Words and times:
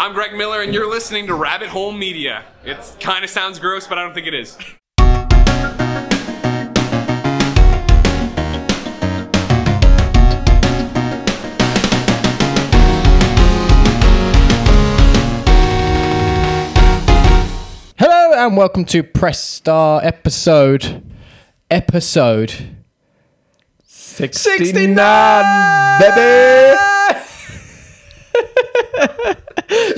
I'm 0.00 0.14
Greg 0.14 0.32
Miller, 0.32 0.62
and 0.62 0.72
you're 0.72 0.88
listening 0.88 1.26
to 1.26 1.34
Rabbit 1.34 1.70
Hole 1.70 1.90
Media. 1.90 2.44
It 2.64 2.78
kind 3.00 3.24
of 3.24 3.30
sounds 3.30 3.58
gross, 3.58 3.88
but 3.88 3.98
I 3.98 4.04
don't 4.04 4.14
think 4.14 4.28
it 4.28 4.34
is. 4.34 4.56
Hello 17.98 18.46
and 18.46 18.56
welcome 18.56 18.84
to 18.84 19.02
Press 19.02 19.42
Start 19.42 20.04
episode 20.04 21.02
episode 21.72 22.54
69, 23.84 24.94
baby. 25.98 26.78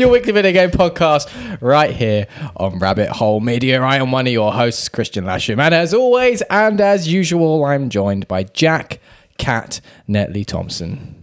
your 0.01 0.09
weekly 0.09 0.33
video 0.33 0.53
game 0.53 0.71
podcast 0.71 1.29
right 1.61 1.95
here 1.95 2.27
on 2.57 2.79
Rabbit 2.79 3.11
Hole 3.11 3.41
Media. 3.41 3.83
I 3.83 3.97
am 3.97 4.11
one 4.13 4.27
of 4.27 4.33
your 4.33 4.51
hosts, 4.51 4.89
Christian 4.89 5.25
Lasham, 5.25 5.61
and 5.61 5.75
as 5.75 5.93
always 5.93 6.41
and 6.49 6.81
as 6.81 7.07
usual, 7.07 7.67
I'm 7.67 7.91
joined 7.91 8.27
by 8.27 8.45
Jack 8.45 8.99
Cat 9.37 9.83
Netley 10.09 10.47
Thompson. 10.47 11.17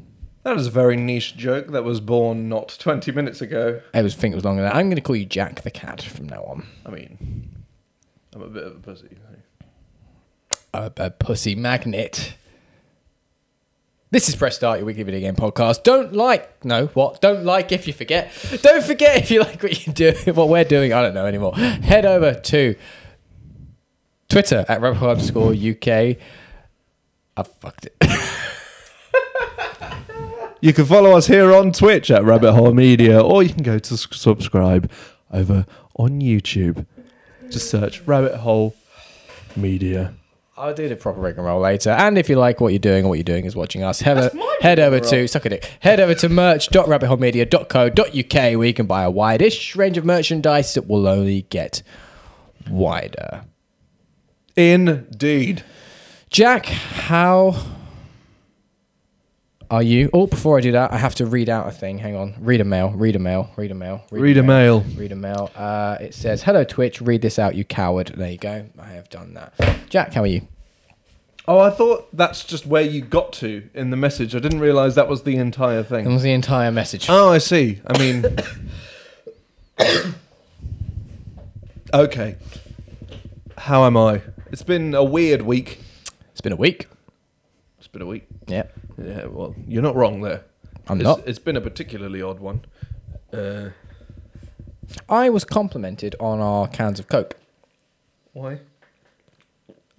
That 0.43 0.57
is 0.57 0.67
a 0.67 0.71
very 0.71 0.95
niche 0.95 1.35
joke 1.35 1.69
that 1.69 1.83
was 1.83 1.99
born 1.99 2.49
not 2.49 2.77
20 2.79 3.11
minutes 3.11 3.41
ago. 3.41 3.81
I 3.95 4.03
was 4.03 4.13
think 4.13 4.33
it 4.33 4.35
was 4.35 4.45
longer 4.45 4.61
than 4.61 4.69
that. 4.69 4.77
I'm 4.77 4.85
going 4.85 4.95
to 4.95 5.01
call 5.01 5.15
you 5.15 5.25
Jack 5.25 5.61
the 5.63 5.71
Cat 5.71 6.03
from 6.03 6.29
now 6.29 6.43
on. 6.43 6.67
I 6.85 6.91
mean, 6.91 7.49
I'm 8.35 8.43
a 8.43 8.47
bit 8.47 8.63
of 8.63 8.75
a 8.75 8.79
pussy. 8.79 9.17
a, 10.75 10.91
a 10.97 11.09
pussy 11.09 11.55
magnet. 11.55 12.35
This 14.09 14.29
is 14.29 14.37
Press 14.37 14.55
Start, 14.55 14.79
your 14.79 14.85
weekly 14.85 15.03
video 15.03 15.19
game 15.19 15.35
podcast. 15.35 15.83
Don't 15.83 16.13
like, 16.13 16.63
no, 16.63 16.85
what? 16.87 17.19
Don't 17.19 17.43
like 17.43 17.73
if 17.73 17.87
you 17.87 17.93
forget. 17.93 18.31
Don't 18.61 18.81
forget 18.83 19.17
if 19.17 19.29
you 19.29 19.41
like 19.41 19.61
what 19.61 19.85
you 19.85 19.91
do, 19.91 20.13
what 20.33 20.47
we're 20.47 20.63
doing. 20.63 20.93
I 20.93 21.01
don't 21.01 21.13
know 21.13 21.25
anymore. 21.25 21.53
Head 21.55 22.05
over 22.05 22.33
to 22.33 22.75
Twitter 24.29 24.63
at 24.69 24.79
rebel 24.79 25.09
underscore 25.09 25.51
UK. 25.51 25.87
I 27.35 27.43
fucked 27.43 27.87
it. 27.87 27.97
You 30.59 30.73
can 30.73 30.85
follow 30.85 31.15
us 31.15 31.27
here 31.27 31.53
on 31.53 31.71
Twitch 31.71 32.09
at 32.09 32.23
Rabbit 32.23 32.53
Hole 32.53 32.73
Media, 32.73 33.21
or 33.21 33.43
you 33.43 33.49
can 33.53 33.61
go 33.61 33.77
to 33.77 33.95
subscribe 33.95 34.91
over 35.31 35.67
on 35.99 36.19
YouTube. 36.19 36.87
Just 37.51 37.69
search 37.69 38.01
Rabbit 38.07 38.37
Hole 38.37 38.75
Media. 39.55 40.15
I'll 40.57 40.73
do 40.73 40.89
the 40.89 40.95
proper 40.95 41.19
rigmarole 41.19 41.61
later. 41.61 41.91
And 41.91 42.17
if 42.17 42.29
you 42.29 42.35
like 42.35 42.59
what 42.59 42.69
you're 42.69 42.79
doing, 42.79 43.05
or 43.05 43.09
what 43.09 43.19
you're 43.19 43.23
doing 43.23 43.45
is 43.45 43.55
watching 43.55 43.83
us, 43.83 44.01
head, 44.01 44.33
head 44.61 44.79
over 44.79 44.99
to 44.99 45.27
suck 45.27 45.45
a 45.45 45.49
dick. 45.49 45.69
Head 45.81 45.99
over 45.99 46.15
to 46.15 46.29
merch.rabbitholemedia.co.uk 46.29 48.57
where 48.57 48.67
you 48.67 48.73
can 48.73 48.87
buy 48.87 49.03
a 49.03 49.11
wide-ish 49.11 49.75
range 49.75 49.99
of 49.99 50.05
merchandise 50.05 50.73
that 50.73 50.87
will 50.87 51.07
only 51.07 51.43
get 51.43 51.83
wider. 52.67 53.43
Indeed. 54.55 55.63
Jack, 56.31 56.65
how 56.65 57.55
are 59.69 59.83
you? 59.83 60.09
Oh, 60.13 60.27
before 60.27 60.57
I 60.57 60.61
do 60.61 60.71
that, 60.71 60.91
I 60.93 60.97
have 60.97 61.15
to 61.15 61.25
read 61.25 61.49
out 61.49 61.67
a 61.67 61.71
thing. 61.71 61.97
Hang 61.97 62.15
on. 62.15 62.35
Read 62.39 62.61
a 62.61 62.63
mail. 62.63 62.91
Read 62.91 63.15
a 63.15 63.19
mail. 63.19 63.49
Read 63.57 63.71
a 63.71 63.75
mail. 63.75 64.03
Read 64.11 64.37
a 64.37 64.43
mail. 64.43 64.81
Read 64.95 65.11
a 65.11 65.15
mail. 65.15 65.51
Uh, 65.55 65.97
it 65.99 66.13
says, 66.13 66.43
"Hello 66.43 66.63
Twitch. 66.63 67.01
Read 67.01 67.21
this 67.21 67.37
out, 67.37 67.55
you 67.55 67.63
coward." 67.65 68.13
There 68.15 68.31
you 68.31 68.37
go. 68.37 68.65
I 68.79 68.87
have 68.89 69.09
done 69.09 69.33
that. 69.33 69.53
Jack, 69.89 70.13
how 70.13 70.21
are 70.23 70.27
you? 70.27 70.47
Oh, 71.49 71.59
I 71.59 71.69
thought 71.69 72.09
that's 72.15 72.43
just 72.43 72.65
where 72.65 72.81
you 72.81 73.01
got 73.01 73.31
to 73.33 73.69
in 73.73 73.89
the 73.89 73.95
message. 73.97 74.35
I 74.35 74.39
didn't 74.39 74.59
realise 74.59 74.95
that 74.95 75.07
was 75.07 75.23
the 75.23 75.37
entire 75.37 75.81
That 75.81 75.89
thing. 75.89 76.13
was 76.13 76.23
the 76.23 76.31
entire 76.33 76.71
message. 76.71 77.07
Oh, 77.09 77.29
I 77.31 77.37
see. 77.37 77.79
I 77.87 77.97
mean, 77.97 78.25
okay. 81.93 82.35
How 83.57 83.85
am 83.85 83.97
I? 83.97 84.21
It's 84.51 84.63
been 84.63 84.93
a 84.93 85.03
weird 85.03 85.41
week. 85.41 85.79
It's 86.31 86.41
been 86.41 86.51
a 86.53 86.57
week. 86.57 86.87
It's 87.79 87.87
been 87.87 88.01
a 88.01 88.05
week. 88.05 88.27
Yeah. 88.47 88.63
Yeah, 88.97 89.25
well, 89.25 89.55
you're 89.67 89.83
not 89.83 89.95
wrong 89.95 90.21
there. 90.21 90.45
I'm 90.87 90.99
it's, 90.99 91.03
not. 91.03 91.27
It's 91.27 91.39
been 91.39 91.57
a 91.57 91.61
particularly 91.61 92.21
odd 92.21 92.39
one. 92.39 92.65
Uh, 93.31 93.69
I 95.09 95.29
was 95.29 95.43
complimented 95.43 96.15
on 96.19 96.39
our 96.39 96.67
cans 96.67 96.99
of 96.99 97.07
Coke 97.07 97.37
why? 98.37 98.59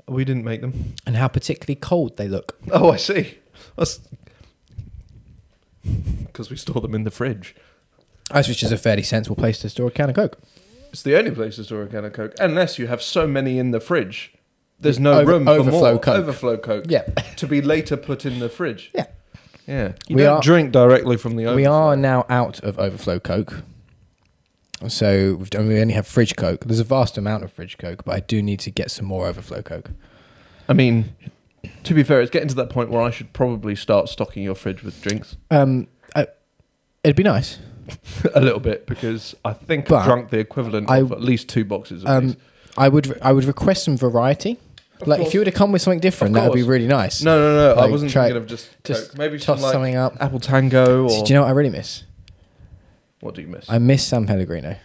We 0.07 0.25
didn't 0.25 0.45
make 0.45 0.61
them. 0.61 0.95
and 1.05 1.17
how 1.17 1.27
particularly 1.27 1.75
cold 1.75 2.17
they 2.17 2.29
look. 2.29 2.57
Oh, 2.71 2.93
I 2.93 2.97
see. 2.97 3.39
That's 3.77 4.01
because 5.83 6.49
we 6.49 6.57
store 6.57 6.81
them 6.81 6.95
in 6.95 7.03
the 7.03 7.11
fridge. 7.11 7.57
As 8.31 8.47
which 8.47 8.63
is 8.63 8.71
a 8.71 8.79
fairly 8.79 9.03
sensible 9.03 9.35
place 9.35 9.59
to 9.61 9.71
store 9.71 9.89
a 9.89 9.91
can 9.91 10.11
of 10.11 10.15
Coke. 10.15 10.39
It's 10.91 11.03
the 11.03 11.19
only 11.19 11.33
place 11.33 11.57
to 11.57 11.65
store 11.65 11.83
a 11.83 11.89
can 11.89 12.05
of 12.05 12.13
Coke, 12.13 12.35
unless 12.39 12.79
you 12.79 12.87
have 12.87 13.03
so 13.03 13.27
many 13.27 13.59
in 13.59 13.73
the 13.73 13.81
fridge. 13.81 14.33
There's 14.81 14.99
no 15.01 15.15
Over- 15.21 15.33
room 15.33 15.45
for 15.45 15.51
overflow 15.53 15.91
more 15.93 15.99
Coke. 16.01 16.15
overflow 16.17 16.57
Coke. 16.57 16.85
Yeah. 16.89 17.03
to 17.37 17.47
be 17.47 17.61
later 17.61 17.97
put 17.97 18.25
in 18.25 18.39
the 18.39 18.49
fridge. 18.49 18.91
Yeah. 18.95 19.07
Yeah, 19.67 19.93
you 20.09 20.17
We 20.17 20.23
don't 20.23 20.37
are- 20.39 20.43
drink 20.43 20.73
directly 20.73 21.17
from 21.17 21.37
the 21.37 21.45
overflow. 21.45 21.57
We 21.57 21.67
are 21.67 21.97
now 21.97 22.25
out 22.31 22.61
of 22.63 22.79
overflow 22.79 23.19
Coke. 23.21 23.63
So 24.87 25.35
we've 25.39 25.51
done, 25.51 25.67
we 25.67 25.81
only 25.81 25.95
have 25.95 26.07
fridge 26.07 26.37
Coke. 26.37 26.65
There's 26.65 26.79
a 26.81 26.85
vast 26.85 27.19
amount 27.19 27.43
of 27.43 27.53
fridge 27.53 27.79
Coke, 27.79 28.05
but 28.05 28.15
I 28.15 28.21
do 28.21 28.41
need 28.41 28.61
to 28.61 28.71
get 28.71 28.91
some 28.91 29.07
more 29.07 29.27
overflow 29.27 29.61
Coke. 29.61 29.91
I 30.69 30.73
mean, 30.73 31.17
to 31.83 31.95
be 31.95 32.05
fair, 32.05 32.21
it's 32.21 32.31
getting 32.31 32.49
to 32.49 32.55
that 32.55 32.71
point 32.71 32.91
where 32.91 33.03
I 33.03 33.11
should 33.11 33.33
probably 33.33 33.75
start 33.75 34.09
stocking 34.09 34.45
your 34.45 34.55
fridge 34.55 34.83
with 34.85 35.03
drinks 35.03 35.37
Um, 35.51 35.89
I, 36.15 36.29
it'd 37.03 37.17
be 37.17 37.25
nice. 37.25 37.59
a 38.35 38.41
little 38.41 38.61
bit 38.61 38.87
because 38.87 39.35
I 39.45 39.53
think 39.55 39.89
But 39.89 39.97
I've 40.01 40.05
drunk 40.05 40.31
the 40.31 40.39
equivalent 40.39 40.89
I- 40.91 40.99
of 40.99 41.11
at 41.11 41.21
least 41.23 41.49
two 41.49 41.65
boxes 41.65 42.05
of 42.05 42.09
Um, 42.09 42.27
these. 42.29 42.37
I 42.77 42.89
would 42.89 43.19
I 43.21 43.33
would 43.33 43.45
request 43.45 43.83
some 43.85 43.97
variety. 43.97 44.59
Like 45.07 45.21
if 45.21 45.35
you 45.35 45.41
were 45.41 45.45
to 45.45 45.53
come 45.53 45.73
with 45.73 45.83
something 45.83 46.01
different, 46.01 46.35
that 46.35 46.45
would 46.45 46.55
be 46.55 46.61
course. 46.63 46.69
really 46.71 46.87
nice. 46.87 47.23
No, 47.23 47.39
no, 47.39 47.55
no. 47.75 47.81
I 47.81 47.83
like, 47.85 47.91
wasn't 47.91 48.11
try- 48.11 48.25
thinking 48.25 48.43
of 48.43 48.49
just, 48.49 48.69
just 48.85 49.11
Coke. 49.11 49.19
maybe 49.19 49.39
toss 49.39 49.59
some 49.59 49.63
like 49.63 49.73
something 49.73 49.97
up. 49.97 50.17
apple 50.21 50.41
tango 50.41 51.05
or 51.05 51.09
Do 51.25 51.33
you 51.33 51.35
know 51.35 51.43
what 51.43 51.49
I 51.49 51.53
really 51.53 51.71
miss? 51.71 52.05
what 53.21 53.35
do 53.35 53.43
you 53.43 53.49
miss? 53.49 53.69
I 53.69 53.79
miss 53.79 54.07
San 54.07 54.27
Pellegrino. 54.27 54.77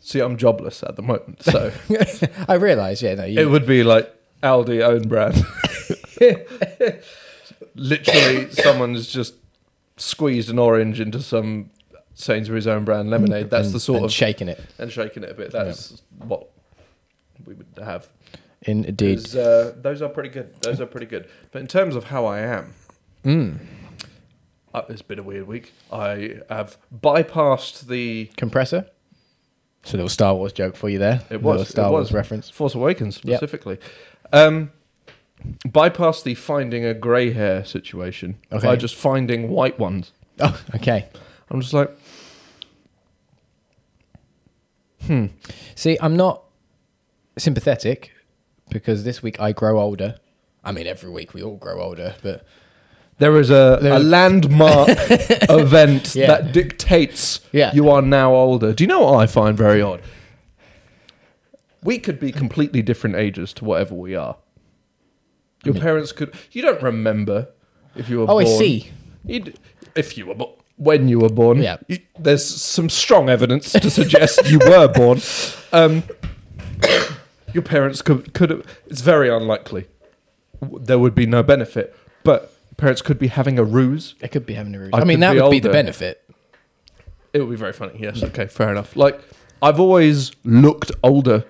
See, 0.00 0.20
I'm 0.20 0.36
jobless 0.36 0.82
at 0.82 0.96
the 0.96 1.02
moment, 1.02 1.42
so 1.42 1.72
I 2.48 2.54
realise, 2.54 3.00
yeah, 3.02 3.14
no, 3.14 3.24
you, 3.24 3.40
it 3.40 3.46
would 3.48 3.66
be 3.66 3.82
like 3.82 4.12
Aldi 4.42 4.82
own 4.82 5.08
brand. 5.08 5.42
Literally, 7.74 8.50
someone's 8.50 9.06
just 9.06 9.34
squeezed 9.96 10.50
an 10.50 10.58
orange 10.58 11.00
into 11.00 11.20
some 11.22 11.70
Sainsbury's 12.14 12.66
own 12.66 12.84
brand 12.84 13.10
lemonade. 13.10 13.50
That's 13.50 13.66
and- 13.68 13.74
the 13.74 13.80
sort 13.80 13.96
and 13.98 14.04
of 14.06 14.12
shaking 14.12 14.48
it. 14.48 14.60
and 14.78 14.92
shaking 14.92 15.22
it 15.24 15.30
a 15.30 15.34
bit. 15.34 15.50
That's 15.52 16.02
what 16.18 16.48
we 17.46 17.54
would 17.54 17.66
have. 17.82 18.08
Indeed, 18.62 19.34
Uh, 19.36 19.72
those 19.76 20.00
are 20.00 20.08
pretty 20.08 20.30
good. 20.30 20.54
Those 20.62 20.80
are 20.80 20.86
pretty 20.86 21.06
good. 21.06 21.28
But 21.52 21.60
in 21.60 21.66
terms 21.66 21.96
of 21.96 22.04
how 22.04 22.24
I 22.26 22.40
am, 22.40 22.74
Mm. 23.24 23.58
uh, 24.72 24.82
it's 24.88 25.02
been 25.02 25.18
a 25.18 25.22
weird 25.22 25.46
week. 25.46 25.72
I 25.92 26.38
have 26.48 26.78
bypassed 26.94 27.86
the 27.88 28.30
Compressor. 28.36 28.86
So 29.84 29.98
little 29.98 30.08
Star 30.08 30.34
Wars 30.34 30.52
joke 30.54 30.76
for 30.76 30.88
you 30.88 30.98
there. 30.98 31.20
It 31.28 31.42
was 31.42 31.68
Star 31.68 31.88
it 31.88 31.92
Wars 31.92 32.10
reference. 32.12 32.48
Force 32.48 32.74
Awakens 32.74 33.20
Yep. 33.22 33.36
specifically. 33.36 33.78
Um, 34.32 34.72
bypass 35.70 36.22
the 36.22 36.34
finding 36.34 36.86
a 36.86 36.94
grey 36.94 37.32
hair 37.32 37.66
situation 37.66 38.36
Okay. 38.50 38.66
by 38.66 38.76
just 38.76 38.94
finding 38.94 39.50
white 39.50 39.78
ones. 39.78 40.12
Oh, 40.40 40.58
okay. 40.74 41.06
I'm 41.50 41.60
just 41.60 41.74
like, 41.74 41.90
hmm. 45.06 45.26
See, 45.74 45.98
I'm 46.00 46.16
not 46.16 46.43
sympathetic 47.36 48.12
because 48.70 49.04
this 49.04 49.22
week 49.22 49.40
I 49.40 49.52
grow 49.52 49.80
older. 49.80 50.16
I 50.64 50.72
mean, 50.72 50.86
every 50.86 51.10
week 51.10 51.34
we 51.34 51.42
all 51.42 51.56
grow 51.56 51.80
older, 51.80 52.14
but 52.22 52.44
There 53.18 53.36
is 53.38 53.50
a, 53.50 53.78
There 53.82 53.92
a 53.92 53.98
is- 53.98 54.04
landmark 54.04 54.88
event 55.48 56.14
Yeah. 56.14 56.26
that 56.28 56.52
dictates 56.52 57.40
Yeah. 57.52 57.72
you 57.74 57.88
are 57.90 58.02
now 58.02 58.34
older. 58.34 58.72
Do 58.72 58.82
you 58.82 58.88
know 58.88 59.00
what 59.02 59.18
I 59.22 59.26
find 59.26 59.56
very 59.56 59.80
odd? 59.82 60.00
We 61.82 61.98
could 61.98 62.18
be 62.18 62.32
completely 62.32 62.80
different 62.82 63.16
ages 63.16 63.52
to 63.54 63.64
whatever 63.64 63.94
we 63.94 64.14
are. 64.16 64.36
Your 65.64 65.74
mean- 65.74 65.82
parents 65.82 66.12
could. 66.12 66.34
You 66.50 66.62
don't 66.62 66.82
remember 66.82 67.48
if 67.94 68.08
you 68.08 68.18
were 68.18 68.24
oh, 68.24 68.26
born. 68.40 68.46
I 68.46 68.48
see. 68.48 68.90
You'd, 69.24 69.58
if 69.94 70.16
you 70.18 70.26
were 70.26 70.34
bo- 70.34 70.58
when 70.76 71.08
you 71.08 71.20
were 71.20 71.28
born, 71.28 71.62
Yeah. 71.62 71.76
you- 71.88 71.98
there's 72.18 72.44
some 72.44 72.88
strong 72.88 73.28
evidence 73.28 73.70
to 73.72 73.90
suggest 73.90 74.50
you 74.50 74.58
were 74.60 74.88
born. 74.88 75.20
Um, 75.72 76.02
your 77.54 77.62
parents 77.62 78.02
could 78.02 78.34
could. 78.34 78.64
It's 78.86 79.00
very 79.00 79.28
unlikely. 79.30 79.86
There 80.60 80.98
would 80.98 81.14
be 81.14 81.26
no 81.26 81.42
benefit, 81.42 81.96
but 82.22 82.52
parents 82.76 83.00
could 83.02 83.18
be 83.18 83.28
having 83.28 83.58
a 83.58 83.64
ruse. 83.64 84.14
I 84.22 84.26
could 84.28 84.44
be 84.46 84.54
having 84.54 84.74
a 84.74 84.78
ruse. 84.80 84.90
I 84.92 85.00
I, 85.00 85.04
mean, 85.04 85.20
that 85.20 85.34
would 85.36 85.50
be 85.50 85.60
the 85.60 85.70
benefit. 85.70 86.22
It 87.32 87.40
would 87.40 87.50
be 87.50 87.56
very 87.56 87.72
funny. 87.72 87.96
Yes. 87.98 88.22
Okay. 88.22 88.46
Fair 88.46 88.70
enough. 88.70 88.96
Like 88.96 89.20
I've 89.62 89.80
always 89.80 90.32
looked 90.44 90.92
older 91.02 91.44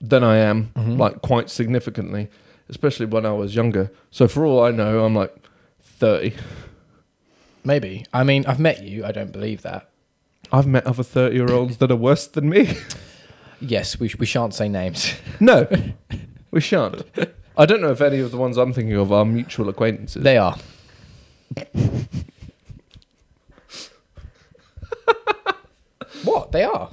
than 0.00 0.22
I 0.22 0.36
am, 0.36 0.70
Mm-hmm. 0.74 0.96
like 0.98 1.22
quite 1.22 1.48
significantly, 1.50 2.28
especially 2.68 3.06
when 3.06 3.24
I 3.24 3.32
was 3.32 3.54
younger. 3.54 3.90
So 4.10 4.28
for 4.28 4.44
all 4.44 4.62
I 4.62 4.70
know, 4.70 5.04
I'm 5.04 5.14
like 5.14 5.34
thirty. 5.82 6.34
Maybe. 7.64 8.06
I 8.12 8.22
mean, 8.22 8.46
I've 8.46 8.60
met 8.60 8.82
you. 8.82 9.04
I 9.04 9.10
don't 9.12 9.32
believe 9.32 9.62
that. 9.62 9.90
I've 10.52 10.66
met 10.68 10.86
other 10.86 11.02
30 11.02 11.34
year 11.34 11.50
olds 11.50 11.78
that 11.78 11.90
are 11.90 11.96
worse 11.96 12.28
than 12.28 12.48
me. 12.48 12.76
Yes, 13.60 13.98
we, 13.98 14.12
we 14.18 14.26
shan't 14.26 14.54
say 14.54 14.68
names. 14.68 15.14
no, 15.40 15.66
we 16.50 16.60
shan't. 16.60 17.02
I 17.56 17.64
don't 17.66 17.80
know 17.80 17.90
if 17.90 18.00
any 18.00 18.18
of 18.20 18.30
the 18.30 18.36
ones 18.36 18.56
I'm 18.56 18.72
thinking 18.72 18.96
of 18.96 19.10
are 19.12 19.24
mutual 19.24 19.68
acquaintances. 19.68 20.22
They 20.22 20.36
are. 20.36 20.56
what? 26.24 26.52
They 26.52 26.64
are. 26.64 26.90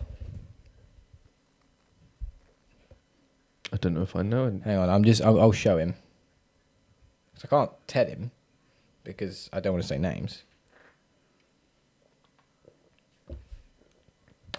I 3.72 3.78
don't 3.78 3.94
know 3.94 4.04
if 4.04 4.16
I 4.16 4.22
know 4.22 4.46
any. 4.46 4.60
Hang 4.60 4.78
on, 4.78 4.90
I'm 4.90 5.04
just. 5.04 5.22
I'll, 5.22 5.40
I'll 5.40 5.52
show 5.52 5.78
him. 5.78 5.96
'Cause 7.36 7.46
I 7.46 7.48
can't 7.48 7.72
tell 7.88 8.06
him 8.06 8.32
because 9.04 9.50
I 9.52 9.60
don't 9.60 9.74
want 9.74 9.82
to 9.84 9.88
say 9.88 9.98
names. 9.98 10.44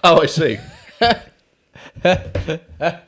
Oh, 0.02 0.20
I 0.20 0.26
see. 0.26 0.58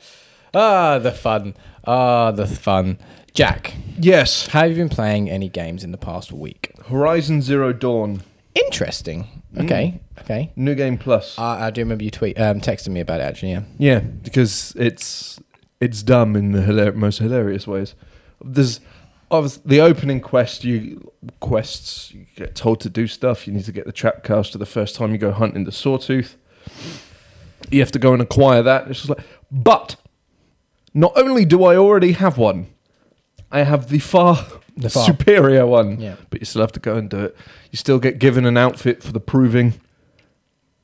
Ah, 0.55 0.99
the 0.99 1.13
fun. 1.13 1.55
Ah, 1.87 2.31
the 2.31 2.47
fun. 2.47 2.99
Jack, 3.35 3.75
yes. 3.99 4.47
have 4.49 4.71
you 4.71 4.77
been 4.77 4.89
playing 4.89 5.29
any 5.29 5.51
games 5.51 5.85
in 5.85 5.91
the 5.93 5.99
past 5.99 6.33
week? 6.33 6.73
Horizon 6.87 7.43
Zero 7.43 7.75
Dawn. 7.75 8.23
Interesting. 8.55 9.43
Okay. 9.59 10.01
Okay. 10.21 10.53
New 10.57 10.75
Game 10.75 10.97
Plus. 10.97 11.39
I, 11.39 11.67
I 11.67 11.71
do 11.71 11.83
remember 11.83 12.05
you 12.05 12.11
tweet, 12.11 12.41
um, 12.41 12.61
texting 12.63 12.89
me 12.89 13.01
about 13.01 13.21
it 13.21 13.25
actually. 13.25 13.53
Yeah. 13.53 13.63
Yeah, 13.79 13.99
because 14.01 14.73
it's 14.77 15.39
it's 15.81 16.03
dumb 16.03 16.35
in 16.35 16.53
the 16.53 16.61
hilar- 16.63 16.95
most 16.95 17.19
hilarious 17.19 17.67
ways. 17.67 17.95
There's 18.43 18.81
obviously 19.31 19.63
the 19.67 19.81
opening 19.83 20.21
quest. 20.23 20.65
You 20.65 21.13
quests 21.41 22.13
you 22.15 22.25
get 22.35 22.55
told 22.55 22.81
to 22.81 22.89
do 22.89 23.07
stuff. 23.07 23.47
You 23.47 23.53
need 23.53 23.67
to 23.67 23.73
get 23.73 23.85
the 23.85 23.93
trap 23.93 24.25
caster 24.25 24.57
the 24.57 24.65
first 24.65 24.95
time 24.95 25.13
you 25.13 25.19
go 25.19 25.33
hunting 25.33 25.65
the 25.65 25.73
sawtooth. 25.73 26.37
You 27.71 27.81
have 27.81 27.93
to 27.93 27.99
go 27.99 28.13
and 28.13 28.23
acquire 28.23 28.63
that. 28.63 28.89
It's 28.89 29.01
just 29.01 29.09
like, 29.11 29.25
but 29.51 29.97
not 30.95 31.13
only 31.17 31.45
do 31.45 31.65
I 31.65 31.77
already 31.77 32.13
have 32.13 32.39
one, 32.39 32.67
I 33.51 33.63
have 33.63 33.89
the 33.89 33.99
far, 33.99 34.47
The 34.77 34.91
far- 34.91 35.05
superior 35.07 35.67
one. 35.67 36.01
Yeah. 36.01 36.17
But 36.31 36.41
you 36.41 36.45
still 36.47 36.61
have 36.61 36.73
to 36.73 36.81
go 36.81 36.97
and 36.97 37.09
do 37.09 37.19
it. 37.27 37.37
You 37.71 37.77
still 37.79 37.99
get 37.99 38.19
given 38.19 38.45
an 38.47 38.57
outfit 38.57 39.03
for 39.03 39.13
the 39.13 39.21
proving 39.21 39.75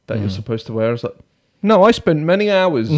that 0.07 0.19
you're 0.19 0.29
Mm. 0.29 0.33
supposed 0.33 0.67
to 0.67 0.73
wear. 0.73 0.93
It's 0.95 1.05
like, 1.05 1.17
no, 1.63 1.83
I 1.85 1.91
spent 1.93 2.21
many 2.21 2.51
hours 2.51 2.91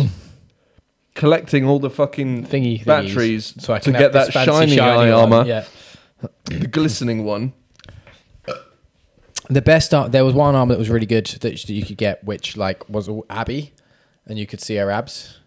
collecting 1.15 1.65
all 1.65 1.79
the 1.79 1.91
fucking 1.91 2.47
Thingy 2.47 2.85
batteries 2.85 3.55
so 3.59 3.75
I 3.75 3.79
to 3.79 3.93
can 3.93 4.01
get 4.01 4.13
that 4.13 4.33
fancy 4.33 4.77
shiny, 4.77 4.81
eye 4.81 5.11
armor, 5.11 5.45
Yeah. 5.47 5.65
the 6.45 6.67
glistening 6.67 7.25
one. 7.25 7.53
The 9.51 9.63
best 9.63 9.93
ar- 9.93 10.09
there 10.09 10.25
was 10.25 10.35
one 10.35 10.55
armor 10.55 10.75
that 10.75 10.79
was 10.79 10.89
really 10.91 11.07
good 11.07 11.27
that 11.27 11.41
that 11.43 11.69
you 11.71 11.85
could 11.85 11.99
get, 11.99 12.25
which 12.25 12.57
like 12.57 12.89
was 12.89 13.09
all 13.09 13.27
Abby, 13.29 13.73
and 14.27 14.39
you 14.39 14.47
could 14.47 14.61
see 14.61 14.77
her 14.77 14.91
abs, 14.91 15.39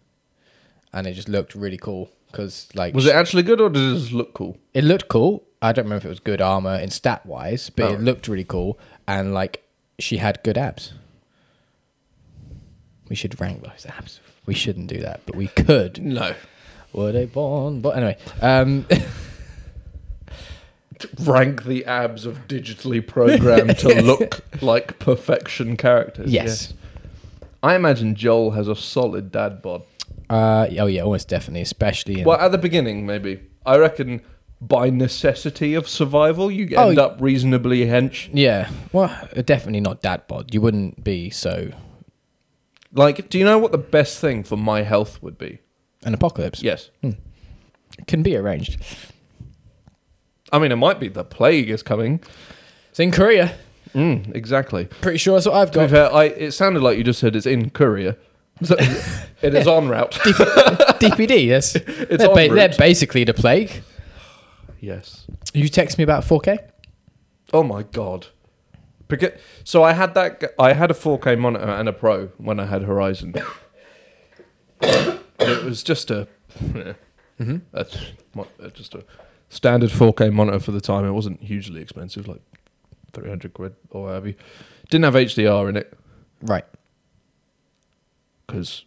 and 0.94 1.08
it 1.08 1.14
just 1.14 1.28
looked 1.30 1.56
really 1.56 1.78
cool 1.78 2.10
because 2.32 2.68
like 2.76 2.94
Was 2.94 3.06
it 3.08 3.16
actually 3.16 3.44
good 3.44 3.60
or 3.60 3.70
did 3.70 3.82
it 3.92 4.00
just 4.00 4.12
look 4.12 4.34
cool? 4.34 4.58
It 4.74 4.84
looked 4.84 5.08
cool. 5.08 5.44
I 5.62 5.72
don't 5.72 5.86
remember 5.86 6.02
if 6.02 6.06
it 6.06 6.10
was 6.10 6.20
good 6.20 6.42
armor 6.42 6.76
in 6.76 6.92
stat 6.92 7.26
wise, 7.26 7.72
but 7.72 7.90
Oh. 7.90 7.94
it 7.96 8.02
looked 8.02 8.28
really 8.28 8.44
cool, 8.44 8.78
and 9.08 9.34
like 9.34 9.64
she 9.98 10.18
had 10.18 10.44
good 10.44 10.58
abs. 10.58 10.94
We 13.10 13.16
should 13.16 13.40
rank 13.40 13.64
those 13.64 13.86
abs. 13.88 14.20
We 14.46 14.54
shouldn't 14.54 14.88
do 14.88 15.00
that, 15.00 15.22
but 15.26 15.36
we 15.36 15.48
could. 15.48 16.02
No. 16.04 16.36
Were 16.94 17.12
they 17.12 17.26
born? 17.26 17.82
But 17.82 17.98
anyway, 17.98 18.18
um, 18.42 18.86
Rank 21.20 21.64
the 21.66 21.86
abs 21.86 22.26
of 22.26 22.48
digitally 22.48 23.06
programmed 23.06 23.78
to 23.80 24.02
look 24.02 24.42
like 24.62 25.00
perfection 25.00 25.78
characters. 25.78 26.32
yes. 26.32 26.74
I 27.64 27.76
imagine 27.76 28.16
Joel 28.16 28.52
has 28.52 28.68
a 28.68 28.76
solid 28.76 29.32
dad 29.32 29.62
bod. 29.62 29.84
Uh, 30.30 30.68
oh 30.80 30.86
yeah, 30.86 31.02
almost 31.02 31.28
definitely, 31.28 31.62
especially 31.62 32.20
in. 32.20 32.26
Well, 32.26 32.40
at 32.40 32.52
the 32.52 32.58
beginning, 32.58 33.06
maybe. 33.06 33.40
I 33.66 33.78
reckon 33.78 34.22
by 34.62 34.90
necessity 34.90 35.74
of 35.74 35.88
survival, 35.88 36.50
you 36.52 36.70
Oh, 36.78 36.90
end 36.90 37.00
up 37.00 37.18
reasonably 37.20 37.86
hench. 37.86 38.30
yeah, 38.34 38.70
well, 38.92 39.10
definitely 39.46 39.82
not 39.82 40.02
dad 40.02 40.28
bod. 40.28 40.54
You 40.54 40.62
wouldn't 40.62 41.04
be 41.04 41.30
so 41.30 41.72
Like, 42.94 43.30
do 43.30 43.38
you 43.38 43.46
know 43.46 43.58
what 43.60 43.72
the 43.72 43.78
best 43.78 44.20
thing 44.20 44.44
for 44.44 44.56
my 44.56 44.82
health 44.84 45.22
would 45.22 45.38
be? 45.38 45.60
an 46.06 46.14
apocalypse. 46.14 46.62
Yes. 46.64 46.90
can 48.08 48.24
be 48.24 48.36
arranged. 48.38 48.78
I 50.52 50.60
mean, 50.60 50.72
it 50.72 50.76
might 50.78 51.00
be 51.00 51.08
the 51.10 51.24
plague 51.24 51.70
is 51.70 51.84
coming. 51.84 52.22
It's 52.90 53.00
in 53.00 53.12
Korea. 53.12 53.56
Mm, 53.94 54.34
exactly. 54.36 54.86
Pretty 54.86 55.18
sure 55.18 55.36
that's 55.36 55.46
what 55.48 55.56
I've 55.56 55.72
To 55.72 55.80
be 55.80 55.84
got. 55.86 55.90
fair, 55.90 56.14
I, 56.14 56.24
it 56.26 56.52
sounded 56.52 56.82
like 56.84 56.98
you 56.98 57.04
just 57.04 57.20
said 57.20 57.36
it's 57.36 57.46
in 57.46 57.70
Korea. 57.72 58.16
So 58.64 58.76
it 59.42 59.54
is 59.54 59.68
on 59.68 59.88
route. 59.88 60.12
DPD. 60.14 61.46
Yes, 61.46 61.76
It's 61.76 61.86
they're, 62.24 62.30
en 62.40 62.50
ba- 62.50 62.56
they're 62.56 62.70
basically 62.78 63.24
the 63.24 63.34
plague. 63.34 63.84
Yes. 64.80 65.26
You 65.54 65.68
text 65.70 65.98
me 65.98 66.04
about 66.04 66.24
4K. 66.24 66.60
Oh 67.54 67.64
my 67.64 67.84
god. 67.84 68.28
Because, 69.08 69.32
so 69.64 69.84
I 69.84 69.94
had 69.94 70.14
that. 70.16 70.42
g- 70.42 70.48
I 70.60 70.74
had 70.74 70.92
a 70.92 70.94
4K 70.94 71.38
monitor 71.40 71.66
and 71.70 71.88
a 71.90 71.94
Pro 71.94 72.28
when 72.38 72.60
I 72.60 72.66
had 72.66 72.84
Horizon. 72.84 73.34
it 74.82 75.64
was 75.64 75.84
just 75.84 76.12
a, 76.12 76.28
Mm-hmm. 77.40 77.58
that's 77.72 77.96
mo- 78.34 78.48
uh, 78.64 78.70
just 78.70 78.96
a 78.96 79.04
standard 79.50 79.90
4K 79.92 80.32
monitor 80.34 80.60
for 80.60 80.72
the 80.72 80.82
time. 80.82 81.06
It 81.06 81.12
wasn't 81.12 81.42
hugely 81.44 81.82
expensive, 81.82 82.28
like 82.28 82.42
300 83.14 83.54
quid 83.54 83.76
or 83.90 84.04
whatever. 84.04 84.34
Didn't 84.90 85.06
have 85.06 85.16
HDR 85.16 85.70
in 85.70 85.78
it 85.78 85.94
Right. 86.42 86.66
because 88.46 88.86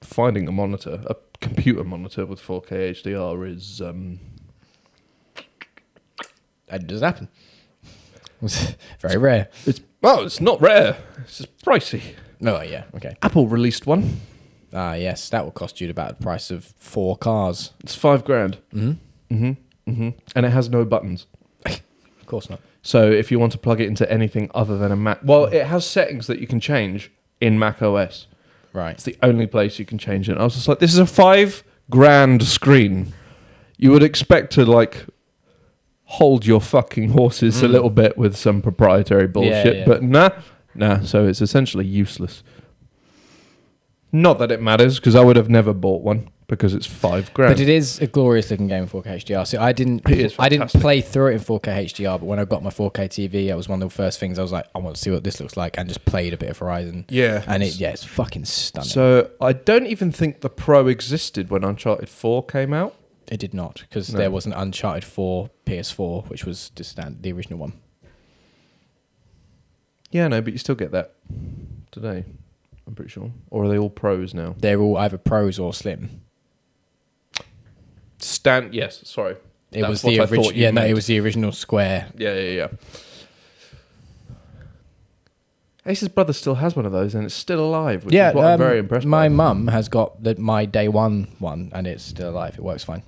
finding 0.00 0.48
a 0.48 0.52
monitor, 0.52 1.02
a 1.06 1.16
computer 1.40 1.84
monitor 1.84 2.26
with 2.26 2.40
4K 2.40 2.90
HDR 3.02 3.48
is 3.48 3.80
um, 3.80 4.18
That 6.68 6.86
doesn't 6.86 7.04
happen. 7.04 7.28
It's 8.42 8.74
very 9.00 9.16
rare. 9.18 9.48
it's 9.66 9.80
well, 10.02 10.20
it's 10.20 10.40
not 10.40 10.60
rare. 10.60 10.98
It's 11.18 11.38
just 11.38 11.58
pricey. 11.64 12.02
Oh 12.44 12.60
yeah. 12.60 12.84
Okay. 12.94 13.16
Apple 13.22 13.48
released 13.48 13.86
one. 13.86 14.20
Ah 14.72 14.94
yes, 14.94 15.28
that 15.30 15.44
will 15.44 15.52
cost 15.52 15.80
you 15.80 15.88
about 15.88 16.18
the 16.18 16.22
price 16.22 16.50
of 16.50 16.64
four 16.76 17.16
cars. 17.16 17.72
It's 17.80 17.94
five 17.94 18.24
grand. 18.24 18.58
Mm-hmm. 18.74 19.34
Mm-hmm. 19.34 19.52
Mm-hmm. 19.88 20.10
And 20.34 20.46
it 20.46 20.50
has 20.50 20.68
no 20.70 20.84
buttons. 20.84 21.26
Of 21.66 22.26
course 22.26 22.48
not. 22.48 22.60
So 22.82 23.10
if 23.10 23.30
you 23.30 23.38
want 23.38 23.52
to 23.52 23.58
plug 23.58 23.80
it 23.80 23.86
into 23.86 24.10
anything 24.10 24.50
other 24.54 24.78
than 24.78 24.90
a 24.92 24.96
Mac, 24.96 25.20
well, 25.22 25.44
it 25.44 25.66
has 25.66 25.86
settings 25.86 26.26
that 26.26 26.38
you 26.38 26.46
can 26.46 26.58
change 26.60 27.10
in 27.40 27.58
Mac 27.58 27.82
OS. 27.82 28.26
Right. 28.72 28.92
It's 28.94 29.04
the 29.04 29.16
only 29.22 29.46
place 29.46 29.78
you 29.78 29.84
can 29.84 29.98
change 29.98 30.28
it. 30.28 30.36
I 30.38 30.42
was 30.44 30.54
just 30.54 30.68
like, 30.68 30.78
this 30.78 30.92
is 30.92 30.98
a 30.98 31.06
five 31.06 31.62
grand 31.90 32.44
screen. 32.44 33.12
You 33.76 33.90
would 33.90 34.02
expect 34.02 34.52
to 34.54 34.64
like 34.64 35.04
hold 36.04 36.44
your 36.46 36.60
fucking 36.60 37.10
horses 37.10 37.62
a 37.62 37.66
Mm. 37.66 37.70
little 37.72 37.90
bit 37.90 38.16
with 38.18 38.36
some 38.36 38.62
proprietary 38.62 39.26
bullshit, 39.28 39.76
yeah. 39.78 39.84
but 39.86 40.02
nah, 40.02 40.30
nah. 40.74 41.00
So 41.02 41.26
it's 41.26 41.40
essentially 41.42 41.86
useless. 41.86 42.42
Not 44.12 44.38
that 44.38 44.52
it 44.52 44.62
matters 44.62 44.98
because 45.00 45.14
I 45.14 45.22
would 45.22 45.36
have 45.36 45.48
never 45.50 45.72
bought 45.72 46.02
one 46.02 46.28
because 46.54 46.74
it's 46.74 46.86
five 46.86 47.32
grand. 47.34 47.54
But 47.54 47.60
it 47.60 47.68
is 47.68 48.00
a 48.00 48.06
glorious 48.06 48.50
looking 48.50 48.68
game 48.68 48.84
in 48.84 48.88
4K 48.88 49.06
HDR. 49.06 49.46
So 49.46 49.60
I 49.60 49.72
didn't, 49.72 50.02
I 50.38 50.48
didn't 50.48 50.68
play 50.70 51.00
through 51.00 51.28
it 51.28 51.32
in 51.34 51.40
4K 51.40 51.84
HDR. 51.86 52.18
But 52.20 52.26
when 52.26 52.38
I 52.38 52.44
got 52.44 52.62
my 52.62 52.70
4K 52.70 53.08
TV, 53.08 53.46
it 53.46 53.54
was 53.54 53.68
one 53.68 53.82
of 53.82 53.88
the 53.88 53.94
first 53.94 54.18
things 54.18 54.38
I 54.38 54.42
was 54.42 54.52
like, 54.52 54.66
I 54.74 54.78
want 54.78 54.96
to 54.96 55.02
see 55.02 55.10
what 55.10 55.24
this 55.24 55.40
looks 55.40 55.56
like, 55.56 55.76
and 55.78 55.88
just 55.88 56.04
played 56.04 56.32
a 56.32 56.36
bit 56.36 56.50
of 56.50 56.58
Horizon. 56.58 57.04
yeah, 57.08 57.44
And 57.46 57.62
it, 57.62 57.76
yeah, 57.76 57.90
it's 57.90 58.04
fucking 58.04 58.44
stunning. 58.44 58.88
So 58.88 59.30
I 59.40 59.52
don't 59.52 59.86
even 59.86 60.12
think 60.12 60.40
the 60.40 60.50
Pro 60.50 60.86
existed 60.88 61.50
when 61.50 61.64
Uncharted 61.64 62.08
Four 62.08 62.44
came 62.44 62.72
out. 62.72 62.94
it 63.28 63.38
did 63.40 63.54
not 63.54 63.80
because 63.88 64.12
No. 64.12 64.18
there 64.18 64.30
was 64.30 64.46
an 64.46 64.52
Uncharted 64.52 65.04
4 65.04 65.50
PS4, 65.66 66.28
which 66.28 66.44
was 66.44 66.70
just 66.76 66.90
stand, 66.90 67.18
the 67.22 67.32
original 67.32 67.58
one. 67.58 67.72
Yeah, 70.10 70.28
no, 70.28 70.40
but 70.40 70.52
you 70.52 70.58
still 70.58 70.74
get 70.76 70.92
that 70.92 71.14
today. 71.90 72.24
I'm 72.86 72.94
pretty 72.94 73.10
sure. 73.10 73.32
Or 73.50 73.64
are 73.64 73.68
they 73.68 73.78
all 73.78 73.90
pros 73.90 74.34
now? 74.34 74.54
They're 74.58 74.78
all 74.80 74.96
either 74.98 75.18
pros 75.18 75.58
or 75.58 75.72
slim. 75.72 76.20
Stand. 78.24 78.74
Yes. 78.74 79.02
Sorry. 79.08 79.36
It 79.72 79.80
That's 79.80 79.88
was 79.88 80.02
the 80.02 80.20
original. 80.20 80.52
Yeah, 80.52 80.70
no, 80.70 80.84
it 80.84 80.94
was 80.94 81.06
the 81.06 81.18
original 81.20 81.52
square. 81.52 82.08
Yeah, 82.16 82.34
yeah, 82.34 82.50
yeah. 82.50 82.68
Ace's 85.86 86.08
brother 86.08 86.32
still 86.32 86.54
has 86.56 86.74
one 86.74 86.86
of 86.86 86.92
those, 86.92 87.14
and 87.14 87.24
it's 87.26 87.34
still 87.34 87.60
alive. 87.60 88.04
Which 88.04 88.14
yeah, 88.14 88.30
is 88.30 88.34
what 88.34 88.46
I'm 88.46 88.52
um, 88.52 88.58
very 88.58 88.78
impressed 88.78 89.04
My 89.06 89.28
by. 89.28 89.34
mum 89.34 89.68
has 89.68 89.88
got 89.88 90.22
the 90.22 90.34
my 90.36 90.64
day 90.64 90.88
one 90.88 91.28
one, 91.38 91.70
and 91.74 91.86
it's 91.86 92.04
still 92.04 92.30
alive. 92.30 92.54
It 92.54 92.62
works 92.62 92.84
fine. 92.84 93.02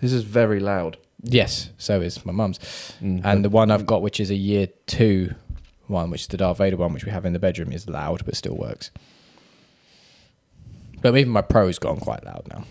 This 0.00 0.12
is 0.12 0.22
very 0.22 0.60
loud. 0.60 0.96
Yes, 1.22 1.70
so 1.76 2.00
is 2.00 2.24
my 2.24 2.32
mum's. 2.32 2.58
Mm, 3.02 3.22
And 3.24 3.44
the 3.44 3.50
one 3.50 3.70
I've 3.70 3.86
got, 3.86 4.00
which 4.00 4.20
is 4.20 4.30
a 4.30 4.34
year 4.34 4.68
two 4.86 5.34
one, 5.88 6.10
which 6.10 6.22
is 6.22 6.26
the 6.28 6.36
Darth 6.36 6.58
Vader 6.58 6.76
one, 6.76 6.92
which 6.92 7.04
we 7.04 7.12
have 7.12 7.26
in 7.26 7.32
the 7.32 7.38
bedroom, 7.38 7.72
is 7.72 7.88
loud 7.88 8.24
but 8.24 8.36
still 8.36 8.56
works. 8.56 8.90
But 11.02 11.16
even 11.16 11.32
my 11.32 11.42
Pro's 11.42 11.78
gone 11.78 11.98
quite 11.98 12.24
loud 12.24 12.44
now. 12.48 12.64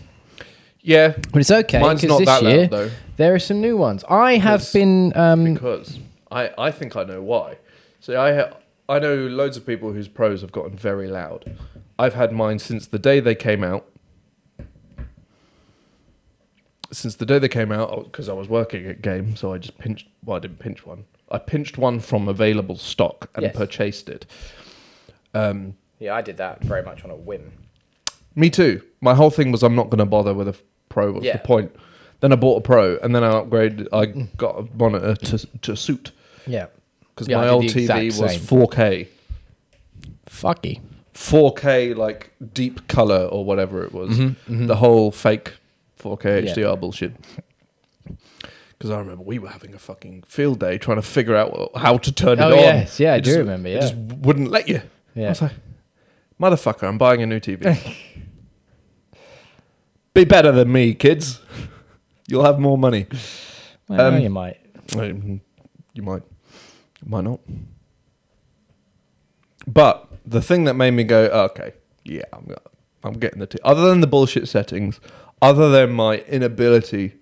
Yeah, 0.86 1.14
But 1.32 1.40
it's 1.40 1.50
okay 1.50 1.80
mine's 1.80 2.00
because 2.00 2.10
not 2.10 2.18
this 2.20 2.40
that 2.40 2.42
year 2.42 2.60
loud 2.62 2.70
though. 2.70 2.90
there 3.16 3.34
are 3.34 3.38
some 3.38 3.60
new 3.60 3.76
ones. 3.76 4.04
I 4.08 4.36
have 4.36 4.60
Because- 4.60 4.72
been 4.72 5.12
um, 5.16 5.52
Because 5.54 5.98
I, 6.30 6.50
I 6.56 6.70
think 6.70 6.96
I 6.96 7.04
know 7.04 7.20
why. 7.22 7.56
So 8.00 8.20
I 8.20 8.34
ha- 8.34 8.50
I 8.88 8.98
know 9.00 9.14
loads 9.14 9.56
of 9.56 9.66
people 9.66 9.92
whose 9.92 10.06
pros 10.08 10.40
have 10.42 10.52
gotten 10.52 10.76
very 10.78 11.08
loud. 11.08 11.56
I've 11.98 12.14
had 12.14 12.30
mine 12.32 12.58
since 12.60 12.86
the 12.86 12.98
day 13.00 13.18
they 13.20 13.34
came 13.34 13.64
out. 13.64 13.84
Since 16.92 17.16
the 17.16 17.26
day 17.26 17.38
they 17.40 17.48
came 17.48 17.72
out, 17.72 18.04
because 18.04 18.28
I 18.28 18.32
was 18.32 18.48
working 18.48 18.86
at 18.86 19.02
Game, 19.02 19.34
so 19.34 19.52
I 19.52 19.58
just 19.58 19.76
pinched. 19.76 20.06
Well, 20.24 20.36
I 20.36 20.40
didn't 20.40 20.60
pinch 20.60 20.86
one. 20.86 21.04
I 21.30 21.38
pinched 21.38 21.76
one 21.78 21.98
from 21.98 22.28
available 22.28 22.76
stock 22.76 23.28
and 23.34 23.42
Yes. 23.42 23.56
purchased 23.56 24.08
it. 24.08 24.24
Um, 25.34 25.74
Yeah, 25.98 26.14
I 26.14 26.22
did 26.22 26.36
that 26.36 26.62
very 26.62 26.82
much 26.84 27.02
on 27.04 27.10
a 27.10 27.16
whim. 27.16 27.52
me 28.36 28.50
too. 28.50 28.82
My 29.00 29.14
whole 29.14 29.30
thing 29.30 29.50
was 29.50 29.62
I'm 29.64 29.74
not 29.74 29.90
going 29.90 29.98
to 29.98 30.04
bother 30.06 30.32
with 30.34 30.46
a 30.46 30.52
f- 30.52 30.62
pro. 30.96 31.12
What's 31.12 31.24
Yeah. 31.26 31.34
the 31.36 31.46
point? 31.46 31.70
Then 32.20 32.32
I 32.32 32.36
bought 32.36 32.56
a 32.56 32.60
pro, 32.62 32.96
and 33.02 33.14
then 33.14 33.22
I 33.22 33.30
upgraded. 33.32 33.88
I 33.92 34.06
got 34.36 34.58
a 34.58 34.66
monitor 34.76 35.14
to 35.14 35.46
to 35.62 35.76
suit 35.76 36.12
Yeah. 36.46 36.66
because 37.14 37.28
Yeah, 37.28 37.36
I 37.38 37.40
my 37.40 37.44
did 37.46 37.52
old 37.52 37.62
the 37.64 37.68
TV 37.68 37.82
exact 38.06 38.22
was 38.22 38.32
same. 38.32 38.40
4K, 38.40 39.08
Fucky. 40.28 40.80
4K 41.14 41.94
like 41.94 42.32
deep 42.54 42.88
color 42.88 43.24
or 43.26 43.44
whatever 43.44 43.84
it 43.84 43.92
was. 43.92 44.18
Mm-hmm, 44.18 44.66
The 44.66 44.76
whole 44.76 45.10
fake 45.10 45.54
4K 46.02 46.24
Yeah. 46.44 46.52
HDR 46.54 46.76
bullshit. 46.80 47.12
Because 48.78 48.90
I 48.90 48.98
remember 48.98 49.22
we 49.24 49.38
were 49.38 49.48
having 49.48 49.74
a 49.74 49.78
fucking 49.78 50.24
field 50.26 50.60
day 50.60 50.76
trying 50.78 50.98
to 50.98 51.02
figure 51.02 51.34
out 51.34 51.70
how 51.76 51.96
to 51.98 52.12
turn 52.12 52.38
Oh, 52.40 52.48
it 52.48 52.52
on. 52.52 52.58
yes. 52.58 53.00
Yeah, 53.00 53.14
I 53.14 53.16
It 53.16 53.24
do 53.24 53.30
just- 53.30 53.38
remember, 53.38 53.68
It 53.68 53.74
yeah. 53.74 53.80
just 53.80 53.94
wouldn't 53.96 54.50
let 54.50 54.68
you. 54.68 54.82
Yeah. 55.14 55.26
I 55.26 55.28
was 55.30 55.42
like, 55.42 55.52
motherfucker, 56.40 56.86
I'm 56.86 56.98
buying 56.98 57.22
a 57.22 57.26
new 57.26 57.40
TV. 57.40 57.62
Be 60.16 60.24
better 60.24 60.50
than 60.50 60.72
me, 60.72 60.94
kids. 60.94 61.40
You'll 62.26 62.44
have 62.46 62.58
more 62.58 62.78
money. 62.78 63.06
Well, 63.86 64.14
Um, 64.14 64.18
you 64.22 64.30
might. 64.30 64.58
You 64.94 66.02
might, 66.02 66.22
might 67.04 67.24
not. 67.24 67.40
But 69.66 70.08
the 70.24 70.40
thing 70.40 70.64
that 70.64 70.72
made 70.72 70.92
me 70.92 71.04
go, 71.04 71.28
oh, 71.30 71.42
okay, 71.44 71.74
yeah, 72.02 72.22
I'm, 72.32 72.48
I'm 73.04 73.12
getting 73.18 73.40
the. 73.40 73.46
T-. 73.46 73.58
Other 73.62 73.90
than 73.90 74.00
the 74.00 74.06
bullshit 74.06 74.48
settings, 74.48 75.00
other 75.42 75.68
than 75.68 75.92
my 75.92 76.20
inability, 76.20 77.16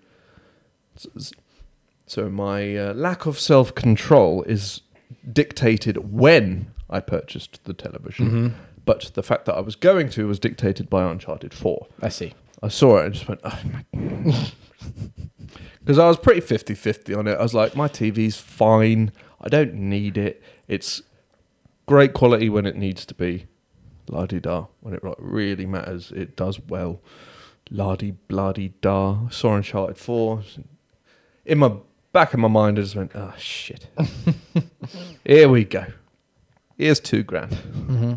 so 2.07 2.31
my 2.31 2.77
uh, 2.77 2.95
lack 2.95 3.27
of 3.27 3.41
self 3.41 3.75
control 3.75 4.45
is 4.45 4.83
dictated 5.33 6.13
when 6.13 6.73
I 6.89 7.01
purchased 7.01 7.65
the 7.65 7.75
television. 7.75 8.55
But 8.85 9.11
the 9.15 9.23
fact 9.25 9.47
that 9.47 9.57
I 9.57 9.61
was 9.63 9.75
going 9.75 10.11
to 10.11 10.29
was 10.29 10.39
dictated 10.39 10.89
by 10.89 11.03
Uncharted 11.11 11.53
Four. 11.53 11.89
I 12.01 12.09
see. 12.09 12.35
I 12.63 12.69
saw 12.69 12.99
it 12.99 13.07
and 13.07 13.15
just 13.15 13.29
went, 13.29 13.41
oh 13.45 13.61
my 13.65 14.51
Because 15.81 15.99
I 15.99 16.09
was 16.09 16.17
pretty 16.17 16.41
50 16.41 16.75
50 16.75 17.15
on 17.15 17.27
it. 17.27 17.39
I 17.39 17.43
was 17.43 17.53
like, 17.53 17.77
my 17.77 17.89
TV's 17.89 18.39
fine. 18.39 19.13
I 19.41 19.49
don't 19.49 19.75
need 19.75 20.17
it. 20.17 20.43
It's 20.67 21.03
great 21.85 22.15
quality 22.15 22.49
when 22.49 22.65
it 22.65 22.77
needs 22.77 23.05
to 23.07 23.15
be. 23.15 23.47
La 24.09 24.25
di 24.25 24.41
da. 24.41 24.67
When 24.81 24.95
it 24.95 25.03
really 25.19 25.67
matters, 25.67 26.11
it 26.13 26.37
does 26.37 26.59
well. 26.59 27.03
La 27.71 27.97
di 27.97 28.13
bloody 28.13 28.73
da. 28.81 29.29
Saw 29.29 29.57
Uncharted 29.57 29.99
4. 29.99 30.43
In 31.45 31.59
my 31.59 31.73
back 32.13 32.33
of 32.33 32.41
my 32.41 32.49
mind, 32.49 32.79
I 32.79 32.83
just 32.83 32.97
went, 32.97 33.13
oh 33.15 33.35
shit. 33.37 33.89
Here 35.25 35.51
we 35.51 35.65
go. 35.65 35.85
Here's 36.79 37.01
two 37.01 37.23
grand. 37.23 37.53
Mm-hmm. 37.53 38.15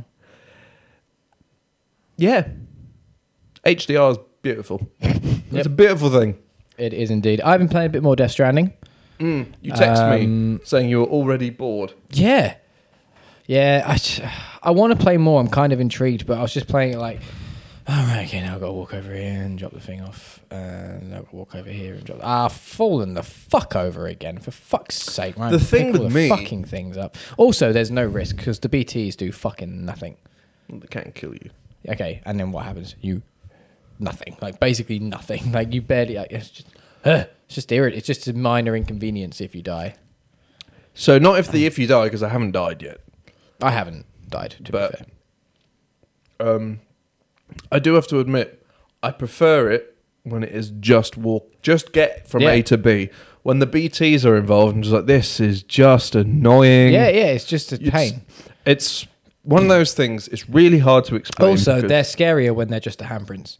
Yeah. 2.15 2.47
HDR 3.65 4.11
is 4.11 4.17
beautiful. 4.47 4.89
It's 5.51 5.65
a 5.65 5.69
beautiful 5.69 6.09
thing. 6.09 6.37
It 6.77 6.93
is 6.93 7.09
indeed. 7.09 7.39
I've 7.41 7.59
been 7.59 7.69
playing 7.69 7.87
a 7.87 7.89
bit 7.89 8.03
more 8.03 8.15
Death 8.17 8.31
Stranding. 8.31 8.73
You 9.19 9.45
text 9.73 10.03
me 10.03 10.25
Um, 10.25 10.61
saying 10.65 10.89
you 10.89 10.99
were 10.99 11.05
already 11.07 11.49
bored. 11.49 11.93
Yeah. 12.11 12.55
Yeah, 13.45 13.83
I, 13.87 13.95
j- 13.95 14.29
I 14.61 14.71
want 14.71 14.91
to 14.97 15.01
play 15.01 15.15
more. 15.17 15.39
I'm 15.39 15.47
kind 15.47 15.71
of 15.71 15.79
intrigued, 15.79 16.27
but 16.27 16.37
I 16.37 16.41
was 16.41 16.53
just 16.53 16.67
playing 16.67 16.93
it 16.93 16.97
like, 16.97 17.21
all 17.87 17.95
right, 17.95 18.25
okay, 18.27 18.41
now 18.41 18.55
I've 18.55 18.59
got 18.59 18.67
to 18.67 18.73
walk 18.73 18.93
over 18.93 19.09
here 19.13 19.41
and 19.41 19.57
drop 19.57 19.71
the 19.71 19.79
thing 19.79 20.01
off. 20.01 20.41
And 20.51 21.15
I've 21.15 21.23
got 21.23 21.29
to 21.31 21.35
walk 21.37 21.55
over 21.55 21.69
here 21.69 21.93
and 21.95 22.03
drop. 22.03 22.19
Ah, 22.21 22.49
fallen 22.49 23.13
the 23.13 23.23
fuck 23.23 23.73
over 23.75 24.05
again, 24.05 24.37
for 24.39 24.51
fuck's 24.51 24.95
sake. 24.95 25.37
Man, 25.37 25.53
The 25.53 25.59
thing 25.59 25.93
with 25.93 26.01
the 26.03 26.09
me- 26.09 26.27
fucking 26.29 26.65
things 26.65 26.97
up. 26.97 27.15
Also, 27.37 27.71
there's 27.71 27.89
no 27.89 28.05
risk 28.05 28.35
because 28.35 28.59
the 28.59 28.69
BTs 28.69 29.15
do 29.15 29.31
fucking 29.31 29.85
nothing. 29.85 30.17
They 30.69 30.87
can't 30.87 31.15
kill 31.15 31.33
you. 31.33 31.49
Okay, 31.87 32.21
and 32.25 32.37
then 32.37 32.51
what 32.51 32.65
happens? 32.65 32.95
You 32.99 33.21
nothing. 33.99 34.37
Like 34.41 34.59
basically 34.59 34.99
nothing. 34.99 35.51
Like 35.57 35.73
you 35.73 35.81
barely. 35.81 36.15
Like, 36.15 36.31
it's 36.31 36.49
just. 36.49 36.67
Uh, 37.05 37.25
it's 37.45 37.55
just 37.55 37.69
irrit- 37.69 37.93
It's 37.95 38.07
just 38.07 38.27
a 38.27 38.33
minor 38.33 38.75
inconvenience 38.75 39.39
if 39.39 39.55
you 39.55 39.61
die. 39.61 39.95
So 40.93 41.17
not 41.19 41.39
if 41.39 41.49
the 41.51 41.65
if 41.65 41.77
you 41.79 41.87
die 41.87 42.05
because 42.05 42.23
I 42.23 42.29
haven't 42.29 42.51
died 42.51 42.81
yet. 42.81 42.99
I 43.61 43.71
haven't 43.71 44.05
died. 44.29 44.55
To 44.65 44.71
But- 44.71 44.91
be 44.91 44.97
fair. 44.97 45.05
Um, 46.39 46.79
I 47.71 47.79
do 47.79 47.93
have 47.93 48.07
to 48.07 48.19
admit, 48.19 48.63
I 49.01 49.11
prefer 49.11 49.69
it 49.71 49.95
when 50.23 50.43
it 50.43 50.51
is 50.51 50.71
just 50.79 51.17
walk, 51.17 51.51
just 51.61 51.93
get 51.93 52.27
from 52.27 52.41
Yeah. 52.43 52.51
A 52.51 52.61
to 52.63 52.77
B. 52.77 53.09
When 53.43 53.59
the 53.59 53.65
BTs 53.67 54.25
are 54.25 54.35
involved, 54.35 54.75
I'm 54.75 54.81
just 54.81 54.93
like, 54.93 55.05
this 55.05 55.39
is 55.39 55.63
just 55.63 56.13
annoying. 56.15 56.93
Yeah, 56.93 57.07
yeah. 57.09 57.27
It's 57.27 57.45
just 57.45 57.71
a 57.71 57.75
It's- 57.75 57.91
pain. 57.91 58.21
It's 58.65 59.07
one 59.43 59.63
of 59.63 59.69
those 59.69 59.93
things. 59.93 60.27
It's 60.27 60.49
really 60.49 60.79
hard 60.79 61.05
to 61.05 61.15
explain. 61.15 61.51
Also, 61.51 61.75
because- 61.75 61.89
they're 61.89 62.03
scarier 62.03 62.53
when 62.53 62.67
they're 62.67 62.79
just 62.81 62.99
the 62.99 63.05
handprints. 63.05 63.57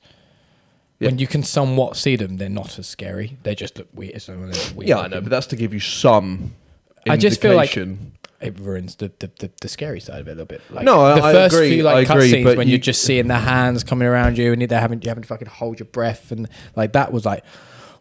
Yeah. 1.00 1.10
When 1.10 1.20
you 1.20 1.28
can 1.28 1.44
somewhat 1.44 1.96
see 1.96 2.16
them, 2.16 2.38
they're 2.38 2.50
not 2.50 2.80
as 2.80 2.88
scary. 2.88 3.38
They 3.44 3.54
just 3.54 3.78
look 3.78 3.88
weird. 3.94 4.20
So 4.22 4.36
weird 4.36 4.88
yeah, 4.90 4.98
I 5.00 5.08
know, 5.08 5.22
but 5.22 5.30
that's 5.30 5.46
to 5.48 5.56
give 5.56 5.72
you 5.74 5.80
some. 5.80 6.56
I 7.08 7.18
just 7.18 7.40
feel 7.42 7.56
like- 7.56 7.78
it 8.40 8.60
ruins 8.60 8.96
the, 8.98 9.12
the, 9.18 9.32
the, 9.40 9.52
the 9.62 9.68
scary 9.68 10.00
side 10.00 10.20
of 10.22 10.28
it 10.28 10.32
a 10.32 10.34
little 10.34 10.46
bit. 10.46 10.62
Like, 10.70 10.86
No, 10.86 11.02
I- 11.02 11.16
the 11.20 11.24
I 11.26 11.32
first 11.34 11.56
agree, 11.56 11.70
few 11.76 11.84
like 11.84 12.08
cutscenes 12.08 12.56
when 12.58 12.68
you- 12.68 12.76
are 12.76 12.80
just 12.80 13.02
seeing 13.02 13.28
the 13.28 13.40
hands 13.40 13.84
coming 13.84 14.08
around 14.08 14.38
you 14.38 14.54
and 14.54 14.62
they're 14.62 14.80
having 14.80 15.02
you 15.02 15.10
having 15.10 15.24
to 15.24 15.28
fucking 15.28 15.48
hold 15.48 15.80
your 15.80 15.88
breath 15.88 16.32
and 16.32 16.48
like 16.76 16.94
that 16.94 17.12
was 17.12 17.26
like, 17.26 17.44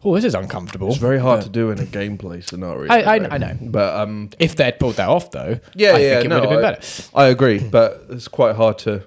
oh, 0.03 0.13
this 0.13 0.23
is 0.25 0.35
uncomfortable. 0.35 0.89
It's 0.89 0.97
very 0.97 1.19
hard 1.19 1.39
But 1.39 1.43
to 1.45 1.49
do 1.49 1.71
in 1.71 1.79
a 1.79 1.85
gameplay 1.85 2.43
scenario. 2.47 2.91
I- 2.91 3.01
I- 3.17 3.33
I 3.33 3.37
know. 3.39 3.57
but 3.61 3.95
um, 3.95 4.29
If 4.37 4.55
they'd 4.55 4.77
pulled 4.79 4.95
that 4.97 5.09
off 5.09 5.31
though, 5.31 5.59
yeah, 5.75 5.93
I 5.93 5.97
yeah, 5.99 6.13
think 6.15 6.25
it 6.25 6.27
no, 6.29 6.35
would 6.41 6.49
have 6.49 6.49
been 6.49 6.61
better. 6.61 7.03
I 7.15 7.25
agree, 7.27 7.59
but 7.59 8.05
it's 8.09 8.27
quite 8.27 8.55
hard 8.55 8.77
to 8.79 9.03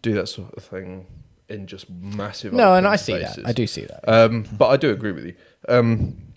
do 0.00 0.14
that 0.14 0.28
sort 0.28 0.54
of 0.54 0.64
thing 0.64 1.06
in 1.48 1.66
just 1.66 1.90
massive. 1.90 2.52
No, 2.52 2.74
and 2.74 2.86
I 2.86 2.96
see 2.96 3.14
spaces. 3.16 3.36
that. 3.36 3.46
I 3.46 3.52
do 3.52 3.66
see 3.66 3.84
that. 3.84 4.08
Um, 4.08 4.44
but 4.56 4.68
I 4.68 4.76
do 4.76 4.90
agree 4.90 5.12
with 5.12 5.26
you. 5.26 5.34
Um, 5.68 6.34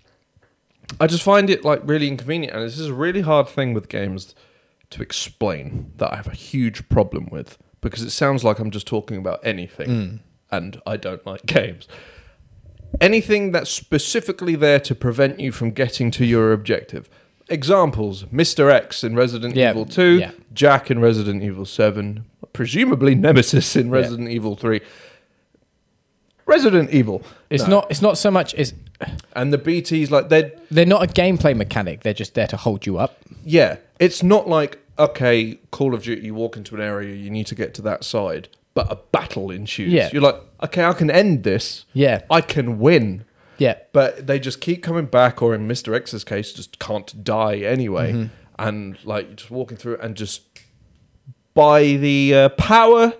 I 0.99 1.07
just 1.07 1.23
find 1.23 1.49
it 1.49 1.63
like 1.63 1.81
really 1.83 2.07
inconvenient, 2.07 2.55
and 2.55 2.63
this 2.63 2.77
is 2.79 2.87
a 2.87 2.93
really 2.93 3.21
hard 3.21 3.47
thing 3.47 3.73
with 3.73 3.89
games 3.89 4.35
to 4.91 5.01
explain 5.01 5.91
that 5.97 6.13
I 6.13 6.15
have 6.17 6.27
a 6.27 6.35
huge 6.35 6.87
problem 6.89 7.27
with 7.31 7.57
because 7.81 8.01
it 8.01 8.11
sounds 8.11 8.43
like 8.43 8.59
I'm 8.59 8.71
just 8.71 8.87
talking 8.87 9.17
about 9.17 9.39
anything, 9.43 10.21
and 10.51 10.81
I 10.85 10.97
don't 10.97 11.25
like 11.25 11.45
games. 11.45 11.87
Anything 13.01 13.51
that's 13.51 13.69
specifically 13.69 14.55
there 14.55 14.79
to 14.81 14.95
prevent 14.95 15.39
you 15.39 15.51
from 15.51 15.71
getting 15.71 16.11
to 16.11 16.25
your 16.25 16.53
objective. 16.53 17.09
Examples: 17.49 18.23
Mr. 18.25 18.71
X 18.71 19.03
in 19.03 19.15
Resident 19.15 19.55
Yeah, 19.55 19.71
Evil 19.71 19.85
Two, 19.85 20.19
yeah. 20.19 20.31
Jack 20.53 20.89
in 20.89 20.99
Resident 20.99 21.43
Evil 21.43 21.65
Seven, 21.65 22.25
presumably 22.53 23.13
Nemesis 23.15 23.75
in 23.75 23.87
Yeah. 23.87 23.93
Resident 23.93 24.29
Evil 24.29 24.55
Three. 24.55 24.81
Resident 26.45 26.91
Evil. 26.91 27.23
It's 27.49 27.63
No. 27.63 27.69
not. 27.81 27.87
It's 27.91 28.01
not 28.01 28.17
so 28.17 28.29
much. 28.31 28.53
It's 28.55 28.73
And 29.35 29.51
the 29.51 29.57
BTs, 29.57 30.09
like, 30.09 30.29
they're, 30.29 30.51
they're 30.71 30.85
not 30.85 31.03
a 31.03 31.07
gameplay 31.07 31.53
mechanic. 31.55 32.03
They're 32.03 32.13
just 32.13 32.33
there 32.33 32.47
to 32.47 32.55
hold 32.55 32.85
you 32.85 32.97
up. 32.97 33.17
yeah, 33.43 33.75
it's 33.99 34.23
not 34.23 34.47
like, 34.47 34.79
okay, 34.97 35.59
Call 35.71 35.93
of 35.93 36.03
Duty, 36.03 36.21
you 36.27 36.33
walk 36.33 36.55
into 36.55 36.75
an 36.75 36.81
area, 36.81 37.13
you 37.13 37.29
need 37.29 37.45
to 37.47 37.55
get 37.55 37.73
to 37.73 37.81
that 37.81 38.05
side, 38.05 38.47
but 38.73 38.89
a 38.89 38.95
battle 39.11 39.51
ensues. 39.51 39.91
Yeah. 39.91 40.09
You're 40.13 40.21
like, 40.21 40.37
okay, 40.63 40.85
I 40.85 40.93
can 40.93 41.11
end 41.11 41.43
this. 41.43 41.83
Yeah. 41.93 42.21
I 42.29 42.39
can 42.41 42.79
win. 42.79 43.25
Yeah. 43.57 43.75
But 43.93 44.27
they 44.27 44.39
just 44.39 44.61
keep 44.61 44.83
coming 44.83 45.05
back, 45.05 45.41
or 45.41 45.53
in 45.55 45.67
Mr. 45.67 45.95
X's 45.95 46.23
case, 46.23 46.53
just 46.53 46.79
can't 46.79 47.23
die 47.23 47.57
anyway. 47.57 48.13
Mm-hmm. 48.13 48.33
And, 48.57 48.97
like, 49.03 49.27
you're 49.27 49.35
just 49.35 49.51
walking 49.51 49.77
through 49.77 49.97
and 49.97 50.15
just 50.15 50.43
by 51.53 51.83
the 51.83 52.33
uh, 52.33 52.49
power 52.49 53.13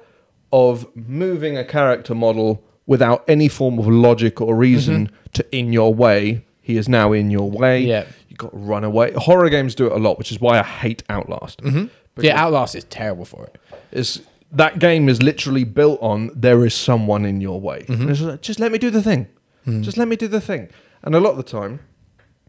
of 0.52 0.94
moving 0.96 1.58
a 1.58 1.66
character 1.66 2.16
model 2.16 2.64
without 2.86 3.24
any 3.28 3.48
form 3.48 3.80
of 3.80 3.88
logic 3.88 4.40
or 4.40 4.56
reason 4.56 5.12
to 5.34 5.46
in 5.56 5.74
your 5.74 5.94
way, 5.94 6.46
he 6.62 6.78
is 6.78 6.88
now 6.88 7.12
in 7.12 7.32
your 7.32 7.50
way. 7.50 7.82
Mm-hmm. 7.82 7.90
Yeah. 7.90 8.06
You 8.30 8.38
got 8.38 8.52
to 8.52 8.58
run 8.58 8.84
away. 8.84 9.12
Horror 9.14 9.50
games 9.50 9.76
do 9.76 9.88
it 9.88 9.92
a 9.92 9.98
lot, 9.98 10.18
which 10.18 10.32
is 10.32 10.40
why 10.40 10.60
I 10.60 10.64
hate 10.64 11.04
Outlast. 11.10 11.62
Mm-hmm. 11.62 12.22
Yeah. 12.22 12.42
Outlast 12.42 12.76
is 12.76 12.84
terrible 12.86 13.26
for 13.26 13.46
it. 13.46 13.58
It's, 13.92 14.22
that 14.52 14.80
game 14.80 15.10
is 15.10 15.22
literally 15.22 15.64
built 15.64 16.00
on 16.02 16.32
there 16.36 16.66
is 16.66 16.74
someone 16.74 17.26
in 17.26 17.42
your 17.42 17.60
way. 17.60 17.84
Mm-hmm. 17.88 18.28
Like, 18.28 18.42
just 18.42 18.60
let 18.60 18.72
me 18.72 18.78
do 18.78 18.90
the 18.90 19.02
thing. 19.02 19.28
Mm. 19.68 19.82
Just 19.84 19.98
let 19.98 20.08
me 20.08 20.16
do 20.16 20.28
the 20.28 20.42
thing. 20.42 20.70
And 21.04 21.16
a 21.16 21.20
lot 21.20 21.32
of 21.32 21.38
the 21.38 21.44
time, 21.44 21.80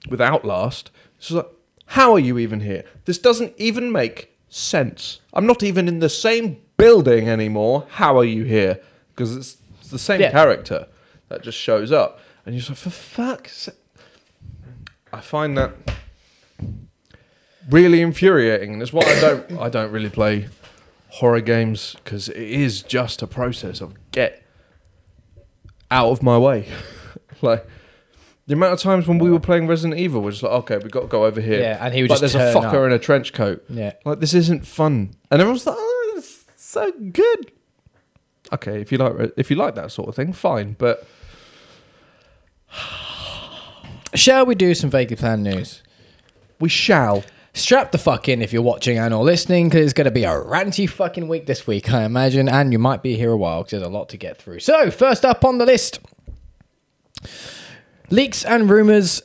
with 0.09 0.21
Outlast, 0.21 0.91
it's 1.17 1.29
just 1.29 1.37
like, 1.37 1.47
how 1.91 2.13
are 2.13 2.19
you 2.19 2.39
even 2.39 2.61
here? 2.61 2.85
This 3.05 3.19
doesn't 3.19 3.55
even 3.57 3.91
make 3.93 4.37
sense. 4.49 5.21
I'm 5.33 5.47
not 5.47 5.63
even 5.63 5.89
in 5.89 6.01
the 6.01 6.09
same 6.09 6.59
building 6.77 7.29
anymore. 7.29 7.87
How 7.91 8.19
are 8.19 8.25
you 8.25 8.45
here? 8.45 8.81
Because 9.15 9.37
it's, 9.37 9.57
it's 9.81 9.91
the 9.91 9.99
same 9.99 10.21
Yeah. 10.21 10.31
character 10.31 10.87
that 11.29 11.43
just 11.43 11.59
shows 11.59 11.93
up. 11.93 12.21
And 12.45 12.55
you're 12.55 12.61
just 12.61 12.71
like, 12.71 12.79
for 12.79 12.91
fuck's 12.91 13.57
sake. 13.57 13.75
I 15.13 15.21
find 15.21 15.57
that 15.57 15.73
really 17.71 18.01
infuriating, 18.03 18.75
and 18.75 18.83
it's 18.83 18.93
why 18.93 19.03
I 19.05 19.21
don't 19.21 19.59
I 19.59 19.69
don't 19.69 19.91
really 19.91 20.11
play 20.11 20.49
horror 21.09 21.41
games 21.41 21.97
because 22.05 22.29
it 22.29 22.37
is 22.37 22.83
just 22.83 23.23
a 23.23 23.27
process 23.27 23.81
of 23.81 23.95
get 24.13 24.43
out 25.91 26.11
of 26.11 26.23
my 26.23 26.37
way. 26.39 26.69
like 27.43 27.67
the 28.47 28.55
amount 28.55 28.75
of 28.75 28.81
times 28.81 29.07
when 29.07 29.19
we 29.19 29.31
were 29.31 29.41
playing 29.41 29.67
Resident 29.67 29.99
Evil, 29.99 30.21
we're 30.23 30.31
just 30.31 30.43
like, 30.43 30.53
okay, 30.53 30.79
we 30.79 30.89
got 30.89 31.01
to 31.01 31.07
go 31.09 31.25
over 31.25 31.41
here. 31.41 31.61
Yeah, 31.61 31.85
and 31.85 31.93
he 31.95 32.03
would 32.03 32.09
but 32.09 32.21
just 32.21 32.35
there's 32.35 32.51
a 32.51 32.53
turn 32.53 32.63
fucker 32.63 32.85
up. 32.85 32.87
in 32.87 32.93
a 32.93 32.99
trench 32.99 33.33
coat. 33.33 33.65
Yeah. 33.69 33.93
Like 34.05 34.21
this 34.21 34.35
isn't 34.35 34.67
fun, 34.67 35.15
and 35.31 35.41
everyone's 35.41 35.67
like, 35.67 35.77
oh, 35.79 36.15
it's 36.17 36.45
so 36.57 36.93
good. 37.13 37.53
Okay, 38.53 38.81
if 38.81 38.93
you 38.93 38.99
like 38.99 39.33
if 39.37 39.51
you 39.51 39.57
like 39.57 39.75
that 39.75 39.91
sort 39.93 40.09
of 40.09 40.15
thing, 40.15 40.33
fine. 40.33 40.77
But 40.79 41.07
Shall 44.15 44.47
we 44.47 44.55
do 44.55 44.75
some 44.75 44.91
vaguely 44.91 45.17
planned 45.17 45.43
news? 45.45 45.83
we 46.59 46.69
shall. 46.69 47.25
Strap 47.53 47.91
the 47.91 47.99
fuck 47.99 48.29
in 48.29 48.43
if 48.43 48.53
you're 48.53 48.61
watching 48.61 48.99
and 48.99 49.15
or 49.15 49.25
listening, 49.25 49.69
because 49.69 49.85
it's 49.85 49.93
going 49.95 50.05
to 50.05 50.11
be 50.11 50.25
a 50.25 50.31
ranty 50.31 50.89
fucking 50.89 51.27
week 51.27 51.47
this 51.47 51.67
week, 51.67 51.91
I 51.91 52.05
imagine, 52.05 52.51
and 52.51 52.71
you 52.71 52.79
might 52.79 53.03
be 53.03 53.17
here 53.17 53.31
a 53.31 53.37
while 53.37 53.63
because 53.63 53.71
there's 53.81 53.83
a 53.83 53.89
lot 53.91 54.11
to 54.11 54.19
get 54.19 54.37
through. 54.37 54.61
So, 54.61 54.91
first 54.91 55.25
up 55.25 55.43
on 55.43 55.57
the 55.57 55.65
list 55.65 56.01
leaks 58.11 58.45
and 58.45 58.69
rumors. 58.71 59.23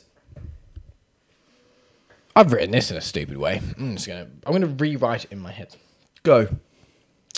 I've 2.34 2.52
written 2.52 2.70
this 2.70 2.90
in 2.90 2.96
a 2.96 3.00
stupid 3.02 3.36
way. 3.36 3.60
I'm 3.78 3.96
just 3.96 4.06
gonna. 4.06 4.28
I'm 4.46 4.52
gonna 4.52 4.66
rewrite 4.66 5.24
it 5.24 5.32
in 5.32 5.38
my 5.38 5.52
head. 5.52 5.76
Go. 6.22 6.48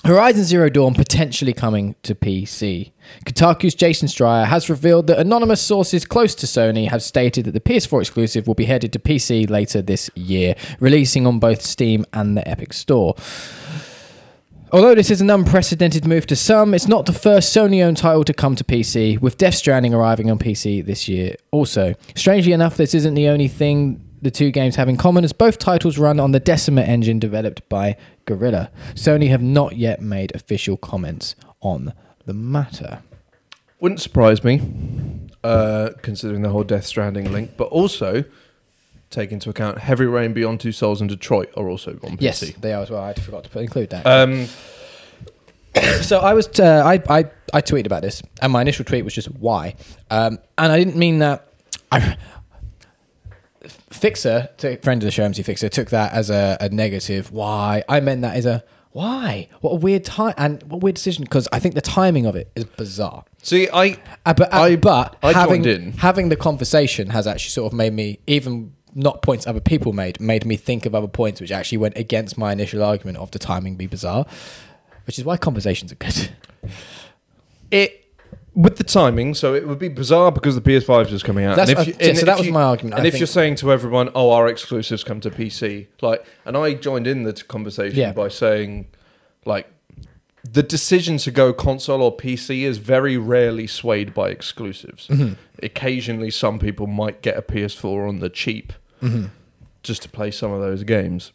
Horizon 0.05 0.45
Zero 0.45 0.69
Dawn 0.69 0.93
potentially 0.93 1.55
coming 1.55 1.95
to 2.03 2.15
PC. 2.15 2.93
Kotaku's 3.25 3.75
Jason 3.75 4.07
Schreier 4.07 4.45
has 4.45 4.69
revealed 4.69 5.07
that 5.07 5.19
anonymous 5.19 5.63
sources 5.63 6.05
close 6.05 6.35
to 6.35 6.47
Sony 6.47 6.91
have 6.91 7.03
stated 7.03 7.47
that 7.47 7.53
the 7.53 7.61
PS4 7.61 8.03
exclusive 8.03 8.47
will 8.47 8.55
be 8.55 8.67
headed 8.67 8.93
to 8.93 8.99
PC 8.99 9.49
later 9.49 9.81
this 9.81 10.11
year, 10.15 10.57
releasing 10.79 11.27
on 11.27 11.39
both 11.39 11.63
Steam 11.63 12.05
and 12.13 12.37
the 12.37 12.47
Epic 12.47 12.75
Store. 12.75 13.15
Although 14.75 14.97
this 14.97 15.09
is 15.09 15.21
an 15.21 15.31
unprecedented 15.31 16.05
move 16.05 16.27
to 16.27 16.35
some, 16.35 16.75
it's 16.75 16.89
not 16.89 17.07
the 17.07 17.13
first 17.13 17.55
Sony 17.55 17.81
owned 17.81 17.97
title 17.97 18.25
to 18.25 18.35
come 18.35 18.57
to 18.57 18.65
PC, 18.65 19.21
with 19.21 19.39
Death 19.39 19.55
Stranding 19.55 19.95
arriving 19.95 20.33
on 20.33 20.37
PC 20.37 20.85
this 20.85 21.07
year 21.07 21.37
also. 21.53 21.95
Strangely 22.17 22.51
enough, 22.51 22.77
this 22.77 22.93
isn't 22.93 23.15
the 23.15 23.29
only 23.29 23.47
thing 23.47 24.05
the 24.21 24.33
two 24.33 24.51
games 24.51 24.75
have 24.75 24.89
in 24.89 24.97
common, 24.97 25.23
as 25.23 25.33
both 25.33 25.61
titles 25.61 25.97
run 25.97 26.19
on 26.19 26.33
the 26.33 26.41
Decima 26.41 26.83
engine 26.83 27.21
developed 27.21 27.69
by 27.69 27.97
Guerrilla. 28.25 28.73
Sony 28.95 29.29
have 29.29 29.41
not 29.41 29.77
yet 29.77 30.03
made 30.03 30.35
official 30.35 30.77
comments 30.77 31.37
on 31.61 31.93
the 32.27 32.35
matter. 32.35 33.05
Wouldn't 33.79 34.01
surprise 34.01 34.43
me, 34.43 34.61
uh, 35.45 35.91
considering 36.03 36.43
the 36.43 36.49
whole 36.49 36.65
Death 36.65 36.87
Stranding 36.87 37.31
link, 37.31 37.53
but 37.57 37.69
also 37.69 38.25
take 39.15 39.33
into 39.33 39.51
account 39.51 39.79
Heavy 39.79 40.07
Rain, 40.07 40.33
Beyond 40.33 40.61
Two 40.61 40.73
Souls, 40.73 41.01
and 41.01 41.09
Detroit 41.09 41.51
are 41.57 41.69
also 41.69 41.93
on 42.03 42.17
PC. 42.17 42.21
Yes, 42.21 42.41
they 42.61 42.73
are 42.73 42.83
as 42.83 42.91
well. 42.91 43.03
I 43.03 43.15
forgot 43.15 43.45
to 43.45 43.51
put, 43.51 43.63
include 43.63 43.91
that. 43.91 44.07
Um, 44.07 44.47
so 46.03 46.19
I 46.21 46.35
was 46.35 46.49
uh, 46.61 46.83
I, 46.85 46.95
I 47.09 47.25
I 47.53 47.61
tweeted 47.63 47.87
about 47.87 48.03
this, 48.03 48.23
and 48.43 48.53
my 48.53 48.61
initial 48.63 48.85
tweet 48.85 49.05
was 49.05 49.15
just 49.15 49.31
why, 49.31 49.75
um, 50.11 50.39
and 50.59 50.73
I 50.73 50.79
didn't 50.79 50.97
mean 50.97 51.19
that. 51.21 51.49
I, 51.93 52.17
Fixer, 53.91 54.51
to, 54.59 54.77
friend 54.79 55.03
of 55.03 55.07
the 55.07 55.11
show, 55.11 55.25
MC 55.25 55.43
Fixer, 55.43 55.69
took 55.71 55.89
that 55.91 56.13
as 56.13 56.29
a, 56.29 56.59
a 56.61 56.69
negative. 56.69 57.33
Why? 57.33 57.83
I 57.89 58.01
meant 58.01 58.21
that 58.23 58.37
as 58.37 58.45
a 58.45 58.63
why? 58.93 59.49
What 59.61 59.71
a 59.73 59.77
weird 59.77 60.05
time 60.05 60.35
and 60.37 60.63
what 60.65 60.77
a 60.77 60.81
weird 60.81 60.97
decision 60.97 61.25
because 61.25 61.49
I 61.53 61.59
think 61.61 61.75
the 61.75 61.81
timing 61.81 62.27
of 62.27 62.37
it 62.37 62.51
is 62.55 62.65
bizarre. 62.65 63.25
see, 63.43 63.69
I 63.73 63.97
Uh, 64.27 64.35
but 64.35 64.53
uh, 64.53 64.59
I- 64.63 64.77
but 64.77 65.17
I 65.23 65.33
having 65.33 65.65
in. 65.65 65.93
having 65.93 66.29
the 66.29 66.37
conversation 66.37 67.11
has 67.11 67.27
actually 67.27 67.51
sort 67.51 67.73
of 67.73 67.77
made 67.77 67.93
me 67.95 68.19
even 68.27 68.74
not 68.95 69.23
points 69.23 69.47
other 69.47 69.61
people 69.61 69.93
made 69.93 70.21
made 70.21 70.45
me 70.47 70.57
think 70.57 70.87
of 70.87 70.95
other 70.95 71.09
points 71.09 71.41
which 71.41 71.51
actually 71.51 71.79
went 71.79 71.97
against 71.97 72.39
my 72.39 72.53
initial 72.53 72.83
argument 72.83 73.19
of 73.19 73.31
the 73.33 73.39
timing 73.39 73.77
be 73.77 73.87
bizarre, 73.87 74.25
which 75.07 75.19
is 75.19 75.25
why 75.25 75.37
conversations 75.37 75.91
are 75.93 75.97
good. 75.97 76.31
it 77.71 78.01
with 78.55 78.77
the 78.77 78.85
timing, 78.85 79.35
so 79.35 79.53
it 79.53 79.67
would 79.67 79.81
be 79.81 79.89
bizarre 79.89 80.31
because 80.31 80.55
the 80.55 80.61
PS5 80.61 81.07
is 81.07 81.11
just 81.11 81.25
coming 81.25 81.45
out. 81.45 81.57
That's- 81.57 81.77
and 81.77 81.89
uh, 81.89 81.99
yeah, 81.99 82.13
so 82.15 82.19
and 82.21 82.29
that 82.29 82.39
was 82.39 82.49
my 82.51 82.63
argument, 82.63 82.95
And 82.95 83.05
I 83.05 83.09
if 83.09 83.15
think- 83.15 83.21
you're 83.21 83.27
saying 83.27 83.57
to 83.57 83.73
everyone, 83.73 84.11
"Oh, 84.15 84.31
our 84.31 84.47
exclusives 84.49 85.03
come 85.03 85.21
to 85.23 85.31
PC," 85.31 85.89
like, 86.01 86.25
and 86.45 86.57
I 86.57 86.75
joined 86.75 87.07
in 87.09 87.25
the 87.25 87.33
conversation 87.33 87.99
Yeah. 87.99 88.13
by 88.13 88.29
saying, 88.29 88.87
like, 89.45 89.69
the 90.49 90.63
decision 90.63 91.17
to 91.19 91.31
go 91.33 91.53
console 91.53 92.01
or 92.03 92.17
PC 92.17 92.63
is 92.65 92.79
very 92.79 93.17
rarely 93.17 93.67
swayed 93.67 94.15
by 94.15 94.29
exclusives. 94.29 95.09
Mm-hmm. 95.09 95.33
Occasionally, 95.63 96.31
some 96.31 96.59
people 96.61 96.87
might 96.87 97.23
get 97.23 97.37
a 97.37 97.43
PS4 97.43 98.07
on 98.09 98.21
the 98.21 98.29
cheap 98.29 98.73
Mm-hmm. 99.05 99.27
just 99.83 100.03
to 100.03 100.09
play 100.09 100.31
some 100.31 100.51
of 100.53 100.61
those 100.61 100.83
games. 100.85 101.33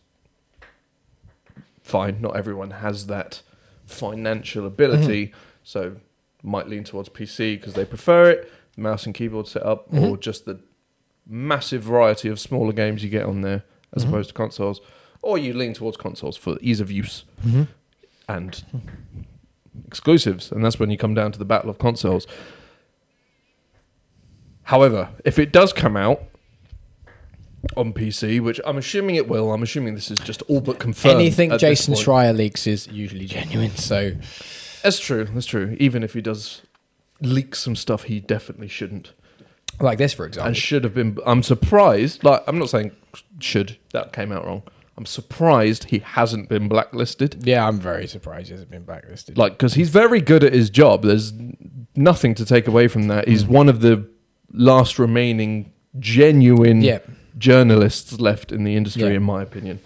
Fine, 1.84 2.22
not 2.22 2.36
everyone 2.36 2.72
has 2.72 3.08
that 3.08 3.42
financial 3.86 4.66
ability, 4.66 5.28
Mm-hmm. 5.28 5.38
so 5.64 5.96
might 6.44 6.68
lean 6.68 6.84
towards 6.84 7.10
PC 7.10 7.60
because 7.60 7.74
they 7.74 7.86
prefer 7.86 8.30
it, 8.30 8.52
mouse 8.78 9.06
and 9.06 9.14
keyboard 9.16 9.48
setup, 9.48 9.88
Mm-hmm. 9.92 10.04
or 10.06 10.18
just 10.18 10.46
the 10.46 10.60
massive 11.28 11.84
variety 11.84 12.28
of 12.30 12.40
smaller 12.40 12.74
games 12.74 13.04
you 13.04 13.10
get 13.10 13.26
on 13.26 13.42
there 13.42 13.64
as 13.96 14.04
Mm-hmm. 14.04 14.14
opposed 14.14 14.30
to 14.30 14.34
consoles, 14.36 14.82
or 15.22 15.38
you 15.38 15.54
lean 15.54 15.74
towards 15.74 15.98
consoles 15.98 16.38
for 16.38 16.58
ease 16.62 16.80
of 16.80 16.92
use 16.92 17.24
Mm-hmm. 17.46 17.64
and 18.28 18.64
exclusives, 19.88 20.52
and 20.52 20.64
that's 20.64 20.80
when 20.80 20.90
you 20.90 20.98
come 20.98 21.14
down 21.14 21.32
to 21.32 21.40
the 21.40 21.46
battle 21.46 21.70
of 21.70 21.78
consoles. 21.80 22.26
However, 24.64 25.10
if 25.26 25.40
it 25.40 25.52
does 25.52 25.74
come 25.74 25.98
out 25.98 26.22
on 27.78 27.94
PC, 27.94 28.42
which 28.42 28.60
I'm 28.66 28.78
assuming 28.78 29.16
it 29.16 29.28
will, 29.28 29.54
I'm 29.54 29.64
assuming 29.64 29.96
this 29.96 30.12
is 30.12 30.20
just 30.20 30.42
all 30.44 30.62
but 30.62 30.80
confirmed. 30.80 31.16
Anything 31.16 31.58
Jason. 31.58 31.94
Schreier 31.94 32.36
leaks 32.36 32.68
is 32.68 32.88
usually 32.88 33.26
genuine. 33.26 33.76
So 33.76 34.14
That's 34.84 35.00
true. 35.00 35.26
That's 35.26 35.46
true. 35.46 35.76
Even 35.80 36.04
if 36.04 36.14
he 36.14 36.22
does 36.22 36.62
leak 37.22 37.56
some 37.56 37.76
stuff, 37.76 38.04
he 38.04 38.20
definitely 38.20 38.68
shouldn't 38.68 39.14
like 39.80 39.98
this, 39.98 40.14
for 40.14 40.26
example. 40.26 40.48
and 40.48 40.58
should 40.58 40.84
have 40.84 40.94
been. 40.94 41.18
I'm 41.26 41.44
surprised. 41.44 42.24
Like 42.24 42.44
I'm 42.48 42.60
not 42.60 42.70
saying 42.70 42.92
should 43.40 43.78
that 43.92 44.14
came 44.14 44.32
out 44.32 44.46
wrong. 44.46 44.64
I'm 44.98 45.06
surprised 45.06 45.86
he 45.86 46.00
hasn't 46.00 46.50
been 46.50 46.68
blacklisted. 46.68 47.48
yeah, 47.48 47.66
I'm 47.66 47.80
very 47.80 48.06
surprised 48.06 48.48
he 48.48 48.54
hasn't 48.54 48.70
been 48.70 48.84
blacklisted. 48.84 49.38
Like 49.38 49.54
because 49.54 49.76
he's 49.76 49.90
very 49.90 50.20
good 50.20 50.44
at 50.44 50.52
his 50.52 50.70
job. 50.70 51.04
There's 51.04 51.32
nothing 51.96 52.36
to 52.36 52.46
take 52.46 52.68
away 52.68 52.90
from 52.90 53.08
that. 53.08 53.28
He's 53.28 53.46
mm. 53.46 53.50
one 53.50 53.70
of 53.70 53.80
the 53.80 54.10
last 54.52 55.00
remaining 55.00 55.72
genuine 55.98 56.82
Yeah. 56.82 57.00
Journalists 57.40 58.20
left 58.20 58.52
in 58.52 58.64
the 58.66 58.76
industry, 58.76 59.04
Yeah. 59.10 59.16
in 59.18 59.24
my 59.24 59.42
opinion. 59.42 59.80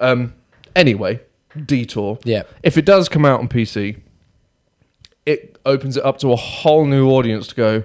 Um, 0.00 0.32
anyway, 0.74 1.20
detour. 1.66 2.18
Yeah. 2.24 2.44
If 2.62 2.78
it 2.78 2.84
does 2.84 3.08
come 3.08 3.24
out 3.24 3.40
on 3.40 3.48
PC, 3.48 3.98
it 5.26 5.58
opens 5.66 5.96
it 5.96 6.04
up 6.04 6.18
to 6.18 6.32
a 6.32 6.36
whole 6.36 6.84
new 6.86 7.10
audience 7.10 7.46
to 7.48 7.54
go, 7.54 7.84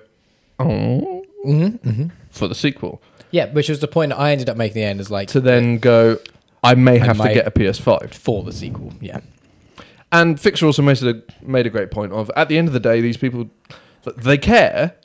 oh, 0.60 1.24
Mm-hmm, 1.46 2.08
for 2.30 2.48
the 2.48 2.56
sequel. 2.56 3.02
yeah, 3.32 3.46
which 3.54 3.70
was 3.70 3.80
the 3.80 3.88
point 3.88 4.12
I 4.12 4.32
ended 4.32 4.50
up 4.50 4.58
making 4.58 4.76
the 4.76 4.84
end 4.84 5.00
is 5.00 5.10
like 5.12 5.30
To 5.30 5.40
then 5.40 5.78
go, 5.78 6.18
I 6.64 6.76
may 6.76 6.98
have 6.98 7.18
might- 7.18 7.30
to 7.30 7.34
get 7.36 7.48
a 7.48 7.52
PS5. 7.52 8.14
for 8.14 8.44
the 8.44 8.52
sequel. 8.52 8.94
Yeah. 9.00 9.20
And 10.12 10.40
Fixer 10.40 10.66
also 10.66 10.82
made 10.82 11.02
a 11.04 11.22
made 11.42 11.66
a 11.68 11.70
great 11.70 11.92
point 11.92 12.12
of 12.14 12.32
at 12.36 12.48
the 12.50 12.58
end 12.58 12.68
of 12.70 12.74
the 12.74 12.80
day, 12.80 13.02
these 13.02 13.18
people 13.18 13.50
they 14.16 14.38
care, 14.38 14.96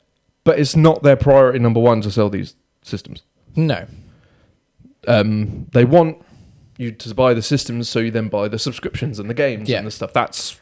but 0.45 0.57
it's 0.59 0.75
not 0.75 1.03
their 1.03 1.15
priority 1.17 1.59
number 1.59 1.79
one 1.79 2.01
to 2.01 2.11
sell 2.11 2.29
these 2.29 2.55
systems. 2.81 3.21
No. 3.55 3.85
Um, 5.07 5.67
they 5.73 5.85
want 5.85 6.17
you 6.77 6.91
to 6.91 7.13
buy 7.15 7.33
the 7.33 7.41
systems, 7.41 7.89
so 7.89 7.99
you 7.99 8.11
then 8.11 8.29
buy 8.29 8.47
the 8.47 8.59
subscriptions 8.59 9.19
and 9.19 9.29
the 9.29 9.33
games 9.33 9.69
Yeah. 9.69 9.77
and 9.79 9.87
the 9.87 9.91
stuff. 9.91 10.11
That's 10.13 10.59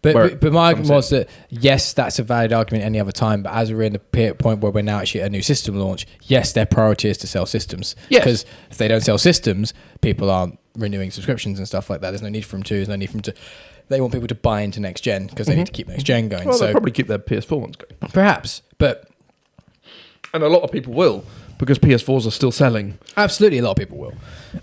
But, 0.00 0.14
but, 0.14 0.40
but 0.40 0.52
my 0.52 0.66
argument 0.68 0.90
was 0.90 1.10
that 1.10 1.28
yes, 1.50 1.92
that's 1.92 2.18
a 2.18 2.22
valid 2.22 2.52
argument 2.52 2.84
any 2.84 2.98
other 3.00 3.12
time. 3.12 3.42
But 3.42 3.52
as 3.52 3.72
we're 3.72 3.82
in 3.82 3.94
the 3.94 4.34
point 4.38 4.60
where 4.60 4.70
we're 4.72 4.82
now 4.82 5.00
actually 5.00 5.22
at 5.22 5.26
a 5.26 5.30
new 5.30 5.42
system 5.42 5.76
launch, 5.76 6.06
yes, 6.22 6.52
their 6.52 6.66
priority 6.66 7.08
is 7.08 7.18
to 7.18 7.26
sell 7.26 7.46
systems. 7.46 7.94
Yes. 8.08 8.22
Because 8.24 8.46
if 8.70 8.78
they 8.78 8.88
don't 8.88 9.00
sell 9.02 9.18
systems, 9.18 9.74
people 10.00 10.30
aren't 10.30 10.58
renewing 10.76 11.10
subscriptions 11.10 11.58
and 11.58 11.66
stuff 11.66 11.90
like 11.90 12.00
that. 12.00 12.10
There's 12.10 12.22
no 12.22 12.28
need 12.28 12.44
for 12.44 12.56
them 12.56 12.62
to. 12.64 12.74
There's 12.74 12.88
no 12.88 12.96
need 12.96 13.06
for 13.06 13.14
them 13.14 13.22
to. 13.22 13.34
They 13.88 14.00
want 14.00 14.12
people 14.12 14.28
to 14.28 14.34
buy 14.34 14.60
into 14.60 14.80
next 14.80 15.00
gen 15.00 15.26
because 15.26 15.46
they 15.46 15.56
need 15.56 15.66
to 15.66 15.72
keep 15.72 15.88
next 15.88 16.04
gen 16.04 16.28
going. 16.28 16.46
well, 16.46 16.56
so 16.56 16.64
they'll 16.66 16.72
probably 16.74 16.92
keep 16.92 17.06
their 17.08 17.18
PS4 17.18 17.58
ones 17.60 17.76
going, 17.76 18.12
perhaps, 18.12 18.62
but 18.78 19.08
and 20.34 20.42
a 20.42 20.48
lot 20.48 20.62
of 20.62 20.70
people 20.70 20.92
will 20.92 21.24
because 21.58 21.78
PS4s 21.78 22.26
are 22.26 22.30
still 22.30 22.52
selling. 22.52 22.98
Absolutely, 23.16 23.58
a 23.58 23.62
lot 23.62 23.72
of 23.72 23.76
people 23.76 23.98
will. 23.98 24.14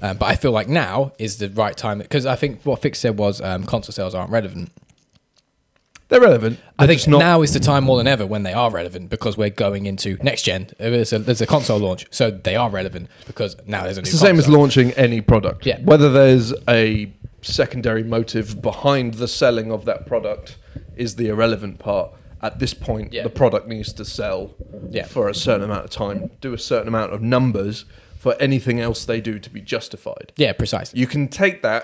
Um, 0.02 0.18
but 0.18 0.28
I 0.28 0.36
feel 0.36 0.52
like 0.52 0.68
now 0.68 1.12
is 1.20 1.38
the 1.38 1.50
right 1.50 1.76
time 1.76 2.00
because 2.00 2.26
I 2.26 2.36
think 2.36 2.62
what 2.64 2.82
Fix 2.82 3.00
said 3.00 3.18
was 3.18 3.42
um, 3.42 3.66
console 3.66 3.94
sales 3.94 4.16
aren't 4.16 4.32
relevant. 4.32 4.72
They're 6.08 6.22
relevant. 6.22 6.60
I 6.78 6.86
think 6.86 7.08
not. 7.08 7.18
now 7.18 7.42
is 7.42 7.54
the 7.54 7.60
time 7.60 7.84
more 7.84 7.98
than 7.98 8.06
ever 8.06 8.28
when 8.28 8.44
they 8.44 8.54
are 8.54 8.70
relevant 8.70 9.10
because 9.10 9.38
we're 9.38 9.50
going 9.50 9.88
into 9.88 10.18
next 10.22 10.44
gen. 10.44 10.70
There's 10.78 11.12
a, 11.12 11.20
there's 11.20 11.42
a 11.42 11.48
console 11.48 11.80
launch, 11.80 12.06
so 12.12 12.30
they 12.30 12.56
are 12.56 12.70
relevant 12.70 13.10
because 13.26 13.56
now 13.66 13.84
there's 13.84 13.98
a 13.98 14.02
new. 14.02 14.06
It's 14.06 14.12
the 14.12 14.20
same 14.20 14.38
as 14.38 14.48
launching 14.48 14.92
any 14.92 15.22
product. 15.22 15.66
Yeah. 15.66 15.80
Whether 15.82 16.12
there's 16.12 16.54
a 16.70 17.12
secondary 17.42 18.04
motive 18.04 18.62
behind 18.62 19.16
the 19.16 19.28
selling 19.28 19.72
of 19.72 19.86
that 19.86 20.06
product 20.06 20.58
is 20.96 21.16
the 21.16 21.28
irrelevant 21.30 21.80
part. 21.80 22.12
At 22.46 22.60
this 22.60 22.74
point, 22.76 23.12
Yeah. 23.12 23.24
the 23.24 23.30
product 23.42 23.68
needs 23.68 23.92
to 23.94 24.06
sell 24.06 24.40
Yeah. 24.90 25.06
for 25.06 25.28
a 25.30 25.34
certain 25.34 25.64
amount 25.70 25.86
of 25.86 25.92
time, 25.92 26.30
do 26.42 26.54
a 26.54 26.58
certain 26.60 26.88
amount 26.88 27.12
of 27.14 27.22
numbers 27.22 27.86
for 28.20 28.36
anything 28.40 28.80
else 28.80 29.04
they 29.06 29.20
do 29.22 29.40
to 29.40 29.50
be 29.50 29.62
justified. 29.62 30.32
Yeah, 30.38 30.54
precisely. 30.54 31.00
You 31.00 31.08
can 31.08 31.28
take 31.28 31.62
that 31.64 31.84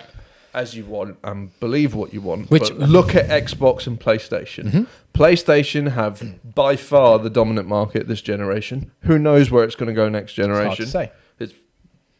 as 0.54 0.76
you 0.76 0.84
want 0.86 1.17
and 1.24 1.58
believe 1.60 1.95
what 1.95 2.13
you 2.13 2.21
want. 2.21 2.52
Which- 2.52 2.63
Mm-hmm. 2.69 2.80
but 2.80 2.89
look 2.89 3.15
at 3.15 3.28
Xbox 3.30 3.88
and 3.88 4.00
PlayStation. 4.00 4.86
PlayStation 5.13 5.91
have 5.93 6.15
by 6.56 6.76
far 6.76 7.19
the 7.19 7.30
dominant 7.30 7.67
market 7.67 8.08
this 8.08 8.21
generation. 8.21 8.91
Who 9.04 9.17
knows 9.17 9.50
where 9.52 9.63
it's 9.63 9.76
going 9.76 9.88
to 9.88 9.93
go 9.93 10.10
next 10.10 10.36
hard 10.36 10.50
to 10.50 10.54
generation? 10.54 10.86
say. 10.88 11.12
It's, 11.39 11.54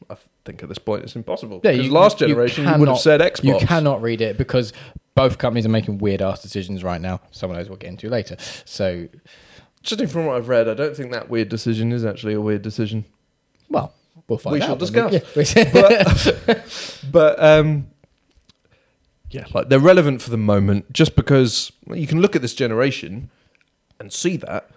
I 0.10 0.16
think 0.46 0.64
at 0.64 0.70
this 0.70 0.78
point 0.80 1.04
it's 1.04 1.16
impossible. 1.16 1.62
Yeah, 1.64 1.74
because 1.74 1.90
last 1.92 2.18
generation 2.20 2.66
you, 2.68 2.76
would 2.80 2.88
have 2.88 3.00
said 3.00 3.22
Xbox. 3.22 3.44
You 3.62 3.68
cannot 3.68 4.02
read 4.02 4.22
it 4.22 4.38
because 4.38 4.74
both 5.16 5.38
companies 5.38 5.66
are 5.66 5.70
making 5.70 5.98
weird 5.98 6.22
ass 6.22 6.42
decisions 6.42 6.84
right 6.84 7.02
now. 7.02 7.22
Some 7.32 7.52
of 7.52 7.58
those 7.58 7.70
we'll 7.70 7.78
get 7.78 7.90
into 7.90 8.10
later. 8.10 8.38
So, 8.66 9.08
Judging 9.84 10.08
from 10.08 10.28
what 10.28 10.36
I've 10.38 10.48
read, 10.48 10.68
I 10.70 10.76
don't 10.76 10.96
think 10.96 11.12
that 11.12 11.28
weird 11.30 11.50
decision 11.50 11.92
is 11.92 12.06
actually 12.06 12.34
a 12.34 12.42
weird 12.42 12.62
decision. 12.62 13.06
well, 13.70 13.94
we'll 14.28 14.38
find 14.38 14.54
We 14.54 14.62
out. 14.62 14.80
We 14.80 14.86
shall 14.86 15.10
discuss. 15.10 15.56
yeah. 15.56 15.64
But, 17.02 17.02
but 17.12 17.44
um, 17.44 17.88
yeah, 19.32 19.46
like 19.54 19.70
they're 19.70 19.80
relevant 19.80 20.22
for 20.22 20.30
the 20.30 20.38
moment 20.38 20.92
just 20.94 21.16
because 21.16 21.72
you 21.94 22.06
can 22.06 22.22
look 22.22 22.36
at 22.36 22.42
this 22.42 22.54
generation 22.54 23.32
and 24.00 24.14
see 24.14 24.38
that 24.38 24.70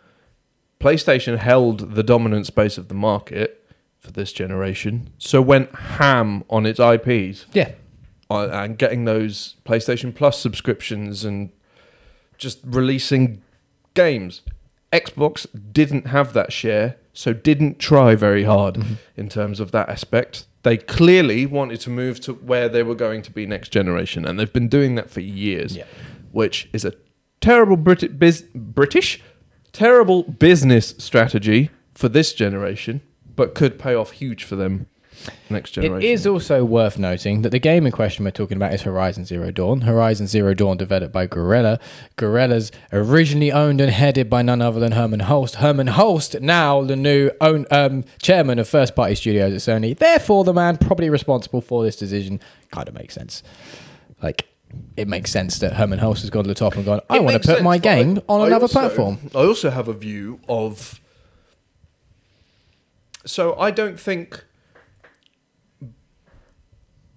PlayStation 0.80 1.38
held 1.38 1.94
the 1.94 2.02
dominant 2.02 2.46
space 2.46 2.78
of 2.78 2.88
the 2.88 2.94
market 2.94 3.60
for 3.98 4.10
this 4.10 4.32
generation, 4.32 5.10
so 5.18 5.40
went 5.42 5.74
ham 5.74 6.44
on 6.50 6.66
its 6.66 6.78
IPs 6.78 7.46
yeah. 7.54 7.72
And 8.30 8.78
getting 8.78 9.04
those 9.04 9.56
PlayStation 9.64 10.14
Plus 10.14 10.38
subscriptions 10.38 11.24
and 11.24 11.50
just 12.38 12.60
releasing 12.64 13.42
games. 13.94 14.42
Xbox 14.92 15.46
didn't 15.72 16.06
have 16.08 16.32
that 16.34 16.52
share, 16.52 16.96
so 17.12 17.32
didn't 17.32 17.78
try 17.78 18.14
very 18.14 18.44
hard 18.44 18.74
Mm-hmm. 18.76 18.94
in 19.16 19.28
terms 19.28 19.60
of 19.60 19.70
that 19.72 19.88
aspect. 19.88 20.46
They 20.62 20.76
clearly 20.76 21.46
wanted 21.46 21.80
to 21.80 21.90
move 21.90 22.20
to 22.20 22.32
where 22.32 22.68
they 22.68 22.82
were 22.82 22.94
going 22.94 23.22
to 23.22 23.30
be 23.30 23.44
next 23.46 23.68
generation, 23.70 24.24
and 24.24 24.38
they've 24.38 24.52
been 24.52 24.68
doing 24.68 24.94
that 24.94 25.10
for 25.10 25.20
years, 25.20 25.76
Yeah. 25.76 25.84
which 26.32 26.68
is 26.72 26.84
a 26.84 26.92
terrible 27.40 27.76
Brit- 27.76 28.18
biz- 28.18 28.46
British, 28.54 29.20
terrible 29.72 30.22
business 30.22 30.94
strategy 30.98 31.70
for 31.94 32.08
this 32.08 32.32
generation, 32.32 33.00
but 33.36 33.54
could 33.54 33.78
pay 33.78 33.94
off 33.94 34.12
huge 34.12 34.44
for 34.44 34.56
them 34.56 34.86
next 35.50 35.72
generation. 35.72 36.02
It 36.08 36.12
is 36.12 36.26
also 36.26 36.64
worth 36.64 36.98
noting 36.98 37.42
that 37.42 37.50
the 37.50 37.58
game 37.58 37.86
in 37.86 37.92
question 37.92 38.24
we're 38.24 38.30
talking 38.30 38.56
about 38.56 38.72
is 38.74 38.82
Horizon 38.82 39.24
Zero 39.24 39.50
Dawn. 39.50 39.82
Horizon 39.82 40.26
Zero 40.26 40.54
Dawn 40.54 40.76
developed 40.76 41.12
by 41.12 41.26
Guerrilla. 41.26 41.78
Guerrilla's 42.16 42.70
originally 42.92 43.50
owned 43.52 43.80
and 43.80 43.90
headed 43.90 44.28
by 44.30 44.42
none 44.42 44.60
other 44.62 44.80
than 44.80 44.92
Hermen 44.92 45.22
Hulst. 45.22 45.56
Hermen 45.56 45.88
Hulst, 45.90 46.40
now 46.40 46.82
the 46.82 46.96
new 46.96 47.30
own, 47.40 47.66
um, 47.70 48.04
chairman 48.22 48.58
of 48.58 48.68
first 48.68 48.94
party 48.94 49.14
studios 49.14 49.52
at 49.52 49.60
Sony. 49.74 49.96
Therefore, 49.96 50.44
the 50.44 50.54
man 50.54 50.76
probably 50.76 51.08
responsible 51.10 51.60
for 51.60 51.82
this 51.84 51.96
decision 51.96 52.40
kind 52.70 52.88
of 52.88 52.94
makes 52.94 53.14
sense. 53.14 53.42
Like, 54.22 54.46
it 54.96 55.06
makes 55.06 55.30
sense 55.30 55.58
that 55.60 55.74
Hermen 55.74 56.00
Hulst 56.00 56.22
has 56.22 56.30
gone 56.30 56.42
to 56.44 56.48
the 56.48 56.54
top 56.54 56.74
and 56.74 56.84
gone, 56.84 57.00
I 57.08 57.16
It 57.16 57.22
want 57.22 57.34
to 57.34 57.38
put 57.38 57.46
sense, 57.46 57.62
my 57.62 57.78
game 57.78 58.18
I- 58.28 58.32
on 58.32 58.40
I 58.40 58.46
another 58.48 58.64
also- 58.64 58.80
platform. 58.80 59.18
I 59.34 59.38
also 59.38 59.70
have 59.70 59.86
a 59.88 59.92
view 59.92 60.40
of. 60.48 61.00
So 63.26 63.54
I 63.58 63.70
don't 63.70 63.98
think 63.98 64.44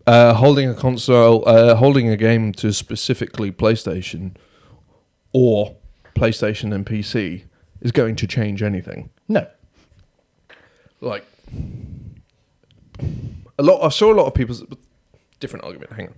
uh, 0.07 0.33
holding 0.35 0.69
a 0.69 0.73
console, 0.73 1.47
uh, 1.47 1.75
holding 1.75 2.09
a 2.09 2.17
game 2.17 2.53
to 2.53 2.71
specifically 2.71 3.51
PlayStation 3.51 4.35
or 5.33 5.75
PlayStation 6.15 6.73
and 6.73 6.85
PC 6.85 7.43
is 7.81 7.91
going 7.91 8.15
to 8.15 8.25
change 8.25 8.63
anything. 8.63 9.09
No. 9.27 9.45
Like 11.01 11.25
a 13.59 13.63
lot, 13.63 13.83
I 13.83 13.89
saw 13.89 14.11
a 14.11 14.15
lot 14.15 14.25
of 14.25 14.33
people's 14.33 14.63
different 15.39 15.65
argument. 15.65 15.91
Hang 15.91 16.07
on. 16.07 16.13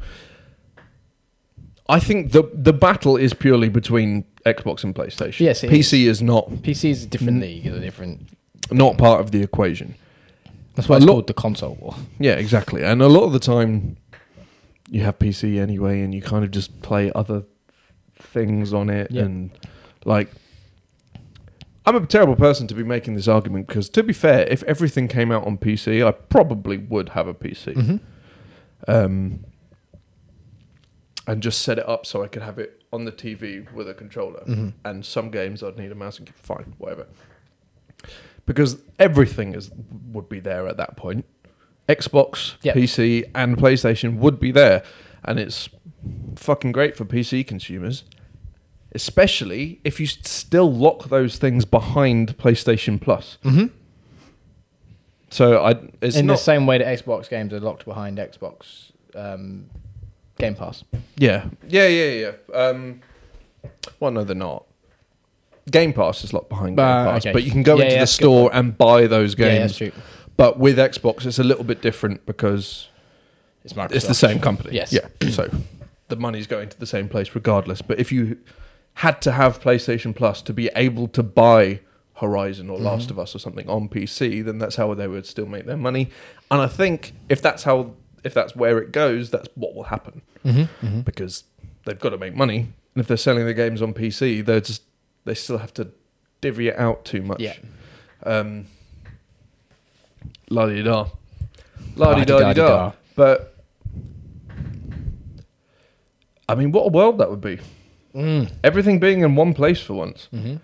I 1.89 1.99
think 1.99 2.31
the 2.31 2.49
the 2.53 2.71
battle 2.71 3.17
is 3.17 3.33
purely 3.33 3.67
between 3.67 4.23
Xbox 4.45 4.83
and 4.83 4.93
PlayStation. 4.93 5.39
Yes, 5.39 5.63
it 5.63 5.71
PC 5.71 6.05
is. 6.05 6.21
not 6.21 6.47
PC 6.61 6.91
is 6.91 7.03
a 7.03 7.07
different 7.07 7.41
league, 7.41 7.65
a 7.65 7.79
different. 7.79 8.29
not 8.71 8.97
part 8.99 9.19
of 9.19 9.31
the 9.31 9.41
equation. 9.41 9.95
That's 10.79 10.89
why 10.89 10.95
A 10.95 10.97
it's 10.97 11.05
lot- 11.05 11.13
called 11.13 11.27
the 11.27 11.33
console 11.33 11.75
war. 11.75 11.95
Yeah, 12.19 12.33
exactly. 12.33 12.83
And 12.83 13.01
a 13.01 13.07
lot 13.07 13.23
of 13.23 13.33
the 13.33 13.39
time, 13.39 13.97
you 14.89 15.01
have 15.01 15.19
PC 15.19 15.59
anyway, 15.59 16.01
and 16.01 16.13
you 16.15 16.21
kind 16.21 16.43
of 16.45 16.51
just 16.51 16.81
play 16.81 17.11
other 17.13 17.43
things 18.15 18.73
on 18.73 18.89
it, 18.89 19.11
Yeah. 19.11 19.23
and 19.23 19.51
like. 20.05 20.29
I'm 21.85 21.95
a 21.95 22.05
terrible 22.05 22.35
person 22.35 22.67
to 22.67 22.75
be 22.75 22.83
making 22.83 23.15
this 23.15 23.27
argument 23.27 23.65
because, 23.67 23.89
to 23.89 24.03
be 24.03 24.13
fair, 24.13 24.45
if 24.47 24.61
everything 24.63 25.07
came 25.07 25.31
out 25.31 25.47
on 25.47 25.57
PC, 25.57 26.05
I 26.05 26.11
probably 26.11 26.77
would 26.77 27.09
have 27.09 27.27
a 27.27 27.33
PC. 27.33 27.73
Mm-hmm. 27.73 27.97
um, 28.87 29.43
and 31.25 31.41
just 31.43 31.61
set 31.63 31.77
it 31.79 31.87
up 31.89 32.05
so 32.05 32.23
I 32.23 32.27
could 32.27 32.41
have 32.43 32.59
it 32.59 32.83
on 32.93 33.05
the 33.05 33.11
TV 33.11 33.71
with 33.73 33.87
a 33.89 33.93
controller. 33.95 34.41
Mm-hmm. 34.41 34.69
And 34.85 35.03
some 35.05 35.31
games 35.31 35.63
I'd 35.63 35.77
need 35.77 35.91
a 35.91 35.95
mouse 35.95 36.19
and 36.19 36.29
fine, 36.35 36.73
whatever. 36.77 37.07
Because 38.49 38.81
everything 38.97 39.53
is 39.53 39.69
would 40.11 40.27
be 40.27 40.39
there 40.39 40.67
at 40.67 40.75
that 40.77 40.97
point. 40.97 41.23
Xbox, 41.87 42.55
Yep. 42.63 42.75
PC, 42.75 43.29
and 43.35 43.55
PlayStation 43.55 44.17
would 44.17 44.39
be 44.39 44.51
there, 44.51 44.81
and 45.23 45.39
it's 45.39 45.69
fucking 46.35 46.71
great 46.71 46.97
for 46.97 47.05
PC 47.05 47.45
consumers. 47.45 48.05
Especially 48.91 49.79
if 49.83 49.99
you 49.99 50.07
still 50.07 50.73
lock 50.73 51.09
those 51.09 51.37
things 51.37 51.63
behind 51.63 52.39
PlayStation 52.39 52.99
Plus. 52.99 53.37
Mm-hmm. 53.43 53.67
So 55.29 55.63
I, 55.63 55.75
it's 56.01 56.15
in 56.15 56.25
not 56.25 56.37
the 56.37 56.43
same 56.43 56.65
way 56.65 56.79
that 56.79 56.87
Xbox 56.87 57.29
games 57.29 57.53
are 57.53 57.59
locked 57.59 57.85
behind 57.85 58.17
Xbox 58.17 58.91
um, 59.13 59.69
Game 60.39 60.55
Pass. 60.55 60.83
Yeah, 61.17 61.49
yeah, 61.67 61.87
yeah, 61.87 62.31
yeah. 62.49 62.55
Um, 62.55 63.01
well, 63.99 64.09
no, 64.09 64.23
they're 64.23 64.35
not. 64.35 64.65
Game 65.69 65.93
Pass 65.93 66.23
is 66.23 66.33
locked 66.33 66.49
behind 66.49 66.77
Game 66.77 66.85
Uh, 66.85 67.11
Pass, 67.11 67.23
okay. 67.25 67.33
but 67.33 67.43
you 67.43 67.51
can 67.51 67.63
go 67.63 67.77
Yeah, 67.77 67.83
into 67.83 67.93
yeah, 67.93 67.99
the 67.99 68.01
that's 68.01 68.15
a 68.17 68.21
good 68.21 68.25
store 68.25 68.49
and 68.53 68.77
buy 68.77 69.07
those 69.07 69.37
Yeah, 69.37 69.49
games. 69.49 69.77
that's 69.77 69.77
true. 69.77 69.91
But 70.37 70.57
with 70.59 70.77
Xbox, 70.77 71.25
it's 71.25 71.39
a 71.39 71.43
little 71.43 71.63
bit 71.63 71.81
different 71.81 72.25
because 72.25 72.87
It's 73.63 73.73
Microsoft. 73.73 73.91
it's 73.95 74.07
the 74.07 74.13
same 74.13 74.39
company. 74.39 74.73
Yes. 74.75 74.93
Yeah. 74.93 75.07
So 75.31 75.49
the 76.07 76.15
money's 76.15 76.47
going 76.47 76.69
to 76.69 76.79
the 76.79 76.85
same 76.85 77.09
place 77.09 77.35
regardless. 77.35 77.81
But 77.81 77.99
if 77.99 78.11
you 78.11 78.37
had 78.95 79.21
to 79.23 79.33
have 79.33 79.61
PlayStation 79.61 80.15
Plus 80.15 80.41
to 80.43 80.53
be 80.53 80.69
able 80.75 81.07
to 81.09 81.23
buy 81.23 81.81
Horizon 82.15 82.69
or 82.69 82.77
Mm-hmm. 82.77 82.85
Last 82.85 83.11
of 83.11 83.19
Us 83.19 83.35
or 83.35 83.39
something 83.39 83.69
on 83.69 83.87
PC, 83.89 84.43
then 84.43 84.57
that's 84.59 84.75
how 84.77 84.93
they 84.93 85.07
would 85.07 85.25
still 85.25 85.45
make 85.45 85.65
their 85.65 85.77
money. 85.77 86.09
And 86.51 86.61
I 86.61 86.67
think 86.67 87.13
if 87.29 87.41
that's 87.41 87.63
how 87.63 87.93
if 88.23 88.33
that's 88.33 88.55
where 88.55 88.79
it 88.79 88.91
goes, 88.91 89.29
that's 89.29 89.47
what 89.55 89.73
will 89.75 89.83
happen. 89.83 90.21
Mm-hmm. 90.45 91.01
Because 91.01 91.43
they've 91.85 91.99
got 91.99 92.09
to 92.09 92.17
make 92.17 92.35
money. 92.35 92.73
And 92.95 93.01
if 93.01 93.07
they're 93.07 93.15
selling 93.17 93.45
the 93.45 93.53
games 93.53 93.81
on 93.81 93.93
PC, 93.93 94.43
they're 94.45 94.59
just 94.59 94.81
they 95.25 95.33
still 95.33 95.57
have 95.59 95.73
to 95.75 95.89
divvy 96.41 96.67
it 96.69 96.77
out 96.77 97.05
too 97.05 97.21
much. 97.21 97.39
Yeah. 97.39 97.55
Um, 98.23 98.67
la 100.49 100.65
di 100.67 100.81
da. 100.81 101.07
La 101.95 102.15
di 102.15 102.25
da 102.25 102.53
di 102.53 102.53
da. 102.53 102.91
But 103.15 103.55
I 106.47 106.55
mean, 106.55 106.71
what 106.71 106.85
a 106.85 106.89
world 106.89 107.17
that 107.19 107.29
would 107.29 107.41
be. 107.41 107.59
Mm. 108.15 108.51
Everything 108.63 108.99
being 108.99 109.21
in 109.21 109.35
one 109.35 109.53
place 109.53 109.81
for 109.81 109.93
once. 109.93 110.27
Mm-hmm. 110.33 110.55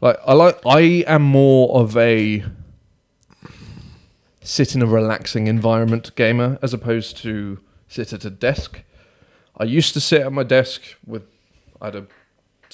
Like 0.00 0.18
I 0.26 0.32
like 0.32 0.58
I 0.66 0.80
am 1.06 1.22
more 1.22 1.80
of 1.80 1.96
a 1.96 2.44
sit 4.42 4.74
in 4.74 4.82
a 4.82 4.86
relaxing 4.86 5.46
environment 5.46 6.14
gamer 6.16 6.58
as 6.62 6.72
opposed 6.74 7.16
to 7.18 7.60
sit 7.88 8.12
at 8.12 8.24
a 8.24 8.30
desk. 8.30 8.82
I 9.56 9.64
used 9.64 9.92
to 9.94 10.00
sit 10.00 10.22
at 10.22 10.32
my 10.32 10.42
desk 10.42 10.82
with 11.06 11.22
I 11.80 11.86
had 11.86 11.96
a, 11.96 12.06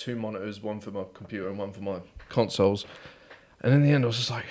two 0.01 0.17
monitors, 0.17 0.63
one 0.63 0.81
for 0.81 0.91
my 0.91 1.05
computer 1.15 1.49
and 1.49 1.59
one 1.59 1.73
for 1.73 1.81
my 1.83 2.01
consoles. 2.29 2.87
And 3.61 3.75
in 3.75 3.83
the 3.83 3.91
end 3.91 4.05
I 4.05 4.07
was 4.07 4.17
just 4.17 4.31
like 4.31 4.47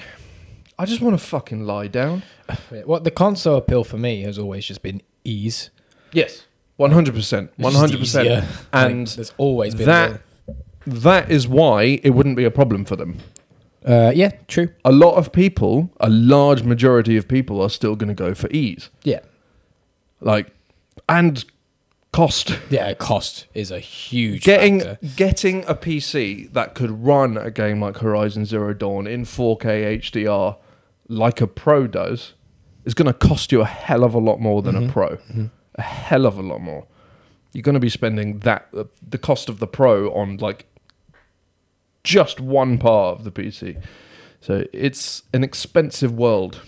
I 0.77 0.85
just 0.85 1.01
want 1.01 1.19
to 1.19 1.25
fucking 1.25 1.65
lie 1.65 1.88
down. 1.88 2.23
What 2.85 3.03
the 3.03 3.12
console 3.12 3.57
appeal 3.57 3.83
for 3.83 3.97
me 3.97 4.21
has 4.23 4.39
always 4.39 4.65
just 4.65 4.81
been 4.81 5.01
ease. 5.23 5.69
Yes. 6.13 6.45
100%. 6.79 7.49
It's 7.57 8.01
just 8.01 8.15
100%. 8.15 8.45
And 8.71 9.07
Like, 9.07 9.15
there's 9.15 9.33
always 9.38 9.75
been 9.75 9.85
that 9.88 10.21
that 10.85 11.29
is 11.29 11.47
why 11.47 11.99
it 12.03 12.12
wouldn't 12.12 12.38
be 12.38 12.45
a 12.45 12.51
problem 12.51 12.85
for 12.85 12.95
them. 12.95 13.17
Uh, 13.85 14.12
yeah, 14.13 14.31
true. 14.47 14.69
a 14.83 14.91
lot 14.91 15.15
of 15.15 15.31
people, 15.31 15.89
a 15.99 16.09
large 16.09 16.63
majority 16.63 17.15
of 17.17 17.27
people, 17.27 17.62
are 17.62 17.69
still 17.69 17.95
going 17.95 18.09
to 18.09 18.13
go 18.13 18.33
for 18.33 18.49
ease. 18.49 18.89
Yeah, 19.03 19.19
Like, 20.19 20.53
and 21.07 21.45
cost. 22.11 22.57
yeah. 22.69 22.93
Cost 22.93 23.47
is 23.53 23.71
a 23.71 23.79
huge 23.79 24.43
Getting 24.43 24.79
factor. 24.81 25.07
getting 25.15 25.63
a 25.65 25.75
PC 25.75 26.51
that 26.53 26.73
could 26.75 27.03
run 27.05 27.37
a 27.37 27.51
game 27.51 27.81
like 27.81 27.97
Horizon 27.97 28.45
Zero 28.45 28.73
Dawn 28.73 29.07
in 29.07 29.23
4K 29.25 29.99
HDR, 29.99 30.57
like 31.07 31.41
a 31.41 31.47
pro 31.47 31.87
does, 31.87 32.33
is 32.85 32.93
going 32.93 33.05
to 33.07 33.13
cost 33.13 33.51
you 33.51 33.61
a 33.61 33.65
hell 33.65 34.03
of 34.03 34.13
a 34.13 34.19
lot 34.19 34.39
more 34.39 34.61
than 34.61 34.75
a 34.75 34.91
pro. 34.91 35.17
A 35.75 35.81
hell 35.81 36.25
of 36.25 36.37
a 36.37 36.41
lot 36.41 36.59
more. 36.61 36.85
You're 37.53 37.63
going 37.63 37.73
to 37.73 37.79
be 37.79 37.89
spending 37.89 38.39
that 38.39 38.67
uh, 38.75 38.83
the 39.07 39.17
cost 39.17 39.49
of 39.49 39.59
the 39.59 39.67
pro 39.67 40.11
on 40.13 40.37
like 40.37 40.65
just 42.03 42.39
one 42.39 42.77
part 42.77 43.17
of 43.19 43.23
the 43.23 43.31
PC. 43.31 43.81
So 44.41 44.65
it's 44.71 45.23
an 45.33 45.43
expensive 45.43 46.13
world. 46.13 46.61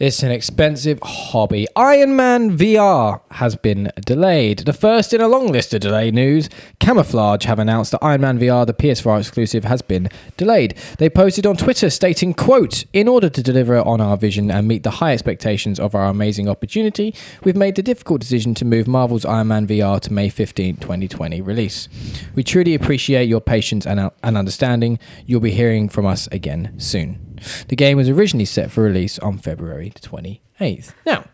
It's 0.00 0.24
an 0.24 0.32
expensive 0.32 0.98
hobby. 1.02 1.68
Iron 1.76 2.16
Man 2.16 2.58
VR 2.58 3.20
has 3.32 3.54
been 3.54 3.92
delayed. 4.04 4.60
The 4.60 4.72
first 4.72 5.14
in 5.14 5.20
a 5.20 5.28
long 5.28 5.52
list 5.52 5.72
of 5.72 5.82
delay 5.82 6.10
news. 6.10 6.48
Camouflaj 6.80 7.44
have 7.44 7.60
announced 7.60 7.92
that 7.92 8.02
Iron 8.02 8.22
Man 8.22 8.38
VR, 8.40 8.66
the 8.66 8.74
PS4 8.74 9.20
exclusive, 9.20 9.64
has 9.64 9.82
been 9.82 10.08
delayed. 10.36 10.74
They 10.98 11.08
posted 11.08 11.46
on 11.46 11.56
Twitter 11.56 11.90
stating, 11.90 12.34
quote, 12.34 12.84
In 12.92 13.06
order 13.06 13.28
to 13.28 13.42
deliver 13.42 13.78
on 13.78 14.00
our 14.00 14.16
vision 14.16 14.50
and 14.50 14.66
meet 14.66 14.82
the 14.82 14.90
high 14.90 15.12
expectations 15.12 15.78
of 15.78 15.94
our 15.94 16.06
amazing 16.06 16.48
opportunity, 16.48 17.14
we've 17.44 17.56
made 17.56 17.76
the 17.76 17.82
difficult 17.82 18.20
decision 18.20 18.54
to 18.54 18.64
move 18.64 18.88
Marvel's 18.88 19.24
Iron 19.24 19.46
Man 19.48 19.66
VR 19.66 20.00
to 20.00 20.12
May 20.12 20.28
15, 20.28 20.76
2020 20.76 21.40
release. 21.40 21.88
We 22.34 22.42
truly 22.42 22.74
appreciate 22.74 23.28
your 23.28 23.40
patience 23.40 23.86
and, 23.86 24.00
uh, 24.00 24.10
and 24.24 24.36
understanding. 24.36 24.98
You'll 25.24 25.40
be 25.40 25.52
hearing 25.52 25.88
from 25.88 26.04
us 26.04 26.26
again 26.32 26.74
soon. 26.78 27.33
The 27.68 27.76
game 27.76 27.96
was 27.96 28.08
originally 28.08 28.44
set 28.44 28.70
for 28.70 28.82
release 28.82 29.18
on 29.18 29.38
February 29.38 29.90
the 29.94 30.00
28th. 30.00 30.92
Now, 31.06 31.24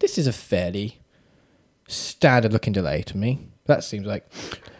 this 0.00 0.18
is 0.18 0.26
a 0.26 0.32
fairly 0.32 0.98
standard 1.88 2.52
looking 2.52 2.72
delay 2.72 3.02
to 3.02 3.16
me. 3.16 3.48
That 3.66 3.82
seems 3.82 4.06
like 4.06 4.24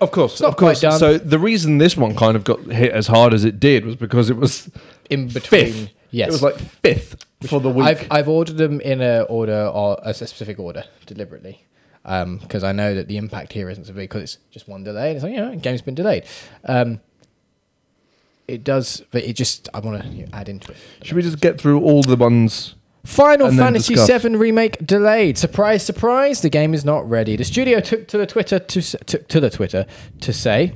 Of 0.01 0.11
course, 0.13 0.41
of 0.41 0.57
course. 0.57 0.81
done. 0.81 0.99
So 0.99 1.19
the 1.19 1.39
reason 1.39 1.79
this 1.79 1.97
one 1.97 2.15
kind 2.15 2.37
of 2.37 2.45
got 2.45 2.61
hit 2.61 2.93
as 2.93 3.09
hard 3.09 3.35
as 3.35 3.45
it 3.45 3.59
did 3.59 3.85
was 3.85 3.97
because 3.97 4.31
it 4.31 4.37
was 4.37 4.71
in 5.11 5.27
between. 5.29 5.67
fifth. 5.73 5.91
Yes. 6.13 6.29
it 6.29 6.33
was 6.33 6.43
like 6.43 6.55
fifth 6.57 7.27
for 7.49 7.61
the 7.61 7.69
week. 7.69 7.85
I've, 7.85 8.07
I've 8.11 8.29
ordered 8.29 8.57
them 8.59 8.81
in 8.81 9.03
a 9.03 9.23
order 9.23 9.67
or 9.67 9.99
a 10.03 10.15
specific 10.15 10.59
order 10.61 10.85
deliberately 11.05 11.65
because 12.05 12.63
I 12.63 12.71
know 12.71 12.95
that 12.95 13.09
the 13.09 13.17
impact 13.17 13.53
here 13.53 13.69
isn't 13.69 13.87
so 13.87 13.93
big 13.93 14.09
because 14.09 14.23
it's 14.23 14.39
just 14.53 14.69
one 14.69 14.85
delay. 14.85 15.09
And 15.09 15.17
it's 15.17 15.25
like, 15.25 15.33
you 15.33 15.41
know, 15.41 15.57
game's 15.57 15.83
been 15.83 15.97
delayed. 15.97 16.25
Um, 16.65 17.01
it 18.49 18.65
does, 18.65 19.03
but 19.11 19.25
it 19.25 19.35
just, 19.35 19.69
I 19.75 19.81
want 19.81 20.03
to 20.03 20.29
add 20.35 20.49
into 20.49 20.73
it. 20.73 20.77
Should 21.03 21.17
we 21.17 21.23
just 21.23 21.41
get 21.41 21.61
through 21.61 21.81
all 21.81 22.03
the 22.03 22.17
ones? 22.17 22.75
Final 23.05 23.53
Fantasy. 23.53 23.95
VII 23.95 24.37
remake 24.37 24.85
delayed. 24.85 25.39
Surprise, 25.39 25.85
surprise! 25.85 26.41
The 26.41 26.51
game 26.51 26.75
is 26.75 26.85
not 26.85 27.09
ready. 27.09 27.37
The 27.37 27.45
studio 27.45 27.79
took 27.79 28.09
to 28.09 28.19
the 28.19 28.27
Twitter 28.27 28.59
to 28.59 28.83
took 28.83 29.29
to 29.29 29.39
the 29.39 29.49
Twitter 29.49 29.87
to 30.21 30.33
say. 30.33 30.75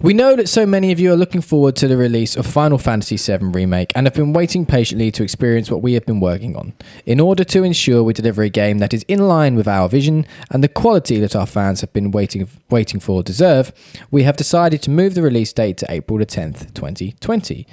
We 0.00 0.12
know 0.12 0.34
that 0.34 0.48
so 0.48 0.66
many 0.66 0.90
of 0.90 0.98
you 0.98 1.12
are 1.12 1.16
looking 1.16 1.40
forward 1.40 1.76
to 1.76 1.86
the 1.86 1.96
release 1.96 2.36
of 2.36 2.46
Final 2.46 2.78
Fantasy 2.78 3.16
VII 3.16 3.46
Remake 3.46 3.92
and 3.94 4.06
have 4.06 4.14
been 4.14 4.32
waiting 4.32 4.66
patiently 4.66 5.12
to 5.12 5.22
experience 5.22 5.70
what 5.70 5.82
we 5.82 5.92
have 5.94 6.04
been 6.04 6.18
working 6.18 6.56
on. 6.56 6.72
In 7.06 7.20
order 7.20 7.44
to 7.44 7.62
ensure 7.62 8.02
we 8.02 8.12
deliver 8.12 8.42
a 8.42 8.48
game 8.48 8.78
that 8.78 8.92
is 8.92 9.04
in 9.04 9.20
line 9.20 9.54
with 9.54 9.68
our 9.68 9.88
vision 9.88 10.26
and 10.50 10.64
the 10.64 10.68
quality 10.68 11.20
that 11.20 11.36
our 11.36 11.46
fans 11.46 11.80
have 11.80 11.92
been 11.92 12.10
waiting 12.10 12.48
waiting 12.70 12.98
for 12.98 13.22
deserve, 13.22 13.72
we 14.10 14.24
have 14.24 14.36
decided 14.36 14.82
to 14.82 14.90
move 14.90 15.14
the 15.14 15.22
release 15.22 15.52
date 15.52 15.76
to 15.78 15.86
April 15.88 16.18
the 16.18 16.26
10th, 16.26 16.74
2020. 16.74 17.64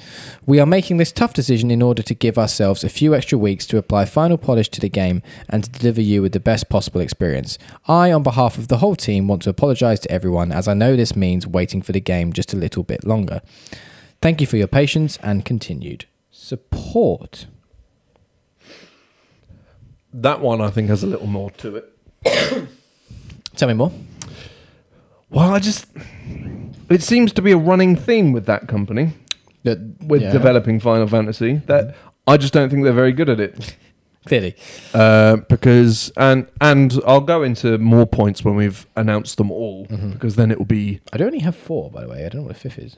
We 0.46 0.60
are 0.60 0.66
making 0.68 0.98
this 0.98 1.12
tough 1.12 1.34
decision 1.34 1.72
in 1.72 1.82
order 1.82 2.04
to 2.04 2.14
give 2.14 2.38
ourselves 2.38 2.84
a 2.84 2.90
few 2.90 3.16
extra 3.16 3.38
weeks 3.38 3.66
to 3.68 3.80
apply 3.80 4.06
final 4.06 4.38
polish 4.38 4.70
to 4.70 4.80
the 4.80 4.90
game 4.90 5.24
and 5.50 5.64
to 5.64 5.72
deliver 5.72 6.02
you 6.02 6.22
with 6.22 6.34
the 6.34 6.40
best 6.40 6.70
possible 6.70 7.02
experience. 7.02 7.58
I, 7.88 8.12
on 8.12 8.22
behalf 8.22 8.60
of 8.60 8.68
the 8.68 8.78
whole 8.78 8.96
team, 8.96 9.28
want 9.28 9.42
to 9.42 9.50
apologize 9.50 10.00
to 10.02 10.12
everyone 10.12 10.52
as 10.52 10.68
I 10.68 10.76
know 10.76 10.96
this 10.96 11.16
means 11.16 11.48
waiting 11.48 11.82
for 11.82 11.94
the 11.94 12.00
game 12.00 12.11
just 12.34 12.54
a 12.54 12.58
little 12.58 12.84
bit 12.84 13.06
longer. 13.06 13.42
Thank 14.22 14.42
you 14.42 14.48
for 14.48 14.58
your 14.58 14.68
patience 14.68 15.18
and 15.24 15.44
continued 15.46 16.06
support. 16.30 17.48
That 20.14 20.42
one 20.42 20.62
I 20.62 20.70
think 20.70 20.90
has 20.90 21.04
a 21.04 21.08
little 21.08 21.28
more 21.28 21.52
to 21.52 21.78
it. 21.78 21.90
Tell 23.56 23.68
me 23.68 23.74
more. 23.74 23.92
Well, 25.30 25.54
I 25.54 25.60
just 25.60 25.86
it 26.90 27.02
seems 27.02 27.32
to 27.34 27.42
be 27.42 27.52
a 27.52 27.58
running 27.58 27.96
theme 27.96 28.34
with 28.34 28.46
that 28.48 28.68
company 28.68 29.14
That, 29.64 29.80
with 30.02 30.22
Yeah. 30.22 30.32
developing 30.34 30.80
Final 30.80 31.08
Fantasy 31.08 31.62
that 31.68 31.96
I 32.28 32.38
just 32.38 32.54
don't 32.54 32.70
think 32.70 32.84
they're 32.84 32.92
very 32.94 33.14
good 33.14 33.30
at 33.30 33.40
it. 33.40 33.76
Clearly. 34.26 34.56
Uh, 34.94 35.38
because 35.50 36.12
and 36.16 36.48
and 36.60 37.00
I'll 37.08 37.22
go 37.22 37.42
into 37.42 37.78
more 37.80 38.06
points 38.06 38.44
when 38.46 38.56
we've 38.56 38.86
announced 38.96 39.38
them 39.38 39.52
all 39.52 39.88
because 39.88 40.36
then 40.36 40.52
it 40.52 40.58
will 40.60 40.66
be. 40.66 41.02
I 41.12 41.18
don't 41.18 41.28
only 41.28 41.40
have 41.40 41.56
four, 41.56 41.90
by 41.90 42.02
the 42.02 42.10
way. 42.10 42.26
I 42.26 42.30
don't 42.30 42.42
know 42.42 42.48
what 42.48 42.56
a 42.56 42.60
fifth 42.60 42.78
is. 42.78 42.98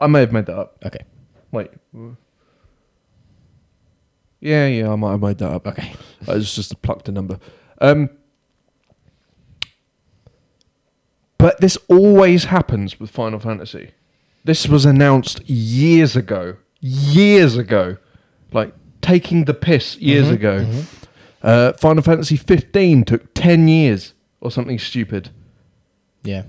I 0.00 0.06
may 0.06 0.20
have 0.20 0.32
made 0.32 0.46
that 0.46 0.58
up. 0.58 0.82
Okay. 0.84 1.04
Wait. 1.52 1.70
Yeah, 4.40 4.66
yeah, 4.66 4.90
I 4.90 4.96
might 4.96 5.12
have 5.12 5.22
made 5.22 5.38
that 5.38 5.50
up. 5.50 5.66
Okay. 5.66 5.94
I 6.28 6.34
was 6.34 6.54
just 6.54 6.80
plucked 6.82 7.08
a 7.08 7.12
number. 7.12 7.38
Um, 7.80 8.10
but 11.38 11.60
this 11.60 11.76
always 11.88 12.44
happens 12.46 12.98
with 12.98 13.10
Final 13.10 13.38
Fantasy. 13.38 13.92
This 14.44 14.66
was 14.66 14.84
announced 14.84 15.46
years 15.48 16.16
ago. 16.16 16.56
Years 16.80 17.56
ago. 17.56 17.98
Like 18.52 18.74
taking 19.04 19.44
the 19.44 19.52
piss 19.52 19.96
years 19.98 20.26
mm-hmm. 20.26 20.34
ago. 20.34 20.60
Mm-hmm. 20.60 21.06
Uh, 21.42 21.72
Final 21.74 22.02
Fantasy 22.02 22.36
15 22.36 23.04
took 23.04 23.34
10 23.34 23.68
years 23.68 24.14
or 24.40 24.50
something 24.50 24.78
stupid. 24.78 25.28
Yeah. 26.22 26.44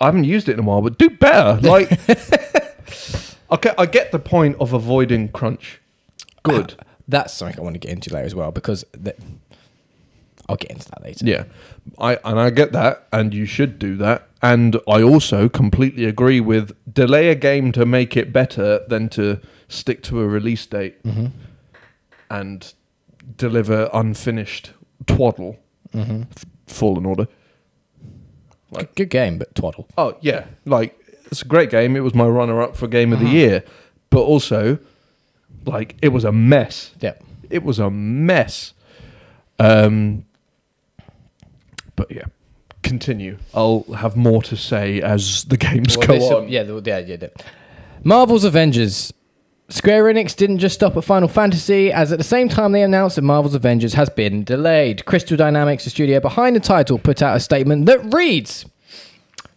I 0.00 0.06
haven't 0.06 0.24
used 0.24 0.48
it 0.48 0.54
in 0.54 0.60
a 0.60 0.62
while, 0.62 0.80
but 0.80 0.98
do 0.98 1.10
better. 1.10 1.60
Like, 1.66 1.92
okay, 3.50 3.74
I 3.76 3.86
get 3.86 4.10
the 4.10 4.18
point 4.18 4.56
of 4.58 4.72
avoiding 4.72 5.28
crunch. 5.28 5.80
Good. 6.42 6.74
Uh, 6.78 6.84
that's 7.06 7.34
something 7.34 7.58
I 7.58 7.62
want 7.62 7.74
to 7.74 7.78
get 7.78 7.92
into 7.92 8.12
later 8.12 8.24
as 8.24 8.34
well 8.34 8.52
because 8.52 8.84
the, 8.92 9.14
I'll 10.48 10.56
get 10.56 10.70
into 10.70 10.88
that 10.90 11.02
later. 11.02 11.26
Yeah, 11.26 11.44
I 11.98 12.18
and 12.24 12.40
I 12.40 12.50
get 12.50 12.72
that, 12.72 13.06
and 13.12 13.32
you 13.34 13.46
should 13.46 13.78
do 13.78 13.96
that. 13.96 14.28
And 14.46 14.76
I 14.86 15.02
also 15.02 15.48
completely 15.48 16.04
agree 16.04 16.40
with 16.40 16.72
delay 16.92 17.30
a 17.30 17.34
game 17.34 17.72
to 17.72 17.84
make 17.84 18.16
it 18.16 18.32
better 18.32 18.84
than 18.86 19.08
to 19.08 19.40
stick 19.66 20.04
to 20.04 20.20
a 20.20 20.28
release 20.28 20.64
date 20.66 21.02
mm-hmm. 21.02 21.26
and 22.30 22.72
deliver 23.36 23.90
unfinished 23.92 24.70
twaddle. 25.04 25.56
Mm-hmm. 25.92 26.22
F- 26.30 26.44
Fallen 26.68 27.06
Order. 27.06 27.26
Good, 28.72 28.94
good 28.94 29.10
game, 29.10 29.38
but 29.38 29.52
twaddle. 29.56 29.88
Oh 29.98 30.16
yeah, 30.20 30.46
like 30.64 30.96
it's 31.24 31.42
a 31.42 31.46
great 31.46 31.70
game. 31.70 31.96
It 31.96 32.04
was 32.04 32.14
my 32.14 32.26
runner-up 32.26 32.76
for 32.76 32.86
game 32.86 33.12
of 33.12 33.18
the 33.18 33.24
mm-hmm. 33.24 33.34
year, 33.34 33.64
but 34.10 34.20
also, 34.20 34.78
like, 35.64 35.96
it 36.00 36.10
was 36.10 36.24
a 36.24 36.30
mess. 36.30 36.94
Yeah. 37.00 37.14
It 37.50 37.64
was 37.64 37.80
a 37.80 37.90
mess. 37.90 38.74
Um, 39.58 40.24
but 41.96 42.12
yeah, 42.12 42.26
continue. 42.86 43.38
I'll 43.54 43.82
have 43.98 44.16
more 44.16 44.42
to 44.44 44.56
say 44.56 45.00
as 45.02 45.44
the 45.44 45.56
games 45.56 45.96
Well, 45.96 46.06
go 46.06 46.14
this- 46.14 46.30
on. 46.30 46.48
Yeah, 46.48 46.62
the- 46.62 46.82
yeah, 46.84 46.98
yeah, 46.98 47.16
yeah. 47.20 47.28
Marvel's 48.04 48.44
Avengers. 48.44 49.12
Square 49.68 50.04
Enix 50.04 50.36
didn't 50.36 50.58
just 50.58 50.76
stop 50.76 50.96
at 50.96 51.02
Final 51.02 51.26
Fantasy, 51.26 51.90
as 51.92 52.12
at 52.12 52.18
the 52.18 52.24
same 52.24 52.48
time 52.48 52.70
they 52.70 52.82
announced 52.82 53.16
that 53.16 53.22
Marvel's 53.22 53.54
Avengers 53.56 53.94
has 53.94 54.08
been 54.08 54.44
delayed. 54.44 55.04
Crystal 55.06 55.36
Dynamics, 55.36 55.82
the 55.82 55.90
studio 55.90 56.20
behind 56.20 56.54
the 56.54 56.60
title, 56.60 56.98
put 56.98 57.20
out 57.20 57.36
a 57.36 57.40
statement 57.40 57.86
that 57.86 58.14
reads 58.14 58.64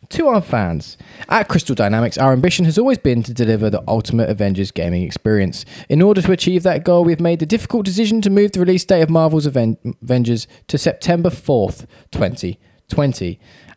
To 0.09 0.27
our 0.27 0.41
fans, 0.41 0.97
at 1.29 1.47
Crystal 1.47 1.75
Dynamics, 1.75 2.17
our 2.17 2.33
ambition 2.33 2.65
has 2.65 2.79
always 2.79 2.97
been 2.97 3.21
to 3.21 3.31
deliver 3.35 3.69
the 3.69 3.83
ultimate 3.87 4.27
Avengers 4.31 4.71
gaming 4.71 5.03
experience. 5.03 5.63
In 5.87 6.01
order 6.01 6.23
to 6.23 6.31
achieve 6.31 6.63
that 6.63 6.83
goal, 6.83 7.03
we've 7.05 7.19
made 7.19 7.37
the 7.37 7.45
difficult 7.45 7.85
decision 7.85 8.19
to 8.21 8.31
move 8.31 8.53
the 8.53 8.59
release 8.61 8.83
date 8.83 9.03
of 9.03 9.11
Marvel's 9.11 9.45
Aven- 9.45 9.77
Avengers 10.01 10.47
to 10.69 10.79
September 10.79 11.29
4th, 11.29 11.85
2020. 12.11 12.57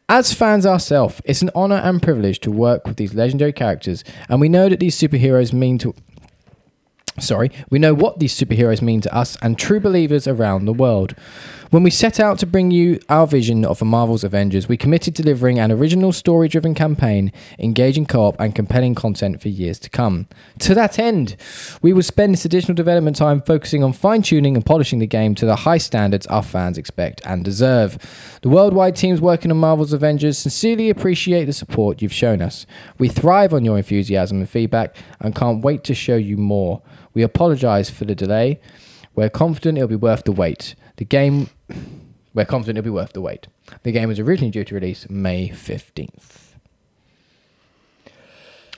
As 0.09 0.35
fans 0.35 0.66
ourselves, 0.66 1.22
it's 1.25 1.42
an 1.42 1.51
honor 1.55 1.77
and 1.77 2.03
privilege 2.03 2.40
to 2.40 2.51
work 2.51 2.87
with 2.87 2.96
these 2.96 3.14
legendary 3.14 3.53
characters, 3.53 4.05
and 4.29 4.40
we 4.40 4.48
know 4.48 4.68
that 4.68 4.81
these 4.81 4.98
superheroes 4.98 5.53
mean 5.53 5.79
to 5.79 5.94
Sorry, 7.20 7.51
we 7.70 7.79
know 7.79 7.92
what 7.92 8.20
these 8.20 8.35
superheroes 8.35 8.81
mean 8.81 9.03
to 9.03 9.14
us 9.14 9.37
and 9.42 9.59
true 9.59 9.81
believers 9.81 10.27
around 10.27 10.64
the 10.64 10.72
world. 10.72 11.14
When 11.73 11.85
we 11.85 11.91
set 11.91 12.21
out 12.21 12.39
to 12.41 12.47
bring 12.47 12.71
you 12.71 13.01
our 13.09 13.27
vision 13.27 13.65
of 13.65 13.79
the 13.79 13.87
Marvel's 13.87 14.25
Avengers, 14.25 14.69
we 14.69 14.77
committed 14.77 15.17
to 15.17 15.23
delivering 15.23 15.59
an 15.59 15.73
original 15.73 16.13
story 16.13 16.47
driven 16.47 16.75
campaign, 16.75 17.33
engaging 17.59 18.05
co 18.05 18.25
op, 18.25 18.39
and 18.39 18.55
compelling 18.55 18.95
content 18.95 19.41
for 19.41 19.49
years 19.49 19.79
to 19.79 19.89
come. 19.89 20.29
To 20.59 20.75
that 20.75 20.99
end, 20.99 21.35
we 21.81 21.95
will 21.95 22.03
spend 22.03 22.35
this 22.35 22.45
additional 22.45 22.75
development 22.75 23.17
time 23.17 23.41
focusing 23.41 23.83
on 23.83 23.95
fine 23.95 24.21
tuning 24.21 24.55
and 24.55 24.67
polishing 24.67 24.99
the 24.99 25.07
game 25.07 25.35
to 25.37 25.47
the 25.47 25.57
high 25.57 25.79
standards 25.79 26.27
our 26.27 26.43
fans 26.43 26.77
expect 26.77 27.23
and 27.25 27.43
deserve. 27.43 27.97
The 28.43 28.51
worldwide 28.51 28.95
teams 28.95 29.23
working 29.23 29.51
on 29.51 29.57
Marvel's 29.57 29.95
Avengers 29.95 30.37
sincerely 30.37 30.91
appreciate 30.91 31.47
the 31.47 31.55
support 31.55 32.03
you've 32.03 32.13
shown 32.13 32.43
us. 32.43 32.67
We 32.99 33.09
thrive 33.09 33.55
on 33.55 33.65
your 33.65 33.79
enthusiasm 33.79 34.41
and 34.41 34.51
feedback 34.51 34.95
and 35.21 35.35
can't 35.35 35.65
wait 35.65 35.85
to 35.85 35.95
show 35.95 36.17
you 36.17 36.37
more. 36.37 36.83
We 37.15 37.23
apologize 37.23 37.89
for 37.89 38.05
the 38.05 38.15
delay. 38.15 38.61
We're 39.15 39.31
confident 39.31 39.79
it'll 39.79 39.89
be 39.89 39.97
worth 39.97 40.25
the 40.25 40.33
wait. 40.33 40.75
The 40.97 41.07
game 41.07 41.49
we're 42.35 42.45
confident 42.45 42.79
it'll 42.79 42.87
be 42.87 42.91
worth 42.91 43.13
the 43.13 43.21
wait. 43.21 43.47
The 43.83 43.93
game 43.93 44.09
was 44.09 44.19
originally 44.19 44.51
due 44.51 44.65
to 44.65 44.75
release 44.75 45.09
May 45.11 45.49
15th. 45.51 46.49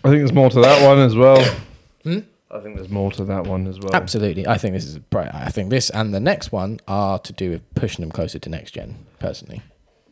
I 0.03 0.09
think 0.09 0.19
there's 0.21 0.33
more 0.33 0.51
to 0.51 0.61
that 0.61 0.87
one 0.87 0.99
as 0.99 1.15
well. 1.17 1.43
Hmm? 2.05 2.19
I 2.51 2.61
think 2.61 2.77
there's 2.77 2.91
more 2.91 3.11
to 3.13 3.25
that 3.25 3.47
one 3.47 3.67
as 3.67 3.79
well. 3.81 3.95
Absolutely. 3.95 4.47
I 4.47 4.59
think 4.59 4.75
this 4.75 4.85
is 4.85 4.99
I 5.15 5.49
think 5.51 5.71
this 5.71 5.89
and 5.89 6.13
the 6.13 6.21
next 6.21 6.53
one 6.53 6.81
are 6.87 7.19
to 7.21 7.33
do 7.33 7.49
with 7.49 7.75
pushing 7.75 8.03
them 8.03 8.13
closer 8.13 8.39
to 8.39 8.51
next 8.51 8.73
gen, 8.73 9.07
personally. 9.19 9.63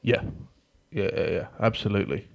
Yeah. 0.01 0.23
Yeah, 0.91 1.11
yeah, 1.15 1.31
yeah. 1.31 1.47
Absolutely. 1.61 2.27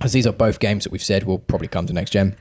As 0.00 0.12
these 0.12 0.26
are 0.26 0.32
both 0.32 0.58
games 0.58 0.82
that 0.82 0.90
we've 0.90 1.00
said 1.00 1.22
will 1.22 1.38
probably 1.38 1.68
come 1.68 1.86
to 1.86 1.92
next 1.92 2.10
gen. 2.10 2.34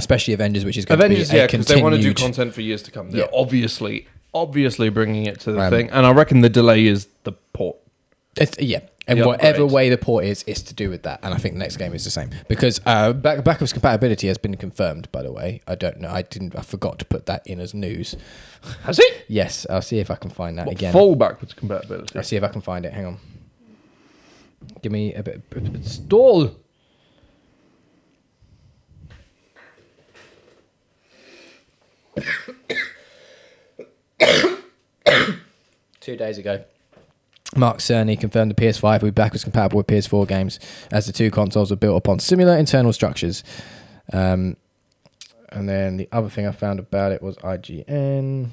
especially 0.00 0.34
Avengers, 0.34 0.64
which 0.64 0.76
is 0.76 0.84
going 0.84 0.98
Avengers, 0.98 1.28
to 1.28 1.34
be 1.34 1.38
a 1.38 1.42
yeah, 1.42 1.46
because 1.46 1.66
they 1.68 1.80
want 1.80 1.94
to 1.94 2.00
do 2.00 2.08
continued- 2.08 2.16
content 2.34 2.54
for 2.54 2.60
years 2.60 2.82
to 2.82 2.90
come. 2.90 3.12
They're 3.12 3.20
Yeah. 3.20 3.26
obviously, 3.32 4.08
obviously 4.34 4.88
bringing 4.90 5.26
it 5.26 5.40
to 5.40 5.52
the 5.52 5.60
Um, 5.60 5.70
thing, 5.70 5.90
and 5.90 6.04
I 6.04 6.12
reckon 6.12 6.40
the 6.40 6.48
delay 6.50 6.86
is 6.86 7.08
the 7.22 7.32
port. 7.32 7.76
It's, 8.36 8.58
yeah, 8.58 8.80
and 9.06 9.20
The 9.20 9.26
whatever 9.28 9.62
upgrade. 9.62 9.72
way 9.72 9.88
the 9.90 9.96
port 9.98 10.24
is, 10.24 10.42
it's 10.46 10.60
to 10.62 10.74
do 10.74 10.90
with 10.90 11.04
that. 11.04 11.20
And 11.22 11.32
I 11.32 11.36
think 11.36 11.54
the 11.54 11.60
next 11.60 11.76
game 11.76 11.94
is 11.94 12.02
the 12.04 12.10
same 12.10 12.30
because 12.48 12.80
uh, 12.84 13.12
back, 13.12 13.44
backwards 13.44 13.72
compatibility 13.72 14.26
has 14.26 14.38
been 14.38 14.56
confirmed. 14.56 15.10
By 15.12 15.22
the 15.22 15.30
way, 15.30 15.60
I 15.68 15.76
don't 15.76 16.00
know. 16.00 16.10
I 16.10 16.22
didn't. 16.22 16.56
I 16.56 16.62
forgot 16.62 16.98
to 16.98 17.04
put 17.04 17.26
that 17.26 17.46
in 17.46 17.60
as 17.60 17.74
news. 17.74 18.16
Has 18.82 18.98
it? 18.98 19.24
Yes, 19.28 19.66
I'll 19.70 19.80
see 19.82 20.00
if 20.00 20.10
I 20.10 20.16
can 20.16 20.28
find 20.30 20.58
that 20.58 20.66
What, 20.66 20.76
again. 20.76 20.92
full 20.92 21.16
backwards 21.16 21.54
compatibility. 21.54 22.14
I'll 22.16 22.22
see 22.24 22.36
if 22.36 22.42
I 22.42 22.48
can 22.48 22.60
find 22.60 22.84
it. 22.84 22.92
Hang 22.92 23.06
on. 23.06 23.18
Give 24.82 24.92
me 24.92 25.14
a 25.14 25.22
bit. 25.22 25.42
A 25.56 25.60
bit 25.60 25.84
stall. 25.86 26.50
Two 36.00 36.16
days 36.16 36.38
ago. 36.38 36.64
Mark 37.56 37.78
Cerny 37.78 38.18
confirmed 38.18 38.50
the 38.50 38.54
PS5 38.54 39.02
will 39.02 39.08
be 39.08 39.10
backwards 39.10 39.44
compatible 39.44 39.78
with 39.78 39.86
PS4 39.86 40.26
games 40.26 40.58
as 40.90 41.06
the 41.06 41.12
two 41.12 41.30
consoles 41.30 41.70
are 41.70 41.76
built 41.76 41.96
upon 41.96 42.18
similar 42.18 42.56
internal 42.56 42.92
structures. 42.92 43.44
Um, 44.12 44.56
and 45.50 45.68
then 45.68 45.96
the 45.96 46.08
other 46.10 46.28
thing 46.28 46.46
I 46.46 46.52
found 46.52 46.80
about 46.80 47.12
it 47.12 47.22
was 47.22 47.36
IGN. 47.36 48.48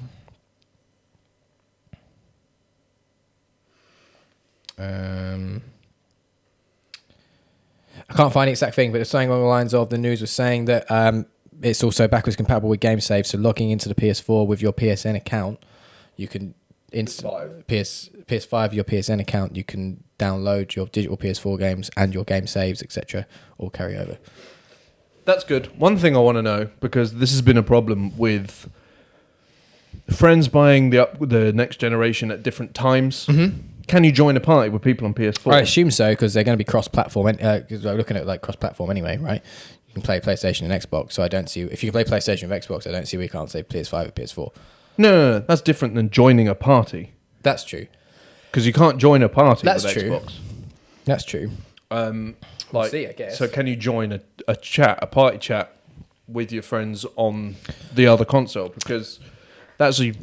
Um, 4.78 5.62
I 8.08 8.14
can't 8.14 8.32
find 8.32 8.48
the 8.48 8.52
exact 8.52 8.74
thing, 8.74 8.92
but 8.92 9.00
it's 9.00 9.10
something 9.10 9.28
along 9.28 9.42
the 9.42 9.48
lines 9.48 9.74
of 9.74 9.90
the 9.90 9.98
news 9.98 10.20
was 10.20 10.30
saying 10.30 10.66
that 10.66 10.88
um, 10.90 11.26
it's 11.62 11.82
also 11.82 12.08
backwards 12.08 12.36
compatible 12.36 12.68
with 12.68 12.80
GameSave. 12.80 13.26
So 13.26 13.38
logging 13.38 13.70
into 13.70 13.88
the 13.88 13.94
PS4 13.94 14.46
with 14.46 14.60
your 14.60 14.72
PSN 14.72 15.16
account, 15.16 15.64
you 16.16 16.28
can 16.28 16.54
inst- 16.92 17.22
PS5. 17.22 17.66
PS 17.66 18.10
PS5 18.26 18.72
your 18.72 18.84
PSN 18.84 19.20
account, 19.20 19.56
you 19.56 19.64
can 19.64 20.04
download 20.18 20.74
your 20.74 20.86
digital 20.86 21.16
PS4 21.16 21.58
games 21.58 21.90
and 21.96 22.14
your 22.14 22.24
game 22.24 22.46
saves, 22.46 22.82
etc., 22.82 23.26
all 23.58 23.70
carry 23.70 23.96
over. 23.96 24.18
That's 25.24 25.44
good. 25.44 25.78
One 25.78 25.96
thing 25.96 26.16
I 26.16 26.20
want 26.20 26.36
to 26.36 26.42
know 26.42 26.70
because 26.80 27.14
this 27.14 27.30
has 27.30 27.42
been 27.42 27.56
a 27.56 27.62
problem 27.62 28.16
with 28.16 28.68
friends 30.10 30.48
buying 30.48 30.90
the 30.90 30.98
up, 30.98 31.16
the 31.20 31.52
next 31.52 31.76
generation 31.76 32.30
at 32.30 32.42
different 32.42 32.74
times. 32.74 33.26
Mm-hmm. 33.26 33.58
Can 33.88 34.04
you 34.04 34.12
join 34.12 34.36
a 34.36 34.40
party 34.40 34.68
with 34.68 34.82
people 34.82 35.06
on 35.06 35.14
PS4? 35.14 35.52
I 35.52 35.60
assume 35.60 35.90
so 35.90 36.10
because 36.10 36.34
they're 36.34 36.44
going 36.44 36.56
to 36.56 36.64
be 36.64 36.64
cross-platform. 36.64 37.26
Because 37.32 37.84
uh, 37.84 37.90
we're 37.90 37.96
looking 37.96 38.16
at 38.16 38.26
like 38.26 38.40
cross-platform 38.40 38.90
anyway, 38.90 39.18
right? 39.18 39.42
You 39.94 40.00
can 40.00 40.02
play 40.02 40.20
PlayStation 40.20 40.62
and 40.62 40.72
Xbox. 40.72 41.12
So 41.12 41.22
I 41.22 41.28
don't 41.28 41.50
see 41.50 41.60
if 41.62 41.84
you 41.84 41.92
can 41.92 42.02
play 42.04 42.18
PlayStation 42.18 42.48
with 42.48 42.64
Xbox. 42.64 42.86
I 42.86 42.92
don't 42.92 43.06
see 43.06 43.18
we 43.18 43.28
can't 43.28 43.50
say 43.50 43.62
PS5 43.62 44.08
or 44.08 44.12
PS4. 44.12 44.54
No, 44.98 45.10
no, 45.10 45.30
no, 45.32 45.38
that's 45.46 45.60
different 45.60 45.94
than 45.94 46.08
joining 46.10 46.48
a 46.48 46.54
party 46.54 47.12
That's 47.42 47.64
true. 47.64 47.86
because 48.50 48.66
you 48.66 48.72
can't 48.72 48.98
join 48.98 49.22
a 49.22 49.28
party 49.28 49.62
That's 49.64 49.84
with 49.84 49.92
true. 49.94 50.02
Xbox. 50.10 50.32
That's 51.04 51.24
true. 51.24 51.50
Um, 51.90 52.36
like, 52.72 52.90
see, 52.90 53.06
I 53.06 53.12
guess. 53.12 53.36
So 53.38 53.48
can 53.48 53.66
you 53.66 53.76
join 53.76 54.12
a, 54.12 54.20
a 54.48 54.56
chat, 54.56 54.98
a 55.02 55.06
party 55.06 55.38
chat, 55.38 55.76
with 56.28 56.52
your 56.52 56.62
friends 56.62 57.04
on 57.16 57.56
the 57.94 58.06
other 58.06 58.24
console? 58.24 58.68
Because 58.70 59.18
that's 59.76 60.00
a 60.00 60.14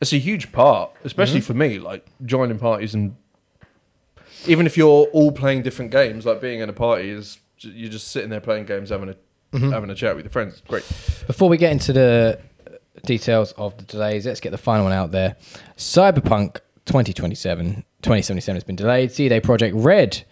it's 0.00 0.12
a 0.12 0.18
huge 0.18 0.52
part, 0.52 0.92
especially 1.02 1.40
Mm-hmm. 1.40 1.46
for 1.46 1.54
me. 1.54 1.78
Like 1.80 2.06
joining 2.24 2.58
parties 2.58 2.94
and 2.94 3.16
even 4.46 4.66
if 4.66 4.76
you're 4.76 5.06
all 5.12 5.32
playing 5.32 5.62
different 5.62 5.90
games, 5.90 6.24
like 6.24 6.40
being 6.40 6.60
in 6.60 6.68
a 6.68 6.72
party 6.72 7.10
is 7.10 7.38
you're 7.60 7.90
just 7.90 8.08
sitting 8.08 8.30
there 8.30 8.40
playing 8.40 8.66
games, 8.66 8.90
having 8.90 9.08
a 9.10 9.16
Mm-hmm. 9.50 9.70
having 9.70 9.88
a 9.88 9.94
chat 9.94 10.14
with 10.14 10.26
your 10.26 10.30
friends. 10.30 10.60
Great. 10.68 10.82
Before 11.26 11.48
we 11.48 11.56
get 11.56 11.72
into 11.72 11.94
the 11.94 12.38
details 13.06 13.52
of 13.52 13.74
the 13.78 13.84
delays, 13.84 14.26
let's 14.26 14.40
get 14.40 14.50
the 14.50 14.58
final 14.58 14.84
one 14.84 14.92
out 14.92 15.10
there. 15.10 15.36
Cyberpunk 15.78 16.58
2027, 16.84 17.76
2077 18.02 18.56
has 18.56 18.64
been 18.64 18.76
delayed. 18.76 19.10
CD 19.10 19.40
Projekt 19.40 19.72
Red 19.74 20.22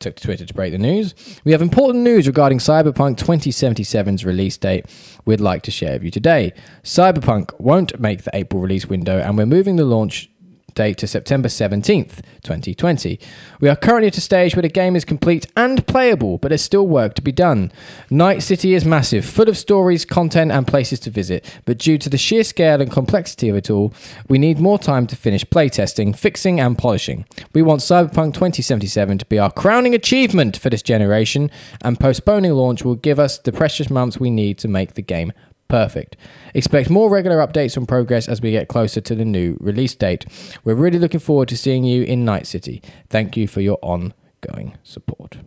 took 0.00 0.16
to 0.16 0.24
Twitter 0.24 0.44
to 0.44 0.54
break 0.54 0.72
the 0.72 0.78
news. 0.78 1.14
We 1.44 1.52
have 1.52 1.62
important 1.62 2.02
news 2.02 2.26
regarding 2.26 2.58
Cyberpunk 2.58 3.16
2077's 3.18 4.24
release 4.24 4.56
date 4.56 4.86
we'd 5.24 5.40
like 5.40 5.62
to 5.62 5.70
share 5.70 5.92
with 5.92 6.02
you 6.02 6.10
today. 6.10 6.52
Cyberpunk 6.82 7.58
won't 7.60 8.00
make 8.00 8.24
the 8.24 8.30
April 8.34 8.60
release 8.60 8.86
window, 8.86 9.18
and 9.20 9.36
we're 9.38 9.46
moving 9.46 9.76
the 9.76 9.84
launch 9.84 10.30
date 10.78 10.96
to 10.96 11.08
September 11.08 11.48
17th, 11.48 12.22
2020. 12.44 13.18
We 13.60 13.68
are 13.68 13.74
currently 13.74 14.06
at 14.06 14.16
a 14.16 14.20
stage 14.20 14.54
where 14.54 14.62
the 14.62 14.68
game 14.68 14.94
is 14.94 15.04
complete 15.04 15.44
and 15.56 15.84
playable, 15.88 16.38
but 16.38 16.50
there's 16.50 16.62
still 16.62 16.86
work 16.86 17.14
to 17.14 17.22
be 17.22 17.32
done. 17.32 17.72
Night 18.10 18.44
City 18.44 18.74
is 18.74 18.84
massive, 18.84 19.24
full 19.24 19.48
of 19.48 19.58
stories, 19.58 20.04
content, 20.04 20.52
and 20.52 20.68
places 20.68 21.00
to 21.00 21.10
visit, 21.10 21.44
but 21.64 21.78
due 21.78 21.98
to 21.98 22.08
the 22.08 22.16
sheer 22.16 22.44
scale 22.44 22.80
and 22.80 22.92
complexity 22.92 23.48
of 23.48 23.56
it 23.56 23.68
all, 23.68 23.92
we 24.28 24.38
need 24.38 24.60
more 24.60 24.78
time 24.78 25.08
to 25.08 25.16
finish 25.16 25.44
playtesting, 25.44 26.16
fixing, 26.16 26.60
and 26.60 26.78
polishing. 26.78 27.24
We 27.52 27.62
want 27.62 27.80
Cyberpunk 27.80 28.34
2077 28.34 29.18
to 29.18 29.26
be 29.26 29.40
our 29.40 29.50
crowning 29.50 29.96
achievement 29.96 30.56
for 30.56 30.70
this 30.70 30.82
generation, 30.82 31.50
and 31.82 31.98
postponing 31.98 32.52
launch 32.52 32.84
will 32.84 32.94
give 32.94 33.18
us 33.18 33.36
the 33.36 33.50
precious 33.50 33.90
months 33.90 34.20
we 34.20 34.30
need 34.30 34.58
to 34.58 34.68
make 34.68 34.94
the 34.94 35.02
game 35.02 35.32
Perfect. 35.68 36.16
Expect 36.54 36.88
more 36.88 37.10
regular 37.10 37.36
updates 37.46 37.76
on 37.76 37.84
progress 37.84 38.26
as 38.26 38.40
we 38.40 38.50
get 38.50 38.68
closer 38.68 39.00
to 39.02 39.14
the 39.14 39.24
new 39.24 39.56
release 39.60 39.94
date. 39.94 40.24
We're 40.64 40.74
really 40.74 40.98
looking 40.98 41.20
forward 41.20 41.48
to 41.50 41.56
seeing 41.58 41.84
you 41.84 42.02
in 42.04 42.24
Night 42.24 42.46
City. 42.46 42.82
Thank 43.10 43.36
you 43.36 43.46
for 43.46 43.60
your 43.60 43.78
ongoing 43.82 44.78
support. 44.82 45.38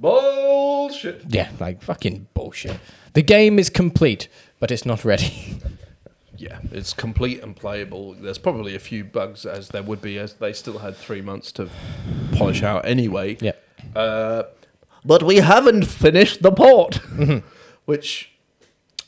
Bullshit. 0.00 1.24
Yeah, 1.28 1.50
like 1.60 1.82
fucking 1.82 2.28
bullshit. 2.34 2.78
The 3.12 3.22
game 3.22 3.58
is 3.58 3.70
complete, 3.70 4.28
but 4.58 4.70
it's 4.70 4.84
not 4.86 5.04
ready. 5.04 5.58
Yeah, 6.36 6.58
it's 6.72 6.92
complete 6.92 7.40
and 7.44 7.54
playable. 7.54 8.12
There's 8.14 8.38
probably 8.38 8.74
a 8.74 8.80
few 8.80 9.04
bugs 9.04 9.46
as 9.46 9.68
there 9.68 9.84
would 9.84 10.02
be, 10.02 10.18
as 10.18 10.34
they 10.34 10.52
still 10.52 10.80
had 10.80 10.96
three 10.96 11.22
months 11.22 11.52
to 11.52 11.70
polish 12.32 12.60
out 12.62 12.84
anyway. 12.84 13.38
yeah. 13.40 13.52
Uh, 13.94 14.42
but 15.04 15.22
we 15.22 15.36
haven't 15.36 15.84
finished 15.86 16.42
the 16.42 16.50
port, 16.50 16.96
which 17.84 18.32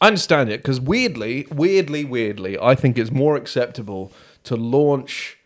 I 0.00 0.08
understand 0.08 0.50
it 0.50 0.58
because 0.62 0.80
weirdly, 0.80 1.46
weirdly, 1.50 2.04
weirdly, 2.04 2.58
I 2.58 2.74
think 2.74 2.98
it's 2.98 3.10
more 3.10 3.36
acceptable 3.36 4.12
to 4.44 4.56
launch 4.56 5.38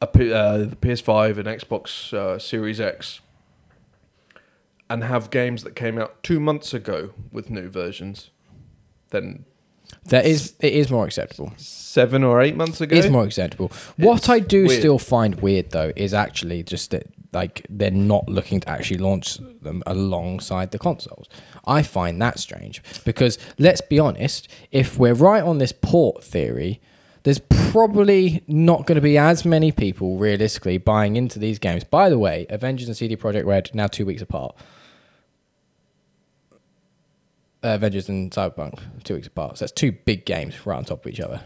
a 0.00 0.06
P- 0.06 0.32
uh, 0.32 0.58
the 0.58 0.76
PS5 0.76 1.38
and 1.38 1.46
Xbox 1.48 2.12
uh, 2.14 2.38
Series 2.38 2.80
X 2.80 3.20
and 4.88 5.04
have 5.04 5.30
games 5.30 5.64
that 5.64 5.74
came 5.74 5.98
out 5.98 6.22
two 6.22 6.40
months 6.40 6.72
ago 6.72 7.10
with 7.32 7.50
new 7.50 7.68
versions 7.68 8.30
than 9.10 9.44
That 10.06 10.24
is 10.24 10.54
it 10.60 10.72
is 10.72 10.90
more 10.90 11.04
acceptable. 11.04 11.52
seven 11.56 12.22
or 12.22 12.40
eight 12.40 12.56
months 12.56 12.80
ago. 12.80 12.96
It 12.96 13.04
is 13.04 13.10
more 13.10 13.24
acceptable. 13.24 13.70
What 13.96 14.18
It's 14.18 14.28
I 14.28 14.38
do 14.38 14.66
weird. 14.66 14.78
still 14.78 14.98
find 14.98 15.34
weird 15.42 15.72
though 15.72 15.92
is 15.96 16.14
actually 16.14 16.62
just 16.62 16.92
that 16.92 17.06
like 17.32 17.66
they're 17.68 17.90
not 17.90 18.26
looking 18.28 18.60
to 18.60 18.68
actually 18.70 18.96
launch 18.98 19.36
them 19.60 19.82
alongside 19.86 20.70
the 20.70 20.78
consoles. 20.78 21.28
I 21.66 21.82
find 21.82 22.20
that 22.22 22.38
strange 22.38 22.82
because 23.04 23.38
let's 23.58 23.80
be 23.80 23.98
honest, 23.98 24.48
if 24.70 24.98
we're 24.98 25.14
right 25.14 25.42
on 25.42 25.58
this 25.58 25.72
port 25.72 26.22
theory, 26.24 26.80
there's 27.24 27.38
probably 27.38 28.42
not 28.46 28.86
going 28.86 28.96
to 28.96 29.02
be 29.02 29.18
as 29.18 29.44
many 29.44 29.72
people 29.72 30.16
realistically 30.18 30.78
buying 30.78 31.16
into 31.16 31.38
these 31.38 31.58
games. 31.58 31.84
By 31.84 32.08
the 32.08 32.18
way, 32.18 32.46
Avengers 32.48 32.88
and 32.88 32.96
CD 32.96 33.16
Projekt 33.16 33.44
Red 33.44 33.70
now 33.74 33.86
two 33.86 34.06
weeks 34.06 34.22
apart. 34.22 34.56
Uh, 37.62 37.74
Avengers 37.74 38.08
and 38.08 38.30
Cyberpunk 38.30 38.80
two 39.04 39.14
weeks 39.14 39.26
apart. 39.26 39.58
So 39.58 39.64
that's 39.64 39.72
two 39.72 39.92
big 39.92 40.24
games 40.24 40.64
right 40.64 40.76
on 40.76 40.84
top 40.84 41.04
of 41.04 41.12
each 41.12 41.20
other. 41.20 41.42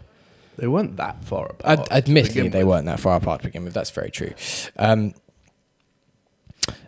They 0.56 0.66
weren't 0.66 0.98
that 0.98 1.24
far 1.24 1.46
apart. 1.46 1.80
Ad- 1.80 1.88
admittedly, 1.90 2.48
they 2.48 2.62
with. 2.62 2.68
weren't 2.68 2.86
that 2.86 3.00
far 3.00 3.16
apart 3.16 3.40
to 3.40 3.48
begin 3.48 3.64
with. 3.64 3.72
That's 3.72 3.90
very 3.90 4.10
true. 4.10 4.32
Um, 4.76 5.14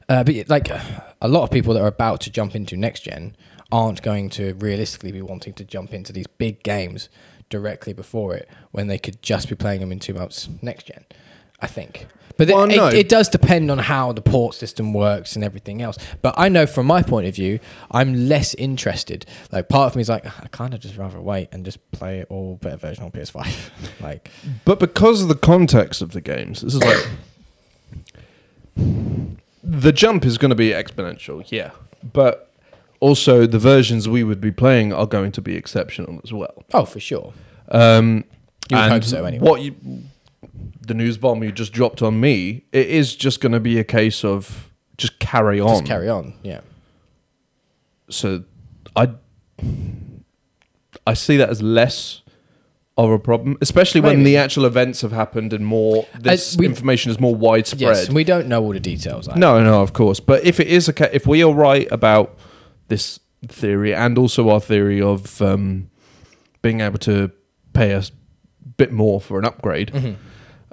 uh, 0.08 0.24
but 0.24 0.48
like 0.48 0.68
a 0.68 1.28
lot 1.28 1.42
of 1.42 1.50
people 1.50 1.74
that 1.74 1.82
are 1.82 1.88
about 1.88 2.20
to 2.22 2.30
jump 2.30 2.54
into 2.54 2.76
next 2.76 3.00
gen 3.00 3.36
aren't 3.72 4.02
going 4.02 4.30
to 4.30 4.54
realistically 4.54 5.12
be 5.12 5.22
wanting 5.22 5.52
to 5.54 5.64
jump 5.64 5.92
into 5.92 6.12
these 6.12 6.26
big 6.26 6.62
games 6.62 7.08
directly 7.48 7.92
before 7.92 8.34
it 8.34 8.48
when 8.72 8.86
they 8.86 8.98
could 8.98 9.20
just 9.22 9.48
be 9.48 9.54
playing 9.54 9.80
them 9.80 9.92
in 9.92 9.98
two 9.98 10.14
months 10.14 10.48
next 10.62 10.86
gen. 10.86 11.04
I 11.60 11.66
think. 11.66 12.06
But 12.36 12.48
Well, 12.48 12.64
it, 12.64 12.76
no. 12.76 12.88
it, 12.88 12.94
it 12.94 13.08
does 13.08 13.28
depend 13.28 13.70
on 13.70 13.78
how 13.78 14.12
the 14.12 14.20
port 14.20 14.54
system 14.54 14.92
works 14.92 15.36
and 15.36 15.44
everything 15.44 15.80
else. 15.80 15.96
But 16.20 16.34
I 16.36 16.48
know 16.48 16.66
from 16.66 16.86
my 16.86 17.02
point 17.02 17.26
of 17.26 17.34
view, 17.34 17.60
I'm 17.90 18.28
less 18.28 18.54
interested. 18.54 19.24
Like 19.52 19.68
part 19.68 19.92
of 19.92 19.96
me 19.96 20.02
is 20.02 20.08
like, 20.08 20.26
I 20.26 20.48
kind 20.48 20.74
of 20.74 20.80
just 20.80 20.96
rather 20.96 21.20
wait 21.20 21.48
and 21.52 21.64
just 21.64 21.78
play 21.92 22.18
it 22.18 22.26
all 22.30 22.56
better 22.56 22.76
version 22.76 23.04
on 23.04 23.12
PS5. 23.12 23.70
like, 24.00 24.30
But 24.64 24.80
because 24.80 25.22
of 25.22 25.28
the 25.28 25.36
context 25.36 26.02
of 26.02 26.10
the 26.10 26.20
games, 26.20 26.60
this 26.60 26.74
is 26.74 26.82
like 26.82 27.08
the 29.64 29.92
jump 29.92 30.24
is 30.24 30.38
going 30.38 30.50
to 30.50 30.54
be 30.54 30.70
exponential, 30.70 31.44
yeah. 31.50 31.70
But 32.12 32.50
also 33.00 33.46
the 33.46 33.58
versions 33.58 34.08
we 34.08 34.22
would 34.22 34.40
be 34.40 34.52
playing 34.52 34.92
are 34.92 35.06
going 35.06 35.32
to 35.32 35.40
be 35.40 35.56
exceptional 35.56 36.20
as 36.22 36.32
well. 36.32 36.64
oh, 36.74 36.84
for 36.84 37.00
sure. 37.00 37.32
Um, 37.70 38.24
You 38.70 38.76
would 38.76 38.82
and 38.82 38.92
hope 38.92 39.04
so 39.04 39.24
anyway. 39.24 39.44
What 39.44 39.62
you, 39.62 39.74
the 40.80 40.94
news 40.94 41.16
bomb 41.16 41.42
you 41.42 41.50
just 41.50 41.72
dropped 41.72 42.02
on 42.02 42.20
me, 42.20 42.64
it 42.72 42.88
is 42.88 43.16
just 43.16 43.40
going 43.40 43.52
to 43.52 43.60
be 43.60 43.78
a 43.78 43.84
case 43.84 44.24
of 44.24 44.70
just 44.98 45.18
carry 45.18 45.60
on. 45.60 45.68
Just 45.68 45.86
carry 45.86 46.08
on. 46.08 46.34
Yeah. 46.42 46.60
So 48.10 48.44
I 48.94 49.10
I 51.06 51.14
see 51.14 51.36
that 51.38 51.48
as 51.48 51.62
less 51.62 52.20
of 52.96 53.10
a 53.10 53.18
problem, 53.18 53.56
especially 53.60 54.00
when 54.00 54.22
the 54.22 54.36
actual 54.36 54.64
events 54.64 55.00
have 55.00 55.10
happened 55.10 55.52
and 55.52 55.66
more 55.66 56.06
this 56.18 56.56
we- 56.56 56.64
information 56.66 57.10
is 57.10 57.18
more 57.18 57.34
widespread. 57.34 57.80
Yes, 57.80 58.08
we 58.10 58.22
don't 58.24 58.46
know 58.46 58.62
all 58.62 58.72
the 58.72 58.78
details. 58.80 59.28
either. 59.28 59.38
No, 59.38 59.62
no, 59.64 59.82
of 59.82 59.92
course. 59.92 60.20
But 60.20 60.44
if 60.44 60.60
it 60.60 60.68
is 60.68 60.88
a 60.88 61.14
if 61.14 61.26
we 61.26 61.42
are 61.42 61.52
right 61.52 61.88
about 61.90 62.38
this 62.88 63.18
theory 63.48 63.92
and 63.94 64.16
also 64.16 64.48
our 64.48 64.60
theory 64.60 65.00
of 65.02 65.42
um, 65.42 65.90
being 66.62 66.80
able 66.80 66.98
to 67.00 67.30
pay 67.72 67.90
a 67.92 68.02
bit 68.76 68.92
more 68.92 69.20
for 69.20 69.38
an 69.40 69.44
upgrade 69.44 69.90
Mhm. 69.92 70.14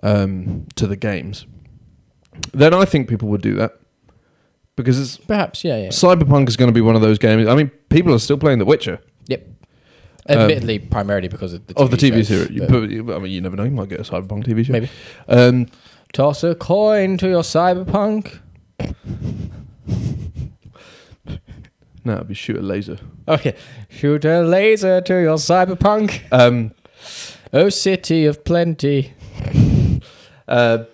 um, 0.03 0.67
to 0.76 0.86
the 0.88 0.95
games, 0.95 1.45
then 2.53 2.74
I 2.74 2.86
think 2.86 3.07
people 3.09 3.30
would 3.30 3.41
do 3.41 3.55
that 3.55 3.74
because 4.76 4.99
it's, 4.99 5.17
Perhaps, 5.17 5.63
yeah, 5.63 5.78
yeah. 5.78 5.89
Cyberpunk 5.89 6.47
is 6.49 6.55
going 6.55 6.69
to 6.69 6.74
be 6.74 6.82
one 6.82 6.95
of 6.95 7.01
those 7.01 7.17
games. 7.19 7.47
I 7.47 7.55
mean, 7.55 7.72
people 7.89 8.13
are 8.13 8.19
still 8.19 8.38
playing 8.38 8.59
The 8.59 8.65
Witcher 8.65 8.99
Yep. 9.28 9.47
Admittedly, 10.30 10.80
primarily 10.80 11.28
because 11.28 11.53
of 11.53 11.65
the 11.67 11.74
TV 11.74 11.82
of 11.84 11.91
the 11.91 11.97
TV 11.97 12.26
series. 12.26 12.59
but 12.59 13.05
But, 13.05 13.15
I 13.15 13.19
mean, 13.19 13.32
you 13.32 13.41
never 13.41 13.55
know. 13.55 13.63
You 13.63 13.72
might 13.72 13.89
get 13.89 13.99
a 13.99 14.03
Cyberpunk 14.03 14.45
TV 14.45 14.65
show. 14.65 14.74
Maybe. 14.74 14.89
Um, 15.28 15.67
Toss 16.13 16.43
a 16.43 16.55
coin 16.55 17.17
to 17.17 17.28
your 17.30 17.41
cyberpunk. 17.41 18.39
no, 22.03 22.13
it'd 22.15 22.28
be 22.28 22.34
shoot 22.34 22.57
a 22.57 22.61
laser. 22.61 22.97
Okay. 23.28 23.55
Shoot 23.89 24.26
a 24.26 24.41
laser 24.41 25.01
to 25.01 25.13
your 25.22 25.38
cyberpunk. 25.38 26.22
Um, 26.32 26.74
Oh, 27.53 27.67
city 27.69 28.26
of 28.26 28.45
plenty. 28.45 29.13
Uh, 30.47 30.86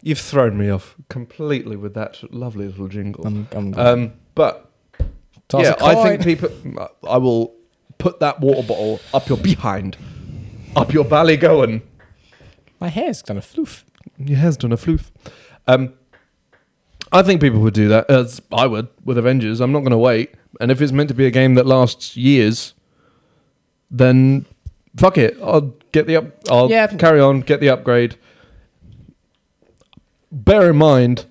you've 0.00 0.18
thrown 0.18 0.56
me 0.56 0.70
off 0.70 0.96
completely 1.10 1.76
with 1.76 1.92
that 1.94 2.32
lovely 2.32 2.66
little 2.68 2.88
jingle. 2.88 3.26
I'm, 3.26 3.48
I'm 3.52 3.74
Um, 3.78 4.12
but 4.34 4.70
toss 5.48 5.64
yeah, 5.64 5.74
I 5.80 5.94
think 6.02 6.22
people. 6.22 6.48
I 7.06 7.18
will 7.18 7.54
put 8.02 8.18
that 8.20 8.40
water 8.40 8.66
bottle 8.66 9.00
up 9.14 9.28
your 9.28 9.38
behind, 9.38 9.96
up 10.74 10.92
your 10.92 11.04
belly 11.04 11.36
going. 11.36 11.82
My 12.80 12.88
hair's 12.88 13.22
done 13.22 13.36
a 13.38 13.40
floof. 13.40 13.84
Your 14.18 14.38
hair's 14.38 14.56
done 14.56 14.72
a 14.72 14.76
floof. 14.76 15.10
Um, 15.68 15.94
I 17.12 17.22
think 17.22 17.40
people 17.40 17.60
would 17.60 17.74
do 17.74 17.88
that, 17.88 18.10
as 18.10 18.42
I 18.52 18.66
would 18.66 18.88
with 19.04 19.18
Avengers. 19.18 19.60
I'm 19.60 19.70
not 19.70 19.80
going 19.80 19.92
to 19.92 19.98
wait. 19.98 20.34
And 20.60 20.70
if 20.72 20.80
it's 20.82 20.90
meant 20.92 21.08
to 21.10 21.14
be 21.14 21.26
a 21.26 21.30
game 21.30 21.54
that 21.54 21.64
lasts 21.66 22.16
years, 22.16 22.74
then 23.90 24.46
fuck 24.96 25.16
it. 25.16 25.38
I'll 25.40 25.72
get 25.92 26.06
the 26.08 26.16
up. 26.16 26.26
I'll 26.50 26.68
Yeah. 26.70 26.88
carry 26.88 27.20
on, 27.20 27.40
get 27.40 27.60
the 27.60 27.68
upgrade. 27.68 28.16
Bear 30.32 30.70
in 30.70 30.76
mind, 30.76 31.26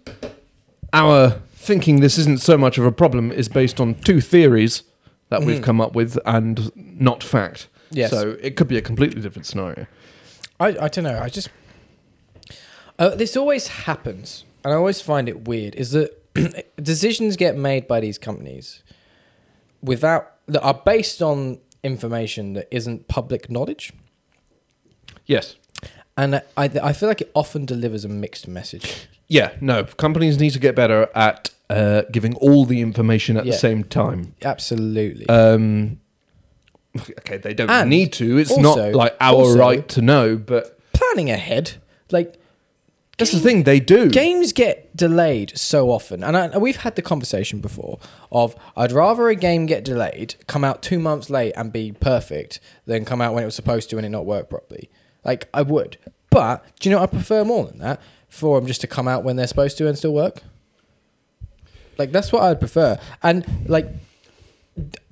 our 0.94 1.42
thinking 1.54 2.00
this 2.00 2.18
isn't 2.18 2.40
so 2.40 2.58
much 2.58 2.78
of 2.78 2.86
a 2.86 2.92
problem 2.92 3.32
is 3.32 3.50
based 3.50 3.80
on 3.82 3.96
two 3.96 4.22
theories 4.22 4.84
that 5.32 5.44
we've 5.44 5.60
Mhm. 5.60 5.64
come 5.64 5.82
up 5.82 5.96
with 5.96 6.20
and 6.26 6.72
not 6.76 7.24
fact. 7.24 7.68
Yes. 7.90 8.12
So 8.12 8.38
it 8.42 8.56
could 8.56 8.68
be 8.68 8.78
a 8.78 8.82
completely 8.82 9.22
different 9.22 9.46
scenario. 9.48 9.88
I, 10.60 10.68
I 10.80 10.88
don't 10.90 11.04
know. 11.04 11.20
I 11.20 11.30
just 11.30 11.50
uh, 13.00 13.16
this 13.16 13.36
always 13.36 13.68
happens, 13.90 14.44
and 14.64 14.74
I 14.74 14.78
always 14.78 15.02
find 15.02 15.28
it 15.28 15.48
weird. 15.48 15.74
Is 15.76 15.92
that 15.92 16.12
decisions 16.82 17.36
get 17.36 17.58
made 17.58 17.88
by 17.88 18.00
these 18.00 18.18
companies 18.20 18.84
without 19.82 20.34
that 20.48 20.62
are 20.62 20.80
based 20.86 21.22
on 21.22 21.58
information 21.84 22.54
that 22.54 22.68
isn't 22.70 23.08
public 23.08 23.50
knowledge, 23.50 23.92
Yes. 25.26 25.56
and 26.18 26.36
I 26.58 26.66
I 26.84 26.94
feel 26.94 27.10
like 27.10 27.22
it 27.22 27.32
often 27.34 27.66
delivers 27.66 28.06
a 28.06 28.10
mixed 28.10 28.48
message. 28.48 29.08
Yeah, 29.28 29.52
no. 29.62 29.86
Companies 29.86 30.38
need 30.40 30.52
to 30.52 30.60
get 30.60 30.76
better 30.76 31.08
at 31.16 31.51
uh, 31.72 32.04
giving 32.12 32.36
all 32.36 32.66
the 32.66 32.82
information 32.82 33.38
at 33.38 33.46
Yeah. 33.46 33.52
the 33.54 33.58
same 33.58 33.84
time. 33.84 34.36
Absolutely. 34.44 35.28
Um, 35.30 36.00
okay, 37.20 37.38
they 37.38 37.54
don't 37.54 37.70
And 37.70 37.90
need 37.90 38.14
to. 38.14 38.38
It's 38.38 38.52
also- 38.52 38.90
not 38.90 38.96
like 38.96 39.16
our 39.20 39.36
also- 39.36 39.58
right 39.60 39.88
to 39.90 40.02
know, 40.02 40.36
but 40.38 40.78
Planning 40.94 41.32
ahead, 41.32 41.74
like 42.12 42.36
that's 43.18 43.32
the 43.32 43.40
thing. 43.40 43.64
They 43.64 43.80
do. 43.80 44.10
games 44.10 44.52
get 44.54 44.96
delayed 44.96 45.52
so 45.58 45.90
often 45.92 46.24
and, 46.24 46.36
I, 46.38 46.58
we've 46.58 46.78
had 46.78 46.96
the 46.96 47.02
conversation 47.02 47.60
before 47.60 47.98
of 48.32 48.56
i'd 48.76 48.92
rather 48.92 49.30
a 49.30 49.36
game 49.36 49.66
get 49.68 49.84
delayed 49.86 50.36
come 50.48 50.64
out 50.64 50.82
two 50.82 51.00
months 51.00 51.30
late 51.30 51.54
and 51.56 51.72
be 51.72 51.92
perfect 51.94 52.60
than 52.86 53.06
come 53.06 53.22
out 53.22 53.34
when 53.34 53.44
it 53.44 53.46
was 53.46 53.56
supposed 53.56 53.90
to 53.92 53.98
and 53.98 54.06
it 54.06 54.10
not 54.10 54.26
work 54.26 54.50
properly 54.50 54.90
like 55.24 55.48
i 55.54 55.62
would 55.62 55.98
but 56.30 56.64
do 56.80 56.90
you 56.90 56.96
know 56.96 57.00
what 57.02 57.10
i 57.10 57.16
prefer 57.16 57.46
more 57.46 57.66
than 57.68 57.78
that 57.80 58.02
for 58.28 58.60
them 58.60 58.68
just 58.68 58.82
to 58.82 58.88
come 58.88 59.08
out 59.08 59.24
when 59.24 59.36
they're 59.38 59.48
supposed 59.48 59.78
to 59.78 59.88
and 59.88 59.98
still 59.98 60.14
work 60.14 60.42
like 61.98 62.12
that's 62.12 62.32
what 62.32 62.44
i'd 62.44 62.60
prefer 62.60 63.00
and 63.24 63.46
like 63.68 63.88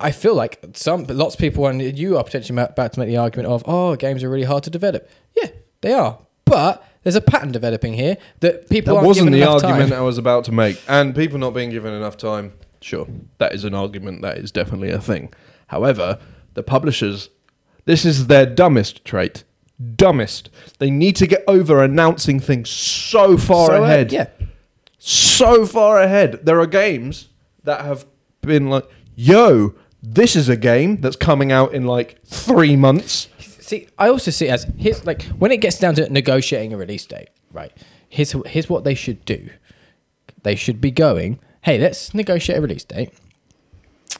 I 0.00 0.10
feel 0.10 0.34
like 0.34 0.58
some 0.72 1.04
lots 1.04 1.34
of 1.34 1.40
people 1.40 1.66
and 1.66 1.80
you 1.96 2.16
are 2.16 2.24
potentially 2.24 2.58
about 2.60 2.94
to 2.94 2.98
make 2.98 3.08
the 3.08 3.18
argument 3.18 3.46
of 3.48 3.62
oh 3.66 3.94
games 3.94 4.24
are 4.24 4.30
really 4.30 4.44
hard 4.46 4.64
to 4.64 4.70
develop. 4.70 5.08
Yeah, 5.36 5.50
they 5.82 5.92
are, 5.92 6.18
but 6.46 6.82
there's 7.02 7.14
a 7.14 7.20
pattern 7.20 7.52
developing 7.52 7.92
here 7.92 8.16
that 8.40 8.70
people 8.70 8.94
that 8.96 9.04
wasn't 9.04 9.32
the 9.32 9.44
argument 9.44 9.90
time. 9.90 9.98
I 9.98 10.00
was 10.02 10.16
about 10.16 10.44
to 10.46 10.52
make, 10.52 10.80
and 10.88 11.14
people 11.14 11.38
not 11.38 11.52
being 11.52 11.68
given 11.70 11.92
enough 11.92 12.16
time. 12.16 12.54
Sure, 12.80 13.06
that 13.36 13.54
is 13.54 13.64
an 13.64 13.74
argument. 13.74 14.22
That 14.22 14.38
is 14.38 14.50
definitely 14.50 14.90
a 14.90 15.00
thing. 15.00 15.30
However, 15.66 16.18
the 16.54 16.62
publishers, 16.62 17.28
this 17.84 18.06
is 18.06 18.28
their 18.28 18.46
dumbest 18.46 19.04
trait. 19.04 19.44
Dumbest. 19.96 20.48
They 20.78 20.90
need 20.90 21.16
to 21.16 21.26
get 21.26 21.44
over 21.46 21.82
announcing 21.84 22.40
things 22.40 22.70
so 22.70 23.36
far 23.36 23.66
So, 23.66 23.82
uh, 23.82 23.86
ahead. 23.86 24.10
yeah, 24.10 24.28
so 25.00 25.66
far 25.66 26.00
ahead. 26.00 26.40
There 26.44 26.60
are 26.60 26.66
games 26.66 27.28
that 27.64 27.84
have 27.84 28.06
been 28.42 28.68
like, 28.68 28.88
yo, 29.16 29.74
this 30.02 30.36
is 30.36 30.48
a 30.48 30.56
game 30.56 30.98
that's 30.98 31.16
coming 31.16 31.50
out 31.50 31.74
in 31.74 31.86
like 31.86 32.22
three 32.24 32.76
months. 32.76 33.28
See, 33.38 33.88
I 33.98 34.08
also 34.08 34.30
see 34.30 34.46
it 34.46 34.50
as 34.50 34.66
here's 34.76 35.04
like 35.06 35.22
when 35.38 35.50
it 35.50 35.58
gets 35.58 35.78
down 35.78 35.94
to 35.96 36.08
negotiating 36.12 36.72
a 36.72 36.76
release 36.76 37.06
date, 37.06 37.28
right? 37.52 37.72
Here's 38.08 38.32
here's 38.46 38.68
what 38.68 38.84
they 38.84 38.94
should 38.94 39.24
do. 39.24 39.50
They 40.42 40.54
should 40.54 40.80
be 40.80 40.90
going, 40.90 41.38
hey, 41.62 41.78
let's 41.78 42.14
negotiate 42.14 42.58
a 42.58 42.62
release 42.62 42.84
date, 42.84 43.12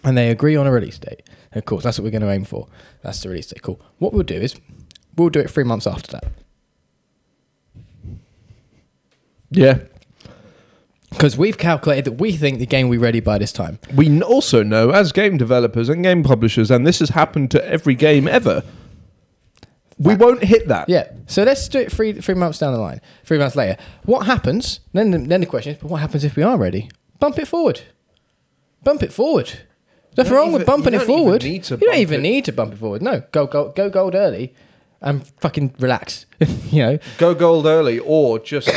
and 0.02 0.16
they 0.16 0.30
agree 0.30 0.56
on 0.56 0.66
a 0.66 0.72
release 0.72 0.98
date. 0.98 1.22
Of 1.52 1.64
course, 1.64 1.84
that's 1.84 1.98
what 1.98 2.04
we're 2.04 2.10
going 2.10 2.22
to 2.22 2.30
aim 2.30 2.44
for. 2.44 2.68
That's 3.02 3.20
the 3.20 3.28
release 3.28 3.48
date. 3.48 3.62
Cool. 3.62 3.80
What 3.98 4.12
we'll 4.12 4.22
do 4.22 4.36
is 4.36 4.54
we'll 5.16 5.30
do 5.30 5.40
it 5.40 5.50
three 5.50 5.64
months 5.64 5.86
after 5.86 6.12
that 6.12 6.24
Yeah. 9.50 9.78
Because 11.10 11.36
we've 11.36 11.58
calculated 11.58 12.04
that 12.04 12.12
we 12.12 12.32
think 12.32 12.58
the 12.58 12.66
game 12.66 12.88
will 12.88 12.94
be 12.94 12.98
ready 12.98 13.20
by 13.20 13.38
this 13.38 13.52
time. 13.52 13.78
We 13.94 14.22
also 14.22 14.62
know, 14.62 14.90
as 14.90 15.12
game 15.12 15.36
developers 15.36 15.88
and 15.88 16.02
game 16.02 16.22
publishers, 16.22 16.70
and 16.70 16.86
this 16.86 17.00
has 17.00 17.10
happened 17.10 17.50
to 17.52 17.66
every 17.68 17.94
game 17.94 18.28
ever, 18.28 18.62
we 19.98 20.14
won't 20.16 20.44
hit 20.44 20.68
that. 20.68 20.88
Yeah. 20.88 21.10
So 21.26 21.42
let's 21.42 21.68
do 21.68 21.78
it 21.78 21.92
three 21.92 22.12
three 22.14 22.34
months 22.34 22.58
down 22.58 22.72
the 22.72 22.78
line. 22.80 23.00
Three 23.24 23.38
months 23.38 23.54
later, 23.56 23.76
what 24.04 24.26
happens? 24.26 24.80
Then 24.92 25.10
the, 25.10 25.18
then 25.18 25.40
the 25.40 25.46
question 25.46 25.74
is, 25.74 25.78
but 25.78 25.90
what 25.90 26.00
happens 26.00 26.24
if 26.24 26.36
we 26.36 26.42
are 26.42 26.56
ready? 26.56 26.90
Bump 27.18 27.38
it 27.38 27.46
forward. 27.46 27.82
Bump 28.82 29.02
it 29.02 29.12
forward. 29.12 29.60
Nothing 30.16 30.32
wrong 30.32 30.52
with 30.52 30.66
bumping 30.66 30.94
you 30.94 31.00
it 31.00 31.06
don't 31.06 31.10
even 31.10 31.24
forward. 31.24 31.42
need 31.44 31.64
to 31.64 31.74
you 31.74 31.86
don't 31.86 31.96
even 31.96 32.22
need 32.22 32.44
to 32.46 32.52
bump 32.52 32.72
it 32.72 32.76
forward. 32.78 33.02
No, 33.02 33.22
go 33.32 33.46
go 33.46 33.70
go 33.70 33.90
gold 33.90 34.14
early, 34.14 34.54
and 35.00 35.26
fucking 35.40 35.74
relax. 35.78 36.26
you 36.70 36.82
know. 36.82 36.98
Go 37.18 37.34
gold 37.34 37.66
early 37.66 37.98
or 37.98 38.38
just 38.38 38.70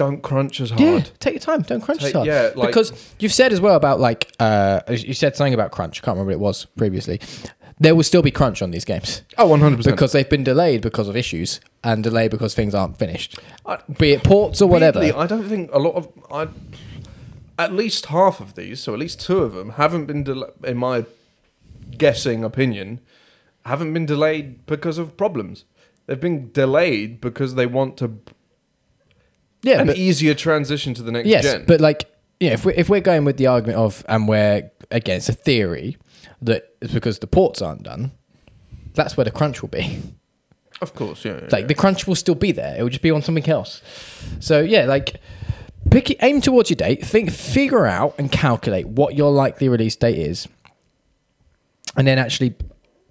don't 0.00 0.22
crunch 0.22 0.62
as 0.62 0.70
hard. 0.70 0.80
Yeah, 0.80 1.04
take 1.18 1.34
your 1.34 1.40
time. 1.40 1.60
Don't 1.60 1.82
crunch 1.82 2.00
Take- 2.00 2.08
as 2.08 2.12
hard. 2.14 2.26
yeah, 2.26 2.52
like- 2.56 2.68
because 2.68 3.12
you've 3.18 3.34
said 3.34 3.52
as 3.52 3.60
well 3.60 3.76
about 3.76 4.00
like 4.00 4.32
uh, 4.40 4.80
you 4.88 5.12
said 5.12 5.36
something 5.36 5.52
about 5.52 5.72
crunch. 5.72 6.00
I 6.00 6.02
can't 6.04 6.14
remember 6.16 6.30
what 6.30 6.36
it 6.36 6.40
was 6.40 6.64
previously. 6.64 7.20
There 7.78 7.94
will 7.94 8.02
still 8.02 8.22
be 8.22 8.30
crunch 8.30 8.62
on 8.62 8.70
these 8.70 8.86
games. 8.86 9.22
Oh, 9.36 9.48
100%. 9.48 9.84
because 9.84 10.12
they've 10.12 10.28
been 10.28 10.42
delayed 10.44 10.80
because 10.80 11.06
of 11.08 11.16
issues 11.16 11.60
and 11.84 12.02
delayed 12.02 12.30
because 12.30 12.54
things 12.54 12.74
aren't 12.74 12.98
finished, 12.98 13.38
be 13.98 14.12
it 14.12 14.22
ports 14.24 14.62
or 14.62 14.68
whatever. 14.70 15.00
Weirdly, 15.00 15.20
I 15.20 15.26
don't 15.26 15.46
think 15.48 15.70
a 15.72 15.78
lot 15.78 15.94
of 15.94 16.08
I, 16.32 16.48
at 17.58 17.72
least 17.74 18.06
half 18.06 18.40
of 18.40 18.54
these, 18.54 18.80
so 18.80 18.94
at 18.94 18.98
least 18.98 19.20
two 19.20 19.38
of 19.40 19.52
them, 19.52 19.70
haven't 19.82 20.06
been 20.06 20.24
del- 20.24 20.50
in 20.64 20.78
my 20.78 21.04
guessing 21.98 22.42
opinion, 22.44 23.00
haven't 23.66 23.92
been 23.92 24.06
delayed 24.06 24.64
because 24.64 24.96
of 24.96 25.16
problems. 25.18 25.64
They've 26.06 26.20
been 26.20 26.50
delayed 26.52 27.20
because 27.20 27.54
they 27.54 27.66
want 27.66 27.96
to 27.98 28.18
yeah, 29.62 29.80
an 29.80 29.88
but, 29.88 29.96
easier 29.96 30.34
transition 30.34 30.94
to 30.94 31.02
the 31.02 31.12
next 31.12 31.28
yes, 31.28 31.44
gen. 31.44 31.64
but 31.66 31.80
like 31.80 32.10
yeah, 32.40 32.52
if 32.52 32.64
we 32.64 32.74
if 32.74 32.88
we're 32.88 33.00
going 33.00 33.24
with 33.24 33.36
the 33.36 33.46
argument 33.46 33.78
of 33.78 34.04
and 34.08 34.26
we're 34.26 34.70
again, 34.90 35.18
it's 35.18 35.28
a 35.28 35.34
theory 35.34 35.96
that 36.42 36.74
it's 36.80 36.92
because 36.92 37.18
the 37.18 37.26
ports 37.26 37.60
aren't 37.60 37.82
done. 37.82 38.12
That's 38.94 39.16
where 39.16 39.24
the 39.24 39.30
crunch 39.30 39.62
will 39.62 39.68
be. 39.68 40.02
of 40.80 40.94
course, 40.94 41.24
yeah. 41.24 41.40
yeah, 41.42 41.48
Like 41.50 41.68
the 41.68 41.74
crunch 41.74 42.06
will 42.06 42.14
still 42.14 42.34
be 42.34 42.52
there. 42.52 42.76
It 42.78 42.82
will 42.82 42.88
just 42.88 43.02
be 43.02 43.10
on 43.10 43.22
something 43.22 43.48
else. 43.48 43.82
So 44.40 44.60
yeah, 44.60 44.86
like 44.86 45.20
pick 45.90 46.10
it, 46.10 46.18
aim 46.22 46.40
towards 46.40 46.70
your 46.70 46.76
date. 46.76 47.04
Think, 47.04 47.30
figure 47.30 47.86
out 47.86 48.14
and 48.18 48.32
calculate 48.32 48.88
what 48.88 49.14
your 49.14 49.30
likely 49.30 49.68
release 49.68 49.96
date 49.96 50.18
is, 50.18 50.48
and 51.96 52.06
then 52.06 52.18
actually 52.18 52.54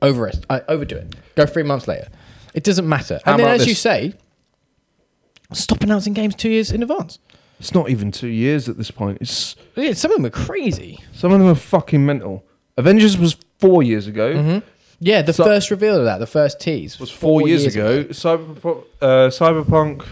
over 0.01 0.27
it, 0.27 0.45
uh, 0.49 0.61
overdo 0.67 0.97
it. 0.97 1.15
Go 1.35 1.45
three 1.45 1.63
months 1.63 1.87
later. 1.87 2.07
It 2.53 2.63
doesn't 2.63 2.87
matter. 2.87 3.19
How 3.25 3.33
and 3.33 3.41
then, 3.41 3.49
as 3.49 3.67
you 3.67 3.75
say, 3.75 4.15
stop 5.53 5.83
announcing 5.83 6.13
games 6.13 6.35
two 6.35 6.49
years 6.49 6.71
in 6.71 6.81
advance. 6.81 7.19
It's 7.59 7.73
not 7.73 7.89
even 7.89 8.11
two 8.11 8.27
years 8.29 8.69
at 8.69 8.77
this 8.77 8.91
point. 8.91 9.17
It's 9.21 9.55
Yeah, 9.75 9.93
some 9.93 10.11
of 10.11 10.17
them 10.17 10.25
are 10.25 10.29
crazy. 10.29 10.99
some 11.13 11.31
of 11.33 11.39
them 11.39 11.47
are 11.49 11.55
fucking 11.55 12.05
mental. 12.05 12.43
Avengers 12.77 13.17
was 13.17 13.35
four 13.57 13.83
years 13.83 14.07
ago. 14.07 14.61
Yeah, 15.01 15.21
the 15.21 15.33
So- 15.33 15.43
first 15.45 15.69
reveal 15.71 15.97
of 15.97 16.05
that, 16.05 16.19
the 16.19 16.27
first 16.27 16.59
tease, 16.61 16.99
Was 16.99 17.09
four, 17.09 17.47
years, 17.47 17.65
ago. 17.65 18.05
Cyberpunk, 18.05 18.83
uh, 19.01 19.29
Cyberpunk, 19.29 20.05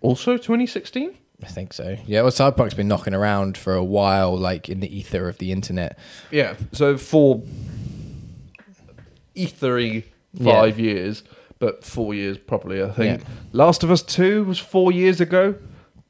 also 0.00 0.36
2016. 0.36 1.14
I 1.42 1.46
think 1.46 1.72
so. 1.72 1.96
Yeah, 2.06 2.22
well, 2.22 2.30
Cyberpunk's 2.30 2.74
been 2.74 2.88
knocking 2.88 3.14
around 3.14 3.58
for 3.58 3.74
a 3.74 3.84
while, 3.84 4.36
like 4.36 4.68
in 4.68 4.80
the 4.80 4.96
ether 4.96 5.28
of 5.28 5.38
the 5.38 5.50
internet. 5.52 5.98
Yeah. 6.30 6.54
So 6.72 6.96
for 6.96 7.42
ethery 9.36 10.04
five 10.42 10.78
years, 10.78 11.22
but 11.58 11.84
four 11.84 12.14
years 12.14 12.38
probably. 12.38 12.82
I 12.82 12.90
think. 12.90 13.20
Yeah. 13.20 13.26
Last 13.52 13.82
of 13.82 13.90
Us 13.90 14.02
Two 14.02 14.44
was 14.44 14.58
four 14.58 14.92
years 14.92 15.20
ago. 15.20 15.54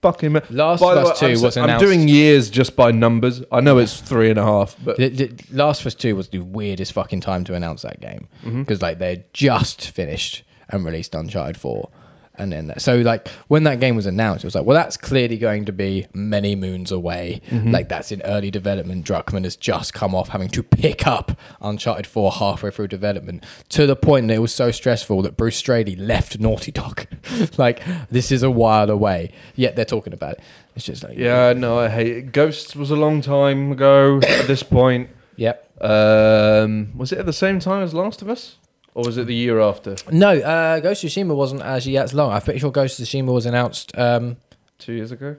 Fucking 0.02 0.32
ma- 0.32 0.40
Last 0.50 0.82
of 0.82 0.88
Us 0.98 1.22
way, 1.22 1.28
2 1.32 1.34
I'm, 1.38 1.42
was 1.42 1.56
I'm 1.56 1.64
announced- 1.64 1.84
doing 1.84 2.08
years 2.08 2.50
just 2.50 2.76
by 2.76 2.90
numbers. 2.90 3.42
I 3.50 3.60
know 3.62 3.78
it's 3.78 3.98
three 4.00 4.28
and 4.28 4.38
a 4.38 4.44
half, 4.44 4.76
but 4.84 4.98
The, 4.98 5.08
the 5.08 5.32
Last 5.50 5.80
of 5.80 5.86
Us 5.86 5.94
Two 5.94 6.14
was 6.14 6.28
the 6.28 6.40
weirdest 6.40 6.92
fucking 6.92 7.22
time 7.22 7.42
to 7.44 7.54
announce 7.54 7.82
that 7.82 8.00
game 8.00 8.28
Mm-hmm. 8.44 8.60
because 8.64 8.82
like 8.82 8.98
they 8.98 9.24
just 9.32 9.88
finished 9.90 10.42
and 10.68 10.84
released 10.84 11.14
Uncharted 11.14 11.56
Four, 11.56 11.88
and 12.36 12.52
then 12.52 12.72
so 12.78 12.96
like 12.96 13.28
when 13.48 13.64
that 13.64 13.80
game 13.80 13.96
was 13.96 14.06
announced, 14.06 14.44
it 14.44 14.46
was 14.46 14.54
like, 14.54 14.64
well, 14.64 14.76
that's 14.76 14.96
clearly 14.96 15.38
going 15.38 15.64
to 15.66 15.72
be 15.72 16.06
many 16.12 16.56
moons 16.56 16.90
away. 16.90 17.40
Mm-hmm. 17.50 17.70
Like 17.70 17.88
that's 17.88 18.10
in 18.10 18.22
early 18.22 18.50
development. 18.50 19.06
Druckmann 19.06 19.44
has 19.44 19.56
just 19.56 19.94
come 19.94 20.14
off 20.14 20.28
having 20.30 20.48
to 20.48 20.62
pick 20.62 21.06
up 21.06 21.38
Uncharted 21.60 22.06
Four 22.06 22.32
halfway 22.32 22.70
through 22.70 22.88
development 22.88 23.44
to 23.70 23.86
the 23.86 23.96
point 23.96 24.28
that 24.28 24.34
it 24.34 24.40
was 24.40 24.54
so 24.54 24.70
stressful 24.70 25.22
that 25.22 25.36
Bruce 25.36 25.56
Straley 25.56 25.96
left 25.96 26.38
Naughty 26.40 26.72
Dog. 26.72 27.06
like 27.56 27.82
this 28.10 28.32
is 28.32 28.42
a 28.42 28.50
while 28.50 28.90
away, 28.90 29.30
yet 29.54 29.76
they're 29.76 29.84
talking 29.84 30.12
about 30.12 30.34
it. 30.34 30.40
It's 30.74 30.84
just 30.84 31.04
like 31.04 31.16
yeah, 31.16 31.52
no, 31.52 31.78
I 31.78 31.88
hate 31.88 32.16
it. 32.16 32.32
Ghosts 32.32 32.74
was 32.74 32.90
a 32.90 32.96
long 32.96 33.20
time 33.20 33.72
ago 33.72 34.20
at 34.26 34.46
this 34.46 34.62
point. 34.62 35.10
yep. 35.36 35.60
Um, 35.80 36.96
was 36.96 37.12
it 37.12 37.18
at 37.18 37.26
the 37.26 37.32
same 37.32 37.58
time 37.60 37.82
as 37.82 37.92
Last 37.92 38.22
of 38.22 38.28
Us, 38.28 38.56
or 38.94 39.04
was 39.04 39.18
it 39.18 39.26
the 39.26 39.34
year 39.34 39.60
after? 39.60 39.96
No, 40.10 40.30
uh, 40.38 40.80
Ghost 40.80 41.04
of 41.04 41.10
Tsushima 41.10 41.34
wasn't 41.34 41.62
as 41.62 42.14
long. 42.14 42.32
I'm 42.32 42.40
pretty 42.42 42.60
sure 42.60 42.70
Ghost 42.70 42.98
of 43.00 43.06
Tsushima 43.06 43.32
was 43.32 43.46
announced. 43.46 43.96
Um, 43.98 44.36
Two 44.78 44.92
years 44.92 45.12
ago. 45.12 45.36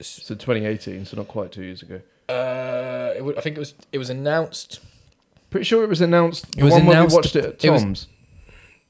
So 0.00 0.34
2018, 0.34 1.06
so 1.06 1.16
not 1.16 1.28
quite 1.28 1.52
two 1.52 1.62
years 1.62 1.82
ago. 1.82 2.00
uh, 2.28 3.14
it 3.16 3.24
wa- 3.24 3.32
I 3.36 3.40
think 3.40 3.56
it 3.56 3.60
was 3.60 3.74
it 3.92 3.98
was 3.98 4.10
announced. 4.10 4.80
Pretty 5.50 5.64
sure 5.64 5.82
it 5.84 5.88
was 5.88 6.00
announced. 6.00 6.52
The 6.52 6.60
It 6.60 6.64
was 6.64 6.72
one 6.74 6.86
where 6.86 7.06
we 7.06 7.14
watched 7.14 7.36
it 7.36 7.44
at 7.44 7.64
it 7.64 7.70
was- 7.70 7.82
Tom's. 7.82 8.06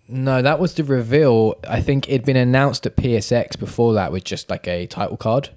No, 0.09 0.41
that 0.41 0.59
was 0.61 0.75
the 0.75 0.85
reveal. 0.85 1.57
I 1.69 1.81
think 1.81 2.09
it'd 2.09 2.25
been 2.25 2.37
announced 2.37 2.87
at 2.87 2.97
PSX 2.97 3.59
before 3.59 3.93
that 3.95 4.12
with 4.12 4.23
just 4.25 4.49
like 4.49 4.67
a 4.69 4.87
title 4.87 5.17
card. 5.17 5.51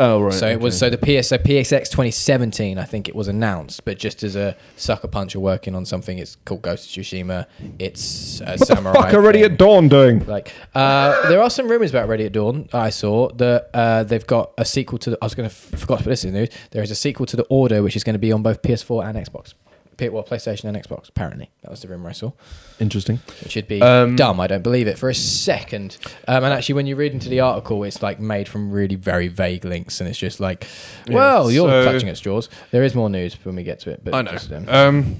Oh 0.00 0.22
right. 0.22 0.32
so 0.34 0.46
it 0.48 0.60
was 0.60 0.78
so 0.78 0.90
the 0.90 0.98
PS 0.98 1.28
so 1.28 1.38
PSX 1.38 1.90
2017. 1.90 2.78
I 2.78 2.84
think 2.84 3.08
it 3.08 3.14
was 3.14 3.28
announced, 3.28 3.84
but 3.84 3.98
just 3.98 4.22
as 4.22 4.36
a 4.36 4.56
sucker 4.76 5.08
puncher 5.08 5.40
working 5.40 5.74
on 5.74 5.84
something. 5.84 6.18
It's 6.18 6.36
called 6.44 6.62
Ghost 6.62 6.96
of 6.96 7.02
Tsushima. 7.04 7.46
It's 7.78 8.40
a 8.40 8.44
What 8.44 8.58
the 8.60 8.66
samurai. 8.66 8.92
fuck 8.94 9.14
are 9.14 9.20
Ready 9.20 9.42
thing. 9.42 9.52
at 9.52 9.58
Dawn 9.58 9.88
doing? 9.88 10.24
Like, 10.26 10.52
uh, 10.74 11.28
there 11.28 11.40
are 11.42 11.50
some 11.50 11.68
rumors 11.68 11.90
about 11.90 12.08
Ready 12.08 12.24
at 12.26 12.32
Dawn. 12.32 12.68
I 12.72 12.90
saw 12.90 13.28
that 13.34 13.70
uh, 13.74 14.04
they've 14.04 14.26
got 14.26 14.52
a 14.58 14.64
sequel 14.64 14.98
to. 14.98 15.10
The, 15.10 15.18
I 15.22 15.26
was 15.26 15.34
going 15.34 15.48
to 15.48 15.54
forgot 15.54 15.98
to 15.98 16.04
put 16.04 16.10
this 16.10 16.24
in 16.24 16.32
the 16.32 16.40
news. 16.40 16.48
There 16.70 16.82
is 16.82 16.90
a 16.90 16.94
sequel 16.96 17.26
to 17.26 17.36
the 17.36 17.44
Order, 17.44 17.82
which 17.82 17.96
is 17.96 18.04
going 18.04 18.14
to 18.14 18.18
be 18.18 18.32
on 18.32 18.42
both 18.42 18.62
PS4 18.62 19.06
and 19.08 19.18
Xbox. 19.26 19.54
Well, 20.00 20.22
PlayStation 20.24 20.64
and 20.64 20.76
Xbox. 20.76 21.08
Apparently, 21.08 21.50
that 21.62 21.70
was 21.70 21.80
the 21.82 21.88
rumor 21.88 22.08
I 22.08 22.12
saw. 22.12 22.32
Interesting. 22.80 23.20
Which 23.42 23.52
should 23.52 23.68
be 23.68 23.80
Um, 23.80 24.16
dumb. 24.16 24.40
I 24.40 24.46
don't 24.46 24.62
believe 24.62 24.86
it 24.88 24.98
for 24.98 25.08
a 25.08 25.14
second. 25.14 25.96
Um, 26.28 26.42
and 26.44 26.52
actually, 26.52 26.74
when 26.74 26.86
you 26.86 26.96
read 26.96 27.12
into 27.12 27.28
the 27.28 27.40
article, 27.40 27.84
it's 27.84 28.02
like 28.02 28.18
made 28.20 28.48
from 28.48 28.70
really 28.70 28.96
very 28.96 29.28
vague 29.28 29.64
links, 29.64 30.00
and 30.00 30.08
it's 30.08 30.18
just 30.18 30.40
like, 30.40 30.66
Yeah, 31.08 31.14
well, 31.14 31.50
you're 31.50 31.68
so- 31.68 31.82
clutching 31.88 32.08
at 32.08 32.16
straws. 32.16 32.48
There 32.70 32.82
is 32.82 32.94
more 32.94 33.08
news 33.10 33.36
when 33.44 33.56
we 33.56 33.62
get 33.62 33.78
to 33.80 33.90
it. 33.90 34.00
But 34.04 34.14
I 34.14 34.22
know. 34.22 34.32
just, 34.32 34.52
um, 34.52 34.68
Um, 34.68 35.16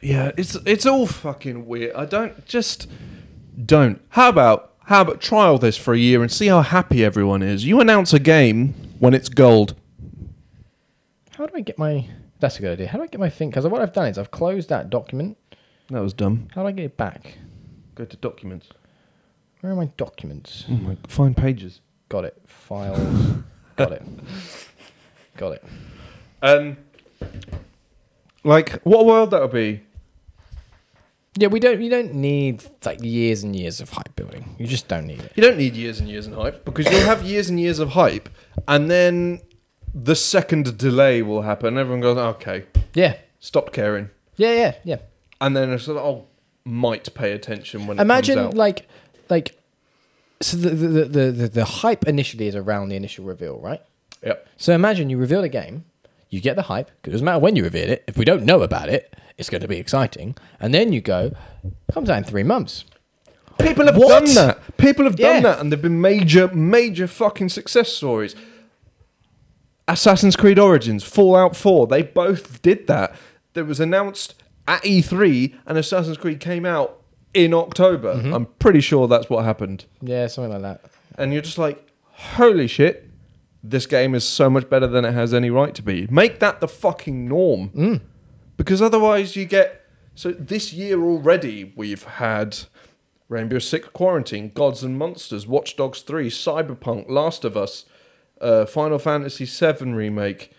yeah, 0.00 0.30
it's 0.36 0.54
it's 0.64 0.86
all 0.86 1.06
fucking 1.06 1.66
weird. 1.66 1.94
I 1.94 2.04
don't 2.06 2.46
just 2.46 2.86
don't. 3.66 4.00
How 4.10 4.28
about 4.30 4.72
how 4.84 5.02
about 5.02 5.20
trial 5.20 5.58
this 5.58 5.76
for 5.76 5.94
a 5.94 5.98
year 5.98 6.22
and 6.22 6.30
see 6.32 6.46
how 6.46 6.62
happy 6.62 7.04
everyone 7.04 7.42
is? 7.42 7.64
You 7.64 7.80
announce 7.80 8.12
a 8.12 8.18
game 8.18 8.74
when 8.98 9.14
it's 9.14 9.28
gold. 9.28 9.74
how 11.36 11.46
do 11.46 11.52
I 11.54 11.60
get 11.60 11.78
my? 11.78 12.06
That's 12.40 12.58
a 12.58 12.62
good 12.62 12.72
idea. 12.72 12.88
How 12.88 12.98
do 12.98 13.04
I 13.04 13.06
get 13.06 13.20
my 13.20 13.28
thing? 13.28 13.50
Because 13.50 13.66
what 13.66 13.82
I've 13.82 13.92
done 13.92 14.06
is 14.06 14.18
I've 14.18 14.30
closed 14.30 14.70
that 14.70 14.90
document. 14.90 15.36
That 15.90 16.00
was 16.00 16.14
dumb. 16.14 16.48
How 16.54 16.62
do 16.62 16.68
I 16.68 16.72
get 16.72 16.86
it 16.86 16.96
back? 16.96 17.38
Go 17.94 18.04
to 18.04 18.16
documents. 18.16 18.68
Where 19.60 19.72
are 19.72 19.76
my 19.76 19.90
documents? 19.96 20.64
Oh 20.70 20.72
my, 20.72 20.96
find 21.06 21.36
pages. 21.36 21.80
Got 22.08 22.24
it. 22.24 22.40
Files. 22.46 22.98
Got 23.76 23.92
it. 23.92 24.02
Got 25.36 25.52
it. 25.52 25.64
Um, 26.42 26.78
like 28.42 28.80
what 28.82 29.00
a 29.00 29.04
world 29.04 29.30
that 29.32 29.42
would 29.42 29.52
be? 29.52 29.82
Yeah, 31.36 31.48
we 31.48 31.60
don't. 31.60 31.80
You 31.80 31.90
don't 31.90 32.14
need 32.14 32.64
like 32.84 33.02
years 33.02 33.44
and 33.44 33.54
years 33.54 33.80
of 33.80 33.90
hype 33.90 34.16
building. 34.16 34.56
You 34.58 34.66
just 34.66 34.88
don't 34.88 35.06
need 35.06 35.20
it. 35.20 35.32
You 35.36 35.42
don't 35.42 35.58
need 35.58 35.76
years 35.76 36.00
and 36.00 36.08
years 36.08 36.26
of 36.26 36.34
hype 36.34 36.64
because 36.64 36.90
you'll 36.90 37.06
have 37.06 37.22
years 37.22 37.48
and 37.50 37.60
years 37.60 37.78
of 37.78 37.90
hype, 37.90 38.28
and 38.66 38.90
then 38.90 39.40
the 39.94 40.14
second 40.14 40.76
delay 40.78 41.22
will 41.22 41.42
happen. 41.42 41.76
Everyone 41.78 42.00
goes, 42.00 42.16
"Okay, 42.16 42.64
Yeah. 42.94 43.16
stop 43.38 43.72
caring," 43.72 44.10
Yeah. 44.36 44.52
Yeah. 44.54 44.74
Yeah. 44.84 44.96
and 45.40 45.56
then 45.56 45.70
it's 45.72 45.88
like, 45.88 45.98
"Oh, 46.02 46.26
might 46.64 47.12
pay 47.14 47.32
attention 47.32 47.86
when 47.86 47.98
it 47.98 48.02
Imagine 48.02 48.36
comes 48.36 48.46
out." 48.48 48.54
like 48.54 48.88
like. 49.28 49.56
So 50.42 50.56
the 50.56 50.70
the, 50.70 51.04
the 51.04 51.30
the 51.32 51.48
the 51.48 51.64
hype 51.64 52.06
initially 52.08 52.46
is 52.46 52.56
around 52.56 52.88
the 52.88 52.96
initial 52.96 53.24
reveal, 53.24 53.58
right? 53.58 53.82
Yep. 54.24 54.48
So 54.56 54.72
imagine 54.74 55.10
you 55.10 55.18
reveal 55.18 55.42
a 55.44 55.48
game, 55.48 55.84
you 56.30 56.40
get 56.40 56.56
the 56.56 56.62
hype. 56.62 56.86
'cause 57.02 57.08
it 57.08 57.12
doesn't 57.12 57.24
matter 57.24 57.38
when 57.40 57.56
you 57.56 57.62
reveal 57.64 57.90
it. 57.90 58.04
If 58.06 58.16
we 58.16 58.24
don't 58.24 58.44
know 58.44 58.62
about 58.62 58.88
it, 58.88 59.14
it's 59.38 59.50
going 59.50 59.60
to 59.62 59.68
be 59.68 59.76
exciting. 59.78 60.36
And 60.58 60.72
then 60.74 60.92
you 60.92 61.00
go, 61.02 61.32
comes 61.92 62.08
out 62.10 62.18
in 62.18 62.24
three 62.24 62.42
months. 62.42 62.84
People 63.58 63.84
have 63.86 63.96
What? 63.98 64.24
done 64.24 64.34
that. 64.34 64.76
People 64.78 65.04
have 65.04 65.18
Yeah. 65.20 65.34
done 65.34 65.42
that, 65.42 65.58
and 65.60 65.70
they've 65.70 65.80
been 65.82 66.00
major, 66.00 66.48
major 66.48 67.06
fucking 67.06 67.50
success 67.50 67.88
stories. 67.92 68.34
Assassin's 69.92 70.36
Creed 70.36 70.58
Origins, 70.58 71.04
Fallout 71.04 71.56
4, 71.56 71.86
they 71.86 72.02
both 72.02 72.62
did 72.62 72.86
that. 72.86 73.14
That 73.54 73.64
was 73.64 73.80
announced 73.80 74.34
at 74.68 74.82
E3, 74.82 75.56
and 75.66 75.76
Assassin's 75.76 76.16
Creed 76.16 76.38
came 76.38 76.64
out 76.64 77.02
in 77.34 77.52
October. 77.52 78.14
Mm-hmm. 78.14 78.32
I'm 78.32 78.46
pretty 78.46 78.80
sure 78.80 79.08
that's 79.08 79.28
what 79.28 79.44
happened. 79.44 79.86
Yeah, 80.00 80.28
something 80.28 80.52
like 80.52 80.62
that. 80.62 80.90
And 81.16 81.32
you're 81.32 81.42
just 81.42 81.58
like, 81.58 81.84
holy 82.04 82.68
shit, 82.68 83.10
this 83.62 83.86
game 83.86 84.14
is 84.14 84.26
so 84.26 84.48
much 84.48 84.70
better 84.70 84.86
than 84.86 85.04
it 85.04 85.12
has 85.12 85.34
any 85.34 85.50
right 85.50 85.74
to 85.74 85.82
be. 85.82 86.06
Make 86.10 86.38
that 86.38 86.60
the 86.60 86.68
fucking 86.68 87.28
norm. 87.28 87.70
Mm. 87.70 88.00
Because 88.56 88.80
otherwise, 88.80 89.36
you 89.36 89.44
get. 89.44 89.86
So 90.14 90.32
this 90.32 90.72
year 90.72 91.00
already, 91.02 91.72
we've 91.76 92.04
had 92.04 92.58
Rainbow 93.28 93.58
Six 93.58 93.88
Quarantine, 93.88 94.50
Gods 94.54 94.82
and 94.82 94.98
Monsters, 94.98 95.46
Watch 95.46 95.76
Dogs 95.76 96.02
3, 96.02 96.28
Cyberpunk, 96.30 97.08
Last 97.08 97.44
of 97.44 97.56
Us, 97.56 97.84
uh, 98.40 98.66
Final 98.66 98.98
Fantasy 98.98 99.44
VII 99.44 99.92
Remake, 99.92 100.52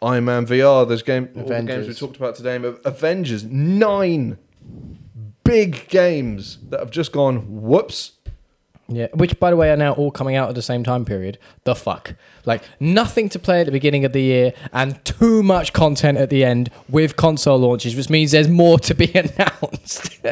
Iron 0.00 0.24
Man 0.24 0.46
VR. 0.46 0.86
There's 0.86 1.02
game, 1.02 1.28
all 1.36 1.44
the 1.44 1.62
games 1.62 1.88
we 1.88 1.94
talked 1.94 2.16
about 2.16 2.34
today. 2.34 2.56
Avengers, 2.84 3.44
nine 3.44 4.38
big 5.44 5.88
games 5.88 6.58
that 6.68 6.80
have 6.80 6.90
just 6.90 7.12
gone 7.12 7.62
whoops. 7.62 8.12
Yeah, 8.94 9.08
which 9.14 9.38
by 9.40 9.50
the 9.50 9.56
way 9.56 9.70
are 9.70 9.76
now 9.76 9.92
all 9.92 10.10
coming 10.10 10.36
out 10.36 10.48
at 10.48 10.54
the 10.54 10.62
same 10.62 10.84
time 10.84 11.04
period. 11.04 11.38
The 11.64 11.74
fuck, 11.74 12.14
like 12.44 12.62
nothing 12.80 13.28
to 13.30 13.38
play 13.38 13.60
at 13.60 13.66
the 13.66 13.72
beginning 13.72 14.04
of 14.04 14.12
the 14.12 14.22
year 14.22 14.52
and 14.72 15.02
too 15.04 15.42
much 15.42 15.72
content 15.72 16.18
at 16.18 16.30
the 16.30 16.44
end 16.44 16.70
with 16.88 17.16
console 17.16 17.58
launches, 17.58 17.94
which 17.96 18.10
means 18.10 18.30
there's 18.32 18.48
more 18.48 18.78
to 18.80 18.94
be 18.94 19.10
announced. 19.14 20.18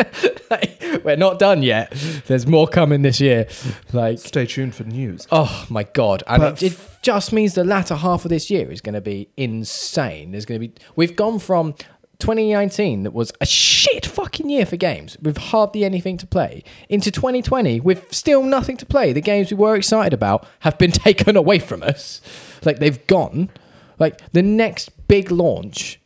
Like, 0.51 0.83
we're 1.05 1.15
not 1.15 1.39
done 1.39 1.63
yet. 1.63 1.93
There's 2.27 2.45
more 2.45 2.67
coming 2.67 3.03
this 3.03 3.21
year. 3.21 3.47
Like, 3.93 4.19
Stay 4.19 4.47
tuned 4.47 4.75
for 4.75 4.83
news. 4.83 5.29
oh 5.31 5.65
my 5.71 5.85
god, 5.85 6.25
and 6.27 6.43
it, 6.43 6.61
it 6.61 6.79
just 7.03 7.33
means 7.33 7.55
the 7.55 7.63
latter 7.63 7.95
half 7.95 8.25
of 8.25 8.31
this 8.31 8.51
year 8.51 8.73
is 8.73 8.81
going 8.81 8.95
to 8.97 9.01
be 9.01 9.29
insane. 9.37 10.33
There's 10.33 10.45
going 10.47 10.61
to 10.61 10.67
be 10.67 10.75
we've 10.97 11.15
gone 11.15 11.39
from 11.39 11.77
2019 12.21 13.03
that 13.03 13.13
was 13.13 13.33
a 13.41 13.47
shit 13.47 14.07
fucking 14.07 14.49
year 14.49 14.65
for 14.67 14.77
games 14.77 15.17
with 15.21 15.37
hardly 15.39 15.85
anything 15.85 16.17
to 16.19 16.27
play 16.27 16.63
into 16.89 17.11
2020 17.11 17.81
with 17.81 18.13
still 18.13 18.43
nothing 18.43 18.77
to 18.77 18.87
play. 18.87 19.13
The 19.13 19.21
games 19.21 19.51
we 19.51 19.57
were 19.57 19.75
excited 19.77 20.13
about 20.13 20.47
have 20.61 20.79
been 20.79 20.93
taken 21.07 21.37
away 21.37 21.59
from 21.59 21.83
us. 21.83 22.21
Like 22.65 22.79
they've 22.79 23.05
gone. 23.07 23.51
Like 23.99 24.21
the 24.33 24.43
next 24.43 24.91
big 25.09 25.31
launch 25.31 25.99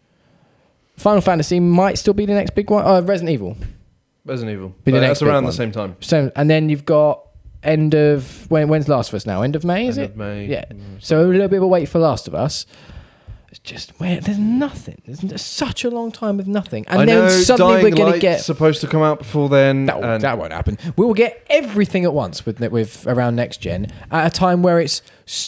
Final 0.97 1.21
Fantasy 1.21 1.59
might 1.61 1.99
still 1.99 2.15
be 2.15 2.25
the 2.25 2.35
next 2.35 2.55
big 2.55 2.71
one. 2.71 2.87
Uh, 2.87 3.01
Resident 3.03 3.31
Evil. 3.33 3.57
Resident 4.25 4.55
Evil. 4.57 4.75
Be 4.85 4.93
the 4.93 5.01
next 5.01 5.19
that's 5.19 5.23
around 5.23 5.45
the 5.45 5.53
same 5.53 5.73
time. 5.73 5.97
So 6.01 6.31
and 6.37 6.49
then 6.49 6.69
you've 6.69 6.85
got 6.85 7.21
end 7.65 7.95
of 7.95 8.49
when 8.51 8.69
when's 8.69 8.89
Last 8.89 9.09
of 9.09 9.15
Us 9.15 9.27
now? 9.27 9.43
End 9.43 9.57
of 9.57 9.65
May, 9.65 9.89
is 9.89 9.99
End 9.99 10.05
it? 10.05 10.11
of 10.13 10.17
May. 10.17 10.47
Yeah. 10.47 10.65
Mm, 10.71 11.03
So 11.03 11.25
a 11.25 11.27
little 11.27 11.49
bit 11.49 11.57
of 11.57 11.63
a 11.65 11.67
wait 11.67 11.89
for 11.89 11.99
Last 11.99 12.29
of 12.29 12.35
Us. 12.35 12.65
Just 13.65 13.99
where 13.99 14.21
there's 14.21 14.39
nothing. 14.39 15.01
There's, 15.07 15.21
there's 15.21 15.41
such 15.41 15.85
a 15.85 15.91
long 15.91 16.13
time 16.13 16.37
with 16.37 16.47
nothing, 16.47 16.85
and 16.87 17.01
I 17.01 17.05
then 17.07 17.19
know 17.25 17.29
suddenly 17.31 17.83
we're 17.83 17.93
going 17.97 18.13
to 18.13 18.19
get. 18.19 18.43
supposed 18.43 18.83
to 18.83 18.87
come 18.87 19.01
out 19.03 19.19
before 19.21 19.49
then. 19.49 19.87
That, 19.87 20.05
and 20.05 20.23
that 20.23 20.37
won't 20.37 20.53
happen. 20.53 20.77
We 20.99 21.07
will 21.07 21.15
get 21.15 21.43
everything 21.49 22.05
at 22.05 22.13
once 22.13 22.45
with 22.45 22.61
with 22.61 23.07
around 23.07 23.37
next 23.37 23.63
gen 23.63 23.87
at 24.11 24.27
a 24.27 24.31
time 24.31 24.63
where 24.63 24.81
it's 24.81 25.01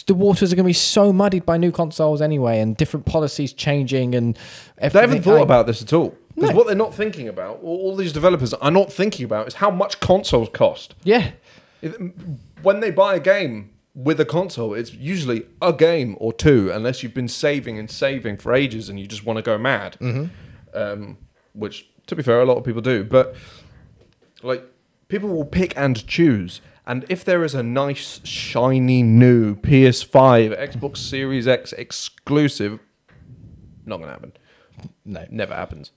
the 0.07 0.15
waters 0.15 0.51
are 0.51 0.55
going 0.55 0.63
to 0.63 0.67
be 0.69 0.73
so 0.73 1.13
muddied 1.13 1.45
by 1.45 1.57
new 1.57 1.71
consoles 1.71 2.19
anyway, 2.19 2.59
and 2.59 2.75
different 2.75 3.05
policies 3.05 3.53
changing, 3.53 4.15
and 4.15 4.35
they 4.81 4.89
haven't 4.89 5.21
thought 5.21 5.33
like- 5.35 5.43
about 5.43 5.67
this 5.67 5.83
at 5.83 5.93
all. 5.93 6.15
Because 6.33 6.49
No. 6.51 6.55
what 6.57 6.65
they're 6.67 6.75
not 6.75 6.95
thinking 6.95 7.27
about, 7.27 7.59
all 7.61 7.77
all 7.81 7.95
these 7.95 8.13
developers 8.13 8.51
are 8.55 8.71
not 8.71 8.91
thinking 8.91 9.25
about, 9.25 9.47
is 9.47 9.53
how 9.55 9.69
much 9.69 9.99
consoles 9.99 10.49
cost. 10.51 10.95
Yeah, 11.03 11.31
If- 11.83 11.95
When 12.63 12.79
they 12.79 12.89
buy 12.89 13.13
a 13.13 13.19
game 13.19 13.69
with 13.97 14.19
a 14.19 14.25
console, 14.25 14.75
it's 14.75 14.93
usually 14.93 15.45
a 15.59 15.73
game 15.73 16.15
or 16.19 16.31
two, 16.31 16.69
unless 16.71 17.01
you've 17.01 17.15
been 17.15 17.27
saving 17.27 17.79
and 17.79 17.89
saving 17.89 18.37
for 18.37 18.53
ages 18.53 18.89
and 18.89 18.99
you 18.99 19.07
just 19.07 19.25
want 19.25 19.37
to 19.37 19.41
go 19.41 19.57
mad. 19.57 19.97
Um, 20.73 21.17
which, 21.53 21.87
to 22.05 22.15
be 22.15 22.21
fair, 22.21 22.39
a 22.39 22.45
lot 22.45 22.57
of 22.57 22.63
people 22.63 22.81
do. 22.81 23.03
But 23.03 23.35
like, 24.43 24.63
people 25.07 25.29
will 25.29 25.45
pick 25.45 25.75
and 25.75 26.05
choose. 26.05 26.61
And 26.85 27.05
if 27.09 27.25
there 27.25 27.43
is 27.43 27.55
a 27.55 27.63
nice, 27.63 28.21
shiny 28.23 29.01
new 29.01 29.55
PS5, 29.55 30.55
Xbox 30.57 30.97
Series 30.97 31.47
X 31.47 31.73
exclusive, 31.73 32.79
not 33.85 33.97
gonna 33.99 34.11
happen. 34.11 34.33
no. 35.05 35.25
Never 35.31 35.55
happens. 35.55 35.91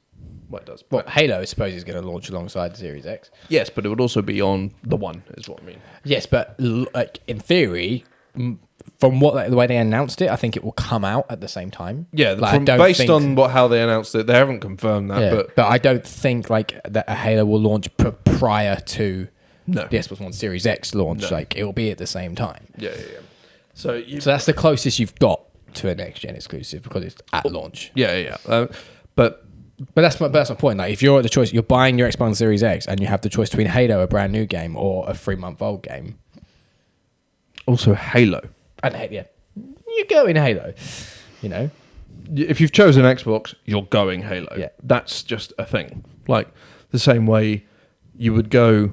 Well, 0.49 0.61
it 0.63 0.67
does. 0.67 0.83
Well, 0.91 1.03
But- 1.05 1.13
Halo, 1.13 1.41
I 1.41 1.45
suppose, 1.45 1.75
is 1.75 1.85
going 1.85 2.01
to 2.03 2.09
launch 2.09 2.29
alongside 2.29 2.77
Series 2.77 3.07
X. 3.07 3.31
yes, 3.49 3.71
but 3.71 3.87
it 3.87 3.89
would 3.89 4.01
also 4.01 4.21
be 4.23 4.41
on 4.43 4.73
the 4.83 4.97
one, 4.97 5.23
is 5.37 5.49
what 5.49 5.61
I 5.63 5.65
mean. 5.67 5.79
Yes, 6.05 6.27
but 6.27 6.57
like 6.59 7.21
in 7.29 7.39
theory, 7.39 8.05
from 8.99 9.21
what 9.21 9.49
the 9.51 9.57
way 9.57 9.67
they 9.67 9.77
announced 9.77 10.21
it, 10.23 10.29
I 10.31 10.37
think 10.37 10.57
it 10.57 10.65
will 10.65 10.73
come 10.73 11.05
out 11.05 11.27
at 11.31 11.41
the 11.41 11.49
same 11.49 11.71
time. 11.71 12.07
Yeah, 12.13 12.33
Like, 12.33 12.55
from, 12.55 12.65
based 12.65 12.99
think- 12.99 13.11
on 13.11 13.35
what 13.35 13.51
how 13.53 13.69
they 13.69 13.81
announced 13.83 14.15
it, 14.15 14.27
they 14.27 14.35
haven't 14.35 14.61
confirmed 14.61 15.11
that. 15.11 15.21
Yeah, 15.21 15.31
But 15.31 15.55
but, 15.57 15.67
I 15.67 15.79
don't 15.79 16.05
think 16.05 16.51
like 16.51 16.81
that 16.85 17.05
a 17.09 17.15
Halo 17.15 17.45
will 17.45 17.61
launch 17.61 17.95
pr- 17.97 18.09
prior 18.09 18.77
to 18.77 19.29
No. 19.67 19.87
the 19.89 19.99
Xbox 19.99 20.21
One 20.21 20.33
Series 20.33 20.67
X 20.67 20.95
launch. 20.95 21.23
No. 21.23 21.29
Like 21.31 21.57
it 21.57 21.65
will 21.65 21.73
be 21.73 21.91
at 21.91 21.99
the 21.99 22.07
same 22.07 22.35
time. 22.35 22.67
yeah, 22.77 22.91
yeah, 22.91 22.97
yeah. 23.13 23.19
So 23.75 23.95
you, 23.95 24.21
So 24.21 24.31
that's 24.31 24.47
the 24.47 24.53
closest 24.53 24.99
you've 24.99 25.15
got 25.21 25.43
to 25.75 25.89
a 25.89 25.95
next 25.95 26.21
gen 26.21 26.35
exclusive 26.35 26.83
because 26.83 27.05
it's 27.05 27.17
at 27.33 27.51
launch. 27.51 27.93
yeah, 27.95 28.17
yeah. 28.17 28.37
yeah. 28.49 28.53
Uh, 28.53 28.67
but 29.15 29.45
But 29.95 30.03
that's 30.03 30.21
my 30.21 30.27
but 30.29 30.33
that's 30.35 30.51
my 30.51 30.57
point. 30.57 30.79
Like 30.79 30.93
if 30.93 31.03
you're 31.03 31.19
at 31.19 31.23
the 31.23 31.29
choice, 31.29 31.53
you're 31.53 31.63
buying 31.63 31.99
your 31.99 32.09
Xbox 32.11 32.37
Series 32.37 32.63
X, 32.63 32.87
and 32.87 33.01
you 33.01 33.07
have 33.07 33.23
the 33.23 33.29
choice 33.31 33.49
between 33.51 33.67
Halo, 33.69 34.01
a 34.01 34.07
brand 34.07 34.33
new 34.33 34.45
game, 34.47 34.77
or 34.77 35.09
a 35.09 35.15
three 35.15 35.37
month 35.37 35.63
old 35.63 35.83
game. 35.83 36.19
also 37.67 37.95
Halo. 37.95 38.41
And 38.83 38.95
Ha- 38.95 39.09
yeah, 39.11 39.25
you 39.57 40.07
go 40.09 40.27
in 40.27 40.37
Halo. 40.37 40.75
You 41.43 41.49
know, 41.49 41.71
If 42.35 42.61
you've 42.61 42.73
chosen 42.73 43.05
Xbox, 43.05 43.55
you're 43.65 43.83
going 43.85 44.23
Halo. 44.23 44.55
Yeah. 44.59 44.69
That's 44.83 45.23
just 45.23 45.53
a 45.59 45.65
thing. 45.65 46.05
Like 46.29 46.49
the 46.91 46.99
same 46.99 47.27
way 47.27 47.65
you 48.17 48.35
would 48.35 48.51
go 48.51 48.93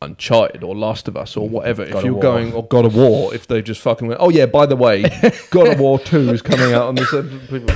Uncharted 0.00 0.62
or 0.62 0.76
Last 0.76 1.08
of 1.08 1.16
Us 1.16 1.36
or 1.36 1.48
whatever. 1.48 1.82
God 1.84 1.90
if 1.90 1.96
of 1.96 2.04
you're 2.04 2.12
War. 2.14 2.22
going 2.22 2.52
or 2.52 2.64
God 2.66 2.84
of 2.84 2.94
War, 2.94 3.34
if 3.34 3.46
they 3.46 3.62
just 3.62 3.80
fucking 3.80 4.06
went, 4.06 4.20
oh 4.20 4.28
yeah, 4.30 4.46
by 4.46 4.66
the 4.66 4.76
way, 4.76 5.02
God 5.50 5.68
of 5.68 5.80
War 5.80 5.98
Two 5.98 6.30
is 6.30 6.42
coming 6.42 6.72
out 6.72 6.86
on 6.88 6.94
this. 6.94 7.10
People, 7.48 7.74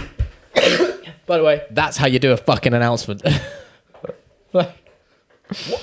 by 1.28 1.38
the 1.38 1.44
way, 1.44 1.64
that's 1.70 1.98
how 1.98 2.08
you 2.08 2.18
do 2.18 2.32
a 2.32 2.36
fucking 2.36 2.74
announcement. 2.74 3.22
Like, 4.50 4.72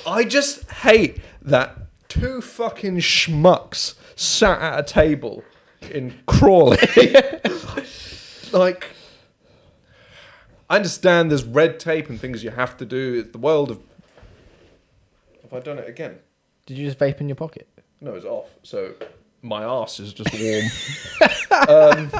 I 0.07 0.23
just 0.23 0.69
hate 0.71 1.19
that 1.39 1.77
two 2.07 2.41
fucking 2.41 2.97
schmucks 2.97 3.93
sat 4.15 4.59
at 4.59 4.79
a 4.79 4.83
table 4.83 5.43
in 5.91 6.15
Crawley. 6.25 6.79
like, 8.51 8.87
I 10.67 10.77
understand 10.77 11.29
there's 11.29 11.43
red 11.43 11.79
tape 11.79 12.09
and 12.09 12.19
things 12.19 12.43
you 12.43 12.49
have 12.49 12.75
to 12.77 12.85
do. 12.85 13.19
It's 13.19 13.31
the 13.31 13.37
world 13.37 13.69
of. 13.69 13.79
Have 15.43 15.53
I 15.53 15.59
done 15.59 15.77
it 15.77 15.87
again? 15.87 16.17
Did 16.65 16.79
you 16.79 16.87
just 16.87 16.97
vape 16.97 17.21
in 17.21 17.29
your 17.29 17.35
pocket? 17.35 17.67
No, 18.01 18.15
it's 18.15 18.25
off. 18.25 18.49
So 18.63 18.95
my 19.43 19.63
ass 19.63 19.99
is 19.99 20.11
just 20.11 20.33
warm. 20.33 22.09
um, 22.09 22.11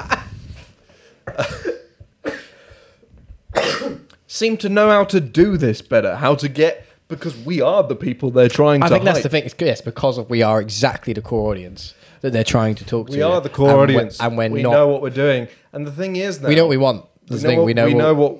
seem 4.28 4.58
to 4.58 4.70
know 4.70 4.89
how 4.89 5.03
to 5.06 5.20
do 5.22 5.58
this 5.58 5.82
better. 5.82 6.16
How 6.18 6.36
to 6.36 6.47
get 6.49 6.86
because 7.08 7.38
we 7.38 7.62
are 7.62 7.84
the 7.84 7.95
people 7.95 8.32
they're 8.32 8.49
trying 8.49 8.82
I 8.84 8.88
to. 8.88 8.93
I 8.93 8.97
think 8.97 9.06
that's 9.06 9.24
the 9.24 9.30
thing. 9.30 9.43
It's 9.45 9.56
yes, 9.60 9.82
because 9.82 10.18
of 10.18 10.30
we 10.30 10.41
are 10.41 10.60
exactly 10.62 11.14
the 11.14 11.22
core 11.22 11.51
audience 11.51 11.93
that 12.22 12.32
they're 12.34 12.43
trying 12.43 12.76
to 12.76 12.86
talk 12.86 13.10
to. 13.10 13.16
We 13.16 13.22
are 13.22 13.39
the 13.41 13.49
core 13.49 13.70
and 13.70 13.78
we're- 13.78 13.95
audience, 13.97 14.20
and 14.20 14.38
we're 14.38 14.49
we 14.49 14.64
not. 14.64 14.72
know 14.72 14.88
what 14.88 15.01
we're 15.01 15.10
doing. 15.12 15.47
And 15.74 15.86
the 15.86 15.91
thing 15.91 16.16
is, 16.16 16.41
now, 16.41 16.47
we 16.49 16.56
know 16.56 16.64
what 16.64 16.70
we 16.70 16.78
want. 16.78 17.06
we 17.30 17.36
know, 17.36 17.41
the 17.41 17.47
thing. 17.47 17.58
what, 17.60 17.66
we 17.66 17.74
know. 17.74 17.86
we 17.86 17.93
what- 17.93 18.01
know 18.03 18.14
what 18.14 18.38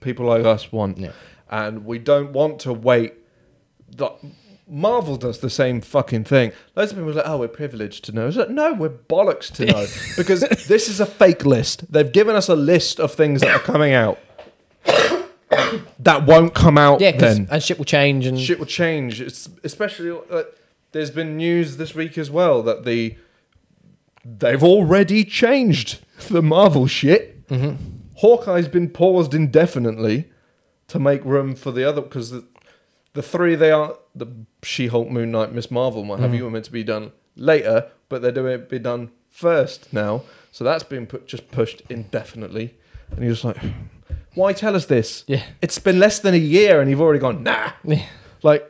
people 0.00 0.26
like 0.26 0.44
us 0.44 0.70
want, 0.72 0.98
Yeah. 0.98 1.12
and 1.50 1.84
we 1.86 1.98
don't 1.98 2.32
want 2.32 2.58
to 2.60 2.72
wait. 2.72 3.14
The- 3.88 4.10
Marvel 4.68 5.16
does 5.16 5.40
the 5.40 5.50
same 5.50 5.82
fucking 5.82 6.24
thing. 6.24 6.52
Loads 6.76 6.92
of 6.92 6.96
people 6.98 7.10
are 7.10 7.14
like, 7.16 7.26
"Oh, 7.28 7.36
we're 7.38 7.48
privileged 7.48 8.04
to 8.04 8.12
know." 8.12 8.28
Like, 8.28 8.48
no, 8.48 8.72
we're 8.72 8.88
bollocks 8.88 9.52
to 9.56 9.66
know 9.66 9.86
because 10.16 10.40
this 10.66 10.88
is 10.88 10.98
a 10.98 11.04
fake 11.04 11.44
list. 11.44 11.92
They've 11.92 12.10
given 12.10 12.34
us 12.36 12.48
a 12.48 12.54
list 12.56 12.98
of 12.98 13.12
things 13.12 13.42
that 13.42 13.50
are 13.54 13.58
coming 13.58 13.92
out 13.92 14.18
that 15.98 16.24
won't 16.26 16.54
come 16.54 16.78
out. 16.78 17.00
Yeah, 17.00 17.12
'cause- 17.12 17.20
then 17.38 17.48
and 17.50 17.62
shit 17.62 17.78
will 17.78 17.84
change 17.84 18.26
and 18.26 18.38
shit 18.40 18.58
will 18.58 18.66
change. 18.66 19.20
It's 19.20 19.48
especially 19.64 20.10
uh, 20.30 20.42
there's 20.92 21.10
been 21.10 21.36
news 21.36 21.76
this 21.76 21.94
week 21.94 22.16
as 22.18 22.30
well 22.30 22.62
that 22.62 22.84
the 22.84 23.16
they've 24.24 24.62
already 24.62 25.24
changed 25.24 26.00
the 26.28 26.42
Marvel 26.42 26.86
shit. 26.86 27.46
Mm-hmm. 27.48 27.74
Hawkeye's 28.16 28.68
been 28.68 28.88
paused 28.88 29.34
indefinitely 29.34 30.28
to 30.88 30.98
make 30.98 31.24
room 31.24 31.54
for 31.54 31.70
the 31.72 31.84
other 31.88 32.00
because 32.00 32.30
the 32.30 32.44
the 33.14 33.22
three 33.22 33.54
they 33.54 33.70
are 33.70 33.96
the 34.14 34.26
She-Hulk, 34.62 35.10
Moon 35.10 35.30
Knight, 35.30 35.52
Miss 35.52 35.70
Marvel, 35.70 36.04
what 36.04 36.18
Mm. 36.18 36.22
have 36.22 36.34
you, 36.34 36.44
were 36.44 36.50
meant 36.50 36.64
to 36.66 36.72
be 36.72 36.84
done 36.84 37.12
later, 37.36 37.88
but 38.08 38.22
they're 38.22 38.30
doing 38.32 38.52
it 38.54 38.68
be 38.70 38.78
done 38.78 39.10
first 39.28 39.92
now. 39.92 40.22
So 40.50 40.64
that's 40.64 40.82
been 40.84 41.06
put 41.06 41.26
just 41.26 41.50
pushed 41.50 41.82
indefinitely, 41.90 42.74
and 43.10 43.20
you're 43.24 43.32
just 43.32 43.44
like, 43.44 43.56
why 44.34 44.52
tell 44.52 44.74
us 44.76 44.86
this? 44.86 45.24
Yeah. 45.26 45.42
It's 45.60 45.78
been 45.78 45.98
less 45.98 46.18
than 46.18 46.34
a 46.34 46.38
year, 46.38 46.80
and 46.80 46.90
you've 46.90 47.00
already 47.00 47.18
gone 47.18 47.42
nah. 47.42 47.72
Yeah. 47.84 48.04
Like, 48.42 48.68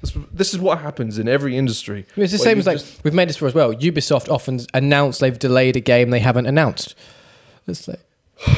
this, 0.00 0.16
this 0.32 0.54
is 0.54 0.60
what 0.60 0.78
happens 0.78 1.18
in 1.18 1.28
every 1.28 1.56
industry. 1.56 2.06
It's 2.16 2.32
the 2.32 2.38
same 2.38 2.58
as 2.58 2.66
like 2.66 2.78
just- 2.78 3.04
we've 3.04 3.14
made 3.14 3.28
this 3.28 3.36
for 3.36 3.46
as 3.46 3.54
well. 3.54 3.74
Ubisoft 3.74 4.30
often 4.30 4.60
announce 4.72 5.18
they've 5.18 5.38
delayed 5.38 5.76
a 5.76 5.80
game 5.80 6.10
they 6.10 6.20
haven't 6.20 6.46
announced. 6.46 6.94
It's 7.66 7.86
like 7.86 8.00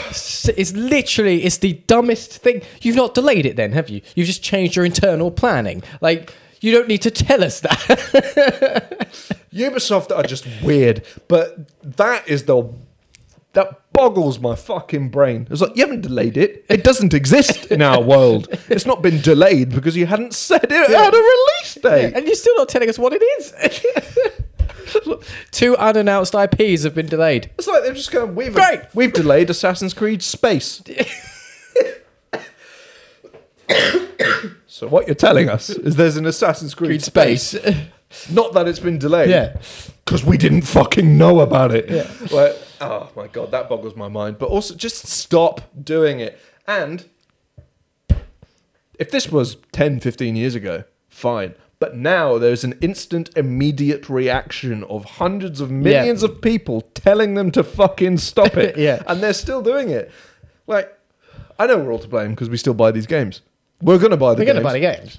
it's 0.09 0.49
it's 0.49 0.73
literally 0.75 1.43
it's 1.45 1.59
the 1.59 1.75
dumbest 1.87 2.39
thing. 2.39 2.63
You've 2.81 2.97
not 2.97 3.15
delayed 3.15 3.47
it 3.47 3.57
then, 3.57 3.73
have 3.73 3.89
you? 3.89 4.03
You've 4.15 4.27
just 4.29 4.43
changed 4.43 4.77
your 4.77 4.85
internal 4.85 5.31
planning. 5.31 5.83
Like 6.01 6.33
you 6.61 6.71
don't 6.71 6.87
need 6.87 7.03
to 7.03 7.11
tell 7.11 7.43
us 7.43 7.61
that. 7.61 7.79
Ubisoft 9.53 10.17
are 10.17 10.23
just 10.23 10.47
weird, 10.63 11.05
but 11.27 11.69
that 11.83 12.29
is 12.29 12.45
the 12.45 12.73
that 13.55 13.82
boggles 13.93 14.39
my 14.39 14.55
fucking 14.55 15.11
brain. 15.11 15.47
It's 15.51 15.61
like 15.61 15.77
you 15.77 15.85
haven't 15.85 16.03
delayed 16.03 16.37
it; 16.37 16.65
it 16.69 16.85
doesn't 16.85 17.15
exist 17.15 17.67
in 17.71 17.83
our 17.83 18.03
world. 18.03 18.49
It's 18.69 18.87
not 18.87 19.03
been 19.03 19.21
delayed 19.21 19.71
because 19.71 19.97
you 19.97 20.07
hadn't 20.07 20.35
said 20.35 20.65
it 20.65 20.71
had 20.91 21.15
a 21.15 21.17
release 21.17 21.75
date. 21.83 22.15
and 22.15 22.27
you're 22.27 22.35
still 22.35 22.57
not 22.57 22.69
telling 22.69 22.89
us 22.89 22.99
what 22.99 23.13
it 23.15 23.23
is. 23.39 23.53
Two 25.51 25.77
unannounced 25.77 26.35
IPs 26.35 26.85
have 26.85 26.95
been 26.95 27.07
delayed. 27.07 27.51
It's 27.59 27.67
like 27.67 27.83
they're 27.83 27.95
just 27.95 28.11
going, 28.11 28.35
"We've 28.35 28.55
Great. 28.55 28.81
we've 28.95 29.13
delayed 29.13 29.49
Assassin's 29.51 29.95
Creed 29.95 30.23
Space." 30.23 30.83
so 34.67 34.89
what 34.89 35.07
you're 35.07 35.15
telling 35.15 35.49
us 35.49 35.71
is 35.71 35.97
there's 35.97 36.17
an 36.17 36.27
Assassin's 36.27 36.75
Creed, 36.75 36.89
Creed 36.91 37.03
Space. 37.03 37.49
Space. 37.51 37.77
Not 38.31 38.53
that 38.55 38.69
it's 38.69 38.79
been 38.81 38.99
delayed. 38.99 39.31
Yeah. 39.31 39.57
Because 40.05 40.25
we 40.25 40.37
didn't 40.37 40.63
fucking 40.63 41.17
know 41.17 41.41
about 41.41 41.73
it. 41.75 41.89
Yeah. 41.91 42.11
Like, 42.37 42.57
oh 42.81 43.11
my 43.17 43.27
god, 43.29 43.51
that 43.53 43.69
boggles 43.69 43.97
my 43.97 44.09
mind. 44.09 44.39
But 44.39 44.49
also, 44.51 44.75
just 44.75 45.07
stop 45.07 45.63
doing 45.83 46.21
it. 46.21 46.39
And 46.67 47.05
if 48.99 49.11
this 49.11 49.31
was 49.31 49.57
10, 49.73 50.01
15 50.01 50.37
years 50.37 50.55
ago, 50.55 50.85
fine. 51.09 51.55
But 51.79 51.97
now 51.97 52.39
there's 52.39 52.63
an 52.63 52.79
instant, 52.81 53.31
immediate 53.37 54.09
reaction 54.09 54.85
of 54.85 55.05
hundreds 55.05 55.61
of 55.61 55.71
millions 55.71 56.23
of 56.23 56.41
people 56.41 56.83
telling 56.95 57.35
them 57.35 57.51
to 57.53 57.65
fucking 57.65 58.19
stop 58.19 58.57
it. 58.57 58.77
Yeah. 58.83 59.03
And 59.07 59.21
they're 59.21 59.33
still 59.33 59.63
doing 59.63 59.89
it. 59.91 60.11
Like, 60.69 60.97
I 61.59 61.67
know 61.67 61.79
we're 61.79 61.93
all 61.93 61.99
to 61.99 62.09
blame 62.09 62.31
because 62.31 62.49
we 62.49 62.57
still 62.57 62.75
buy 62.75 62.93
these 62.93 63.07
games. 63.07 63.41
We're 63.81 63.99
going 63.99 64.13
to 64.13 64.17
buy 64.17 64.35
the 64.35 64.43
We're 64.43 64.53
games. 64.53 64.63
going 64.63 64.63
to 64.63 64.63
buy 64.63 64.73
the 64.75 64.81
games. 64.81 65.19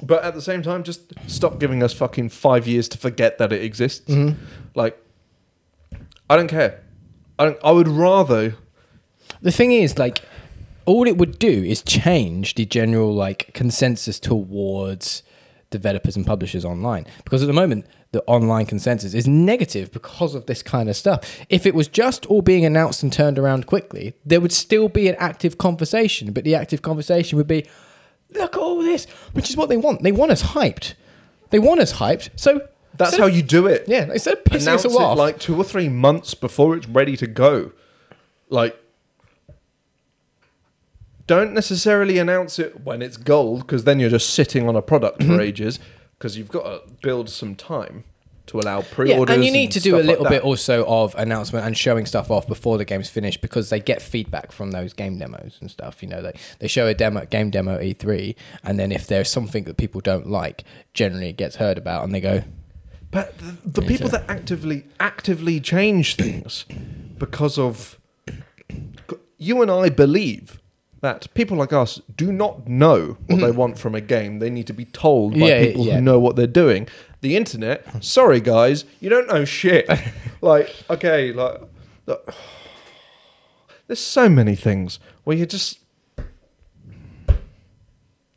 But 0.00 0.24
at 0.24 0.34
the 0.34 0.42
same 0.42 0.62
time, 0.62 0.84
just 0.84 1.12
stop 1.26 1.58
giving 1.58 1.82
us 1.82 1.92
fucking 1.92 2.30
five 2.30 2.66
years 2.66 2.88
to 2.90 2.98
forget 2.98 3.38
that 3.38 3.52
it 3.52 3.62
exists. 3.62 4.10
Mm-hmm. 4.10 4.42
Like, 4.74 4.98
I 6.30 6.36
don't 6.36 6.48
care. 6.48 6.82
I 7.38 7.44
don't, 7.44 7.58
I 7.64 7.72
would 7.72 7.88
rather. 7.88 8.56
The 9.40 9.52
thing 9.52 9.72
is, 9.72 9.98
like, 9.98 10.20
all 10.86 11.06
it 11.06 11.18
would 11.18 11.38
do 11.38 11.62
is 11.62 11.82
change 11.82 12.54
the 12.54 12.64
general 12.64 13.14
like 13.14 13.52
consensus 13.54 14.18
towards 14.18 15.22
developers 15.70 16.16
and 16.16 16.26
publishers 16.26 16.64
online. 16.64 17.06
Because 17.24 17.42
at 17.42 17.46
the 17.46 17.52
moment, 17.52 17.86
the 18.12 18.22
online 18.26 18.66
consensus 18.66 19.14
is 19.14 19.26
negative 19.26 19.90
because 19.90 20.34
of 20.34 20.46
this 20.46 20.62
kind 20.62 20.88
of 20.88 20.96
stuff. 20.96 21.40
If 21.48 21.64
it 21.66 21.74
was 21.74 21.88
just 21.88 22.26
all 22.26 22.42
being 22.42 22.64
announced 22.64 23.02
and 23.02 23.12
turned 23.12 23.38
around 23.38 23.66
quickly, 23.66 24.14
there 24.24 24.40
would 24.40 24.52
still 24.52 24.88
be 24.88 25.08
an 25.08 25.16
active 25.18 25.58
conversation. 25.58 26.32
But 26.32 26.44
the 26.44 26.54
active 26.54 26.82
conversation 26.82 27.38
would 27.38 27.46
be, 27.46 27.66
look 28.34 28.54
at 28.56 28.60
all 28.60 28.82
this, 28.82 29.06
which 29.32 29.48
is 29.50 29.56
what 29.56 29.68
they 29.68 29.76
want. 29.76 30.02
They 30.02 30.12
want 30.12 30.32
us 30.32 30.42
hyped. 30.42 30.94
They 31.50 31.58
want 31.58 31.80
us 31.80 31.94
hyped. 31.94 32.30
So 32.36 32.68
That's 32.96 33.16
how 33.16 33.26
of- 33.26 33.36
you 33.36 33.42
do 33.42 33.66
it. 33.66 33.84
Yeah, 33.86 34.10
instead 34.12 34.38
of 34.38 34.44
pissing 34.44 34.62
Announce 34.62 34.84
us 34.84 34.94
it 34.94 35.00
off. 35.00 35.16
like 35.18 35.38
two 35.38 35.56
or 35.56 35.64
three 35.64 35.88
months 35.88 36.34
before 36.34 36.76
it's 36.76 36.86
ready 36.88 37.16
to 37.16 37.26
go. 37.26 37.72
Like, 38.48 38.78
don't 41.26 41.52
necessarily 41.54 42.18
announce 42.18 42.58
it 42.58 42.82
when 42.84 43.00
it's 43.00 43.16
gold 43.16 43.60
because 43.60 43.84
then 43.84 44.00
you're 44.00 44.10
just 44.10 44.30
sitting 44.30 44.68
on 44.68 44.76
a 44.76 44.82
product 44.82 45.20
Mm-hmm. 45.20 45.36
for 45.36 45.40
ages 45.40 45.78
because 46.18 46.36
you've 46.36 46.50
got 46.50 46.64
to 46.64 46.92
build 47.02 47.30
some 47.30 47.54
time 47.54 48.04
to 48.52 48.60
allow 48.60 48.78
Yeah, 48.78 48.84
pre-orders. 48.92 49.34
and 49.34 49.44
you 49.44 49.50
need 49.50 49.72
to 49.72 49.80
do 49.80 49.96
a 49.96 49.98
stuff 49.98 50.06
like 50.06 50.18
little 50.20 50.30
bit 50.30 50.42
also 50.44 50.86
of 50.86 51.14
announcement 51.16 51.66
and 51.66 51.76
showing 51.76 52.06
stuff 52.06 52.30
off 52.30 52.46
before 52.46 52.78
the 52.78 52.84
game's 52.84 53.10
finished 53.10 53.40
because 53.42 53.68
they 53.70 53.80
get 53.80 54.00
feedback 54.00 54.52
from 54.52 54.70
those 54.70 54.92
game 54.92 55.18
demos 55.18 55.58
and 55.60 55.70
stuff. 55.70 56.02
You 56.02 56.08
know, 56.08 56.22
they, 56.22 56.32
they 56.60 56.68
show 56.68 56.86
a 56.86 56.94
demo 56.94 57.24
game 57.26 57.50
demo 57.50 57.78
E3, 57.78 58.34
and 58.62 58.78
then 58.78 58.92
if 58.92 59.06
there's 59.06 59.28
something 59.30 59.64
that 59.64 59.76
people 59.76 60.00
don't 60.00 60.28
like, 60.30 60.64
generally 60.94 61.28
it 61.30 61.36
gets 61.36 61.56
heard 61.56 61.76
about, 61.76 62.04
and 62.04 62.14
they 62.14 62.20
go, 62.20 62.44
But 63.10 63.36
the, 63.38 63.56
the 63.80 63.82
people 63.82 64.08
to- 64.08 64.18
that 64.18 64.24
actively 64.30 64.84
actively 65.00 65.58
change 65.60 66.14
things 66.16 66.64
because 67.18 67.58
of 67.58 67.98
you 69.38 69.60
and 69.62 69.70
I 69.70 69.88
believe 69.88 70.60
that 71.00 71.26
people 71.34 71.56
like 71.56 71.72
us 71.72 72.00
do 72.16 72.30
not 72.32 72.68
know 72.68 73.16
what 73.26 73.40
they 73.40 73.50
want 73.50 73.76
from 73.76 73.94
a 73.96 74.00
game. 74.00 74.38
They 74.38 74.50
need 74.50 74.68
to 74.68 74.72
be 74.72 74.84
told 74.84 75.32
by 75.32 75.38
Mm-hmm. 75.40 75.46
Yeah, 75.48 75.66
people 75.66 75.84
yeah. 75.86 75.94
who 75.96 76.00
know 76.00 76.20
what 76.20 76.36
they're 76.36 76.46
doing. 76.46 76.86
The 77.22 77.36
internet, 77.36 78.04
sorry 78.04 78.40
guys, 78.40 78.84
you 79.00 79.08
don't 79.08 79.28
know 79.28 79.44
shit. 79.44 79.88
like, 80.40 80.74
okay, 80.90 81.32
like 81.32 81.60
look, 82.06 82.34
there's 83.86 84.00
so 84.00 84.28
many 84.28 84.54
things 84.56 84.98
where 85.24 85.36
you 85.36 85.46
just 85.46 85.78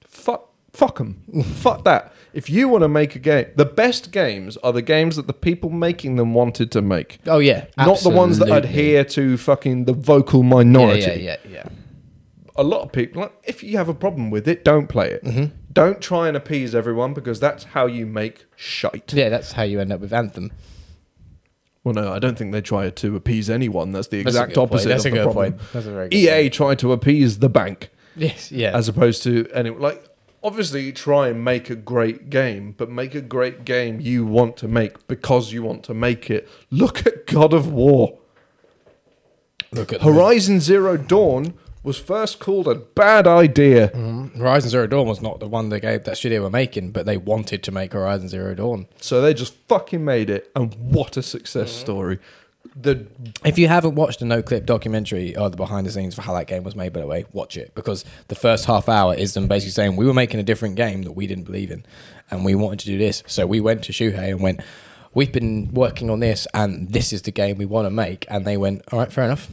fuck 0.07 0.49
fuck 0.73 0.97
them 0.97 1.21
fuck 1.55 1.83
that 1.83 2.13
if 2.33 2.49
you 2.49 2.67
want 2.67 2.81
to 2.83 2.87
make 2.87 3.15
a 3.15 3.19
game 3.19 3.45
the 3.55 3.65
best 3.65 4.11
games 4.11 4.57
are 4.57 4.73
the 4.73 4.81
games 4.81 5.15
that 5.15 5.25
the 5.27 5.33
people 5.33 5.69
making 5.69 6.15
them 6.17 6.33
wanted 6.33 6.71
to 6.71 6.81
make 6.81 7.19
"Oh 7.27 7.39
yeah, 7.39 7.65
not 7.77 7.99
the 7.99 8.09
ones 8.09 8.39
that 8.39 8.49
absolutely." 8.49 8.69
adhere 8.69 9.03
to 9.05 9.37
fucking 9.37 9.85
the 9.85 9.93
vocal 9.93 10.43
Yeah, 10.43 10.49
minority 10.49 11.21
yeah, 11.21 11.37
yeah, 11.45 11.51
yeah. 11.51 11.67
a 12.55 12.63
lot 12.63 12.81
of 12.81 12.91
people 12.91 13.21
like 13.23 13.33
if 13.45 13.63
you 13.63 13.77
have 13.77 13.87
a 13.89 13.93
problem 13.93 14.29
with 14.29 14.47
it 14.47 14.63
don't 14.65 14.87
play 14.87 15.09
it 15.11 15.23
Mm-hmm. 15.23 15.55
Don't 15.75 16.01
try 16.01 16.27
and 16.27 16.35
appease 16.35 16.73
everyone 16.73 17.13
because 17.13 17.39
that's 17.39 17.65
how 17.65 17.85
you 17.85 18.07
make 18.07 18.45
shite 18.55 19.13
Yeah, 19.13 19.29
that's 19.29 19.51
how 19.51 19.61
you 19.63 19.79
end 19.79 19.91
up 19.93 19.99
with 20.01 20.11
Anthem. 20.13 20.51
well 21.83 21.93
no 21.93 22.11
i 22.11 22.17
don't 22.17 22.35
think 22.37 22.51
they 22.51 22.61
try 22.61 22.89
to 22.89 23.15
appease 23.15 23.47
anyone 23.49 23.91
that's 23.91 24.07
the 24.07 24.23
That's 24.23 24.35
a 24.35 24.39
exact 24.39 24.49
good 24.49 24.55
point. 24.55 24.71
opposite 24.71 24.89
That's 24.89 25.05
of 25.05 25.13
a 25.13 25.15
the 25.15 25.17
good 25.17 25.23
problem 25.31 25.53
point. 25.53 25.71
That's 25.73 25.85
a 25.85 25.91
very 25.91 26.09
good 26.09 26.17
ea 26.17 26.49
tried 26.49 26.79
to 26.79 26.91
appease 26.91 27.39
the 27.39 27.49
bank 27.49 27.89
Yes, 28.17 28.51
yeah. 28.51 28.75
as 28.75 28.87
opposed 28.87 29.21
to 29.23 29.47
anyone. 29.53 29.81
like 29.81 30.03
obviously 30.41 30.91
try 30.93 31.27
and 31.27 31.43
make 31.43 31.69
a 31.69 31.75
great 31.75 32.29
game 32.29 32.73
but 32.77 32.89
make 32.89 33.13
a 33.15 33.21
great 33.21 33.65
game 33.65 33.99
you 33.99 34.25
want 34.25 34.55
to 34.57 34.67
make 34.67 35.07
because 35.07 35.51
you 35.51 35.61
want 35.63 35.83
to 35.83 35.93
make 35.93 36.29
it 36.29 36.47
look 36.71 37.05
at 37.05 37.25
god 37.27 37.53
of 37.53 37.71
war 37.71 38.19
Look 39.71 39.91
at 39.91 40.01
horizon 40.03 40.59
zero 40.61 40.95
dawn 40.97 41.53
was 41.85 41.97
first 41.97 42.39
called 42.39 42.67
a 42.67 42.75
bad 42.75 43.27
idea 43.27 43.89
mm-hmm. 43.89 44.39
Horizon 44.39 44.69
Zero 44.69 44.87
Dawn 44.87 45.07
was 45.07 45.21
not 45.21 45.39
the 45.39 45.47
one 45.47 45.69
they 45.69 45.79
gave 45.79 46.03
that 46.03 46.17
studio 46.17 46.41
were 46.41 46.49
making, 46.49 46.91
but 46.91 47.05
they 47.05 47.17
wanted 47.17 47.63
to 47.63 47.71
make 47.71 47.93
Horizon 47.93 48.27
Zero 48.27 48.53
Dawn. 48.55 48.87
so 48.99 49.21
they 49.21 49.33
just 49.33 49.55
fucking 49.67 50.03
made 50.03 50.29
it 50.29 50.51
and 50.55 50.75
what 50.75 51.15
a 51.15 51.23
success 51.23 51.71
mm-hmm. 51.71 51.81
story 51.81 52.19
the 52.75 53.05
If 53.43 53.57
you 53.57 53.67
haven't 53.67 53.95
watched 53.95 54.19
the 54.19 54.25
Noclip 54.25 54.65
documentary 54.65 55.35
or 55.35 55.49
the 55.49 55.57
behind 55.57 55.87
the 55.87 55.91
scenes 55.91 56.15
for 56.15 56.21
how 56.21 56.33
that 56.33 56.47
game 56.47 56.63
was 56.63 56.75
made, 56.75 56.93
by 56.93 56.99
the 56.99 57.07
way, 57.07 57.25
watch 57.31 57.57
it 57.57 57.73
because 57.75 58.03
the 58.27 58.35
first 58.35 58.65
half 58.65 58.89
hour 58.89 59.15
is 59.15 59.33
them 59.33 59.47
basically 59.47 59.71
saying 59.71 59.95
we 59.95 60.05
were 60.05 60.13
making 60.13 60.39
a 60.39 60.43
different 60.43 60.75
game 60.75 61.03
that 61.03 61.13
we 61.13 61.27
didn't 61.27 61.45
believe 61.45 61.71
in 61.71 61.85
and 62.29 62.43
we 62.43 62.55
wanted 62.55 62.79
to 62.79 62.85
do 62.87 62.97
this. 62.97 63.23
So 63.27 63.45
we 63.45 63.59
went 63.59 63.83
to 63.85 63.91
Shuhei 63.91 64.29
and 64.29 64.41
went, 64.41 64.61
We've 65.13 65.31
been 65.31 65.73
working 65.73 66.09
on 66.09 66.19
this 66.19 66.45
and 66.53 66.91
this 66.91 67.13
is 67.13 67.21
the 67.21 67.31
game 67.31 67.57
we 67.57 67.65
want 67.65 67.85
to 67.85 67.89
make. 67.89 68.25
And 68.29 68.45
they 68.45 68.57
went, 68.57 68.83
All 68.91 68.99
right, 68.99 69.11
fair 69.11 69.25
enough. 69.25 69.49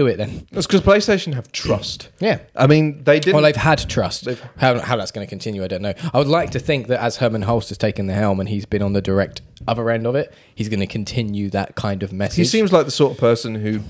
Do 0.00 0.06
it 0.06 0.16
then. 0.16 0.46
that's 0.50 0.66
because 0.66 0.80
playstation 0.80 1.34
have 1.34 1.52
trust 1.52 2.08
Yeah. 2.20 2.38
i 2.56 2.66
mean 2.66 3.04
they 3.04 3.20
didn't 3.20 3.34
Well, 3.34 3.42
they've 3.42 3.54
had 3.54 3.86
trust. 3.86 4.24
They've- 4.24 4.42
How, 4.56 4.80
how 4.80 4.96
that's 4.96 5.10
going 5.10 5.26
to 5.26 5.28
continue, 5.28 5.62
I 5.62 5.66
don't 5.66 5.82
know. 5.82 5.92
I 6.14 6.16
would 6.16 6.26
like 6.26 6.50
to 6.52 6.58
think 6.58 6.86
that 6.86 7.02
as 7.02 7.18
Hermen 7.18 7.42
Hulst 7.42 7.68
has 7.68 7.76
taken 7.76 8.06
the 8.06 8.14
helm 8.14 8.40
and 8.40 8.48
he's 8.48 8.64
been 8.64 8.80
on 8.80 8.94
the 8.94 9.02
direct 9.02 9.42
other 9.68 9.90
end 9.90 10.06
of 10.06 10.14
it, 10.14 10.32
he's 10.54 10.70
going 10.70 10.80
to 10.80 10.86
continue 10.86 11.50
that 11.50 11.74
kind 11.74 12.02
of 12.02 12.14
message. 12.14 12.38
He 12.38 12.44
seems 12.46 12.72
like 12.72 12.86
the 12.86 12.90
sort 12.90 13.12
of 13.12 13.18
person 13.18 13.56
who 13.56 13.80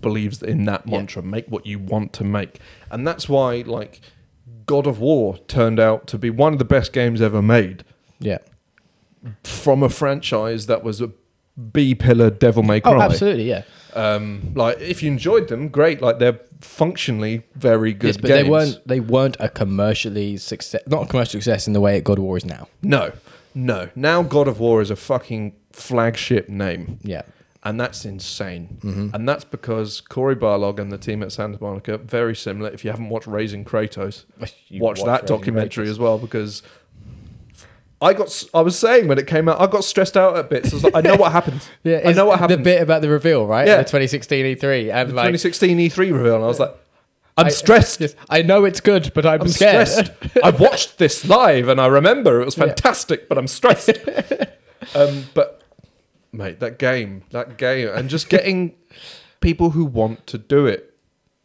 believes 0.00 0.42
in 0.42 0.64
that 0.64 0.84
mantra: 0.84 1.22
make 1.22 1.46
what 1.46 1.64
you 1.64 1.78
want 1.78 2.12
to 2.14 2.24
make, 2.24 2.58
and 2.90 3.06
that's 3.06 3.28
why, 3.28 3.62
like, 3.64 4.00
God 4.66 4.88
of 4.88 4.98
War 4.98 5.38
turned 5.46 5.78
out 5.78 6.08
to 6.08 6.18
be 6.18 6.28
one 6.28 6.52
of 6.52 6.58
the 6.58 6.64
best 6.64 6.92
games 6.92 7.22
ever 7.22 7.40
made 7.40 7.84
yeah. 8.18 8.38
from 9.44 9.84
a 9.84 9.88
franchise 9.88 10.66
that 10.66 10.82
was 10.82 11.00
a 11.00 11.12
B 11.72 11.94
pillar 11.94 12.30
Devil 12.30 12.64
May 12.64 12.78
oh, 12.78 12.80
Cry. 12.80 12.94
Oh, 12.94 13.00
absolutely, 13.02 13.48
yeah. 13.48 13.62
Um, 13.94 14.52
like, 14.54 14.80
if 14.80 15.02
you 15.02 15.10
enjoyed 15.10 15.48
them, 15.48 15.68
great. 15.68 16.00
Like, 16.00 16.18
they're 16.18 16.40
functionally 16.60 17.42
very 17.54 17.92
good 17.92 18.08
Yes, 18.08 18.16
but 18.16 18.28
games. 18.28 18.44
they 18.44 18.50
weren't. 18.50 18.88
They 18.88 19.00
weren't 19.00 19.36
a 19.40 19.48
commercially 19.48 20.36
success. 20.36 20.82
Not 20.86 21.04
a 21.04 21.06
commercial 21.06 21.32
success 21.40 21.66
in 21.66 21.72
the 21.72 21.80
way 21.80 21.94
that 21.96 22.04
God 22.04 22.18
of 22.18 22.24
War 22.24 22.36
is 22.36 22.44
now. 22.44 22.68
No, 22.82 23.12
no. 23.54 23.90
Now 23.94 24.22
God 24.22 24.48
of 24.48 24.60
War 24.60 24.80
is 24.80 24.90
a 24.90 24.96
fucking 24.96 25.54
flagship 25.72 26.48
name. 26.48 26.98
Yeah. 27.02 27.22
and 27.64 27.78
that's 27.80 28.04
insane. 28.04 28.78
Mm-hmm. 28.82 29.14
And 29.14 29.28
that's 29.28 29.44
because 29.44 30.00
Cory 30.00 30.34
Barlog 30.34 30.80
and 30.80 30.90
the 30.90 30.98
team 30.98 31.22
at 31.22 31.30
Santa 31.30 31.58
Monica 31.60 31.96
very 31.98 32.34
similar. 32.34 32.70
If 32.70 32.84
you 32.84 32.90
haven't 32.90 33.08
watched 33.08 33.28
Raising 33.28 33.64
Kratos, 33.64 34.24
watch 34.40 34.52
watch 34.72 35.04
that 35.04 35.22
Raising 35.22 35.26
documentary 35.36 35.86
Kratos. 35.86 35.90
as 35.90 35.98
well 36.00 36.18
because 36.18 36.62
I 38.02 38.12
got. 38.14 38.44
I 38.52 38.60
was 38.60 38.78
saying 38.78 39.08
when 39.08 39.18
it 39.18 39.26
came 39.26 39.48
out, 39.48 39.60
I 39.60 39.66
got 39.66 39.84
stressed 39.84 40.16
out 40.16 40.36
at 40.36 40.50
bits. 40.50 40.72
I, 40.72 40.76
was 40.76 40.84
like, 40.84 40.94
I 40.96 41.00
know 41.00 41.16
what 41.16 41.32
happened. 41.38 41.66
Yeah, 41.84 42.02
I 42.04 42.12
know 42.12 42.26
what 42.26 42.38
happened. 42.40 42.60
The 42.60 42.64
bit 42.64 42.82
about 42.82 43.00
the 43.02 43.08
reveal, 43.08 43.46
right? 43.46 43.66
Yeah. 43.66 43.76
The 43.78 43.84
2016 43.84 44.44
E3, 44.56 44.92
and 44.92 45.10
the 45.10 45.14
like 45.14 45.22
2016 45.32 45.78
E3 45.78 45.96
reveal, 46.12 46.34
and 46.34 46.44
I 46.44 46.46
was 46.48 46.58
like, 46.60 46.74
I'm 47.38 47.46
I- 47.46 47.50
stressed. 47.50 48.00
yes, 48.00 48.14
I 48.28 48.42
know 48.42 48.64
it's 48.64 48.80
good, 48.80 49.12
but 49.14 49.24
I'm, 49.24 49.42
I'm 49.42 49.48
scared. 49.48 49.88
stressed. 49.88 50.12
I 50.44 50.50
watched 50.50 50.98
this 50.98 51.26
live 51.26 51.68
and 51.68 51.80
I 51.80 51.86
remember 51.86 52.42
it 52.42 52.44
was 52.44 52.58
Yeah. 52.58 52.66
fantastic, 52.66 53.28
but 53.28 53.38
I'm 53.38 53.46
stressed. 53.46 53.90
um, 54.94 55.24
but 55.32 55.62
mate, 56.32 56.60
that 56.60 56.78
game, 56.78 57.22
that 57.30 57.56
game, 57.56 57.88
and 57.88 58.10
just 58.10 58.28
getting 58.28 58.74
people 59.40 59.70
who 59.70 59.84
want 59.84 60.26
to 60.26 60.38
do 60.38 60.66
it 60.66 60.88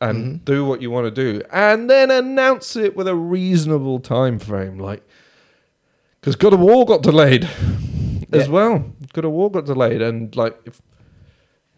and 0.02 0.26
Mm-hmm. 0.26 0.44
do 0.44 0.66
what 0.66 0.82
you 0.82 0.92
want 0.92 1.06
to 1.06 1.12
do, 1.12 1.42
and 1.52 1.90
then 1.90 2.12
announce 2.12 2.76
it 2.76 2.96
with 2.96 3.08
a 3.08 3.16
reasonable 3.16 4.00
time 4.00 4.38
frame, 4.40 4.78
like 4.78 5.07
because 6.22 6.36
God 6.36 6.54
of 6.54 6.60
War 6.60 6.86
got 6.86 7.02
delayed 7.04 7.44
as 8.34 8.48
Yeah. 8.48 8.48
well. 8.48 8.94
God 9.14 9.26
of 9.26 9.32
War 9.32 9.50
got 9.52 9.66
delayed, 9.66 10.02
and 10.02 10.36
like, 10.36 10.58
if, 10.66 10.82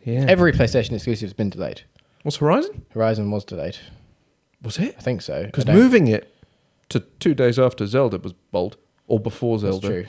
yeah, 0.03 0.25
Every 0.27 0.51
PlayStation 0.51 0.93
exclusive 0.93 1.27
has 1.27 1.33
been 1.33 1.49
delayed. 1.49 1.81
what's 2.23 2.37
Horizon? 2.37 2.85
Horizon 2.91 3.29
was 3.31 3.45
delayed. 3.45 3.77
Was 4.61 4.77
it? 4.79 4.95
I 4.97 5.01
think 5.01 5.21
so. 5.21 5.45
Because 5.45 5.65
don't- 5.65 5.75
moving 5.75 6.07
it 6.07 6.33
to 6.89 7.01
two 7.19 7.33
days 7.33 7.59
after 7.59 7.85
Zelda 7.85 8.17
was 8.17 8.33
bold, 8.51 8.77
or 9.07 9.19
before 9.19 9.57
That's 9.59 9.73
Zelda. 9.79 9.87
true. 9.87 10.05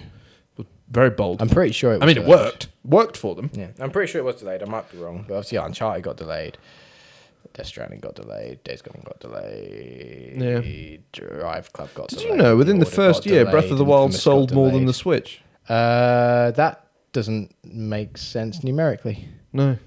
was 0.56 0.66
very 0.88 1.10
bold. 1.10 1.40
I'm 1.42 1.48
pretty 1.48 1.72
sure 1.72 1.92
it. 1.92 1.96
Was 1.96 2.02
I 2.02 2.06
mean, 2.06 2.16
it 2.18 2.24
delayed. 2.24 2.40
worked. 2.40 2.68
Worked 2.84 3.16
for 3.16 3.34
them. 3.34 3.50
Yeah, 3.54 3.68
I'm 3.78 3.90
pretty 3.90 4.10
sure 4.10 4.20
it 4.20 4.24
was 4.24 4.36
delayed. 4.36 4.62
I 4.62 4.66
might 4.66 4.90
be 4.90 4.98
wrong, 4.98 5.24
but 5.28 5.34
obviously, 5.34 5.58
Uncharted 5.58 6.02
got 6.02 6.16
delayed. 6.16 6.56
Death 7.53 7.66
Stranding 7.66 8.01
got 8.01 8.14
delayed. 8.14 8.62
Days 8.64 8.80
Gone 8.82 9.03
got 9.05 9.18
delayed. 9.20 10.36
Yeah. 10.41 10.97
Drive 11.12 11.72
Club 11.72 11.88
got 11.95 12.09
Did 12.09 12.18
delayed. 12.20 12.30
you 12.30 12.36
know 12.43 12.57
within 12.57 12.78
the 12.78 12.86
Order 12.86 12.95
first 12.97 13.26
year, 13.26 13.41
delayed, 13.41 13.53
Breath 13.53 13.70
of 13.70 13.78
the 13.78 13.84
Wild 13.84 14.14
sold 14.14 14.53
more 14.53 14.70
than 14.70 14.84
the. 14.86 14.93
Switch? 14.95 15.43
Uh, 15.68 16.51
that 16.53 16.86
doesn't 17.12 17.55
make 17.64 18.16
sense 18.18 18.62
numerically. 18.62 19.28
No. 19.53 19.78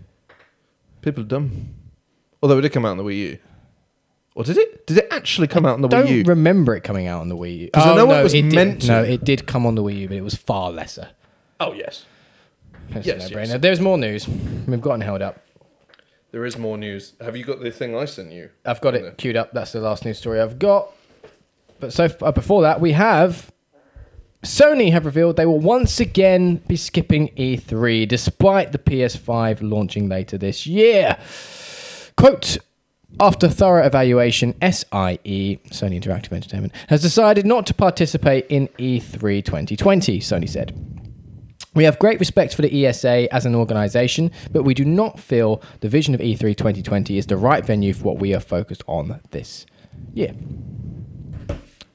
People 1.02 1.24
are 1.24 1.28
dumb. 1.28 1.70
Although 2.42 2.58
it 2.58 2.62
did 2.62 2.72
come 2.74 2.86
out 2.86 2.92
on 2.92 2.98
the 2.98 3.04
Wii 3.04 3.18
U. 3.18 3.38
Or 4.36 4.44
did 4.44 4.58
it? 4.58 4.88
Did 4.88 4.98
it 4.98 5.08
actually 5.12 5.48
come 5.48 5.66
out 5.66 5.76
on 5.76 5.82
the 5.82 5.88
Wii 5.90 6.10
U? 6.10 6.20
I 6.20 6.24
Don't 6.24 6.30
remember 6.30 6.76
it 6.76 6.82
coming 6.82 7.08
out 7.08 7.22
on 7.22 7.30
the 7.30 7.38
Wii 7.38 7.58
U. 7.60 7.70
'Cause 7.72 7.86
I 7.86 7.96
know 7.96 8.12
it 8.12 8.24
was 8.24 8.32
did- 8.34 8.54
meant 8.54 8.82
to. 8.82 8.88
No, 8.88 9.04
it 9.04 9.24
did 9.24 9.46
come 9.46 9.66
on 9.66 9.76
the 9.76 9.84
Wii 9.84 10.00
U, 10.00 10.08
but 10.08 10.18
it 10.18 10.24
was 10.24 10.36
far 10.36 10.72
lesser. 10.72 11.10
oh, 11.60 11.74
yes. 11.74 12.06
That's 12.90 13.06
Yes, 13.08 13.30
yes. 13.32 13.58
There's 13.60 13.80
more 13.80 13.98
news. 13.98 14.28
We've 14.28 14.82
gotten 14.82 15.02
held 15.02 15.22
up. 15.22 15.40
There 16.34 16.46
is 16.48 16.58
more 16.58 16.80
news. 16.80 17.14
Have 17.22 17.38
you 17.38 17.44
got 17.44 17.62
the 17.62 17.70
thing 17.70 17.96
I 17.96 18.06
sent 18.06 18.32
you? 18.32 18.50
I've 18.66 18.82
got 18.82 18.96
it 18.96 19.20
queued 19.20 19.38
up. 19.38 19.54
That's 19.54 19.72
the 19.72 19.80
last 19.80 20.04
news 20.04 20.18
story 20.18 20.42
I've 20.42 20.58
got. 20.58 20.90
But 21.80 21.94
so 21.94 22.10
uh, 22.24 22.32
before 22.32 22.64
that, 22.64 22.82
we 22.82 22.94
have 22.94 23.52
Sony 24.42 24.92
have 24.92 25.06
revealed 25.06 25.36
they 25.36 25.46
will 25.46 25.60
once 25.60 26.00
again 26.00 26.56
be 26.68 26.76
skipping 26.76 27.28
E3 27.38 28.08
despite 28.08 28.72
the 28.72 28.80
PS5 28.80 29.60
launching 29.62 30.10
later 30.10 30.40
this 30.40 30.66
year. 30.66 31.20
Quote 32.18 32.58
After 33.20 33.48
thorough 33.48 33.86
evaluation, 33.86 34.56
SIE, 34.60 35.60
Sony 35.70 36.02
Interactive 36.02 36.34
Entertainment, 36.34 36.74
has 36.88 37.04
decided 37.04 37.46
not 37.46 37.68
to 37.68 37.76
participate 37.76 38.48
in 38.50 38.70
E 38.80 39.00
E3 39.00 39.46
2020, 39.46 40.20
Sony 40.20 40.50
said. 40.50 41.03
We 41.74 41.86
have 41.86 41.98
great 41.98 42.20
respect 42.20 42.54
for 42.56 42.62
the 42.62 42.86
ESA 42.86 43.34
as 43.34 43.46
an 43.46 43.56
organisation, 43.56 44.32
but 44.52 44.64
we 44.64 44.74
do 44.74 44.86
not 44.86 45.20
feel 45.20 45.62
the 45.80 45.90
vision 45.90 46.14
of 46.14 46.22
E 46.22 46.36
E3 46.36 46.56
2020 46.56 47.18
is 47.18 47.28
the 47.28 47.38
right 47.38 47.66
venue 47.66 47.94
for 47.94 48.04
what 48.04 48.20
we 48.20 48.34
are 48.34 48.40
focused 48.40 48.84
on 48.88 49.20
this 49.32 49.66
year. 50.14 50.34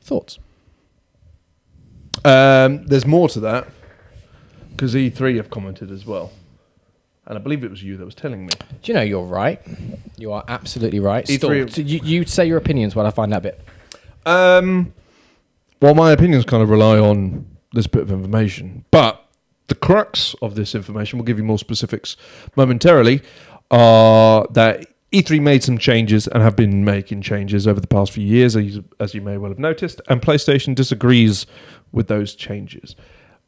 Thoughts? 0.02 0.38
Um, 2.24 2.84
there's 2.86 3.06
more 3.06 3.28
to 3.28 3.40
that 3.40 3.68
because 4.70 4.94
E3 4.94 5.36
have 5.36 5.50
commented 5.50 5.90
as 5.92 6.04
well, 6.04 6.32
and 7.26 7.38
I 7.38 7.40
believe 7.40 7.62
it 7.62 7.70
was 7.70 7.82
you 7.82 7.96
that 7.96 8.04
was 8.04 8.14
telling 8.14 8.46
me. 8.46 8.52
Do 8.82 8.92
you 8.92 8.94
know 8.94 9.02
you're 9.02 9.22
right? 9.22 9.60
You 10.16 10.32
are 10.32 10.44
absolutely 10.48 10.98
right. 10.98 11.24
E3 11.26 11.36
Still, 11.36 11.68
so 11.68 11.80
you, 11.82 12.00
you 12.02 12.24
say 12.24 12.46
your 12.46 12.58
opinions 12.58 12.96
while 12.96 13.06
I 13.06 13.10
find 13.10 13.32
that 13.32 13.42
bit. 13.42 13.60
Um, 14.26 14.92
well, 15.80 15.94
my 15.94 16.10
opinions 16.10 16.44
kind 16.44 16.62
of 16.62 16.70
rely 16.70 16.98
on 16.98 17.46
this 17.72 17.86
bit 17.86 18.02
of 18.02 18.10
information, 18.10 18.84
but 18.90 19.24
the 19.68 19.74
crux 19.74 20.34
of 20.42 20.54
this 20.54 20.74
information, 20.74 21.18
we'll 21.18 21.26
give 21.26 21.38
you 21.38 21.44
more 21.44 21.58
specifics 21.58 22.16
momentarily, 22.56 23.22
are 23.70 24.46
that 24.50 24.86
E3 25.12 25.40
made 25.40 25.62
some 25.62 25.78
changes 25.78 26.26
and 26.26 26.42
have 26.42 26.56
been 26.56 26.84
making 26.84 27.22
changes 27.22 27.66
over 27.66 27.80
the 27.80 27.86
past 27.86 28.12
few 28.12 28.24
years, 28.26 28.56
as 28.56 28.76
you, 28.76 28.84
as 29.00 29.14
you 29.14 29.20
may 29.22 29.38
well 29.38 29.50
have 29.50 29.58
noticed, 29.58 30.00
and 30.08 30.20
PlayStation 30.20 30.74
disagrees 30.74 31.46
with 31.92 32.08
those 32.08 32.34
changes. 32.34 32.94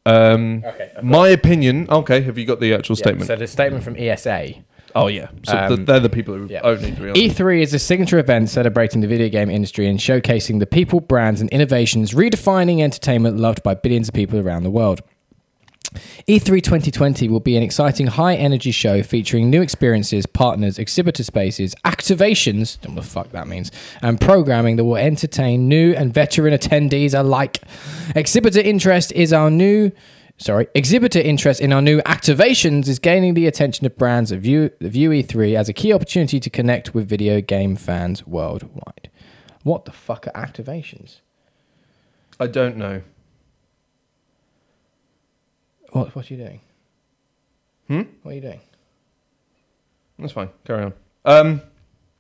Um, 0.07 0.63
Okay, 0.67 0.93
my 1.03 1.29
opinion. 1.29 1.87
Okay, 1.91 2.23
have 2.23 2.39
you 2.39 2.47
got 2.47 2.61
the 2.61 2.73
actual 2.73 2.97
statement? 2.97 3.27
So 3.27 3.37
the 3.37 3.47
statement 3.47 3.85
from 3.85 3.97
ESA. 3.99 4.55
oh 4.95 5.09
yeah, 5.09 5.29
so 5.45 5.57
Um, 5.59 5.69
th- 5.77 5.87
they're 5.87 6.01
the 6.01 6.09
people 6.09 6.35
who 6.35 6.47
yeah. 6.47 6.61
own 6.63 6.79
E3. 6.79 7.13
E3 7.15 7.61
is 7.63 7.75
a 7.75 7.79
signature 7.79 8.19
event 8.19 8.49
celebrating 8.49 9.03
the 9.03 9.07
video 9.07 9.29
game 9.29 9.51
industry 9.51 9.87
and 9.87 9.99
showcasing 9.99 10.59
the 10.59 10.67
people, 10.67 11.01
brands, 11.01 11.43
and 11.43 11.51
innovations 11.51 12.13
redefining 12.13 12.81
entertainment 12.81 13.37
loved 13.39 13.63
by 13.63 13.75
billions 13.75 14.09
of 14.09 14.15
people 14.15 14.39
around 14.41 14.63
the 14.63 14.71
world. 14.71 15.03
E 16.27 16.39
E3 16.39 16.63
2020 16.63 17.29
will 17.29 17.41
be 17.41 17.57
an 17.57 17.63
exciting 17.63 18.07
high 18.07 18.35
energy 18.35 18.71
show 18.71 19.03
featuring 19.03 19.51
new 19.51 19.63
experiences, 19.63 20.27
partners, 20.27 20.79
exhibitor 20.79 21.25
spaces, 21.25 21.75
activations, 21.85 22.81
don't 22.81 22.93
know 22.93 22.97
what 22.97 23.05
the 23.05 23.11
fuck 23.11 23.31
that 23.33 23.49
means, 23.49 23.71
and 24.03 24.21
programming 24.21 24.77
that 24.77 24.85
will 24.85 24.97
entertain 24.97 25.69
new 25.69 25.93
and 25.95 26.15
veteran 26.15 26.55
attendees 26.55 27.19
alike. 27.19 27.61
Exhibitor 28.15 28.61
interest 28.61 29.13
is 29.13 29.33
our 29.33 29.51
new 29.51 29.91
sorry, 30.41 30.67
exhibitor 30.75 31.21
interest 31.21 31.61
in 31.61 31.73
our 31.73 31.83
new 31.83 32.01
activations 32.03 32.89
is 32.89 32.99
gaining 32.99 33.35
the 33.35 33.47
attention 33.47 33.87
of 33.87 33.97
brands 33.97 34.31
that 34.31 34.39
view, 34.39 34.71
view 34.81 35.11
E3 35.11 35.55
as 35.55 35.69
a 35.69 35.73
key 35.73 35.93
opportunity 35.93 36.41
to 36.41 36.51
connect 36.51 36.95
with 36.95 37.09
video 37.09 37.41
game 37.41 37.77
fans 37.77 38.27
worldwide. 38.27 39.11
What 39.63 39.85
the 39.85 39.93
fuck 39.93 40.27
are 40.27 40.33
activations? 40.33 41.21
I 42.39 42.47
don't 42.47 42.77
know. 42.77 43.03
What, 45.93 46.15
what 46.15 46.31
are 46.31 46.35
you 46.35 46.45
doing? 46.45 46.61
Hmm? 47.89 48.03
What 48.23 48.33
are 48.33 48.35
you 48.35 48.41
doing? 48.41 48.61
That's 50.19 50.33
fine. 50.33 50.51
Carry 50.65 50.85
on. 50.85 50.93
Um, 51.25 51.63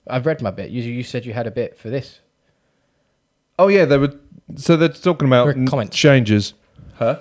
I've 0.06 0.26
read 0.26 0.42
my 0.42 0.50
bit. 0.50 0.70
You, 0.70 0.82
you 0.82 1.02
said 1.02 1.24
you 1.24 1.32
had 1.32 1.46
a 1.46 1.50
bit 1.50 1.78
for 1.78 1.90
this. 1.90 2.20
Oh 3.58 3.68
yeah, 3.68 3.84
they 3.84 3.98
were. 3.98 4.14
So 4.56 4.76
they're 4.76 4.88
talking 4.88 5.28
about 5.28 5.54
comments. 5.66 5.96
changes. 5.96 6.54
Huh? 6.94 7.18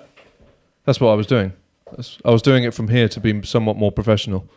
That's 0.86 1.00
what 1.00 1.12
I 1.12 1.16
was 1.16 1.28
doing. 1.28 1.54
That's, 1.92 2.18
I 2.26 2.32
was 2.32 2.42
doing 2.42 2.64
it 2.64 2.74
from 2.74 2.88
here 2.88 3.08
to 3.10 3.20
be 3.20 3.44
somewhat 3.44 3.78
more 3.78 3.92
professional. 3.92 4.48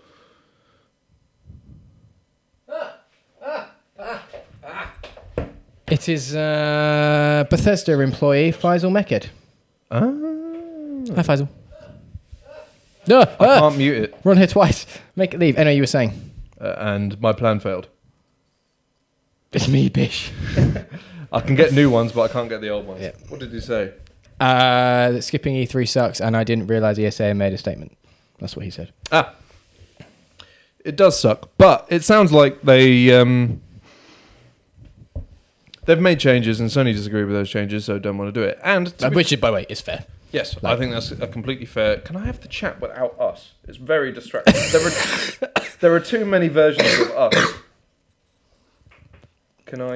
It 5.89 6.09
is 6.09 6.35
uh, 6.35 7.45
Bethesda 7.51 8.01
employee 8.01 8.51
Faisal 8.53 8.91
Mekhed. 8.91 9.29
Ah. 9.91 10.01
Hi, 11.15 11.23
Faisal. 11.23 11.49
No, 13.07 13.21
I 13.21 13.37
ah, 13.41 13.59
can't 13.61 13.79
mute 13.79 14.05
it, 14.05 14.15
run 14.23 14.37
here 14.37 14.47
twice. 14.47 14.87
Make 15.17 15.35
it 15.35 15.41
leave. 15.41 15.59
I 15.59 15.65
know 15.65 15.71
you 15.71 15.83
were 15.83 15.87
saying. 15.87 16.33
uh, 16.61 16.75
and 16.79 17.21
my 17.21 17.33
plan 17.33 17.61
failed. 17.61 17.89
It's 19.53 19.69
me, 19.69 19.89
bish. 19.89 20.33
I 21.33 21.41
can 21.41 21.57
get 21.57 21.73
new 21.73 21.91
ones, 21.91 22.13
but 22.13 22.23
I 22.23 22.33
can't 22.33 22.49
get 22.49 22.61
the 22.61 22.69
old 22.69 22.87
ones. 22.87 23.03
Yeah. 23.03 23.13
What 23.29 23.41
did 23.41 23.53
you 23.53 23.61
say? 23.61 23.93
Uh, 24.41 25.13
that 25.13 25.23
skipping 25.23 25.55
E3 25.55 25.89
sucks, 25.89 26.21
and 26.21 26.37
I 26.37 26.45
didn't 26.45 26.67
realize 26.67 26.99
ESA 26.99 27.35
made 27.35 27.53
a 27.53 27.59
statement. 27.59 27.97
That's 28.39 28.57
what 28.57 28.65
he 28.65 28.71
said. 28.71 28.93
Ah, 29.11 29.35
it 30.85 30.97
does 30.97 31.19
suck, 31.19 31.51
but 31.59 31.87
it 31.91 32.03
sounds 32.03 32.33
like 32.33 32.63
they 32.63 33.13
um, 33.15 33.61
they've 35.85 36.01
made 36.01 36.19
changes, 36.19 36.61
and 36.61 36.71
Sony 36.71 36.93
disagree 36.93 37.25
with 37.25 37.35
those 37.35 37.51
changes, 37.51 37.85
so 37.85 37.99
don't 37.99 38.19
want 38.19 38.35
to 38.35 38.41
do 38.41 38.45
it. 38.45 38.59
And 38.65 38.93
Uh, 39.01 39.11
which, 39.11 39.39
by 39.41 39.49
the 39.49 39.55
way, 39.55 39.67
is 39.69 39.81
fair. 39.81 40.05
Yes, 40.33 40.57
I 40.65 40.77
think 40.77 40.93
that's 40.93 41.11
a 41.11 41.27
completely 41.27 41.67
fair. 41.67 41.99
Can 41.99 42.17
I 42.17 42.25
have 42.25 42.41
the 42.41 42.49
chat 42.49 42.81
without 42.81 43.21
us? 43.21 43.53
It's 43.69 43.77
very 43.77 44.13
distracting. 44.13 44.55
there 44.73 44.87
are 44.87 45.51
there 45.81 45.95
are 45.95 46.01
too 46.01 46.25
many 46.25 46.49
versions 46.49 46.89
of 47.11 47.11
us. 47.11 47.53
Can 49.67 49.83
I? 49.83 49.95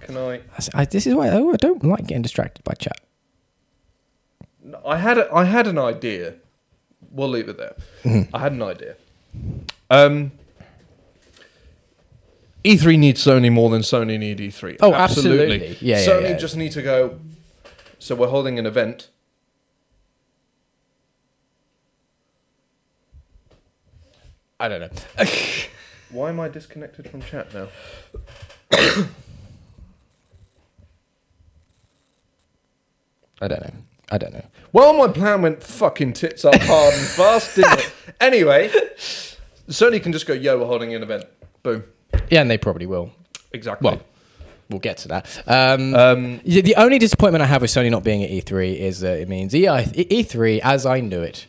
Can 0.00 0.16
I? 0.16 0.40
I, 0.72 0.86
this 0.86 1.06
is 1.06 1.14
why 1.14 1.28
oh, 1.28 1.52
I 1.52 1.56
don't 1.56 1.84
like 1.84 2.06
getting 2.06 2.22
distracted 2.22 2.64
by 2.64 2.72
chat. 2.72 3.00
I 4.84 4.96
had 4.96 5.18
a, 5.18 5.32
I 5.32 5.44
had 5.44 5.66
an 5.66 5.78
idea. 5.78 6.34
We'll 7.10 7.28
leave 7.28 7.48
it 7.48 7.58
there. 7.58 7.76
I 8.32 8.38
had 8.38 8.52
an 8.52 8.62
idea. 8.62 8.96
Um, 9.90 10.32
E3 12.64 12.98
needs 12.98 13.24
Sony 13.24 13.52
more 13.52 13.70
than 13.70 13.82
Sony 13.82 14.18
need 14.18 14.38
E3. 14.38 14.78
Oh, 14.80 14.92
absolutely. 14.92 15.76
Yeah, 15.80 15.98
yeah, 15.98 16.06
Sony 16.06 16.30
yeah. 16.30 16.36
just 16.36 16.56
need 16.56 16.72
to 16.72 16.82
go. 16.82 17.20
So 17.98 18.14
we're 18.14 18.28
holding 18.28 18.58
an 18.58 18.66
event. 18.66 19.08
I 24.58 24.68
don't 24.68 24.80
know. 24.80 24.90
Why 26.10 26.30
am 26.30 26.40
I 26.40 26.48
disconnected 26.48 27.10
from 27.10 27.20
chat 27.22 27.52
now? 27.52 27.68
I 33.40 33.48
don't 33.48 33.60
know. 33.60 33.74
I 34.10 34.18
don't 34.18 34.32
know. 34.32 34.44
Well, 34.72 34.96
my 34.96 35.08
plan 35.12 35.42
went 35.42 35.62
fucking 35.62 36.14
tits 36.14 36.44
up 36.44 36.54
hard 36.60 36.94
and 36.94 37.06
fast, 37.06 37.56
didn't 37.56 37.80
it? 37.80 37.92
Anyway, 38.18 38.70
Sony 39.68 40.02
can 40.02 40.10
just 40.10 40.26
go, 40.26 40.32
yo, 40.32 40.58
we're 40.58 40.64
holding 40.64 40.94
an 40.94 41.02
event. 41.02 41.24
Boom. 41.62 41.84
Yeah, 42.30 42.40
and 42.40 42.50
they 42.50 42.56
probably 42.56 42.86
will. 42.86 43.10
Exactly. 43.52 43.84
Well, 43.84 44.00
we'll 44.70 44.80
get 44.80 44.96
to 44.98 45.08
that. 45.08 45.42
Um, 45.46 45.94
um, 45.94 46.40
the 46.46 46.74
only 46.76 46.98
disappointment 46.98 47.42
I 47.42 47.46
have 47.46 47.60
with 47.60 47.70
Sony 47.70 47.90
not 47.90 48.04
being 48.04 48.22
at 48.24 48.30
E3 48.30 48.74
is 48.78 49.00
that 49.00 49.18
it 49.20 49.28
means 49.28 49.54
E 49.54 49.66
EI, 49.66 49.84
E3, 49.84 50.60
as 50.64 50.86
I 50.86 51.00
knew 51.00 51.20
it, 51.20 51.46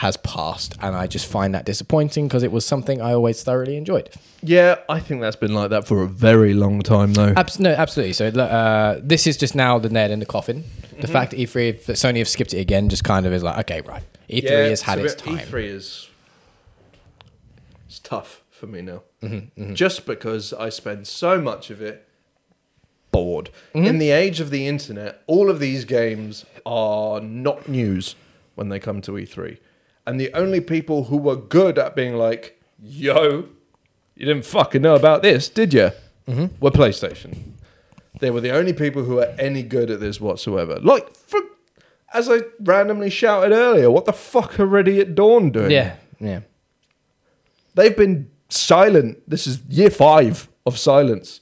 has 0.00 0.16
passed, 0.18 0.76
and 0.82 0.94
I 0.94 1.06
just 1.06 1.26
find 1.26 1.54
that 1.54 1.64
disappointing 1.64 2.28
because 2.28 2.42
it 2.42 2.52
was 2.52 2.66
something 2.66 3.00
I 3.00 3.12
always 3.14 3.42
thoroughly 3.42 3.76
enjoyed. 3.78 4.10
yeah, 4.42 4.76
I 4.90 5.00
think 5.00 5.22
that's 5.22 5.36
been 5.36 5.54
like 5.54 5.70
that 5.70 5.86
for 5.86 6.02
a 6.02 6.06
very 6.06 6.52
long 6.52 6.82
time, 6.82 7.14
though. 7.14 7.32
Abs- 7.34 7.58
no, 7.58 7.70
absolutely. 7.70 8.12
So 8.12 8.26
uh, 8.28 9.00
this 9.02 9.26
is 9.26 9.38
just 9.38 9.54
now 9.54 9.78
the 9.78 9.88
nail 9.88 10.10
in 10.10 10.18
the 10.20 10.26
coffin. 10.26 10.64
Mm-hmm. 10.64 11.00
The 11.00 11.08
fact 11.08 11.30
that 11.30 11.38
E3, 11.38 11.84
that 11.86 11.94
Sony 11.94 12.18
have 12.18 12.28
skipped 12.28 12.52
it 12.52 12.58
again, 12.60 12.90
just 12.90 13.04
kind 13.04 13.24
of 13.24 13.32
is 13.32 13.42
like, 13.42 13.58
okay, 13.60 13.80
right. 13.82 14.02
E3 14.28 14.42
yeah, 14.42 14.50
has 14.68 14.82
had 14.82 14.98
its 14.98 15.14
time. 15.14 15.38
E3 15.38 15.64
is 15.64 16.10
it's 17.86 17.98
tough 17.98 18.42
for 18.50 18.66
me 18.66 18.82
now, 18.82 19.02
Mm-hmm, 19.22 19.72
just 19.74 20.04
because 20.06 20.52
I 20.52 20.68
spend 20.68 21.06
so 21.06 21.40
much 21.40 21.70
of 21.70 21.80
it 21.80 22.06
bored. 23.12 23.48
Mm-hmm. 23.74 23.86
In 23.86 23.98
the 23.98 24.10
age 24.10 24.40
of 24.40 24.50
the 24.50 24.66
internet, 24.66 25.22
all 25.26 25.48
of 25.48 25.58
these 25.58 25.84
games 25.86 26.44
are 26.66 27.20
not 27.20 27.66
news 27.68 28.14
when 28.56 28.68
they 28.68 28.78
come 28.78 29.00
to 29.02 29.12
E3, 29.12 29.58
and 30.06 30.20
the 30.20 30.32
only 30.32 30.60
people 30.60 31.04
who 31.04 31.16
were 31.16 31.36
good 31.36 31.78
at 31.78 31.96
being 31.96 32.16
like, 32.16 32.60
"Yo, 32.82 33.48
you 34.14 34.26
didn't 34.26 34.44
fucking 34.44 34.82
know 34.82 34.94
about 34.94 35.22
this, 35.22 35.48
did 35.48 35.74
you?" 35.74 35.90
Mm-hmm. 36.28 36.46
Were 36.60 36.70
PlayStation. 36.70 37.52
They 38.18 38.30
were 38.30 38.40
the 38.40 38.50
only 38.50 38.72
people 38.72 39.04
who 39.04 39.16
were 39.16 39.34
any 39.38 39.62
good 39.62 39.90
at 39.90 40.00
this 40.00 40.20
whatsoever. 40.20 40.80
Like, 40.80 41.10
for, 41.12 41.40
as 42.14 42.30
I 42.30 42.40
randomly 42.60 43.10
shouted 43.10 43.52
earlier, 43.52 43.90
what 43.90 44.06
the 44.06 44.12
fuck 44.12 44.58
are 44.58 44.66
Ready 44.66 45.00
at 45.00 45.14
Dawn 45.14 45.50
doing? 45.50 45.70
Yeah, 45.70 45.96
yeah. 46.18 46.40
They've 47.74 47.96
been 47.96 48.30
silent. 48.48 49.22
This 49.28 49.46
is 49.46 49.60
year 49.68 49.90
five 49.90 50.48
of 50.64 50.78
silence. 50.78 51.40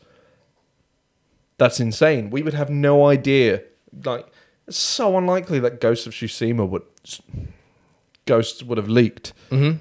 That's 1.59 1.79
insane. 1.79 2.31
We 2.31 2.43
would 2.43 2.55
have 2.55 2.71
no 2.71 3.07
idea. 3.07 3.63
Like, 4.05 4.27
it's 4.67 4.77
so 4.77 5.17
unlikely 5.17 5.61
that 5.61 5.81
Ghost 5.81 6.07
of 6.07 6.13
Tsushima 6.13 6.69
would. 6.69 6.83
Ghosts 8.27 8.63
would 8.63 8.79
have 8.79 8.89
leaked. 8.89 9.33
Mm-hmm. 9.51 9.79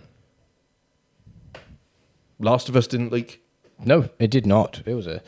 Last 2.40 2.70
of 2.70 2.76
Us 2.76 2.88
didn't 2.88 3.12
leak. 3.12 3.42
No, 3.86 4.10
it 4.20 4.30
did 4.32 4.46
not. 4.46 4.82
It 4.86 4.94
was 4.94 5.08
a 5.08 5.22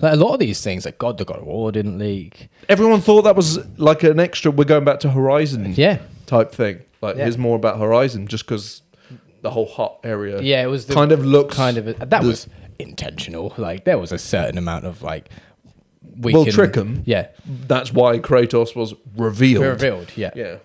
like 0.00 0.14
a 0.14 0.16
lot 0.16 0.34
of 0.34 0.40
these 0.40 0.62
things. 0.62 0.84
Like 0.84 0.98
God, 0.98 1.18
the 1.18 1.24
God 1.24 1.38
of 1.38 1.44
War 1.46 1.70
didn't 1.72 1.98
leak. 1.98 2.48
Everyone 2.68 3.00
thought 3.00 3.22
that 3.22 3.36
was 3.36 3.58
like 3.78 4.02
an 4.02 4.18
extra. 4.20 4.50
We're 4.50 4.64
going 4.64 4.84
back 4.84 5.00
to 5.00 5.10
Horizon 5.10 5.74
Yeah, 5.76 5.98
type 6.26 6.52
thing. 6.52 6.80
Like, 7.00 7.16
Yeah. 7.16 7.24
here's 7.24 7.38
more 7.38 7.56
about 7.56 7.78
Horizon 7.78 8.26
just 8.26 8.44
because 8.46 8.82
the 9.42 9.50
whole 9.50 9.66
hot 9.66 9.98
area 10.04 10.40
yeah. 10.40 10.62
It 10.62 10.66
was 10.66 10.86
the 10.86 10.94
kind 10.94 11.12
of 11.12 11.24
looks 11.24 11.56
kind 11.56 11.76
of 11.78 12.10
that 12.10 12.22
was 12.22 12.48
intentional. 12.78 13.52
Like 13.56 13.84
there 13.84 13.98
was 13.98 14.12
a 14.12 14.18
certain 14.18 14.56
amount 14.58 14.86
of 14.86 15.02
like 15.02 15.28
we 16.18 16.32
Well, 16.32 16.44
can- 16.44 16.52
trick 16.52 16.76
'em. 16.76 17.02
Yeah, 17.06 17.28
That's 17.44 17.92
why 17.92 18.18
Kratos 18.18 18.74
was 18.76 18.94
revealed. 19.16 19.64
revealed. 19.64 20.12
Yeah. 20.16 20.30
Yeah. 20.34 20.56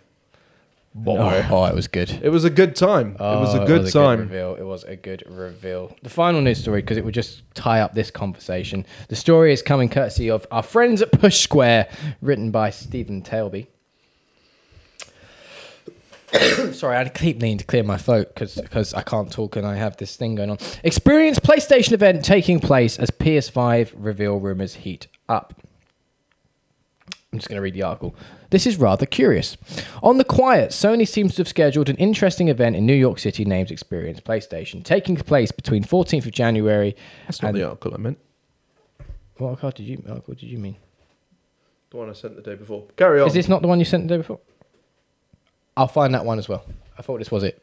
Oh, 1.06 1.48
oh, 1.52 1.66
it 1.66 1.76
was 1.76 1.88
good. 1.88 2.10
It 2.24 2.30
was 2.30 2.44
a 2.44 2.50
good 2.50 2.76
time. 2.76 3.12
it 3.14 3.20
was 3.20 3.54
Oh, 3.56 3.64
a 3.64 3.68
good 3.68 3.92
time. 3.92 4.20
reveal. 4.20 4.56
It 4.56 4.64
was 4.64 4.84
a 4.84 4.96
good 4.96 5.24
reveal. 5.28 5.96
The 6.02 6.10
final 6.10 6.42
news 6.42 6.60
story, 6.60 6.82
because 6.82 6.98
it 6.98 7.06
would 7.06 7.14
just 7.14 7.44
tie 7.54 7.82
up 7.82 7.94
this 7.94 8.10
conversation. 8.10 8.86
The 9.10 9.16
story 9.16 9.54
is 9.54 9.62
coming 9.62 9.90
courtesy 9.90 10.30
of 10.30 10.48
our 10.50 10.64
friends 10.64 11.02
at 11.02 11.12
Push 11.12 11.40
Square, 11.42 11.88
written 12.22 12.50
by 12.52 12.72
Stephen 12.72 13.22
Tailby. 13.22 13.68
Sorry, 16.74 16.98
I 16.98 17.08
keep 17.10 17.42
needing 17.42 17.58
to 17.60 17.64
clear 17.66 17.84
my 17.84 17.98
throat 17.98 18.34
because 18.36 18.94
I 18.94 19.02
can't 19.02 19.32
talk 19.32 19.56
and 19.56 19.66
I 19.66 19.76
have 19.76 19.98
this 19.98 20.16
thing 20.16 20.36
going 20.36 20.50
on. 20.50 20.58
Experience 20.84 21.40
PlayStation 21.40 21.94
event 21.94 22.26
taking 22.26 22.60
place 22.60 22.98
as 23.00 23.12
PS5 23.12 23.94
reveal 23.96 24.38
rumors 24.40 24.76
heat 24.76 25.08
up. 25.30 25.54
I'm 27.32 27.40
just 27.40 27.50
going 27.50 27.58
to 27.58 27.62
read 27.62 27.74
the 27.76 27.84
article. 27.84 28.16
This 28.50 28.66
is 28.66 28.78
rather 28.78 29.06
curious. 29.06 29.58
On 30.02 30.18
the 30.18 30.24
quiet, 30.24 30.72
Sony 30.72 31.08
seems 31.08 31.36
to 31.36 31.42
have 31.42 31.48
scheduled 31.48 31.90
an 31.90 31.98
interesting 31.98 32.48
event 32.48 32.76
in 32.76 32.86
New 32.86 32.94
York 32.94 33.20
City 33.20 33.44
named 33.44 33.72
Experience 33.72 34.22
PlayStation, 34.22 34.84
taking 34.84 35.16
place 35.18 35.52
between 35.52 35.84
14th 35.84 36.26
of 36.26 36.32
January. 36.32 36.96
That's 37.26 37.42
not 37.42 37.50
and 37.50 37.58
the 37.58 37.64
article 37.64 37.94
I 37.94 37.98
meant. 37.98 38.20
what 39.38 39.50
article 39.50 39.72
did 39.72 39.84
you? 39.84 40.04
Article 40.08 40.34
did 40.34 40.50
you 40.50 40.58
mean? 40.58 40.78
The 41.90 41.98
one 41.98 42.10
I 42.10 42.14
sent 42.14 42.36
the 42.36 42.42
day 42.42 42.56
before. 42.56 42.86
Carry 42.96 43.22
on. 43.22 43.28
Is 43.28 43.34
this 43.34 43.48
not 43.48 43.62
the 43.62 43.68
one 43.68 43.80
you 43.80 43.86
sent 43.86 44.08
the 44.08 44.14
day 44.14 44.18
before? 44.18 44.40
I'll 45.76 45.88
find 45.88 46.14
that 46.14 46.26
one 46.26 46.40
as 46.40 46.50
well. 46.50 46.66
I 46.98 47.02
thought 47.02 47.20
this 47.20 47.32
was 47.32 47.44
it. 47.44 47.62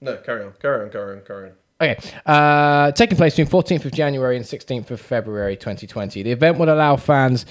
No, 0.00 0.16
carry 0.18 0.44
on. 0.44 0.52
Carry 0.60 0.84
on, 0.84 0.90
carry 0.90 1.16
on, 1.16 1.24
carry 1.24 1.50
on. 1.50 1.54
Okay. 1.80 1.98
Uh, 2.24 2.92
taking 2.92 3.16
place 3.16 3.36
between 3.36 3.62
14th 3.62 3.84
of 3.84 3.92
January 3.92 4.36
and 4.36 4.44
16th 4.44 4.90
of 4.90 5.00
February 5.00 5.56
2020. 5.56 6.22
The 6.22 6.32
event 6.32 6.58
will 6.58 6.72
allow 6.72 6.96
fans 6.96 7.46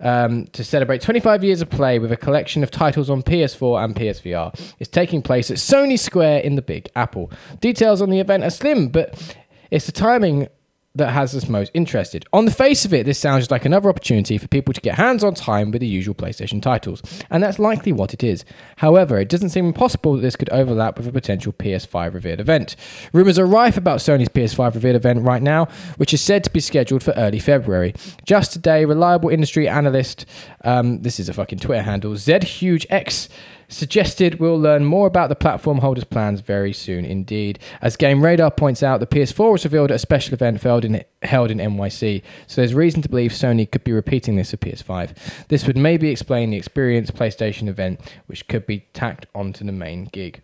um, 0.00 0.46
to 0.48 0.64
celebrate 0.64 1.00
25 1.00 1.44
years 1.44 1.60
of 1.60 1.70
play 1.70 1.98
with 1.98 2.12
a 2.12 2.16
collection 2.16 2.62
of 2.62 2.70
titles 2.70 3.10
on 3.10 3.22
PS4 3.22 3.84
and 3.84 3.94
PSVR. 3.94 4.74
It's 4.78 4.90
taking 4.90 5.22
place 5.22 5.50
at 5.50 5.58
Sony 5.58 5.98
Square 5.98 6.40
in 6.40 6.56
the 6.56 6.62
Big 6.62 6.88
Apple. 6.96 7.30
Details 7.60 8.00
on 8.02 8.10
the 8.10 8.20
event 8.20 8.44
are 8.44 8.50
slim, 8.50 8.88
but 8.88 9.36
it's 9.70 9.86
the 9.86 9.92
timing 9.92 10.48
that 10.94 11.12
has 11.12 11.34
us 11.36 11.48
most 11.48 11.70
interested. 11.72 12.26
On 12.32 12.44
the 12.44 12.50
face 12.50 12.84
of 12.84 12.92
it, 12.92 13.06
this 13.06 13.18
sounds 13.18 13.50
like 13.50 13.64
another 13.64 13.88
opportunity 13.88 14.38
for 14.38 14.48
people 14.48 14.74
to 14.74 14.80
get 14.80 14.96
hands 14.96 15.22
on 15.22 15.34
time 15.34 15.70
with 15.70 15.80
the 15.80 15.86
usual 15.86 16.14
PlayStation 16.14 16.60
titles, 16.60 17.02
and 17.30 17.42
that's 17.42 17.58
likely 17.58 17.92
what 17.92 18.12
it 18.12 18.24
is. 18.24 18.44
However, 18.78 19.18
it 19.18 19.28
doesn't 19.28 19.50
seem 19.50 19.66
impossible 19.66 20.14
that 20.14 20.22
this 20.22 20.36
could 20.36 20.50
overlap 20.50 20.96
with 20.96 21.06
a 21.06 21.12
potential 21.12 21.52
PS5 21.52 22.14
revealed 22.14 22.40
event. 22.40 22.74
Rumours 23.12 23.38
are 23.38 23.46
rife 23.46 23.76
about 23.76 24.00
Sony's 24.00 24.28
PS5 24.28 24.74
revealed 24.74 24.96
event 24.96 25.22
right 25.22 25.42
now, 25.42 25.66
which 25.96 26.12
is 26.12 26.20
said 26.20 26.42
to 26.44 26.50
be 26.50 26.60
scheduled 26.60 27.02
for 27.02 27.12
early 27.12 27.38
February. 27.38 27.94
Just 28.24 28.52
today, 28.52 28.84
reliable 28.84 29.30
industry 29.30 29.68
analyst, 29.68 30.26
um, 30.64 31.02
this 31.02 31.20
is 31.20 31.28
a 31.28 31.32
fucking 31.32 31.60
Twitter 31.60 31.82
handle, 31.82 32.12
ZhugeEX 32.14 33.28
suggested 33.70 34.38
we'll 34.38 34.60
learn 34.60 34.84
more 34.84 35.06
about 35.06 35.28
the 35.28 35.34
platform 35.34 35.78
holders' 35.78 36.04
plans 36.04 36.40
very 36.40 36.72
soon 36.72 37.04
indeed. 37.04 37.58
As 37.80 37.96
Game 37.96 38.22
Radar 38.22 38.50
points 38.50 38.82
out, 38.82 39.00
the 39.00 39.06
PS4 39.06 39.52
was 39.52 39.64
revealed 39.64 39.90
at 39.90 39.96
a 39.96 39.98
special 39.98 40.34
event 40.34 40.62
held 40.62 40.84
in, 40.84 41.04
held 41.22 41.50
in 41.50 41.58
NYC, 41.58 42.22
so 42.46 42.60
there's 42.60 42.74
reason 42.74 43.00
to 43.02 43.08
believe 43.08 43.30
Sony 43.30 43.70
could 43.70 43.84
be 43.84 43.92
repeating 43.92 44.36
this 44.36 44.50
for 44.50 44.56
PS5. 44.58 45.46
This 45.48 45.66
would 45.66 45.76
maybe 45.76 46.10
explain 46.10 46.50
the 46.50 46.56
Experience 46.56 47.10
PlayStation 47.10 47.68
event, 47.68 48.00
which 48.26 48.48
could 48.48 48.66
be 48.66 48.86
tacked 48.92 49.26
onto 49.34 49.64
the 49.64 49.72
main 49.72 50.04
gig. 50.06 50.42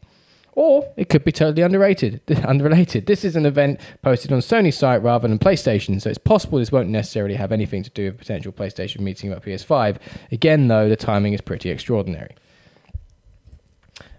Or 0.53 0.91
it 0.97 1.11
could 1.11 1.23
be 1.23 1.33
totally 1.33 1.61
underrated, 1.61 2.23
unrelated. 2.45 3.05
This 3.05 3.25
is 3.27 3.37
an 3.37 3.45
event 3.45 3.79
posted 4.01 4.33
on 4.33 4.39
Sony's 4.39 4.79
site 4.79 5.03
rather 5.03 5.29
than 5.29 5.39
PlayStation, 5.39 6.01
so 6.01 6.09
it's 6.09 6.19
possible 6.19 6.59
this 6.59 6.73
won't 6.73 6.89
necessarily 6.89 7.35
have 7.35 7.53
anything 7.53 7.83
to 7.83 7.91
do 7.91 8.07
with 8.07 8.19
potential 8.19 8.53
PlayStation 8.53 9.01
meeting 9.01 9.31
about 9.31 9.45
PS5. 9.45 9.99
Again, 10.33 10.69
though, 10.69 10.89
the 10.89 10.97
timing 10.97 11.35
is 11.35 11.43
pretty 11.43 11.69
extraordinary. 11.69 12.35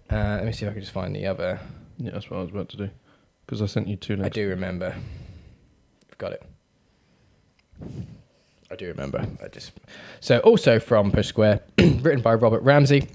Uh, 0.10 0.36
let 0.38 0.46
me 0.46 0.52
see 0.52 0.66
if 0.66 0.72
I 0.72 0.74
can 0.74 0.82
just 0.82 0.94
find 0.94 1.16
the 1.16 1.26
other. 1.26 1.60
Yeah, 1.98 2.12
that's 2.12 2.30
what 2.30 2.38
I 2.38 2.42
was 2.42 2.52
about 2.52 2.70
to 2.70 2.78
do. 2.78 2.90
Because 3.46 3.62
I 3.62 3.66
sent 3.66 3.88
you 3.88 3.96
two 3.96 4.20
I 4.24 4.30
do 4.30 4.48
remember. 4.50 4.96
I've 6.10 6.18
got 6.18 6.34
it. 6.34 6.44
I 8.70 8.76
do 8.76 8.88
remember. 8.88 9.26
I 9.44 9.48
just 9.48 9.72
so 10.20 10.40
also 10.40 10.80
from 10.80 11.12
Push 11.12 11.28
Square, 11.28 11.62
written 11.78 12.22
by 12.22 12.34
Robert 12.34 12.64
Ramsey. 12.64 13.08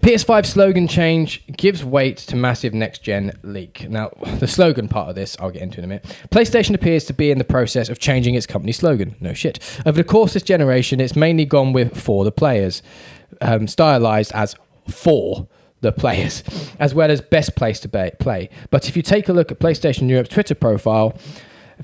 PS5 0.00 0.46
slogan 0.46 0.88
change 0.88 1.46
gives 1.46 1.84
weight 1.84 2.16
to 2.16 2.34
massive 2.34 2.72
next 2.72 3.02
gen 3.02 3.32
leak. 3.42 3.88
Now, 3.90 4.10
the 4.38 4.46
slogan 4.46 4.88
part 4.88 5.10
of 5.10 5.14
this, 5.14 5.36
I'll 5.38 5.50
get 5.50 5.60
into 5.60 5.78
in 5.78 5.84
a 5.84 5.88
minute. 5.88 6.04
PlayStation 6.30 6.74
appears 6.74 7.04
to 7.06 7.12
be 7.12 7.30
in 7.30 7.36
the 7.36 7.44
process 7.44 7.90
of 7.90 7.98
changing 7.98 8.34
its 8.34 8.46
company 8.46 8.72
slogan. 8.72 9.14
No 9.20 9.34
shit. 9.34 9.58
Over 9.84 9.98
the 9.98 10.04
course 10.04 10.30
of 10.30 10.34
this 10.34 10.42
generation, 10.44 11.00
it's 11.00 11.14
mainly 11.14 11.44
gone 11.44 11.74
with 11.74 12.00
for 12.00 12.24
the 12.24 12.32
players, 12.32 12.82
um, 13.42 13.68
stylized 13.68 14.32
as 14.32 14.56
for 14.88 15.48
the 15.80 15.92
players, 15.92 16.42
as 16.78 16.94
well 16.94 17.10
as 17.10 17.20
best 17.20 17.56
place 17.56 17.80
to 17.80 17.88
play. 17.88 18.50
But 18.70 18.88
if 18.88 18.96
you 18.96 19.02
take 19.02 19.28
a 19.28 19.32
look 19.32 19.50
at 19.50 19.58
PlayStation 19.58 20.08
Europe's 20.08 20.30
Twitter 20.30 20.54
profile, 20.54 21.18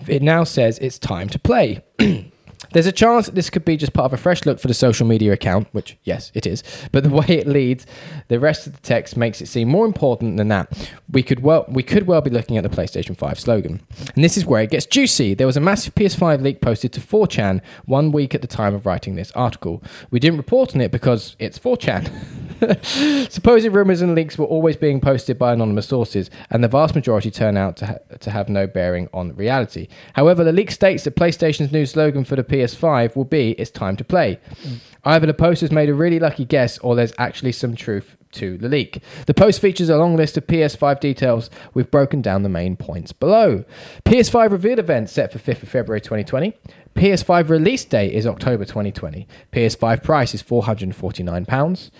it 0.06 0.22
now 0.22 0.44
says 0.44 0.78
it's 0.78 0.98
time 0.98 1.28
to 1.30 1.38
play. 1.38 1.82
There's 2.72 2.86
a 2.86 2.92
chance 2.92 3.26
that 3.26 3.34
this 3.34 3.48
could 3.48 3.64
be 3.64 3.76
just 3.76 3.92
part 3.92 4.06
of 4.06 4.12
a 4.12 4.16
fresh 4.16 4.44
look 4.44 4.58
for 4.58 4.68
the 4.68 4.74
social 4.74 5.06
media 5.06 5.32
account, 5.32 5.68
which, 5.72 5.96
yes, 6.04 6.32
it 6.34 6.46
is. 6.46 6.62
But 6.90 7.04
the 7.04 7.10
way 7.20 7.26
it 7.28 7.46
leads, 7.46 7.86
the 8.28 8.40
rest 8.40 8.66
of 8.66 8.74
the 8.74 8.80
text 8.80 9.16
makes 9.16 9.40
it 9.40 9.46
seem 9.46 9.68
more 9.68 9.86
important 9.86 10.36
than 10.36 10.48
that. 10.48 10.90
We 11.10 11.22
could 11.22 11.40
well, 11.40 11.64
we 11.68 11.82
could 11.82 12.06
well 12.06 12.20
be 12.20 12.30
looking 12.30 12.56
at 12.56 12.62
the 12.62 12.68
PlayStation 12.68 13.16
5 13.16 13.38
slogan. 13.38 13.80
And 14.14 14.24
this 14.24 14.36
is 14.36 14.46
where 14.46 14.62
it 14.62 14.70
gets 14.70 14.86
juicy. 14.86 15.34
There 15.34 15.46
was 15.46 15.56
a 15.56 15.60
massive 15.60 15.94
PS5 15.94 16.42
leak 16.42 16.60
posted 16.60 16.92
to 16.94 17.00
4chan 17.00 17.60
one 17.84 18.10
week 18.10 18.34
at 18.34 18.42
the 18.42 18.48
time 18.48 18.74
of 18.74 18.84
writing 18.84 19.16
this 19.16 19.32
article. 19.32 19.82
We 20.10 20.20
didn't 20.20 20.38
report 20.38 20.74
on 20.74 20.80
it 20.80 20.90
because 20.90 21.36
it's 21.38 21.58
4chan. 21.58 22.10
Supposed 23.28 23.66
rumors 23.66 24.02
and 24.02 24.14
leaks 24.14 24.38
were 24.38 24.46
always 24.46 24.76
being 24.76 25.00
posted 25.00 25.38
by 25.38 25.52
anonymous 25.52 25.86
sources, 25.86 26.30
and 26.50 26.62
the 26.62 26.68
vast 26.68 26.94
majority 26.94 27.30
turn 27.30 27.56
out 27.56 27.76
to, 27.78 27.86
ha- 27.86 28.16
to 28.20 28.30
have 28.30 28.48
no 28.48 28.66
bearing 28.66 29.08
on 29.12 29.34
reality. 29.36 29.88
However, 30.14 30.44
the 30.44 30.52
leak 30.52 30.70
states 30.70 31.04
that 31.04 31.16
PlayStation's 31.16 31.72
new 31.72 31.86
slogan 31.86 32.24
for 32.24 32.36
the 32.36 32.44
PS5 32.44 33.16
will 33.16 33.24
be 33.24 33.52
"It's 33.52 33.70
time 33.70 33.96
to 33.96 34.04
play." 34.04 34.38
Mm. 34.62 34.78
Either 35.06 35.26
the 35.26 35.32
Post 35.32 35.60
has 35.60 35.70
made 35.70 35.88
a 35.88 35.94
really 35.94 36.18
lucky 36.18 36.44
guess, 36.44 36.78
or 36.78 36.96
there's 36.96 37.12
actually 37.16 37.52
some 37.52 37.76
truth 37.76 38.16
to 38.32 38.58
the 38.58 38.68
leak. 38.68 39.02
The 39.26 39.34
post 39.34 39.60
features 39.60 39.88
a 39.88 39.96
long 39.96 40.16
list 40.16 40.36
of 40.36 40.46
PS5 40.46 41.00
details. 41.00 41.48
We've 41.74 41.90
broken 41.90 42.20
down 42.20 42.42
the 42.42 42.48
main 42.48 42.76
points 42.76 43.12
below. 43.12 43.64
PS5 44.04 44.50
reveal 44.50 44.78
event 44.78 45.08
set 45.08 45.32
for 45.32 45.38
5th 45.38 45.62
of 45.62 45.68
February 45.68 46.00
2020. 46.00 46.52
PS5 46.96 47.48
release 47.50 47.84
date 47.84 48.12
is 48.12 48.26
October 48.26 48.64
2020. 48.64 49.26
PS5 49.52 50.02
price 50.02 50.34
is 50.34 50.42
£449 50.42 51.90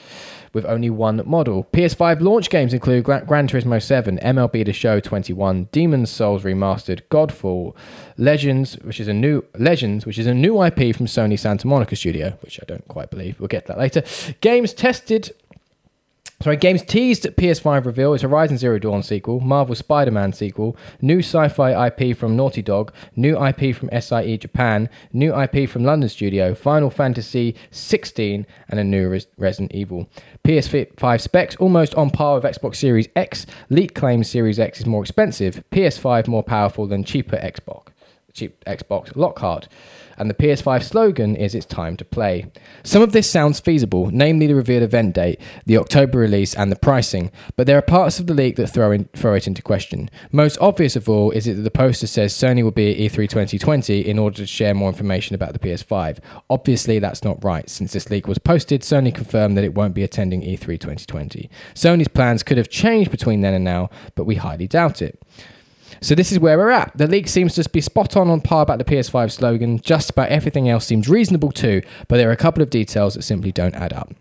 with 0.52 0.64
only 0.64 0.88
one 0.88 1.22
model. 1.26 1.64
PS5 1.72 2.20
launch 2.22 2.48
games 2.48 2.72
include 2.72 3.04
Gra- 3.04 3.24
Gran 3.26 3.46
Turismo 3.46 3.82
7, 3.82 4.18
MLB 4.18 4.64
The 4.64 4.72
Show 4.72 5.00
21, 5.00 5.68
Demon's 5.70 6.10
Souls 6.10 6.44
Remastered, 6.44 7.02
Godfall, 7.10 7.74
Legends, 8.18 8.74
which 8.82 9.00
is 9.00 9.08
a 9.08 9.14
new 9.14 9.44
Legends, 9.58 10.06
which 10.06 10.18
is 10.18 10.26
a 10.26 10.34
new 10.34 10.62
IP 10.62 10.94
from 10.94 11.06
Sony 11.06 11.38
Santa 11.38 11.66
Monica 11.66 11.96
Studio, 11.96 12.36
which 12.40 12.60
I 12.60 12.64
don't 12.66 12.86
quite 12.88 13.10
believe. 13.10 13.38
We'll 13.40 13.48
get 13.48 13.66
to 13.66 13.72
that 13.72 13.78
later. 13.78 14.02
Games 14.40 14.72
tested 14.72 15.32
Sorry, 16.42 16.58
games 16.58 16.82
teased 16.82 17.24
at 17.24 17.36
PS5 17.36 17.86
reveal 17.86 18.12
is 18.12 18.20
Horizon 18.20 18.58
Zero 18.58 18.78
Dawn 18.78 19.02
sequel, 19.02 19.40
Marvel 19.40 19.74
Spider-Man 19.74 20.34
sequel, 20.34 20.76
new 21.00 21.20
sci-fi 21.20 21.86
IP 21.86 22.14
from 22.14 22.36
Naughty 22.36 22.60
Dog, 22.60 22.92
new 23.16 23.42
IP 23.42 23.74
from 23.74 23.88
SIE 23.88 24.36
Japan, 24.36 24.90
new 25.14 25.34
IP 25.34 25.68
from 25.68 25.82
London 25.82 26.10
Studio, 26.10 26.54
Final 26.54 26.90
Fantasy 26.90 27.56
16, 27.70 28.46
and 28.68 28.78
a 28.78 28.84
new 28.84 29.08
Res- 29.08 29.26
Resident 29.38 29.72
Evil. 29.72 30.10
PS5 30.44 31.20
specs 31.22 31.56
almost 31.56 31.94
on 31.94 32.10
par 32.10 32.34
with 32.34 32.44
Xbox 32.44 32.76
Series 32.76 33.08
X. 33.16 33.46
Leak 33.70 33.94
claims 33.94 34.28
Series 34.28 34.60
X 34.60 34.80
is 34.80 34.86
more 34.86 35.02
expensive, 35.02 35.64
PS5 35.70 36.28
more 36.28 36.42
powerful 36.42 36.86
than 36.86 37.02
cheaper 37.02 37.36
Xbox. 37.38 37.85
Cheap 38.36 38.62
Xbox 38.66 39.16
Lockhart 39.16 39.66
and 40.18 40.30
the 40.30 40.34
PS5 40.34 40.82
slogan 40.82 41.36
is 41.36 41.54
It's 41.54 41.66
Time 41.66 41.96
to 41.96 42.04
Play. 42.04 42.50
Some 42.82 43.02
of 43.02 43.12
this 43.12 43.30
sounds 43.30 43.60
feasible, 43.60 44.10
namely 44.10 44.46
the 44.46 44.54
revealed 44.54 44.82
event 44.82 45.14
date, 45.14 45.40
the 45.64 45.78
October 45.78 46.18
release, 46.18 46.54
and 46.54 46.70
the 46.70 46.76
pricing, 46.76 47.30
but 47.56 47.66
there 47.66 47.78
are 47.78 47.82
parts 47.82 48.18
of 48.18 48.26
the 48.26 48.34
leak 48.34 48.56
that 48.56 48.68
throw, 48.68 48.90
in, 48.90 49.04
throw 49.14 49.34
it 49.34 49.46
into 49.46 49.62
question. 49.62 50.10
Most 50.32 50.58
obvious 50.60 50.96
of 50.96 51.08
all 51.08 51.30
is 51.30 51.44
that 51.46 51.54
the 51.54 51.70
poster 51.70 52.06
says 52.06 52.32
Sony 52.32 52.62
will 52.62 52.70
be 52.70 52.92
at 52.92 53.12
E3 53.12 53.28
2020 53.28 54.00
in 54.00 54.18
order 54.18 54.36
to 54.36 54.46
share 54.46 54.74
more 54.74 54.88
information 54.88 55.34
about 55.34 55.52
the 55.52 55.58
PS5. 55.58 56.18
Obviously, 56.48 56.98
that's 56.98 57.24
not 57.24 57.42
right. 57.44 57.68
Since 57.68 57.92
this 57.92 58.10
leak 58.10 58.26
was 58.26 58.38
posted, 58.38 58.82
Sony 58.82 59.14
confirmed 59.14 59.56
that 59.56 59.64
it 59.64 59.74
won't 59.74 59.94
be 59.94 60.02
attending 60.02 60.42
E 60.42 60.56
E3 60.56 60.78
2020. 60.80 61.50
Sony's 61.74 62.08
plans 62.08 62.42
could 62.42 62.58
have 62.58 62.68
changed 62.68 63.10
between 63.10 63.40
then 63.40 63.54
and 63.54 63.64
now, 63.64 63.90
but 64.14 64.24
we 64.24 64.36
highly 64.36 64.66
doubt 64.66 65.02
it. 65.02 65.18
So 66.00 66.14
this 66.14 66.32
is 66.32 66.38
where 66.38 66.58
we're 66.58 66.70
at. 66.70 66.92
The 66.96 67.06
leak 67.06 67.28
seems 67.28 67.54
to 67.54 67.68
be 67.68 67.80
spot 67.80 68.16
on 68.16 68.28
on 68.28 68.40
par 68.40 68.62
about 68.62 68.78
the 68.78 68.84
PS5 68.84 69.30
slogan. 69.32 69.80
Just 69.80 70.10
about 70.10 70.28
everything 70.28 70.68
else 70.68 70.86
seems 70.86 71.08
reasonable 71.08 71.52
too, 71.52 71.82
but 72.08 72.16
there 72.16 72.28
are 72.28 72.32
a 72.32 72.36
couple 72.36 72.62
of 72.62 72.70
details 72.70 73.14
that 73.14 73.22
simply 73.22 73.52
don't 73.52 73.74
add 73.74 73.92
up. 73.92 74.12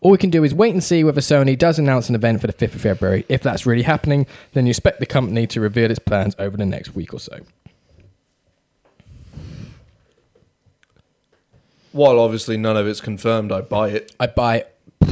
All 0.00 0.10
we 0.10 0.18
can 0.18 0.30
do 0.30 0.42
is 0.42 0.52
wait 0.52 0.72
and 0.72 0.82
see 0.82 1.04
whether 1.04 1.20
Sony 1.20 1.56
does 1.56 1.78
announce 1.78 2.08
an 2.08 2.16
event 2.16 2.40
for 2.40 2.48
the 2.48 2.52
5th 2.52 2.74
of 2.74 2.80
February. 2.80 3.24
If 3.28 3.40
that's 3.40 3.64
really 3.64 3.84
happening, 3.84 4.26
then 4.52 4.66
you 4.66 4.70
expect 4.70 4.98
the 4.98 5.06
company 5.06 5.46
to 5.46 5.60
reveal 5.60 5.90
its 5.90 6.00
plans 6.00 6.34
over 6.40 6.56
the 6.56 6.66
next 6.66 6.94
week 6.96 7.14
or 7.14 7.20
so. 7.20 7.38
While 11.92 12.18
obviously 12.18 12.56
none 12.56 12.76
of 12.76 12.88
it's 12.88 13.00
confirmed, 13.00 13.52
I 13.52 13.60
buy 13.60 13.90
it. 13.90 14.12
I 14.18 14.26
buy 14.26 14.64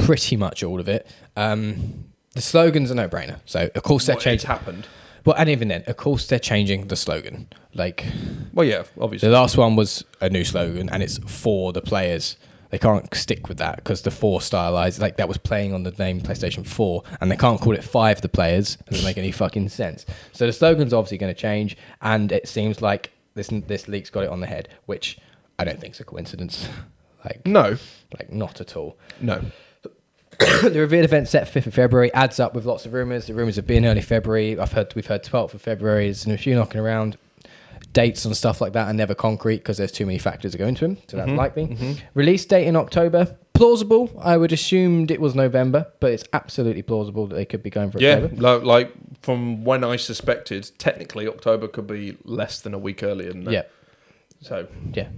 pretty 0.03 0.35
much 0.35 0.61
all 0.61 0.79
of 0.79 0.89
it. 0.89 1.07
Um, 1.37 2.10
the 2.33 2.41
slogan's 2.41 2.91
a 2.91 2.95
no-brainer. 2.95 3.39
So 3.45 3.69
of 3.75 3.83
course 3.83 4.05
they're 4.05 4.13
Well, 4.15 4.17
it's 4.19 4.23
changing. 4.23 4.47
happened. 4.47 4.87
Well, 5.25 5.35
and 5.37 5.49
even 5.49 5.67
then, 5.67 5.83
of 5.87 5.97
course 5.97 6.25
they're 6.27 6.39
changing 6.39 6.87
the 6.87 6.95
slogan. 6.95 7.47
Like 7.73 8.05
Well, 8.53 8.65
yeah, 8.67 8.83
obviously. 8.99 9.29
the 9.29 9.35
last 9.35 9.57
one 9.57 9.75
was 9.75 10.03
a 10.19 10.29
new 10.29 10.43
slogan, 10.43 10.89
and 10.89 11.03
it's 11.03 11.17
for 11.19 11.71
the 11.73 11.81
players. 11.81 12.37
They 12.71 12.77
can't 12.79 13.13
stick 13.13 13.49
with 13.49 13.57
that 13.57 13.75
because 13.75 14.03
the 14.03 14.11
four 14.11 14.39
stylized, 14.41 15.01
like 15.01 15.17
that 15.17 15.27
was 15.27 15.37
playing 15.37 15.73
on 15.73 15.83
the 15.83 15.91
name 15.91 16.21
PlayStation 16.21 16.65
4, 16.65 17.03
and 17.19 17.29
they 17.29 17.35
can't 17.35 17.59
call 17.59 17.73
it 17.73 17.83
five 17.83 18.21
the 18.21 18.29
players. 18.29 18.77
It 18.87 18.91
doesn't 18.91 19.05
make 19.05 19.17
any 19.17 19.31
fucking 19.31 19.67
sense. 19.69 20.05
So 20.31 20.45
the 20.47 20.53
slogan's 20.53 20.93
obviously 20.93 21.17
going 21.17 21.33
to 21.35 21.39
change, 21.39 21.75
and 22.01 22.31
it 22.31 22.47
seems 22.47 22.81
like 22.81 23.11
this 23.35 23.49
this 23.67 23.87
leak's 23.89 24.09
got 24.09 24.23
it 24.23 24.29
on 24.29 24.39
the 24.39 24.47
head, 24.47 24.69
which 24.85 25.19
I 25.59 25.65
don't 25.65 25.81
think's 25.81 25.99
a 25.99 26.05
coincidence. 26.05 26.67
like, 27.25 27.45
No, 27.45 27.77
like 28.17 28.31
not 28.31 28.61
at 28.61 28.75
all. 28.77 28.97
no. 29.19 29.41
The 30.41 30.79
reveal 30.79 31.03
event 31.03 31.27
set 31.27 31.47
for 31.47 31.59
5th 31.59 31.67
of 31.67 31.73
February 31.73 32.13
adds 32.13 32.39
up 32.39 32.53
with 32.53 32.65
lots 32.65 32.85
of 32.85 32.93
rumors. 32.93 33.27
The 33.27 33.33
rumors 33.33 33.55
have 33.55 33.67
been 33.67 33.85
early 33.85 34.01
February. 34.01 34.59
I've 34.59 34.71
heard 34.73 34.93
we've 34.95 35.05
heard 35.05 35.23
12th 35.23 35.53
of 35.53 35.61
February. 35.61 36.05
There's 36.05 36.25
a 36.25 36.37
few 36.37 36.55
knocking 36.55 36.81
around. 36.81 37.17
Dates 37.93 38.23
and 38.23 38.37
stuff 38.37 38.61
like 38.61 38.71
that 38.71 38.87
are 38.87 38.93
never 38.93 39.13
concrete 39.13 39.57
because 39.57 39.77
there's 39.77 39.91
too 39.91 40.05
many 40.05 40.17
factors 40.17 40.53
that 40.53 40.57
go 40.57 40.65
into 40.65 40.87
them. 40.87 40.97
So 41.07 41.17
that's 41.17 41.27
mm-hmm. 41.27 41.37
likely. 41.37 41.67
Mm-hmm. 41.67 41.93
Release 42.13 42.45
date 42.45 42.65
in 42.65 42.77
October. 42.77 43.35
Plausible. 43.53 44.09
I 44.17 44.37
would 44.37 44.53
assumed 44.53 45.11
it 45.11 45.19
was 45.19 45.35
November, 45.35 45.87
but 45.99 46.13
it's 46.13 46.23
absolutely 46.31 46.83
plausible 46.83 47.27
that 47.27 47.35
they 47.35 47.43
could 47.43 47.61
be 47.61 47.69
going 47.69 47.91
for 47.91 47.99
Yeah, 47.99 48.15
October. 48.15 48.35
lo- 48.41 48.59
like 48.59 48.93
from 49.21 49.65
when 49.65 49.83
I 49.83 49.97
suspected, 49.97 50.71
technically 50.77 51.27
October 51.27 51.67
could 51.67 51.85
be 51.85 52.17
less 52.23 52.61
than 52.61 52.73
a 52.73 52.79
week 52.79 53.03
earlier 53.03 53.31
than 53.31 53.43
that. 53.43 53.51
Yeah, 53.51 53.63
So 54.41 54.67
yeah. 54.93 55.09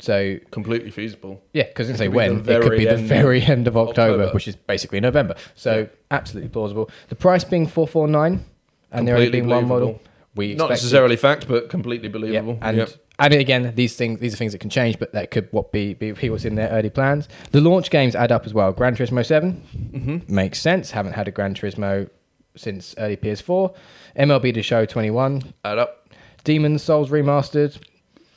So 0.00 0.38
completely 0.52 0.90
feasible. 0.92 1.42
yeah, 1.52 1.64
because 1.64 1.90
it's 1.90 1.98
say 1.98 2.08
when 2.08 2.40
it 2.48 2.62
could 2.62 2.78
be 2.78 2.84
the 2.84 2.96
very 2.96 3.42
end 3.42 3.66
of 3.66 3.76
October, 3.76 4.12
October. 4.22 4.34
which 4.34 4.46
is 4.46 4.54
basically 4.54 5.00
November. 5.00 5.34
So 5.56 5.88
absolutely 6.10 6.50
plausible. 6.50 6.88
The 7.08 7.16
price 7.16 7.42
being 7.44 7.66
four 7.66 7.86
four 7.88 8.06
nine, 8.06 8.44
and 8.92 9.06
there 9.08 9.16
only 9.16 9.30
being 9.30 9.48
one 9.48 9.66
model. 9.66 10.00
We 10.36 10.54
Not 10.54 10.70
necessarily 10.70 11.16
fact, 11.16 11.48
but 11.48 11.68
completely 11.68 12.06
Yeah, 12.08 12.12
believable. 12.12 12.58
and 12.62 12.76
Yep. 12.76 12.90
and 13.18 13.34
again, 13.34 13.72
these 13.74 13.96
things 13.96 14.20
these 14.20 14.34
are 14.34 14.36
things 14.36 14.52
that 14.52 14.58
can 14.60 14.70
change, 14.70 15.00
but 15.00 15.12
that 15.14 15.32
could 15.32 15.48
what 15.50 15.72
be 15.72 15.94
be, 15.94 16.12
be 16.12 16.30
what's 16.30 16.44
in 16.44 16.54
their 16.54 16.68
early 16.68 16.90
plans. 16.90 17.28
The 17.50 17.60
launch 17.60 17.90
games 17.90 18.14
add 18.14 18.30
up 18.30 18.46
as 18.46 18.54
well. 18.54 18.70
Gran 18.72 18.94
Turismo 18.94 19.26
7 19.26 19.62
Mm-hmm. 19.94 20.32
makes 20.32 20.60
sense. 20.60 20.92
Haven't 20.92 21.14
had 21.14 21.26
a 21.26 21.32
Gran 21.32 21.54
Turismo 21.54 22.08
since 22.54 22.94
early 22.98 23.16
PS4. 23.16 23.74
MLB 24.16 24.54
The 24.54 24.62
Show 24.62 24.84
21, 24.84 25.54
Add 25.64 25.78
up. 25.78 26.08
Demon's 26.44 26.84
Souls 26.84 27.10
remastered. 27.10 27.78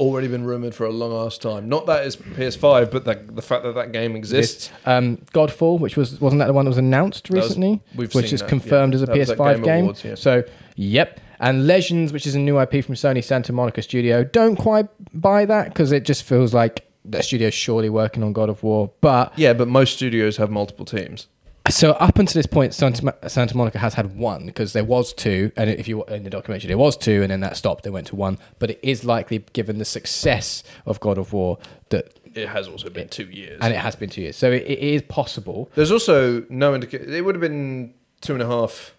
Already 0.02 0.28
been 0.28 0.46
rumored 0.46 0.74
for 0.74 0.86
a 0.86 0.90
long 0.90 1.14
ass 1.28 1.38
time. 1.38 1.70
Not 1.70 1.86
that 1.86 2.06
it's 2.08 2.16
PS5, 2.16 2.90
but 2.90 3.06
the, 3.06 3.14
the 3.32 3.42
fact 3.44 3.62
that 3.64 3.76
that 3.76 3.92
game 3.92 4.16
exists. 4.16 4.72
Um, 4.86 5.18
Godfall, 5.32 5.80
which 5.80 5.96
was 5.96 6.20
wasn't 6.20 6.40
that 6.40 6.48
the 6.48 6.54
one 6.54 6.66
that 6.66 6.72
was 6.72 6.80
announced 6.80 7.30
was- 7.30 7.44
recently, 7.44 7.82
we've 7.96 8.12
which 8.16 8.34
is 8.34 8.40
that, 8.40 8.50
confirmed 8.50 8.94
yeah. 8.94 8.96
as 8.96 9.04
a 9.04 9.06
That 9.06 9.16
PS5 9.16 9.54
Game 9.56 9.64
game. 9.64 9.84
Awards, 9.84 10.04
yeah. 10.04 10.16
So, 10.16 10.44
yep. 10.76 11.20
And 11.40 11.68
Legends, 11.68 12.12
which 12.12 12.26
is 12.26 12.34
a 12.34 12.40
new 12.40 12.60
IP 12.60 12.84
from 12.84 12.96
Sony 12.96 13.24
Santa 13.24 13.54
Monica 13.54 13.84
Studio, 13.84 14.24
don't 14.24 14.56
quite 14.56 14.88
buy 15.14 15.46
that 15.46 15.70
because 15.70 15.92
it 15.92 16.04
just 16.04 16.24
feels 16.24 16.52
like 16.52 16.88
that 17.06 17.24
studio's 17.24 17.54
surely 17.54 17.90
working 17.90 18.24
on 18.24 18.34
God 18.34 18.50
of 18.50 18.64
War. 18.64 18.92
But 19.02 19.38
Yeah, 19.38 19.54
but 19.54 19.68
most 19.68 19.94
studios 19.94 20.38
have 20.38 20.50
multiple 20.50 20.86
teams. 20.86 21.28
So 21.72 21.92
up 21.94 22.20
until 22.20 22.40
this 22.40 22.46
point, 22.46 22.74
Santa, 22.74 23.16
Santa 23.28 23.58
Monica 23.58 23.80
has 23.80 23.94
had 23.96 24.16
one 24.16 24.46
because 24.46 24.74
there 24.74 24.84
was 24.84 25.14
two, 25.14 25.52
and 25.58 25.70
if 25.70 25.88
you 25.88 26.04
in 26.06 26.24
the 26.24 26.30
documentary 26.30 26.68
there 26.68 26.78
was 26.78 26.96
two, 26.98 27.22
and 27.22 27.32
then 27.32 27.40
that 27.42 27.58
stopped. 27.58 27.84
They 27.84 27.90
went 27.90 28.08
to 28.08 28.16
one, 28.16 28.38
but 28.60 28.72
it 28.72 28.80
is 28.84 29.04
likely, 29.04 29.40
given 29.54 29.78
the 29.78 29.86
success 29.86 30.64
of 30.86 31.00
God 31.00 31.18
of 31.18 31.34
War, 31.34 31.58
that 31.90 32.14
It 32.34 32.50
has 32.50 32.68
also 32.68 32.90
been 32.90 33.10
two 33.10 33.26
years. 33.26 33.60
and 33.62 33.74
it 33.74 33.80
has 33.80 33.96
been 33.96 34.10
two 34.10 34.22
years, 34.22 34.36
so 34.36 34.52
it, 34.52 34.64
it 34.64 34.80
is 34.80 35.02
possible. 35.04 35.70
There's 35.76 35.92
also 35.92 36.46
no 36.50 36.74
indication. 36.76 37.14
It 37.14 37.26
would 37.26 37.36
have 37.36 37.42
been 37.42 37.94
two 38.22 38.34
and 38.34 38.42
a 38.42 38.48
half 38.48 38.96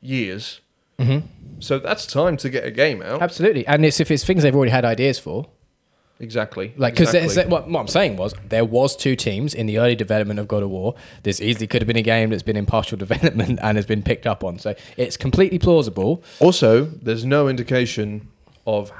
years. 0.00 0.60
Mm-hmm. 0.98 1.26
So 1.60 1.78
that's 1.78 2.06
time 2.06 2.36
to 2.38 2.50
get 2.50 2.64
a 2.64 2.70
game 2.70 3.02
out. 3.02 3.22
Absolutely, 3.22 3.66
and 3.66 3.84
it's 3.84 4.00
if 4.00 4.10
it's 4.10 4.24
things 4.24 4.42
they've 4.42 4.54
already 4.54 4.72
had 4.72 4.84
ideas 4.84 5.18
for. 5.18 5.48
Exactly. 6.20 6.74
Like, 6.76 6.94
because 6.94 7.14
exactly. 7.14 7.50
what, 7.50 7.68
what 7.68 7.80
I'm 7.80 7.88
saying 7.88 8.16
was 8.16 8.34
there 8.46 8.64
was 8.64 8.94
two 8.94 9.16
teams 9.16 9.54
in 9.54 9.66
the 9.66 9.78
early 9.78 9.96
development 9.96 10.38
of 10.38 10.46
God 10.46 10.62
of 10.62 10.70
War. 10.70 10.94
This 11.22 11.40
easily 11.40 11.66
could 11.66 11.80
have 11.80 11.86
been 11.86 11.96
a 11.96 12.02
game 12.02 12.28
that's 12.30 12.42
been 12.42 12.58
in 12.58 12.66
partial 12.66 12.98
development 13.06 13.58
and 13.62 13.76
has 13.76 13.86
been 13.86 14.02
picked 14.02 14.26
up 14.26 14.44
on. 14.44 14.58
So 14.58 14.74
it's 14.98 15.16
completely 15.16 15.58
plausible. 15.58 16.22
Also, 16.38 16.84
there's 16.84 17.24
no 17.24 17.48
indication 17.48 18.28
of 18.66 18.92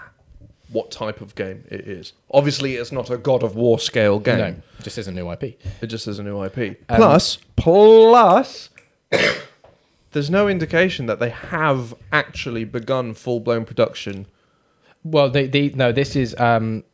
what 0.73 0.91
type 0.91 1.21
of 1.21 1.35
game 1.35 1.64
it 1.68 1.81
is. 1.87 2.14
Obviously, 2.31 2.77
it's 2.77 2.93
not 2.93 3.11
a 3.11 3.18
God 3.18 3.43
of 3.43 3.55
War 3.55 3.79
scale 3.79 4.18
game. 4.18 4.39
No, 4.39 4.57
just 4.83 4.97
as 4.97 5.07
a 5.07 5.12
new 5.12 5.31
IP. 5.31 5.61
It 5.81 5.87
just 5.89 6.09
is 6.09 6.18
a 6.18 6.23
new 6.23 6.43
IP. 6.43 6.81
Um, 6.89 6.97
plus, 6.97 7.39
plus, 7.57 8.71
there's 10.12 10.31
no 10.31 10.49
indication 10.49 11.07
that 11.07 11.18
they 11.18 11.31
have 11.31 11.95
actually 12.12 12.64
begun 12.64 13.12
full 13.12 13.41
blown 13.41 13.66
production. 13.66 14.27
Well, 15.03 15.29
the, 15.29 15.47
the 15.47 15.71
no, 15.71 15.93
this 15.93 16.14
is 16.16 16.35
um 16.39 16.85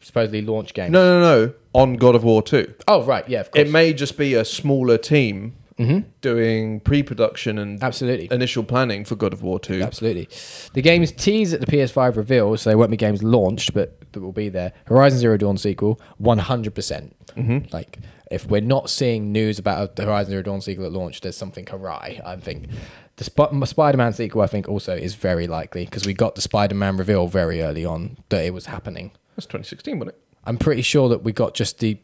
supposedly 0.00 0.42
launch 0.42 0.74
game. 0.74 0.92
No, 0.92 1.20
no, 1.20 1.46
no. 1.46 1.54
On 1.74 1.94
God 1.96 2.14
of 2.14 2.24
War 2.24 2.42
2. 2.42 2.74
Oh 2.88 3.04
right, 3.04 3.28
yeah, 3.28 3.40
of 3.40 3.50
course. 3.50 3.66
It 3.66 3.70
may 3.70 3.92
just 3.92 4.16
be 4.18 4.34
a 4.34 4.44
smaller 4.44 4.98
team 4.98 5.54
Mm-hmm. 5.78 6.08
doing 6.22 6.80
pre 6.80 7.04
production 7.04 7.56
and 7.56 7.80
Absolutely. 7.80 8.26
initial 8.32 8.64
planning 8.64 9.04
for 9.04 9.14
God 9.14 9.32
of 9.32 9.44
War 9.44 9.60
2. 9.60 9.80
Absolutely. 9.80 10.28
The 10.74 10.82
game's 10.82 11.12
teased 11.12 11.54
at 11.54 11.60
the 11.60 11.68
PS5 11.68 12.16
reveal, 12.16 12.56
so 12.56 12.68
they 12.68 12.74
won't 12.74 12.90
be 12.90 12.96
games 12.96 13.22
launched, 13.22 13.74
but 13.74 13.96
that 14.10 14.20
will 14.20 14.32
be 14.32 14.48
there. 14.48 14.72
Horizon 14.86 15.20
Zero 15.20 15.36
Dawn 15.36 15.56
sequel, 15.56 16.00
100%. 16.20 16.74
percent 16.74 17.14
Mm-hmm. 17.36 17.72
Like, 17.72 18.00
if 18.28 18.48
we're 18.48 18.60
not 18.60 18.90
seeing 18.90 19.30
news 19.30 19.60
about 19.60 19.94
the 19.94 20.04
Horizon 20.04 20.32
Zero 20.32 20.42
Dawn 20.42 20.60
sequel 20.60 20.84
at 20.86 20.90
launch, 20.90 21.20
there's 21.20 21.36
something 21.36 21.68
awry, 21.70 22.20
I 22.26 22.34
think. 22.34 22.66
The 23.14 23.22
Sp- 23.30 23.54
Spider 23.66 23.98
Man 23.98 24.12
sequel, 24.12 24.42
I 24.42 24.48
think, 24.48 24.68
also 24.68 24.96
is 24.96 25.14
very 25.14 25.46
likely 25.46 25.84
because 25.84 26.06
we 26.06 26.12
got 26.12 26.34
the 26.34 26.40
Spider 26.40 26.74
Man 26.74 26.96
reveal 26.96 27.28
very 27.28 27.62
early 27.62 27.84
on 27.84 28.16
that 28.30 28.44
it 28.44 28.52
was 28.52 28.66
happening. 28.66 29.12
That's 29.38 29.46
2016, 29.46 30.00
wasn't 30.00 30.16
it? 30.16 30.22
I'm 30.42 30.56
pretty 30.56 30.82
sure 30.82 31.08
that 31.10 31.22
we 31.22 31.30
got 31.30 31.54
just 31.54 31.78
the 31.78 31.98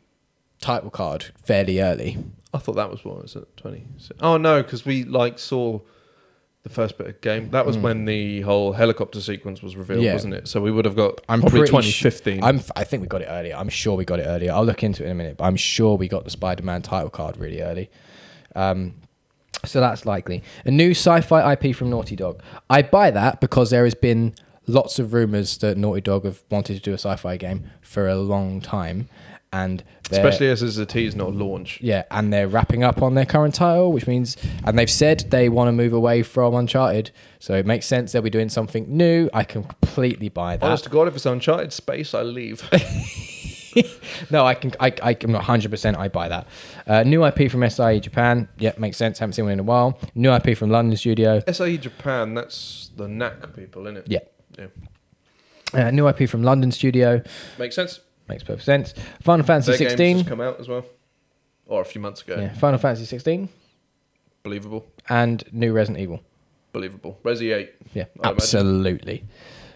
title 0.60 0.88
card 0.88 1.32
fairly 1.44 1.80
early. 1.80 2.16
I 2.52 2.58
thought 2.58 2.76
that 2.76 2.88
was 2.88 3.04
what 3.04 3.20
was 3.20 3.34
it? 3.34 3.56
20. 3.56 3.84
Oh 4.20 4.36
no, 4.36 4.62
because 4.62 4.86
we 4.86 5.02
like 5.02 5.40
saw 5.40 5.80
the 6.62 6.68
first 6.68 6.96
bit 6.96 7.08
of 7.08 7.20
game. 7.20 7.50
That 7.50 7.66
was 7.66 7.76
when 7.76 8.04
the 8.04 8.42
whole 8.42 8.70
helicopter 8.72 9.20
sequence 9.20 9.64
was 9.64 9.74
revealed. 9.74 10.04
Yeah. 10.04 10.12
wasn't 10.12 10.34
it? 10.34 10.46
So 10.46 10.60
we 10.60 10.70
would 10.70 10.84
have 10.84 10.94
got 10.94 11.22
I'm 11.28 11.40
probably 11.40 11.66
2015. 11.66 12.38
Sh- 12.38 12.44
I'm, 12.44 12.60
I 12.76 12.84
think 12.84 13.00
we 13.00 13.08
got 13.08 13.22
it 13.22 13.28
earlier. 13.28 13.56
I'm 13.56 13.68
sure 13.68 13.96
we 13.96 14.04
got 14.04 14.20
it 14.20 14.26
earlier. 14.28 14.52
I'll 14.52 14.64
look 14.64 14.84
into 14.84 15.02
it 15.02 15.06
in 15.06 15.10
a 15.10 15.16
minute, 15.16 15.36
but 15.36 15.46
I'm 15.46 15.56
sure 15.56 15.96
we 15.96 16.06
got 16.06 16.22
the 16.22 16.30
Spider-Man 16.30 16.82
title 16.82 17.10
card 17.10 17.36
really 17.36 17.62
early. 17.62 17.90
Um, 18.54 18.94
so 19.64 19.80
that's 19.80 20.06
likely. 20.06 20.44
A 20.64 20.70
new 20.70 20.92
sci-fi 20.92 21.54
IP 21.54 21.74
from 21.74 21.90
Naughty 21.90 22.14
Dog. 22.14 22.40
I 22.70 22.82
buy 22.82 23.10
that 23.10 23.40
because 23.40 23.70
there 23.70 23.82
has 23.82 23.94
been 23.94 24.36
lots 24.66 24.98
of 24.98 25.12
rumors 25.12 25.58
that 25.58 25.76
Naughty 25.76 26.00
Dog 26.00 26.24
have 26.24 26.42
wanted 26.50 26.74
to 26.74 26.80
do 26.80 26.90
a 26.92 26.94
sci-fi 26.98 27.36
game 27.36 27.70
for 27.82 28.08
a 28.08 28.16
long 28.16 28.60
time, 28.60 29.08
and 29.52 29.84
Especially 30.10 30.48
as 30.48 30.62
it's 30.62 30.76
a 30.76 30.84
tease, 30.86 31.14
not 31.14 31.32
launch. 31.34 31.78
yeah, 31.80 32.02
and 32.10 32.32
they're 32.32 32.48
wrapping 32.48 32.82
up 32.82 33.00
on 33.02 33.14
their 33.14 33.24
current 33.24 33.54
title, 33.54 33.92
which 33.92 34.06
means, 34.06 34.36
and 34.64 34.78
they've 34.78 34.90
said 34.90 35.26
they 35.30 35.48
want 35.48 35.68
to 35.68 35.72
move 35.72 35.92
away 35.92 36.22
from 36.22 36.54
Uncharted, 36.54 37.10
so 37.38 37.54
it 37.54 37.64
makes 37.66 37.86
sense 37.86 38.12
they'll 38.12 38.22
be 38.22 38.30
doing 38.30 38.48
something 38.48 38.84
new. 38.88 39.30
I 39.32 39.44
can 39.44 39.64
completely 39.64 40.28
buy 40.28 40.56
that. 40.56 40.66
Honest 40.66 40.84
to 40.84 40.90
God, 40.90 41.08
if 41.08 41.14
it's 41.14 41.24
Uncharted 41.26 41.72
space, 41.72 42.14
I 42.14 42.22
leave. 42.22 42.68
No, 44.30 44.46
I 44.46 44.54
can. 44.54 44.72
I, 44.78 44.92
I, 45.02 45.16
I'm 45.20 45.32
not 45.32 45.38
100. 45.38 45.68
percent 45.68 45.96
I 45.96 46.06
buy 46.06 46.28
that. 46.28 46.46
Uh, 46.86 47.02
new 47.02 47.24
IP 47.26 47.50
from 47.50 47.68
SIE 47.68 47.98
Japan. 47.98 48.48
Yeah, 48.56 48.70
makes 48.78 48.96
sense. 48.96 49.18
Haven't 49.18 49.32
seen 49.32 49.46
one 49.46 49.52
in 49.54 49.58
a 49.58 49.64
while. 49.64 49.98
New 50.14 50.32
IP 50.32 50.56
from 50.56 50.70
London 50.70 50.96
studio. 50.96 51.40
SAE 51.50 51.70
E 51.72 51.78
Japan, 51.78 52.34
that's 52.34 52.90
the 52.96 53.08
Knack 53.08 53.54
people, 53.56 53.86
isn't 53.86 53.96
it? 53.96 54.04
Yeah. 54.08 54.20
Yeah. 54.58 54.66
Uh, 55.86 55.90
new 55.90 56.06
IP 56.08 56.28
from 56.28 56.42
London 56.42 56.70
studio. 56.70 57.22
Makes 57.58 57.74
sense. 57.74 58.00
Makes 58.28 58.44
perfect 58.44 58.64
sense. 58.64 58.94
Final 59.22 59.44
Fantasy 59.44 59.72
Their 59.72 59.78
game's 59.78 59.90
16. 59.92 60.16
just 60.18 60.28
come 60.28 60.40
out 60.40 60.60
as 60.60 60.68
well. 60.68 60.84
Or 61.66 61.80
a 61.80 61.84
few 61.84 62.00
months 62.00 62.22
ago. 62.22 62.36
Yeah, 62.40 62.52
Final 62.54 62.78
Fantasy 62.78 63.04
16 63.06 63.48
Believable. 64.42 64.86
and 65.08 65.42
new 65.52 65.72
Resident 65.72 66.00
Evil. 66.02 66.20
Believable. 66.72 67.18
Resi 67.24 67.54
8. 67.54 67.72
Yeah, 67.94 68.04
I 68.22 68.28
imagine. 68.30 68.34
absolutely. 68.36 69.24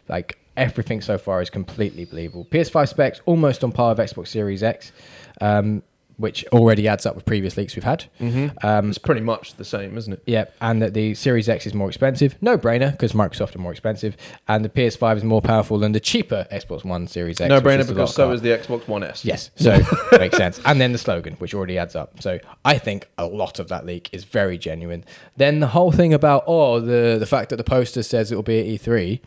Like 0.09 0.39
everything 0.57 1.01
so 1.01 1.17
far 1.19 1.41
is 1.41 1.51
completely 1.51 2.05
believable. 2.05 2.45
PS5 2.51 2.89
specs 2.89 3.21
almost 3.27 3.63
on 3.65 3.73
par 3.73 3.95
with 3.95 3.99
Xbox 4.11 4.29
Series 4.29 4.63
X. 4.63 4.93
Um, 5.41 5.83
which 6.19 6.45
already 6.53 6.87
adds 6.87 7.07
up 7.07 7.15
with 7.15 7.25
previous 7.25 7.57
leaks 7.57 7.75
we've 7.77 7.85
had. 7.85 8.05
Mm-hmm. 8.21 8.67
Um, 8.67 8.89
It's 8.91 8.99
pretty 8.99 9.21
much 9.21 9.55
the 9.55 9.65
same, 9.65 9.97
isn't 9.97 10.13
it? 10.13 10.23
yeah, 10.27 10.45
and 10.61 10.83
that 10.83 10.93
the 10.93 11.15
Series 11.15 11.49
X 11.49 11.67
is 11.67 11.73
more 11.75 11.89
expensive. 11.89 12.35
No 12.41 12.59
brainer, 12.59 12.91
because 12.93 13.13
Microsoft 13.13 13.55
are 13.57 13.61
more 13.61 13.71
expensive, 13.73 14.17
and 14.49 14.65
the 14.65 14.69
PS5 14.69 15.19
is 15.19 15.25
more 15.25 15.41
powerful 15.41 15.79
than 15.79 15.93
the 15.93 16.01
cheaper 16.01 16.47
Xbox 16.53 16.85
One 16.85 17.07
Series 17.07 17.41
X. 17.41 17.49
No 17.49 17.61
brainer 17.61 17.79
is 17.81 17.89
a 17.91 17.95
lot 17.95 17.97
because 18.01 18.15
so 18.15 18.27
car. 18.27 18.35
is 18.35 18.43
the 18.43 18.49
Xbox 18.51 18.87
One 18.89 19.03
S. 19.05 19.25
Yes, 19.25 19.51
so 19.57 19.79
makes 20.19 20.37
sense. 20.37 20.61
And 20.67 20.81
then 20.81 20.93
the 20.93 20.99
slogan, 20.99 21.35
which 21.35 21.55
already 21.55 21.79
adds 21.79 21.95
up. 21.97 22.21
So 22.21 22.39
I 22.65 22.79
think 22.79 23.09
a 23.17 23.25
lot 23.27 23.59
of 23.59 23.69
that 23.69 23.87
leak 23.87 24.11
is 24.13 24.25
very 24.25 24.59
genuine. 24.59 25.05
Then 25.37 25.61
the 25.61 25.69
whole 25.69 25.93
thing 25.93 26.13
about 26.13 26.45
oh 26.47 26.81
the 26.81 27.17
the 27.19 27.27
fact 27.27 27.51
that 27.51 27.57
the 27.57 27.65
poster 27.65 28.03
says 28.03 28.33
it 28.33 28.35
will 28.35 28.43
be 28.43 28.59
at 28.75 28.81
E3 28.83 29.21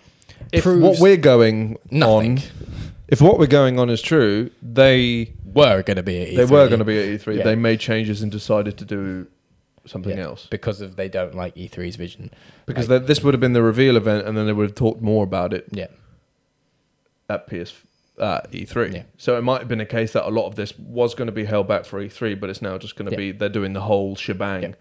If 0.51 0.63
proves 0.63 0.84
what 0.84 0.99
we're 0.99 1.15
going 1.18 1.77
nothing. 1.89 2.39
on, 2.39 2.43
if 3.11 3.21
what 3.21 3.38
we're 3.38 3.45
going 3.47 3.77
on 3.77 3.89
is 3.89 4.01
true, 4.01 4.49
they 4.63 5.33
were 5.45 5.83
going 5.83 5.97
to 5.97 6.03
be 6.03 6.21
at 6.21 6.27
E3. 6.29 6.35
they 6.38 6.45
were 6.45 6.67
going 6.67 6.79
to 6.79 6.85
be 6.85 6.97
at 6.97 7.19
E3. 7.19 7.38
Yeah. 7.38 7.43
They 7.43 7.55
made 7.55 7.79
changes 7.79 8.21
and 8.23 8.31
decided 8.31 8.77
to 8.79 8.85
do 8.85 9.27
something 9.85 10.17
Yeah, 10.17 10.23
else 10.25 10.47
because 10.49 10.79
of 10.81 10.95
they 10.95 11.09
don't 11.09 11.35
like 11.35 11.55
E3's 11.55 11.95
vision. 11.97 12.31
because 12.65 12.88
they- 12.88 12.99
this 12.99 13.21
would 13.23 13.33
have 13.33 13.41
been 13.41 13.53
the 13.53 13.61
reveal 13.63 13.97
event, 13.97 14.25
and 14.27 14.38
then 14.38 14.45
they 14.47 14.53
would 14.53 14.69
have 14.69 14.75
talked 14.75 15.01
more 15.01 15.23
about 15.23 15.53
it 15.53 15.65
Yeah, 15.71 15.88
at 17.29 17.47
PS 17.47 17.73
uh, 18.19 18.41
E3. 18.51 18.93
Yeah. 18.93 19.03
So 19.17 19.38
it 19.38 19.41
might 19.41 19.59
have 19.59 19.67
been 19.67 19.81
a 19.81 19.85
case 19.85 20.13
that 20.13 20.27
a 20.27 20.29
lot 20.29 20.45
of 20.47 20.55
this 20.55 20.77
was 20.77 21.15
going 21.15 21.25
to 21.27 21.31
be 21.31 21.45
held 21.45 21.67
back 21.67 21.85
for 21.85 21.99
E3, 22.03 22.39
but 22.39 22.49
it's 22.49 22.61
now 22.61 22.77
just 22.77 22.95
going 22.95 23.09
to 23.09 23.17
be 23.17 23.31
they're 23.31 23.49
doing 23.49 23.73
the 23.73 23.81
whole 23.81 24.15
shebang 24.15 24.75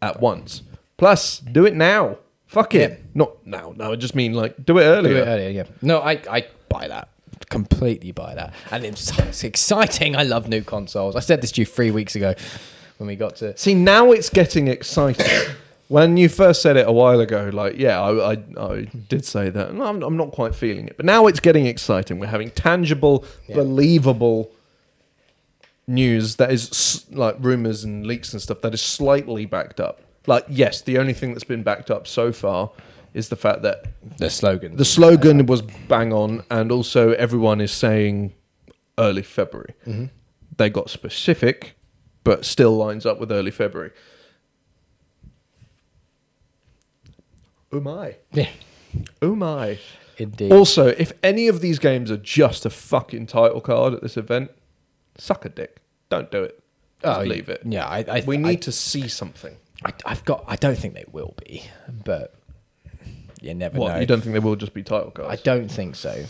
at 0.00 0.20
once. 0.20 0.62
Plus, 0.96 1.38
do 1.40 1.66
it 1.66 1.74
now. 1.74 2.18
Fuck 2.46 2.74
it. 2.74 3.02
Not 3.14 3.46
now. 3.46 3.72
No, 3.76 3.92
I 3.92 3.96
just 3.96 4.14
mean 4.14 4.32
like 4.34 4.64
do 4.64 4.78
it 4.78 4.84
earlier. 4.84 5.14
Do 5.14 5.20
it 5.22 5.26
earlier, 5.26 5.48
yeah. 5.50 5.64
No, 5.80 6.00
I 6.00 6.12
I 6.30 6.46
buy 6.68 6.88
that. 6.88 7.08
Completely 7.52 8.12
buy 8.12 8.34
that. 8.34 8.54
And 8.70 8.84
it's, 8.84 9.16
it's 9.18 9.44
exciting. 9.44 10.16
I 10.16 10.22
love 10.22 10.48
new 10.48 10.62
consoles. 10.62 11.14
I 11.16 11.20
said 11.20 11.42
this 11.42 11.52
to 11.52 11.60
you 11.60 11.66
three 11.66 11.90
weeks 11.90 12.16
ago 12.16 12.34
when 12.98 13.06
we 13.08 13.14
got 13.16 13.36
to 13.36 13.56
See, 13.58 13.74
now 13.74 14.10
it's 14.12 14.30
getting 14.30 14.68
exciting. 14.68 15.26
when 15.88 16.16
you 16.16 16.28
first 16.28 16.62
said 16.62 16.76
it 16.78 16.88
a 16.88 16.92
while 16.92 17.20
ago, 17.20 17.50
like, 17.52 17.76
yeah, 17.76 18.00
I, 18.00 18.32
I, 18.32 18.36
I 18.58 18.82
did 19.08 19.24
say 19.26 19.50
that. 19.50 19.68
and 19.70 19.82
I'm, 19.82 20.02
I'm 20.02 20.16
not 20.16 20.32
quite 20.32 20.54
feeling 20.54 20.86
it. 20.88 20.96
But 20.96 21.04
now 21.04 21.26
it's 21.26 21.40
getting 21.40 21.66
exciting. 21.66 22.18
We're 22.18 22.26
having 22.28 22.50
tangible, 22.50 23.24
Yeah. 23.48 23.56
believable 23.56 24.50
news 25.86 26.36
that 26.36 26.50
is 26.50 27.04
like 27.10 27.36
rumors 27.38 27.84
and 27.84 28.06
leaks 28.06 28.32
and 28.32 28.40
stuff 28.40 28.60
that 28.62 28.72
is 28.72 28.80
slightly 28.80 29.44
backed 29.44 29.80
up. 29.80 30.00
Like, 30.26 30.44
yes, 30.48 30.80
the 30.80 30.96
only 30.98 31.12
thing 31.12 31.32
that's 31.32 31.44
been 31.44 31.62
backed 31.64 31.90
up 31.90 32.06
so 32.06 32.32
far 32.32 32.70
is 33.14 33.28
the 33.28 33.36
fact 33.36 33.62
that 33.62 33.86
the 34.18 34.30
slogan. 34.30 34.76
the 34.76 34.84
slogan 34.84 35.46
was 35.46 35.62
bang 35.62 36.12
on, 36.12 36.44
and 36.50 36.72
also 36.72 37.12
everyone 37.12 37.60
is 37.60 37.72
saying 37.72 38.32
early 38.98 39.22
February. 39.22 39.74
Mm-hmm. 39.86 40.06
They 40.56 40.70
got 40.70 40.90
specific, 40.90 41.76
but 42.24 42.44
still 42.44 42.76
lines 42.76 43.04
up 43.06 43.18
with 43.20 43.30
early 43.32 43.50
February. 43.50 43.90
Oh 47.72 47.80
my. 47.80 48.16
yeah, 48.32 48.50
Oh 49.22 49.34
my. 49.34 49.78
indeed. 50.18 50.52
Also, 50.52 50.88
if 50.88 51.12
any 51.22 51.48
of 51.48 51.60
these 51.60 51.78
games 51.78 52.10
are 52.10 52.18
just 52.18 52.66
a 52.66 52.70
fucking 52.70 53.26
title 53.26 53.60
card 53.62 53.94
at 53.94 54.02
this 54.02 54.16
event, 54.16 54.50
suck 55.16 55.44
a 55.44 55.48
dick. 55.48 55.80
Don't 56.10 56.30
do 56.30 56.42
it. 56.42 56.62
Just 57.02 57.18
Oh, 57.20 57.22
leave 57.22 57.48
it. 57.48 57.62
Yeah, 57.64 57.86
I, 57.86 58.04
I 58.06 58.22
We 58.26 58.36
I- 58.36 58.40
need 58.40 58.62
to 58.62 58.72
see 58.72 59.08
something. 59.08 59.56
I, 59.84 59.92
I've 60.06 60.24
got. 60.24 60.44
I 60.46 60.54
don't 60.56 60.78
think 60.78 60.94
they 60.94 61.04
will 61.10 61.34
be, 61.44 61.64
but 62.04 62.34
you 63.42 63.54
never 63.54 63.78
What? 63.78 63.94
know. 63.94 64.00
You 64.00 64.06
don't 64.06 64.20
think 64.22 64.32
they 64.32 64.38
will 64.38 64.56
just 64.56 64.72
be 64.74 64.82
title 64.82 65.10
cards? 65.10 65.30
I 65.30 65.36
don't 65.42 65.68
think 65.68 65.96
so. 65.96 66.24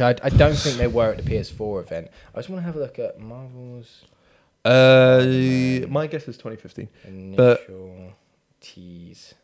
I, 0.00 0.14
I 0.22 0.28
don't 0.28 0.54
think 0.54 0.76
they 0.78 0.86
were 0.86 1.10
at 1.10 1.16
the 1.24 1.28
PS4 1.28 1.82
event. 1.82 2.08
I 2.34 2.38
just 2.38 2.48
want 2.48 2.60
to 2.60 2.64
have 2.66 2.76
a 2.76 2.78
look 2.78 2.98
at 3.00 3.18
Marvel's 3.18 4.04
Uh, 4.64 5.86
my 5.88 6.06
guess 6.06 6.28
is 6.28 6.36
2015. 6.36 6.88
initial 7.04 7.36
But- 7.36 8.14
tease. 8.60 9.34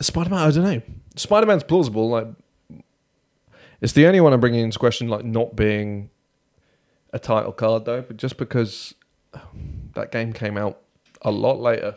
Spider 0.00 0.30
Man, 0.30 0.38
I 0.38 0.50
don't 0.50 0.64
know. 0.64 0.80
Spider 1.16 1.46
Man's 1.46 1.64
plausible. 1.64 2.08
Like, 2.08 2.28
it's 3.80 3.92
the 3.92 4.06
only 4.06 4.20
one 4.20 4.32
I'm 4.32 4.40
bringing 4.40 4.60
into 4.60 4.78
question, 4.78 5.08
like 5.08 5.24
not 5.24 5.56
being 5.56 6.10
a 7.12 7.18
title 7.18 7.52
card 7.52 7.84
though, 7.84 8.02
but 8.02 8.16
just 8.16 8.36
because 8.38 8.94
that 9.94 10.12
game 10.12 10.32
came 10.32 10.56
out 10.56 10.78
a 11.22 11.30
lot 11.30 11.58
later 11.60 11.96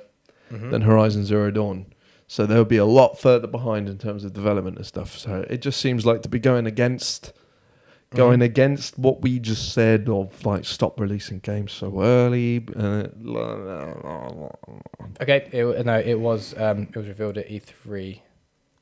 than 0.50 0.82
Horizon 0.82 1.24
Zero 1.24 1.50
Dawn, 1.52 1.86
so 2.34 2.46
they'll 2.46 2.64
be 2.64 2.78
a 2.78 2.86
lot 2.86 3.20
further 3.20 3.46
behind 3.46 3.90
in 3.90 3.98
terms 3.98 4.24
of 4.24 4.32
development 4.32 4.78
and 4.78 4.86
stuff. 4.86 5.18
So 5.18 5.46
it 5.50 5.62
just 5.62 5.82
seems 5.82 6.06
like 6.06 6.22
to 6.22 6.30
be 6.30 6.40
going 6.40 6.66
against. 6.66 7.34
Going 8.14 8.42
against 8.42 9.00
what 9.00 9.22
we 9.22 9.40
just 9.40 9.72
said 9.74 10.10
of 10.10 10.46
like 10.46 10.66
stop 10.66 11.00
releasing 11.00 11.40
games 11.40 11.72
so 11.72 12.02
early. 12.02 12.66
Uh, 12.76 13.08
Okay, 15.22 15.48
it, 15.52 15.86
no, 15.86 15.98
it 16.00 16.20
was 16.20 16.54
um, 16.58 16.84
it 16.94 16.96
was 16.96 17.08
revealed 17.08 17.38
at 17.38 17.48
E3 17.50 18.16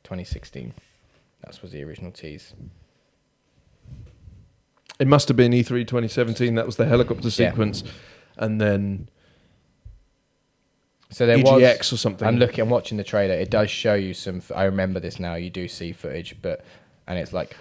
2016. 0.04 0.74
That 1.44 1.62
was 1.62 1.72
the 1.72 1.84
original 1.84 2.12
tease. 2.12 2.54
It 5.00 5.08
must 5.08 5.28
have 5.28 5.38
been 5.38 5.54
E 5.54 5.64
E3 5.64 5.88
2017. 5.88 6.56
That 6.56 6.66
was 6.66 6.78
the 6.78 6.86
helicopter 6.86 7.28
Yeah. 7.28 7.50
sequence, 7.52 7.84
and 8.38 8.60
then 8.60 9.10
So 11.12 11.26
there 11.26 11.38
EGX 11.38 11.78
was. 11.80 11.94
or 11.94 11.98
something. 11.98 12.28
I'm 12.28 12.38
looking. 12.38 12.62
I'm 12.62 12.70
watching 12.70 12.98
the 12.98 13.04
trailer. 13.04 13.34
It 13.34 13.50
does 13.50 13.70
show 13.70 13.96
you 13.96 14.14
some. 14.14 14.42
I 14.56 14.64
remember 14.66 15.00
this 15.00 15.20
now. 15.20 15.36
You 15.36 15.50
do 15.50 15.68
see 15.68 15.92
footage, 15.92 16.36
but 16.42 16.64
and 17.08 17.18
it's 17.18 17.34
like 17.34 17.56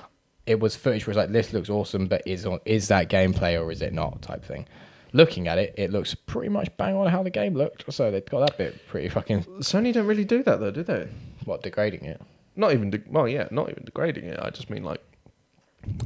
it 0.46 0.60
was 0.60 0.76
footage 0.76 1.06
where 1.06 1.12
it's 1.12 1.16
like 1.18 1.32
this 1.32 1.52
looks 1.52 1.70
awesome, 1.70 2.06
but 2.08 2.22
is 2.26 2.44
on 2.44 2.60
is 2.66 2.88
that 2.88 3.08
gameplay 3.08 3.58
or 3.58 3.70
is 3.72 3.80
it 3.82 3.92
not? 3.92 4.20
Type 4.22 4.44
thing. 4.44 4.66
Looking 5.14 5.48
at 5.48 5.56
it, 5.56 5.74
it 5.78 5.90
looks 5.90 6.14
pretty 6.14 6.50
much 6.50 6.68
bang 6.76 6.94
on 6.94 7.06
how 7.06 7.22
the 7.22 7.30
game 7.30 7.54
looked. 7.54 7.90
So 7.92 8.10
they 8.10 8.20
got 8.20 8.40
that 8.40 8.58
bit 8.58 8.86
pretty 8.88 9.08
fucking 9.08 9.44
Sony 9.60 9.94
don't 9.94 10.06
really 10.06 10.26
do 10.26 10.42
that 10.42 10.60
though, 10.60 10.70
do 10.70 10.82
they? 10.82 11.08
what 11.46 11.62
degrading 11.62 12.04
it. 12.04 12.20
Not 12.56 12.72
even. 12.72 12.90
De- 12.90 13.00
well, 13.08 13.26
yeah, 13.26 13.48
not 13.50 13.70
even 13.70 13.84
degrading 13.84 14.24
it. 14.24 14.38
I 14.42 14.50
just 14.50 14.68
mean 14.68 14.84
like 14.84 15.00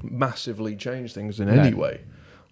massively 0.03 0.77
change 0.77 1.13
things 1.15 1.41
in 1.41 1.49
No. 1.53 1.61
any 1.61 1.75
way. 1.75 2.03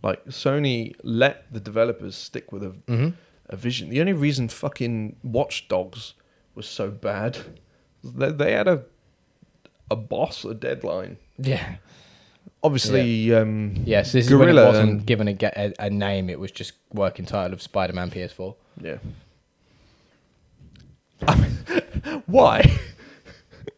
Like 0.03 0.25
Sony 0.27 0.95
let 1.03 1.53
the 1.53 1.61
developers 1.61 2.17
stick 2.17 2.51
with 2.53 2.63
a 2.65 2.71
Mm-hmm. 2.89 3.11
A 3.51 3.57
vision. 3.57 3.91
The 3.91 4.01
only 4.01 4.13
reason 4.15 4.49
fucking 4.49 5.17
Watch 5.23 5.69
Dogs 5.69 6.15
was 6.55 6.67
so 6.67 6.91
bad, 6.91 7.39
they, 8.03 8.31
they 8.33 8.53
had 8.53 8.67
a 8.69 8.85
a 9.91 9.97
boss, 9.97 10.45
a 10.45 10.55
deadline. 10.55 11.17
Yeah. 11.39 11.77
Obviously, 12.63 13.35
um, 13.35 13.75
Yes, 13.85 14.13
this 14.13 14.27
is 14.29 14.35
when 14.35 14.49
it 14.51 14.55
wasn't 14.55 14.91
and- 14.91 15.07
given 15.07 15.27
a, 15.29 15.37
a, 15.57 15.73
a 15.81 15.91
name. 15.91 16.29
It 16.31 16.39
was 16.39 16.51
just 16.53 16.73
working 16.93 17.25
title 17.27 17.53
of 17.55 17.61
Spider-Man 17.63 18.11
PS4. 18.11 18.55
Yeah. 18.81 18.99
why? 22.27 22.63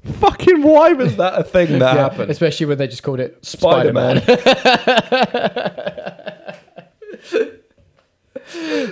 Fucking 0.05 0.62
why 0.62 0.93
was 0.94 1.16
that 1.16 1.39
a 1.39 1.44
thing 1.44 1.78
that 1.78 1.94
Yeah, 1.94 2.03
happened? 2.03 2.31
especially 2.31 2.66
when 2.66 2.77
they 2.78 2.89
just 2.89 3.03
called 3.05 3.20
it 3.20 3.44
Spider 3.44 3.93
Man. 3.93 4.19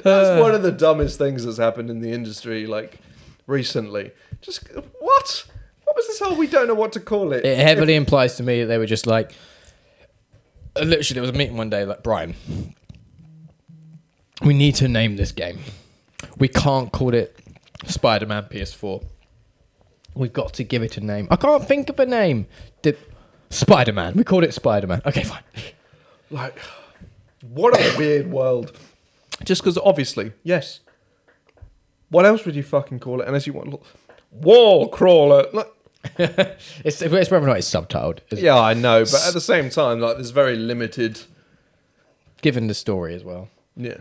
That's 0.03 0.41
one 0.41 0.55
of 0.55 0.63
the 0.63 0.73
dumbest 0.77 1.19
things 1.19 1.45
that's 1.45 1.59
happened 1.59 1.91
in 1.91 2.01
the 2.01 2.13
industry, 2.13 2.67
like 2.67 2.99
recently. 3.47 4.13
Just 4.41 4.69
what? 4.99 5.47
What 5.85 5.97
was 5.97 6.07
this 6.07 6.21
whole 6.21 6.37
we 6.37 6.47
don't 6.47 6.69
know 6.69 6.75
what 6.75 6.93
to 6.93 7.01
call 7.01 7.33
it? 7.33 7.45
It 7.45 7.59
heavily 7.59 7.95
implies 7.95 8.37
to 8.37 8.43
me 8.43 8.61
that 8.61 8.67
they 8.67 8.79
were 8.79 8.87
just 8.87 9.07
like, 9.07 9.35
uh, 10.77 10.83
literally, 10.83 11.15
there 11.15 11.23
was 11.23 11.31
a 11.31 11.35
meeting 11.35 11.57
one 11.57 11.69
day, 11.69 11.85
like, 11.85 12.03
Brian, 12.03 12.35
we 14.43 14.55
need 14.55 14.77
to 14.77 14.89
name 14.89 15.17
this 15.17 15.33
game. 15.33 15.59
We 16.39 16.49
can't 16.49 16.93
call 16.93 17.15
it 17.15 17.37
Spider 17.87 18.27
Man 18.27 18.45
PS4. 18.45 19.05
We've 20.15 20.33
got 20.33 20.55
to 20.55 20.65
give 20.65 20.83
it 20.83 20.97
a 20.97 21.01
name. 21.01 21.29
I 21.31 21.37
can't 21.37 21.67
think 21.67 21.89
of 21.89 21.99
a 21.99 22.07
name. 22.07 22.47
Did 22.83 22.99
Spider 23.51 23.93
Man. 23.93 24.15
We 24.15 24.25
called 24.25 24.45
it 24.45 24.55
Spider 24.55 24.87
Man. 24.87 25.03
Okay, 25.05 25.23
fine. 25.25 25.43
Like, 26.31 26.59
what 27.43 27.77
a 27.79 27.99
weird 27.99 28.31
world. 28.31 28.77
Just 29.45 29.63
because, 29.63 29.79
obviously, 29.79 30.33
yes. 30.43 30.81
What 32.09 32.27
else 32.27 32.45
would 32.45 32.57
you 32.57 32.63
fucking 32.63 33.01
call 33.01 33.21
it 33.21 33.29
unless 33.29 33.47
you 33.47 33.53
want 33.53 33.71
look, 33.71 33.85
wall 34.31 34.89
crawler? 34.89 35.47
Like, 35.53 35.73
It's, 36.19 37.03
it's 37.03 37.31
whether 37.31 37.45
or 37.45 37.49
not 37.49 37.59
it's 37.59 37.71
subtitled. 37.71 38.21
Yeah, 38.31 38.59
I 38.59 38.75
know, 38.75 39.05
but 39.05 39.27
at 39.27 39.35
the 39.35 39.41
same 39.41 39.71
time, 39.71 40.01
like, 40.01 40.17
there's 40.17 40.31
very 40.31 40.57
limited. 40.57 41.21
Given 42.43 42.69
the 42.69 42.75
story 42.75 43.15
as 43.15 43.23
well. 43.23 43.49
Yeah. 43.77 43.99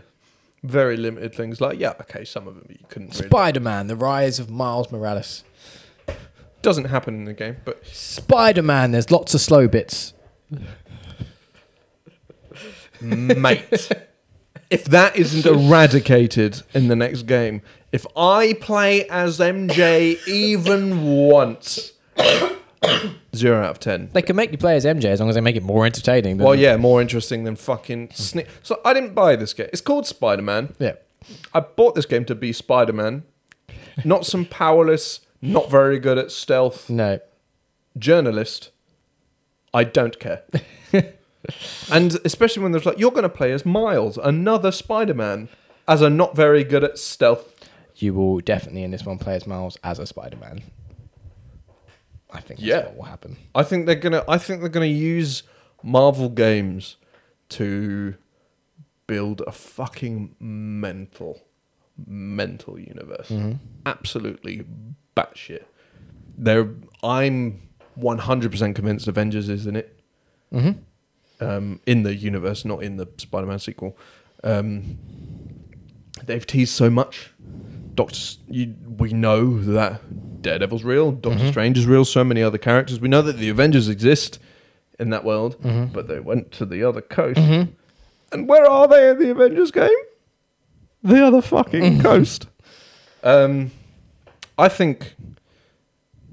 Very 0.62 0.96
limited 0.96 1.34
things. 1.34 1.60
Like, 1.60 1.78
yeah, 1.78 1.92
okay, 2.00 2.24
some 2.24 2.48
of 2.48 2.54
them 2.54 2.66
you 2.70 2.84
couldn't 2.88 3.14
really. 3.14 3.28
Spider 3.28 3.60
Man, 3.60 3.86
the 3.86 3.96
rise 3.96 4.38
of 4.38 4.50
Miles 4.50 4.90
Morales. 4.90 5.44
Doesn't 6.62 6.86
happen 6.86 7.14
in 7.14 7.24
the 7.24 7.32
game, 7.32 7.56
but 7.64 7.86
Spider 7.86 8.62
Man, 8.62 8.90
there's 8.92 9.10
lots 9.10 9.34
of 9.34 9.40
slow 9.40 9.68
bits. 9.68 10.12
mate, 13.00 13.90
if 14.70 14.84
that 14.84 15.16
isn't 15.16 15.44
eradicated 15.44 16.62
in 16.72 16.88
the 16.88 16.96
next 16.96 17.22
game, 17.22 17.60
if 17.92 18.06
I 18.16 18.54
play 18.60 19.06
as 19.08 19.38
MJ 19.38 20.16
even 20.28 21.02
once, 21.04 21.92
zero 23.34 23.64
out 23.64 23.70
of 23.70 23.80
ten. 23.80 24.10
They 24.12 24.22
can 24.22 24.36
make 24.36 24.52
you 24.52 24.58
play 24.58 24.76
as 24.76 24.84
MJ 24.84 25.06
as 25.06 25.20
long 25.20 25.28
as 25.28 25.34
they 25.34 25.40
make 25.40 25.56
it 25.56 25.62
more 25.62 25.84
entertaining. 25.84 26.36
Than 26.36 26.46
Well, 26.46 26.54
yeah, 26.54 26.76
more 26.76 27.00
interesting 27.00 27.44
than 27.44 27.56
fucking 27.56 28.08
hmm. 28.08 28.14
sneak. 28.14 28.46
So 28.62 28.80
I 28.84 28.94
didn't 28.94 29.14
buy 29.14 29.36
this 29.36 29.52
game. 29.52 29.68
It's 29.72 29.82
called 29.82 30.06
Spider 30.06 30.42
Man. 30.42 30.74
yeah. 30.78 30.94
I 31.52 31.60
bought 31.60 31.94
this 31.94 32.06
game 32.06 32.24
to 32.26 32.34
be 32.34 32.52
Spider 32.52 32.94
Man, 32.94 33.24
not 34.04 34.24
some 34.24 34.46
powerless, 34.46 35.20
not 35.42 35.70
very 35.70 35.98
good 35.98 36.16
at 36.16 36.30
stealth 36.30 36.88
No. 36.88 37.20
journalist. 37.98 38.70
I 39.74 39.84
don't 39.84 40.18
care. 40.18 40.42
and 41.90 42.16
especially 42.24 42.62
when 42.62 42.72
there's 42.72 42.86
like, 42.86 42.98
you're 42.98 43.10
going 43.10 43.22
to 43.22 43.28
play 43.28 43.52
as 43.52 43.64
Miles, 43.66 44.18
another 44.18 44.72
Spider 44.72 45.14
Man, 45.14 45.48
as 45.88 46.02
a 46.02 46.10
not 46.10 46.34
very 46.36 46.64
good 46.64 46.84
at 46.84 46.98
stealth. 46.98 47.54
You 47.96 48.14
will 48.14 48.40
definitely 48.40 48.82
in 48.82 48.92
this 48.92 49.04
one 49.04 49.18
play 49.18 49.34
as 49.34 49.46
Miles 49.46 49.76
as 49.84 49.98
a 49.98 50.06
Spider-Man. 50.06 50.62
I 52.32 52.40
think 52.40 52.60
that's 52.60 52.62
Yeah. 52.62 52.84
what 52.86 52.96
will 52.96 53.02
happen. 53.04 53.36
I 53.54 53.62
think 53.62 53.86
they're 53.86 53.94
gonna. 53.94 54.24
I 54.28 54.38
think 54.38 54.60
they're 54.60 54.68
gonna 54.70 54.86
use 54.86 55.42
Marvel 55.82 56.28
games 56.28 56.96
to 57.50 58.14
build 59.06 59.42
a 59.46 59.52
fucking 59.52 60.36
mental, 60.38 61.42
mental 62.06 62.78
universe. 62.78 63.30
Absolutely 63.84 64.64
batshit. 65.16 65.64
They're. 66.38 66.70
I'm 67.02 67.60
100 67.96 68.50
percent 68.52 68.76
convinced 68.76 69.08
Avengers 69.08 69.48
is 69.48 69.66
in 69.66 69.76
it. 69.76 70.00
Mm-hmm. 70.52 70.80
Um, 71.40 71.80
in 71.86 72.02
the 72.02 72.14
universe, 72.14 72.64
not 72.66 72.82
in 72.82 72.96
the 72.98 73.08
Spider-Man 73.16 73.58
sequel. 73.58 73.96
Um, 74.44 74.98
they've 76.24 76.46
teased 76.46 76.72
so 76.74 76.90
much. 76.90 77.30
Doctor, 77.94 78.18
you, 78.48 78.74
we 78.98 79.12
know 79.12 79.58
that 79.62 80.42
Daredevil's 80.42 80.84
real. 80.84 81.12
Doctor 81.12 81.48
Strange 81.48 81.78
is 81.78 81.86
real. 81.86 82.04
So 82.04 82.24
many 82.24 82.42
other 82.42 82.58
characters. 82.58 83.00
We 83.00 83.08
know 83.08 83.22
that 83.22 83.38
the 83.38 83.48
Avengers 83.48 83.88
exist 83.88 84.38
in 84.98 85.08
that 85.10 85.24
world, 85.24 85.56
but 85.92 86.08
they 86.08 86.20
went 86.20 86.52
to 86.52 86.66
the 86.66 86.82
other 86.84 87.00
coast. 87.00 87.38
And 87.38 88.48
where 88.48 88.66
are 88.66 88.86
they 88.86 89.10
in 89.10 89.18
the 89.18 89.30
Avengers 89.30 89.70
game? 89.70 89.88
The 91.02 91.26
other 91.26 91.40
fucking 91.40 92.00
coast. 92.00 92.46
Um, 93.24 93.70
I 94.58 94.68
think 94.68 95.14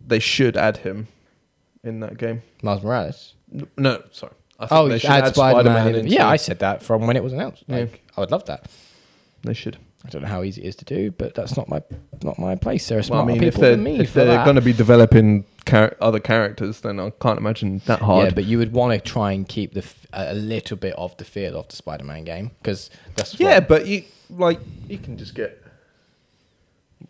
they 0.06 0.20
should 0.20 0.56
add 0.58 0.78
him 0.78 1.08
in 1.84 2.02
that 2.02 2.18
game. 2.18 2.42
Miles 2.62 2.84
Morales. 2.84 3.34
No, 3.78 4.04
sorry. 4.12 4.34
I 4.60 4.66
think 4.68 4.72
Oh, 4.80 4.88
they 4.90 4.98
should 5.00 5.10
add. 5.12 5.34
Spider-Man 5.36 5.96
into 5.96 6.10
Yeah. 6.10 6.28
I 6.28 6.36
said 6.38 6.60
that 6.60 6.82
from 6.84 7.06
when 7.08 7.16
it 7.16 7.24
was 7.24 7.34
announced. 7.34 7.64
Yeah. 7.68 7.86
I 8.16 8.20
would 8.22 8.32
love 8.32 8.46
that. 8.46 8.66
They 9.44 9.54
should. 9.54 9.78
I 10.06 10.10
don't 10.10 10.22
know 10.22 10.28
how 10.28 10.42
easy 10.44 10.62
it 10.64 10.68
is 10.68 10.76
to 10.78 10.86
do, 10.86 11.12
but 11.12 11.36
that's 11.36 11.58
not 11.58 11.68
my 11.70 11.82
not 12.24 12.40
my 12.40 12.56
place. 12.56 12.88
There 12.88 12.98
are 12.98 13.02
Well, 13.02 13.20
I 13.20 13.24
smarter 13.24 13.26
mean, 13.34 13.44
if 13.44 13.54
people 13.56 13.62
they're, 13.62 13.72
than 13.72 13.84
me 13.84 14.00
if 14.00 14.14
they're 14.14 14.44
going 14.44 14.56
to 14.56 14.62
be 14.62 14.74
developing 14.74 15.44
char- 15.68 15.96
other 16.00 16.20
characters, 16.20 16.80
then 16.82 17.00
I 17.00 17.10
can't 17.22 17.38
imagine 17.40 17.82
that 17.86 18.00
hard. 18.02 18.26
Yeah, 18.30 18.34
but 18.34 18.46
you 18.46 18.58
would 18.58 18.72
want 18.74 18.94
to 18.94 19.00
try 19.00 19.32
and 19.34 19.48
keep 19.48 19.74
the 19.74 19.82
f- 19.82 20.06
a 20.14 20.34
little 20.34 20.78
bit 20.78 20.94
of 20.96 21.16
the 21.18 21.26
feel 21.26 21.58
of 21.58 21.68
the 21.68 21.76
Spider-Man 21.76 22.24
game 22.24 22.52
because 22.62 22.90
that's 23.16 23.40
Yeah, 23.40 23.56
what- 23.56 23.68
but 23.68 23.88
you 23.88 24.04
like 24.30 24.60
you 24.88 24.98
can 24.98 25.18
just 25.18 25.36
get 25.36 25.62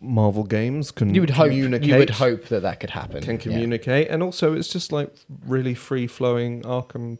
Marvel 0.00 0.44
games 0.44 0.90
can 0.90 1.14
you 1.14 1.20
would 1.22 1.30
hope 1.30 1.50
you 1.52 1.68
would 1.96 2.10
hope 2.10 2.46
that 2.46 2.60
that 2.62 2.78
could 2.80 2.90
happen. 2.90 3.22
can 3.22 3.36
Yeah. 3.36 3.42
communicate, 3.42 4.08
and 4.08 4.22
also 4.22 4.54
it's 4.54 4.68
just 4.68 4.92
like 4.92 5.10
really 5.46 5.74
free 5.74 6.06
flowing 6.06 6.62
Arkham 6.62 7.18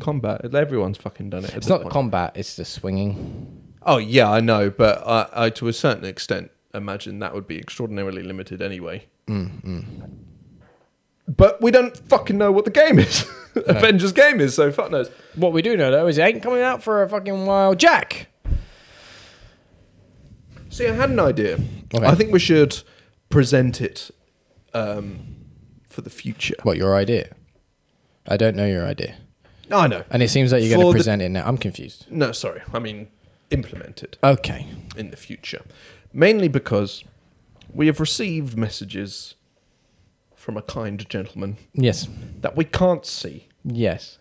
combat. 0.00 0.54
Everyone's 0.54 0.98
fucking 0.98 1.30
done 1.30 1.44
it. 1.44 1.48
Mm-hmm. 1.48 1.58
It's 1.58 1.68
not 1.68 1.82
point. 1.82 1.92
combat; 1.92 2.32
it's 2.34 2.56
the 2.56 2.64
swinging. 2.64 3.64
Oh 3.82 3.98
yeah, 3.98 4.30
I 4.30 4.40
know, 4.40 4.70
but 4.70 5.06
I, 5.06 5.28
I 5.32 5.50
to 5.50 5.68
a 5.68 5.72
certain 5.72 6.04
extent 6.04 6.50
imagine 6.74 7.18
that 7.20 7.34
would 7.34 7.46
be 7.46 7.58
extraordinarily 7.58 8.22
limited 8.22 8.60
anyway. 8.60 9.06
Mm, 9.26 9.82
But 11.26 11.60
we 11.62 11.70
don't 11.70 11.96
fucking 12.08 12.36
know 12.38 12.50
what 12.52 12.64
the 12.64 12.70
game 12.70 12.98
is. 12.98 13.24
Avengers 13.66 14.12
game 14.12 14.40
is, 14.40 14.54
so 14.54 14.70
fuck 14.72 14.90
knows. 14.90 15.10
What 15.34 15.52
we 15.52 15.62
do 15.62 15.76
know 15.76 15.90
though 15.90 16.06
is 16.06 16.18
it 16.18 16.22
ain't 16.22 16.42
coming 16.42 16.62
out 16.62 16.82
for 16.82 17.02
a 17.02 17.08
fucking 17.08 17.46
while. 17.46 17.74
Jack. 17.74 18.28
See, 20.70 20.86
I 20.86 20.92
had 20.92 21.10
an 21.10 21.18
idea. 21.20 21.58
Okay. 21.94 22.06
I 22.06 22.14
think 22.14 22.32
we 22.32 22.38
should 22.38 22.82
present 23.30 23.80
it 23.80 24.10
um, 24.74 25.36
for 25.88 26.02
the 26.02 26.10
future. 26.10 26.54
What 26.62 26.76
your 26.76 26.94
idea? 26.94 27.34
I 28.26 28.36
don't 28.36 28.54
know 28.56 28.66
your 28.66 28.84
idea, 28.84 29.16
I 29.70 29.86
know. 29.86 30.04
and 30.10 30.22
it 30.22 30.28
seems 30.30 30.52
like 30.52 30.62
you're 30.62 30.70
going 30.76 30.80
For 30.86 30.92
to 30.92 30.92
the- 30.92 30.98
present 30.98 31.22
it 31.22 31.28
now. 31.30 31.46
I'm 31.46 31.58
confused. 31.58 32.06
No, 32.10 32.32
sorry. 32.32 32.62
I 32.72 32.78
mean, 32.78 33.08
implement 33.50 34.02
it 34.02 34.16
Okay. 34.22 34.66
in 34.96 35.10
the 35.10 35.16
future. 35.16 35.62
Mainly 36.12 36.48
because 36.48 37.04
we 37.72 37.86
have 37.86 38.00
received 38.00 38.56
messages 38.56 39.34
from 40.34 40.56
a 40.56 40.62
kind 40.62 41.06
gentleman 41.08 41.56
Yes. 41.74 42.08
that 42.40 42.56
we 42.56 42.64
can't 42.64 43.04
see. 43.04 43.48
Yes. 43.64 44.18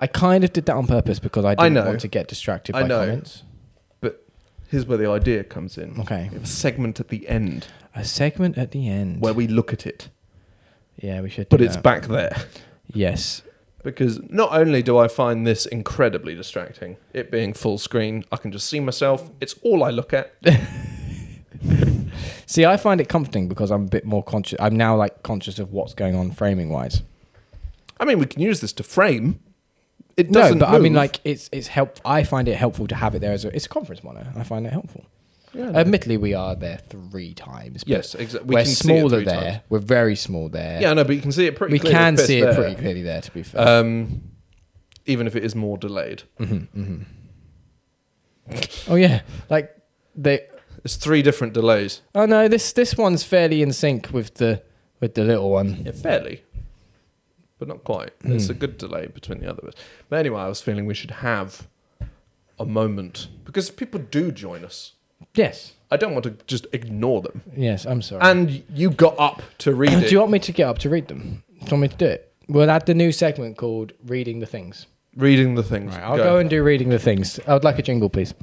I 0.00 0.06
kind 0.06 0.44
of 0.44 0.52
did 0.52 0.66
that 0.66 0.74
on 0.76 0.86
purpose 0.86 1.18
because 1.18 1.44
I 1.44 1.50
I 1.52 1.54
didn't 1.54 1.74
know. 1.74 1.84
want 1.86 2.00
to 2.00 2.08
get 2.08 2.28
distracted 2.28 2.76
I 2.76 2.82
by 2.82 2.88
know. 2.88 3.00
comments. 3.00 3.42
But 4.00 4.24
here's 4.68 4.86
where 4.86 4.98
the 4.98 5.08
idea 5.08 5.42
comes 5.44 5.76
in. 5.78 5.98
Okay. 6.00 6.28
We 6.30 6.34
have 6.34 6.44
a 6.44 6.46
segment 6.46 7.00
at 7.00 7.08
the 7.08 7.26
end 7.28 7.68
A 7.94 8.04
segment 8.04 8.58
at 8.58 8.70
the 8.72 8.88
end. 8.88 9.20
where 9.20 9.32
we 9.34 9.46
look 9.48 9.72
at 9.72 9.86
it, 9.86 10.08
yeah, 11.00 11.20
we 11.20 11.30
should. 11.30 11.48
but 11.48 11.58
do 11.58 11.64
it's 11.64 11.76
that. 11.76 11.82
back 11.82 12.06
there. 12.06 12.36
Yes. 12.92 13.42
Because 13.84 14.20
not 14.30 14.52
only 14.58 14.82
do 14.82 14.98
I 14.98 15.06
find 15.08 15.46
this 15.46 15.66
incredibly 15.66 16.34
distracting, 16.34 16.96
it 17.12 17.30
being 17.30 17.52
full 17.52 17.78
screen, 17.78 18.24
I 18.32 18.36
can 18.38 18.50
just 18.50 18.66
see 18.66 18.80
myself. 18.80 19.30
It's 19.40 19.54
all 19.62 19.84
I 19.84 19.90
look 19.90 20.12
at. 20.12 20.34
See, 22.46 22.64
I 22.64 22.76
find 22.76 23.00
it 23.00 23.08
comforting 23.08 23.48
because 23.48 23.70
I'm 23.70 23.84
a 23.84 23.88
bit 23.88 24.04
more 24.04 24.22
conscious. 24.22 24.58
I'm 24.60 24.76
now 24.76 24.96
like 24.96 25.22
conscious 25.22 25.58
of 25.58 25.72
what's 25.72 25.94
going 25.94 26.14
on 26.14 26.30
framing 26.30 26.70
wise. 26.70 27.02
I 28.00 28.04
mean, 28.04 28.18
we 28.18 28.26
can 28.26 28.40
use 28.42 28.60
this 28.60 28.72
to 28.74 28.82
frame. 28.82 29.40
It 30.16 30.30
No, 30.30 30.40
doesn't 30.40 30.58
but 30.60 30.68
I 30.68 30.78
mean, 30.78 30.94
like 30.94 31.20
it's 31.24 31.48
it's 31.52 31.68
help. 31.68 31.98
I 32.04 32.22
find 32.22 32.48
it 32.48 32.56
helpful 32.56 32.86
to 32.86 32.94
have 32.94 33.14
it 33.14 33.18
there 33.20 33.32
as 33.32 33.44
a. 33.44 33.54
It's 33.54 33.66
a 33.66 33.68
conference 33.68 34.02
monitor. 34.04 34.32
I 34.36 34.44
find 34.44 34.66
it 34.66 34.72
helpful. 34.72 35.04
Yeah, 35.54 35.70
I. 35.70 35.80
Admittedly, 35.80 36.16
we 36.16 36.34
are 36.34 36.54
there 36.54 36.78
three 36.78 37.34
times. 37.34 37.84
yes, 37.86 38.14
exactly. 38.14 38.54
we're 38.54 38.64
see 38.64 38.72
it 38.72 38.74
smaller 38.74 39.18
three 39.18 39.24
there. 39.24 39.40
times. 39.40 39.62
We're 39.68 39.78
very 39.78 40.16
small 40.16 40.48
there. 40.48 40.80
Yeah, 40.80 40.92
no, 40.92 41.04
but 41.04 41.14
you 41.14 41.22
can 41.22 41.32
see 41.32 41.46
it 41.46 41.56
pretty. 41.56 41.72
we 41.72 41.78
clearly 41.78 41.98
can 41.98 42.14
if 42.14 42.20
see 42.20 42.40
it 42.40 42.44
there. 42.44 42.54
pretty 42.54 42.74
clearly 42.74 43.02
there. 43.02 43.20
To 43.20 43.30
be 43.30 43.42
fair. 43.42 43.66
Um, 43.66 44.22
even 45.06 45.26
if 45.26 45.36
it 45.36 45.44
is 45.44 45.54
more 45.54 45.76
delayed, 45.76 46.22
mm-hmm, 46.40 46.80
mm-hmm. 46.80 48.92
oh 48.92 48.96
yeah, 48.96 49.22
like 49.50 49.76
they. 50.14 50.40
there's 50.82 50.96
three 50.96 51.22
different 51.22 51.52
delays. 51.52 52.02
Oh 52.14 52.26
no, 52.26 52.48
this 52.48 52.72
this 52.72 52.96
one's 52.96 53.22
fairly 53.22 53.62
in 53.62 53.72
sync 53.72 54.12
with 54.12 54.34
the 54.34 54.62
with 55.00 55.14
the 55.14 55.24
little 55.24 55.50
one. 55.50 55.82
Yeah, 55.84 55.92
fairly, 55.92 56.42
but 57.58 57.68
not 57.68 57.84
quite. 57.84 58.12
Hmm. 58.22 58.30
There's 58.30 58.50
a 58.50 58.54
good 58.54 58.78
delay 58.78 59.06
between 59.06 59.40
the 59.40 59.50
others. 59.50 59.74
But 60.08 60.18
anyway, 60.18 60.40
I 60.40 60.48
was 60.48 60.62
feeling 60.62 60.86
we 60.86 60.94
should 60.94 61.10
have 61.10 61.68
a 62.58 62.64
moment 62.64 63.28
because 63.44 63.70
people 63.70 64.00
do 64.00 64.32
join 64.32 64.64
us. 64.64 64.93
Yes. 65.34 65.72
I 65.90 65.96
don't 65.96 66.12
want 66.12 66.24
to 66.24 66.30
just 66.46 66.66
ignore 66.72 67.20
them. 67.22 67.42
Yes. 67.56 67.84
I'm 67.84 68.02
sorry. 68.02 68.22
And 68.22 68.64
you 68.72 68.90
got 68.90 69.18
up 69.18 69.42
to 69.58 69.74
read 69.74 69.90
do 70.06 70.08
you 70.08 70.18
want 70.20 70.32
me 70.32 70.38
to 70.40 70.52
get 70.52 70.66
up 70.68 70.78
to 70.78 70.90
read 70.90 71.08
them? 71.08 71.42
Do 71.60 71.66
you 71.66 71.70
want 71.72 71.82
me 71.82 71.88
to 71.88 71.96
do 71.96 72.06
it? 72.06 72.32
We'll 72.48 72.70
add 72.70 72.86
the 72.86 72.94
new 72.94 73.10
segment 73.12 73.56
called 73.56 73.92
"Reading 74.04 74.40
the 74.40 74.46
Things." 74.46 74.86
reading 75.16 75.54
the 75.54 75.62
things. 75.62 75.94
Right, 75.94 76.02
I'll 76.02 76.16
go. 76.16 76.38
and 76.38 76.50
do 76.50 76.60
reading 76.64 76.88
the 76.88 76.98
things. 76.98 77.38
I 77.46 77.52
would 77.54 77.62
like 77.62 77.78
a 77.78 77.82
jingle, 77.82 78.08
please. 78.08 78.34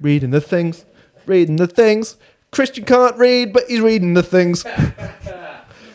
reading 0.00 0.30
the 0.30 0.40
things. 0.40 0.84
Reading 1.26 1.56
the 1.56 1.68
things. 1.68 2.16
Christian 2.50 2.84
can't 2.84 3.16
read, 3.16 3.52
but 3.52 3.64
he's 3.68 3.80
reading 3.80 4.14
the 4.14 4.22
things. 4.22 4.64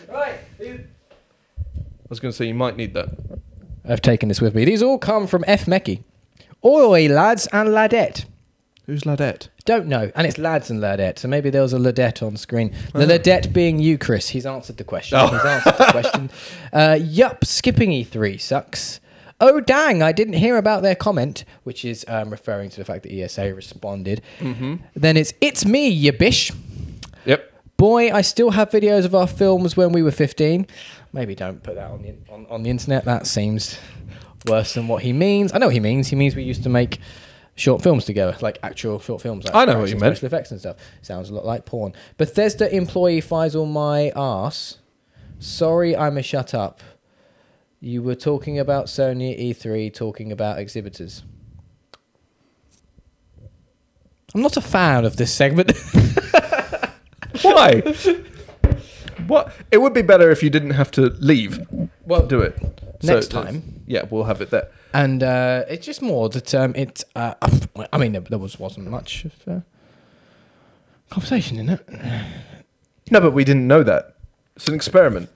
Right. 0.09 0.39
I 0.61 2.07
was 2.09 2.22
going 2.22 2.31
to 2.31 2.38
say 2.38 2.45
you 2.45 2.53
might 2.53 2.77
need 2.77 2.93
that. 2.93 3.09
I've 3.84 4.01
taken 4.01 4.30
this 4.30 4.39
with 4.39 4.55
me. 4.55 4.63
These 4.63 4.81
all 4.81 4.97
come 4.97 5.27
from 5.27 5.43
F. 5.45 5.65
Mecky. 5.65 6.03
Oi, 6.63 7.09
lads 7.09 7.47
and 7.51 7.69
ladette. 7.69 8.23
Who's 8.86 9.02
Ladette? 9.02 9.48
Don't 9.66 9.88
know. 9.88 10.12
And 10.16 10.28
it's 10.28 10.38
lads 10.38 10.70
and 10.70 10.80
ladette. 10.80 11.18
So 11.18 11.28
maybe 11.28 11.49
there 11.49 11.64
was 11.64 11.74
a 11.74 11.80
ladette 11.80 12.22
on 12.22 12.38
screen. 12.38 12.72
The 12.94 13.07
ladette 13.07 13.52
being 13.52 13.80
you, 13.80 13.98
Chris. 13.98 14.30
He's 14.30 14.45
answered 14.45 14.78
the 14.78 14.84
question. 14.84 15.18
Oh. 15.20 15.28
He's 15.28 15.44
answered 15.44 15.78
the 15.78 15.91
question. 15.91 16.30
Uh, 16.74 16.99
yup, 17.02 17.45
skipping 17.45 17.90
E3 17.90 18.40
sucks. 18.40 18.99
Oh, 19.40 19.62
dang, 19.62 20.03
I 20.03 20.12
didn't 20.12 20.34
hear 20.34 20.57
about 20.57 20.82
their 20.82 20.95
comment, 20.95 21.45
which 21.64 21.86
is 21.86 22.03
um, 22.10 22.30
referring 22.30 22.70
to 22.72 22.78
the 22.78 22.84
fact 22.84 23.03
that 23.03 23.14
ESA 23.14 23.53
responded. 23.56 24.22
Then 24.40 25.18
it's, 25.18 25.34
it's 25.40 25.66
me, 25.66 25.88
you 25.88 26.12
bish. 26.12 26.52
Yep. 27.26 27.52
Boy, 27.78 28.12
I 28.12 28.22
still 28.22 28.52
have 28.52 28.70
videos 28.72 29.06
of 29.06 29.16
our 29.16 29.28
films 29.28 29.78
when 29.78 29.94
we 29.94 30.03
were 30.03 30.12
15. 30.12 30.68
Maybe 31.14 31.34
don't 31.34 31.64
put 31.64 31.76
that 31.76 31.91
on 31.91 32.02
the, 32.02 32.16
on, 32.30 32.45
on 32.49 32.64
the 32.64 32.70
internet. 32.70 33.06
That 33.06 33.26
seems 33.26 33.78
worse 34.48 34.74
than 34.74 34.90
what 34.90 35.03
he 35.03 35.14
means. 35.14 35.53
I 35.53 35.60
know 35.60 35.68
what 35.68 35.74
he 35.74 35.80
means. 35.80 36.10
He 36.10 36.16
means 36.18 36.36
we 36.36 36.44
used 36.44 36.64
to 36.64 36.70
make 36.70 36.99
short 37.56 37.82
films 37.82 38.06
together, 38.06 38.38
like 38.41 38.60
actual 38.61 38.99
short 38.99 39.22
films. 39.22 39.45
Like 39.45 39.56
I 39.56 39.65
know 39.65 39.80
what 39.80 39.90
you 39.90 39.98
meant. 39.98 40.18
Special 40.18 40.27
effects 40.27 40.52
and 40.52 40.60
stuff. 40.60 40.77
Sounds 41.02 41.30
a 41.30 41.34
lot 41.34 41.45
like 41.45 41.65
porn. 41.65 41.94
Bethesda 42.18 42.73
employee 42.73 43.22
Faisal 43.22 43.69
my 43.69 44.11
ass. 44.15 44.77
Sorry, 45.40 45.95
I'm 45.95 46.18
a 46.18 46.22
shut 46.22 46.53
up. 46.53 46.82
You 47.80 48.02
were 48.02 48.15
talking 48.15 48.57
about 48.57 48.86
Sony 48.86 49.40
E3, 49.40 49.94
talking 49.94 50.32
about 50.32 50.60
exhibitors. 50.60 51.23
I'm 54.34 54.41
not 54.41 54.57
a 54.57 54.61
fan 54.61 55.06
of 55.06 55.18
this 55.18 55.34
segment. 55.34 55.72
Why? 57.41 57.82
What? 59.27 59.53
It 59.72 59.80
would 59.81 59.93
be 59.93 60.02
better 60.02 60.30
if 60.31 60.43
you 60.43 60.49
didn't 60.49 60.72
have 60.72 60.91
to 60.91 61.03
leave. 61.19 61.65
Well, 62.06 62.26
Do 62.26 62.41
it 62.41 62.57
Next 63.03 63.31
So, 63.31 63.43
time. 63.43 63.84
Yeah, 63.85 64.03
we'll 64.10 64.23
have 64.26 64.41
it 64.41 64.49
there. 64.52 64.69
and 64.93 65.22
uh, 65.22 65.64
it's 65.68 65.85
just 65.85 66.02
more 66.02 66.30
that 66.30 66.53
um, 66.56 66.73
it. 66.76 67.03
Uh, 67.15 67.34
I 67.91 67.97
mean, 67.97 68.14
there, 68.14 68.38
was 68.39 68.60
wasn't 68.60 68.89
much 68.89 69.26
of 69.26 69.34
uh, 69.47 69.60
conversation 71.10 71.60
in 71.60 71.69
it. 71.69 71.88
No, 73.11 73.19
but 73.19 73.31
we 73.31 73.43
didn't 73.43 73.68
know 73.68 73.84
that. 73.84 74.15
It's 74.56 74.68
an 74.68 74.73
experiment. 74.76 75.30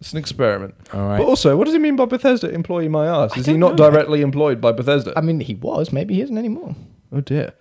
It's 0.00 0.12
an 0.12 0.18
experiment. 0.18 0.74
All 0.92 1.06
right. 1.08 1.18
But 1.18 1.24
also, 1.26 1.56
what 1.56 1.64
does 1.64 1.72
he 1.72 1.78
mean 1.78 1.96
by 1.96 2.04
Bethesda 2.04 2.50
employee 2.50 2.88
my 2.88 3.06
ass? 3.06 3.36
Is 3.38 3.46
he 3.46 3.56
not 3.56 3.76
know. 3.76 3.90
directly 3.90 4.20
employed 4.20 4.60
by 4.60 4.72
Bethesda? 4.72 5.14
I 5.16 5.22
mean, 5.22 5.40
he 5.40 5.54
was. 5.54 5.92
Maybe 5.92 6.14
he 6.14 6.20
isn't 6.20 6.36
anymore. 6.36 6.74
oh 7.12 7.20
dear. 7.20 7.54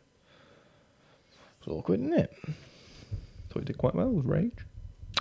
It's 1.60 1.68
awkward, 1.70 2.02
isn't 2.02 2.14
it? 2.14 2.34
Thought 3.50 3.60
he 3.60 3.66
did 3.66 3.78
quite 3.78 3.96
well 3.96 4.10
with 4.10 4.26
Rage. 4.26 4.52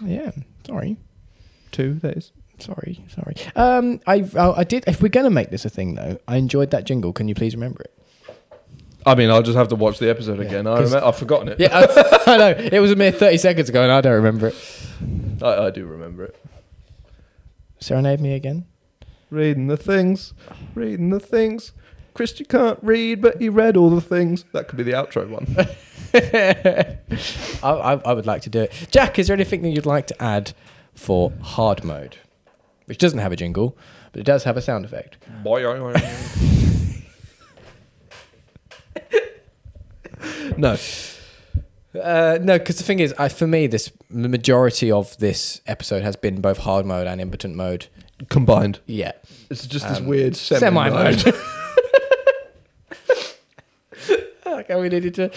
Yeah. 0.00 0.30
Sorry. 0.66 0.96
Two, 1.72 1.94
that 1.94 2.16
is. 2.16 2.32
Sorry. 2.58 3.04
Sorry. 3.08 3.34
Um, 3.56 4.00
I 4.06 4.24
I 4.38 4.50
I 4.60 4.64
did. 4.64 4.84
If 4.86 5.02
we're 5.02 5.08
gonna 5.08 5.30
make 5.30 5.50
this 5.50 5.64
a 5.64 5.70
thing, 5.70 5.94
though, 5.96 6.18
I 6.28 6.36
enjoyed 6.36 6.70
that 6.70 6.84
jingle. 6.84 7.12
Can 7.12 7.28
you 7.28 7.34
please 7.34 7.54
remember 7.54 7.82
it? 7.82 7.92
I 9.04 9.16
mean, 9.16 9.30
I'll 9.30 9.42
just 9.42 9.56
have 9.56 9.66
to 9.68 9.74
watch 9.74 9.98
the 9.98 10.08
episode 10.08 10.38
Yeah, 10.38 10.44
again. 10.46 10.66
I 10.68 10.76
'cause- 10.76 10.90
remember, 10.92 11.06
I've 11.08 11.16
forgotten 11.16 11.48
it. 11.48 11.58
Yeah, 11.58 11.70
I, 11.76 12.22
I 12.34 12.36
know. 12.36 12.50
It 12.50 12.78
was 12.78 12.92
a 12.92 12.96
mere 12.96 13.10
thirty 13.10 13.36
seconds 13.38 13.68
ago, 13.68 13.82
and 13.82 13.90
I 13.90 14.00
don't 14.00 14.14
remember 14.14 14.48
it. 14.48 14.54
I, 15.42 15.66
I 15.66 15.70
do 15.70 15.86
remember 15.86 16.24
it. 16.24 16.36
Serenade 17.80 18.20
me 18.20 18.32
again. 18.34 18.66
Reading 19.30 19.66
the 19.66 19.76
things, 19.76 20.34
reading 20.74 21.10
the 21.10 21.18
things. 21.18 21.72
Christian 22.14 22.44
can't 22.46 22.78
read, 22.82 23.22
but 23.22 23.40
he 23.40 23.48
read 23.48 23.76
all 23.76 23.88
the 23.90 24.00
things. 24.02 24.44
That 24.52 24.68
could 24.68 24.76
be 24.76 24.82
the 24.82 24.92
outro 24.92 25.28
one. 25.28 25.46
I, 27.62 27.68
I, 27.68 27.92
I 27.94 28.12
would 28.12 28.26
like 28.26 28.42
to 28.42 28.50
do 28.50 28.60
it. 28.60 28.72
Jack, 28.90 29.18
is 29.18 29.28
there 29.28 29.34
anything 29.34 29.62
that 29.62 29.70
you'd 29.70 29.86
like 29.86 30.06
to 30.08 30.22
add 30.22 30.52
for 30.94 31.32
hard 31.42 31.84
mode, 31.84 32.16
which 32.86 32.98
doesn't 32.98 33.18
have 33.18 33.32
a 33.32 33.36
jingle, 33.36 33.76
but 34.12 34.20
it 34.20 34.24
does 34.24 34.44
have 34.44 34.56
a 34.56 34.62
sound 34.62 34.84
effect? 34.84 35.16
no. 40.56 40.76
Uh, 42.00 42.38
no, 42.40 42.58
because 42.58 42.76
the 42.78 42.84
thing 42.84 43.00
is, 43.00 43.12
I, 43.18 43.28
for 43.28 43.46
me, 43.46 43.66
this 43.66 43.92
the 44.08 44.28
majority 44.28 44.90
of 44.90 45.16
this 45.18 45.60
episode 45.66 46.02
has 46.02 46.16
been 46.16 46.40
both 46.40 46.58
hard 46.58 46.86
mode 46.86 47.06
and 47.06 47.20
impotent 47.20 47.54
mode. 47.54 47.88
Combined. 48.28 48.78
Yeah, 48.86 49.12
It's 49.50 49.66
just 49.66 49.88
this 49.88 49.98
Um, 49.98 50.06
weird 50.06 50.36
semi, 50.36 50.60
semi 50.60 50.90
mode. 50.90 51.34
mode. 54.72 54.78
okay, 54.78 54.82
we 54.82 54.88
needed 54.88 55.14
to. 55.14 55.30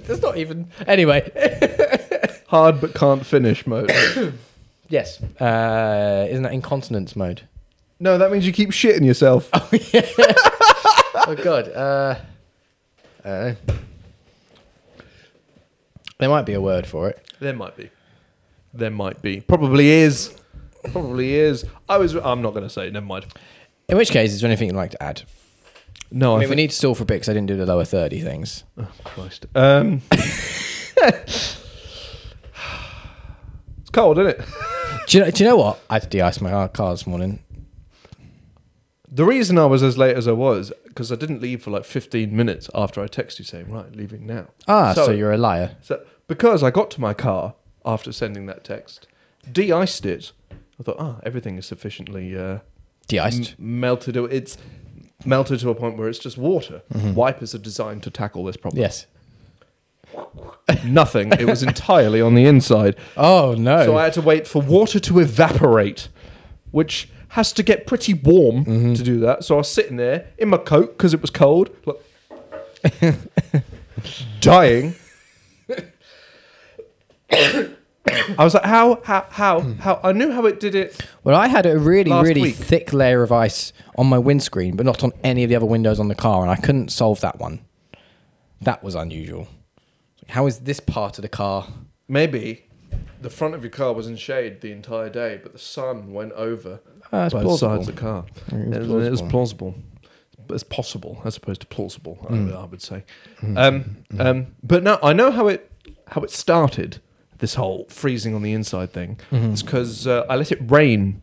There's 0.00 0.22
not 0.22 0.36
even. 0.36 0.68
Anyway, 0.86 1.30
Hard 2.48 2.80
but 2.80 2.94
can't 2.94 3.24
finish 3.24 3.66
mode. 3.66 3.90
yes. 4.88 5.20
Uh, 5.40 6.26
isn't 6.28 6.42
that 6.42 6.52
incontinence 6.52 7.16
mode? 7.16 7.42
no, 8.00 8.18
that 8.18 8.30
means 8.30 8.46
you 8.46 8.52
keep 8.52 8.70
shitting 8.70 9.04
yourself. 9.06 9.48
oh 9.54 11.36
god. 11.42 11.68
Uh, 11.68 12.16
I. 13.24 13.56
There 16.18 16.28
might 16.28 16.46
be 16.46 16.52
a 16.52 16.60
word 16.60 16.86
for 16.86 17.08
it. 17.08 17.26
There 17.40 17.54
might 17.54 17.76
be. 17.76 17.90
There 18.72 18.90
might 18.90 19.20
be. 19.22 19.40
Probably 19.40 19.88
is. 19.88 20.34
Probably 20.92 21.34
is. 21.34 21.64
I 21.88 21.98
was. 21.98 22.14
I'm 22.14 22.42
not 22.42 22.50
going 22.52 22.64
to 22.64 22.70
say. 22.70 22.90
Never 22.90 23.06
mind. 23.06 23.26
In 23.88 23.96
which 23.96 24.10
case, 24.10 24.32
is 24.32 24.40
there 24.40 24.48
anything 24.48 24.68
you'd 24.68 24.76
like 24.76 24.92
to 24.92 25.02
add? 25.02 25.22
No, 26.16 26.34
I 26.34 26.36
I, 26.36 26.40
mean, 26.40 26.50
we 26.50 26.54
need 26.54 26.70
to 26.70 26.76
stall 26.76 26.94
for 26.94 27.02
a 27.02 27.06
bit 27.06 27.14
because 27.14 27.28
I 27.28 27.32
didn't 27.32 27.48
do 27.48 27.56
the 27.56 27.66
lower 27.66 27.84
30 27.84 28.20
things. 28.20 28.62
Oh, 28.78 28.86
Christ. 29.02 29.46
Um, 29.56 30.00
it's 30.06 31.60
cold, 33.92 34.18
isn't 34.18 34.30
it? 34.30 34.40
Do 35.08 35.18
you 35.18 35.24
know, 35.24 35.30
do 35.30 35.44
you 35.44 35.50
know 35.50 35.56
what? 35.56 35.80
I 35.90 35.94
had 35.94 36.02
to 36.04 36.08
de-ice 36.08 36.40
my 36.40 36.66
car 36.68 36.92
this 36.94 37.06
morning. 37.06 37.40
The 39.10 39.24
reason 39.24 39.58
I 39.58 39.66
was 39.66 39.82
as 39.82 39.98
late 39.98 40.16
as 40.16 40.26
I 40.26 40.32
was 40.32 40.72
because 40.86 41.12
I 41.12 41.16
didn't 41.16 41.42
leave 41.42 41.62
for 41.62 41.70
like 41.70 41.84
15 41.84 42.34
minutes 42.34 42.70
after 42.74 43.02
I 43.02 43.06
texted 43.08 43.40
you 43.40 43.44
saying, 43.44 43.70
"Right, 43.70 43.94
leaving 43.94 44.24
now." 44.26 44.46
Ah, 44.66 44.94
so, 44.94 45.06
So- 45.06 45.12
you're 45.12 45.32
a 45.32 45.36
liar. 45.36 45.76
So 45.82 46.02
because 46.26 46.62
I 46.62 46.70
got 46.70 46.90
to 46.92 47.00
my 47.02 47.12
car 47.12 47.54
after 47.84 48.12
sending 48.12 48.46
that 48.46 48.64
text, 48.64 49.06
de-iced 49.52 50.06
it. 50.06 50.32
I 50.80 50.82
thought, 50.82 50.96
ah, 50.98 51.16
everything 51.22 51.58
is 51.58 51.66
sufficiently 51.66 52.34
uh, 52.36 52.60
De-iced. 53.08 53.56
m- 53.58 53.80
melted. 53.80 54.16
It's 54.16 54.56
melted 55.24 55.60
to 55.60 55.70
a 55.70 55.74
point 55.74 55.96
where 55.96 56.08
it's 56.08 56.18
just 56.18 56.36
water. 56.38 56.82
Mm-hmm. 56.92 57.14
Wipers 57.14 57.54
are 57.54 57.58
designed 57.58 58.02
to 58.04 58.10
tackle 58.10 58.44
this 58.44 58.56
problem. 58.56 58.80
yes. 58.80 59.06
Nothing. 60.84 61.32
It 61.32 61.46
was 61.46 61.62
entirely 61.62 62.20
on 62.20 62.34
the 62.34 62.44
inside. 62.46 62.96
Oh, 63.16 63.54
no. 63.58 63.84
So 63.84 63.96
I 63.96 64.04
had 64.04 64.12
to 64.14 64.22
wait 64.22 64.46
for 64.46 64.62
water 64.62 65.00
to 65.00 65.18
evaporate, 65.18 66.08
which 66.70 67.08
has 67.30 67.52
to 67.54 67.62
get 67.62 67.86
pretty 67.86 68.14
warm 68.14 68.64
Mm-hmm. 68.64 68.94
to 68.94 69.02
do 69.02 69.18
that. 69.20 69.44
So 69.44 69.56
I 69.56 69.58
was 69.58 69.70
sitting 69.70 69.96
there 69.96 70.28
in 70.38 70.48
my 70.50 70.56
coat 70.58 70.96
because 70.96 71.12
it 71.14 71.20
was 71.20 71.30
cold, 71.30 71.70
look, 71.84 72.04
dying. 74.40 74.94
I 78.38 78.44
was 78.44 78.54
like, 78.54 78.64
how, 78.64 79.00
how, 79.04 79.26
how, 79.30 79.60
how? 79.80 80.00
I 80.02 80.12
knew 80.12 80.30
how 80.32 80.44
it 80.46 80.60
did 80.60 80.74
it. 80.74 81.00
well, 81.22 81.36
I 81.36 81.46
had 81.48 81.64
a 81.66 81.78
really, 81.78 82.10
Last 82.10 82.26
really 82.26 82.40
week. 82.42 82.54
thick 82.56 82.92
layer 82.92 83.22
of 83.22 83.32
ice 83.32 83.72
on 83.96 84.06
my 84.06 84.18
windscreen, 84.18 84.76
but 84.76 84.84
not 84.84 85.02
on 85.02 85.12
any 85.22 85.42
of 85.44 85.48
the 85.50 85.56
other 85.56 85.66
windows 85.66 85.98
on 85.98 86.08
the 86.08 86.14
car, 86.14 86.42
and 86.42 86.50
I 86.50 86.56
couldn't 86.56 86.90
solve 86.90 87.20
that 87.20 87.38
one. 87.38 87.60
That 88.60 88.82
was 88.82 88.94
unusual. 88.94 89.48
How 90.28 90.46
is 90.46 90.60
this 90.60 90.80
part 90.80 91.18
of 91.18 91.22
the 91.22 91.28
car? 91.28 91.68
Maybe 92.08 92.66
the 93.20 93.30
front 93.30 93.54
of 93.54 93.62
your 93.62 93.70
car 93.70 93.92
was 93.92 94.06
in 94.06 94.16
shade 94.16 94.60
the 94.60 94.70
entire 94.72 95.08
day, 95.08 95.40
but 95.42 95.52
the 95.52 95.58
sun 95.58 96.12
went 96.12 96.32
over 96.32 96.80
Ah, 97.12 97.28
both 97.28 97.42
plausible. 97.42 97.56
sides 97.58 97.88
of 97.88 97.94
the 97.94 98.00
car. 98.00 98.24
It 98.52 98.68
was 98.80 98.88
was, 98.88 99.06
it 99.06 99.10
was 99.10 99.20
plausible. 99.22 99.72
plausible. 99.72 99.74
But 100.46 100.54
it's 100.56 100.64
possible 100.64 101.22
as 101.24 101.36
opposed 101.38 101.62
to 101.62 101.66
plausible, 101.66 102.18
I- 102.28 102.32
Mm. 102.34 102.54
I, 102.56 102.64
would 102.66 102.82
say. 102.82 103.04
Um, 103.56 103.96
um, 104.18 104.48
but 104.62 104.82
no, 104.82 104.98
I 105.02 105.14
know 105.14 105.30
how 105.30 105.48
it 105.48 105.70
how 106.08 106.20
it 106.22 106.30
started. 106.30 107.00
This 107.44 107.56
whole 107.56 107.84
freezing 107.90 108.34
on 108.34 108.40
the 108.40 108.54
inside 108.54 108.90
thing. 108.90 109.18
Mm-hmm. 109.30 109.52
It's 109.52 109.62
because 109.62 110.06
uh, 110.06 110.24
I 110.30 110.36
let 110.36 110.50
it 110.50 110.58
rain. 110.62 111.20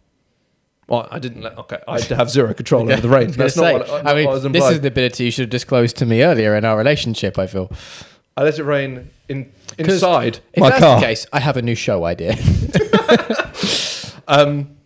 Well, 0.87 1.07
I 1.09 1.17
didn't 1.17 1.41
let. 1.41 1.57
Okay, 1.57 1.79
I 1.87 1.99
have 1.99 2.29
zero 2.29 2.53
control 2.53 2.91
over 2.91 3.01
the 3.01 3.09
rain. 3.09 3.31
That's 3.37 3.55
say, 3.55 3.73
not 3.73 3.89
what, 3.89 4.03
not 4.03 4.13
I 4.13 4.15
mean, 4.15 4.27
was 4.27 4.43
this 4.43 4.69
is 4.69 4.81
the 4.81 4.89
ability 4.89 5.23
you 5.23 5.31
should 5.31 5.45
have 5.45 5.49
disclosed 5.49 5.97
to 5.97 6.05
me 6.05 6.21
earlier 6.21 6.55
in 6.55 6.63
our 6.63 6.77
relationship. 6.77 7.39
I 7.39 7.47
feel. 7.47 7.71
I 8.37 8.43
let 8.43 8.59
it 8.59 8.63
rain 8.65 9.09
in 9.29 9.51
inside 9.79 10.41
If 10.53 10.59
my 10.59 10.69
that's 10.69 10.79
car. 10.79 10.99
the 10.99 11.05
case, 11.07 11.25
I 11.33 11.39
have 11.39 11.57
a 11.57 11.63
new 11.63 11.73
show 11.73 12.05
idea. 12.05 12.35
Um, 14.27 14.77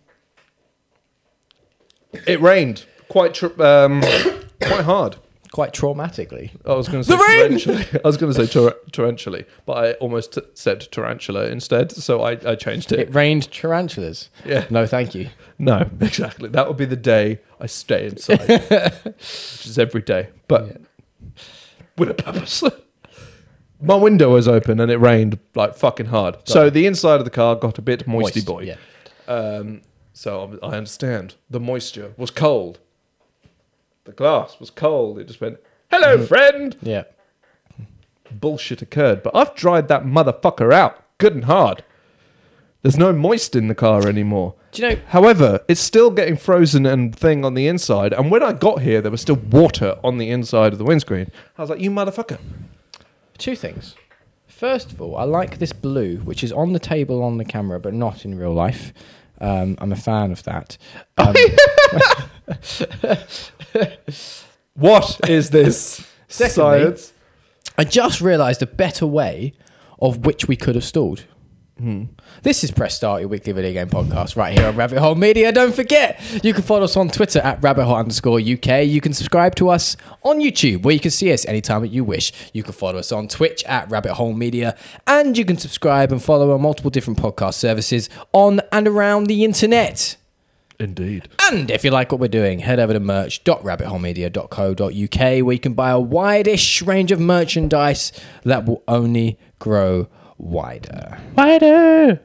it 2.26 2.40
rained 2.40 2.86
quite 3.08 3.34
tr- 3.34 3.62
um, 3.62 4.00
quite 4.62 4.84
hard. 4.84 5.16
Quite 5.56 5.72
traumatically. 5.72 6.50
I 6.66 6.74
was 6.74 6.86
going 6.86 7.02
to 7.02 7.08
say 7.08 7.16
The 7.16 7.24
rain! 7.24 7.52
torrentially. 7.52 8.00
I 8.04 8.06
was 8.06 8.18
going 8.18 8.30
to 8.30 8.46
say 8.46 8.52
tor- 8.52 8.76
torrentially, 8.92 9.46
but 9.64 9.72
I 9.72 9.92
almost 9.94 10.34
t- 10.34 10.42
said 10.52 10.86
tarantula 10.92 11.46
instead, 11.46 11.92
so 11.92 12.20
I, 12.20 12.32
I 12.44 12.56
changed 12.56 12.92
it. 12.92 12.98
It 12.98 13.14
rained 13.14 13.50
tarantulas. 13.50 14.28
Yeah. 14.44 14.66
No, 14.68 14.84
thank 14.86 15.14
you. 15.14 15.30
No, 15.58 15.88
exactly. 16.02 16.50
That 16.50 16.68
would 16.68 16.76
be 16.76 16.84
the 16.84 16.94
day 16.94 17.40
I 17.58 17.64
stay 17.68 18.08
inside, 18.08 18.40
which 19.04 19.64
is 19.66 19.78
every 19.78 20.02
day, 20.02 20.28
but 20.46 20.78
with 21.96 22.10
a 22.10 22.14
purpose. 22.14 22.62
My 23.80 23.94
window 23.96 24.34
was 24.34 24.46
open 24.46 24.78
and 24.78 24.92
it 24.92 24.98
rained 24.98 25.38
like 25.54 25.74
fucking 25.74 26.08
hard. 26.08 26.36
So 26.44 26.68
the 26.68 26.84
inside 26.84 27.20
of 27.20 27.24
the 27.24 27.30
car 27.30 27.56
got 27.56 27.78
a 27.78 27.82
bit 27.82 28.06
moisty 28.06 28.40
Moist, 28.40 28.46
boy. 28.46 28.60
Yeah. 28.64 28.76
Um, 29.26 29.80
so 30.12 30.58
I 30.62 30.76
understand. 30.76 31.36
The 31.48 31.60
moisture 31.60 32.12
was 32.18 32.30
cold. 32.30 32.78
The 34.06 34.12
glass 34.12 34.58
was 34.58 34.70
cold. 34.70 35.18
It 35.18 35.26
just 35.26 35.40
went, 35.40 35.58
hello, 35.90 36.24
friend. 36.24 36.76
Yeah. 36.80 37.04
Bullshit 38.30 38.80
occurred, 38.80 39.22
but 39.22 39.34
I've 39.36 39.54
dried 39.54 39.88
that 39.88 40.04
motherfucker 40.04 40.72
out 40.72 41.02
good 41.18 41.34
and 41.34 41.44
hard. 41.44 41.84
There's 42.82 42.96
no 42.96 43.12
moist 43.12 43.56
in 43.56 43.66
the 43.66 43.74
car 43.74 44.06
anymore. 44.06 44.54
Do 44.70 44.82
you 44.82 44.88
know? 44.90 45.00
However, 45.08 45.60
it's 45.66 45.80
still 45.80 46.10
getting 46.10 46.36
frozen 46.36 46.86
and 46.86 47.14
thing 47.14 47.44
on 47.44 47.54
the 47.54 47.66
inside. 47.66 48.12
And 48.12 48.30
when 48.30 48.44
I 48.44 48.52
got 48.52 48.82
here, 48.82 49.00
there 49.00 49.10
was 49.10 49.22
still 49.22 49.36
water 49.36 49.96
on 50.04 50.18
the 50.18 50.30
inside 50.30 50.72
of 50.72 50.78
the 50.78 50.84
windscreen. 50.84 51.32
I 51.58 51.62
was 51.62 51.70
like, 51.70 51.80
you 51.80 51.90
motherfucker. 51.90 52.38
Two 53.38 53.56
things. 53.56 53.96
First 54.46 54.92
of 54.92 55.02
all, 55.02 55.16
I 55.16 55.24
like 55.24 55.58
this 55.58 55.72
blue, 55.72 56.18
which 56.18 56.44
is 56.44 56.52
on 56.52 56.74
the 56.74 56.78
table 56.78 57.24
on 57.24 57.38
the 57.38 57.44
camera, 57.44 57.80
but 57.80 57.92
not 57.92 58.24
in 58.24 58.38
real 58.38 58.54
life. 58.54 58.92
Um, 59.40 59.76
I'm 59.80 59.92
a 59.92 59.96
fan 59.96 60.30
of 60.30 60.44
that. 60.44 60.78
Um, 61.18 61.34
What 64.74 65.20
is 65.28 65.50
this 65.50 66.06
Secondly- 66.28 66.54
science? 66.84 67.12
I 67.78 67.84
just 67.84 68.20
realised 68.20 68.62
a 68.62 68.66
better 68.66 69.06
way 69.06 69.52
of 70.00 70.24
which 70.24 70.48
we 70.48 70.56
could 70.56 70.74
have 70.74 70.84
stalled. 70.84 71.24
Hmm. 71.78 72.04
This 72.42 72.64
is 72.64 72.70
Press 72.70 72.94
Start, 72.96 73.20
your 73.20 73.28
weekly 73.28 73.52
video 73.52 73.72
game 73.74 73.90
podcast, 73.90 74.34
right 74.34 74.56
here 74.56 74.66
on 74.66 74.76
Rabbit 74.76 74.98
Hole 74.98 75.14
Media. 75.14 75.52
Don't 75.52 75.74
forget, 75.74 76.18
you 76.42 76.54
can 76.54 76.62
follow 76.62 76.84
us 76.84 76.96
on 76.96 77.08
Twitter 77.10 77.38
at 77.40 77.62
rabbit 77.62 77.84
hole 77.84 77.96
underscore 77.96 78.40
UK. 78.40 78.86
You 78.86 79.02
can 79.02 79.12
subscribe 79.12 79.54
to 79.56 79.68
us 79.68 79.94
on 80.22 80.40
YouTube, 80.40 80.84
where 80.84 80.94
you 80.94 81.00
can 81.00 81.10
see 81.10 81.30
us 81.34 81.44
anytime 81.44 81.82
that 81.82 81.88
you 81.88 82.02
wish. 82.02 82.32
You 82.54 82.62
can 82.62 82.72
follow 82.72 82.98
us 82.98 83.12
on 83.12 83.28
Twitch 83.28 83.62
at 83.64 83.90
Rabbit 83.90 84.14
Hole 84.14 84.32
Media, 84.32 84.74
and 85.06 85.36
you 85.36 85.44
can 85.44 85.58
subscribe 85.58 86.12
and 86.12 86.22
follow 86.22 86.50
on 86.54 86.62
multiple 86.62 86.90
different 86.90 87.18
podcast 87.18 87.54
services 87.54 88.08
on 88.32 88.62
and 88.72 88.88
around 88.88 89.24
the 89.26 89.44
internet. 89.44 90.16
Indeed. 90.78 91.28
And 91.50 91.70
if 91.70 91.84
you 91.84 91.90
like 91.90 92.12
what 92.12 92.20
we're 92.20 92.28
doing, 92.28 92.58
head 92.60 92.78
over 92.78 92.92
to 92.92 93.00
merch.rabbitholemedia.co.uk 93.00 95.44
where 95.44 95.52
you 95.52 95.58
can 95.60 95.74
buy 95.74 95.90
a 95.90 96.00
wide-ish 96.00 96.82
range 96.82 97.12
of 97.12 97.20
merchandise 97.20 98.12
that 98.44 98.66
will 98.66 98.82
only 98.86 99.38
grow 99.58 100.08
wider. 100.38 101.18
Wider! 101.34 102.20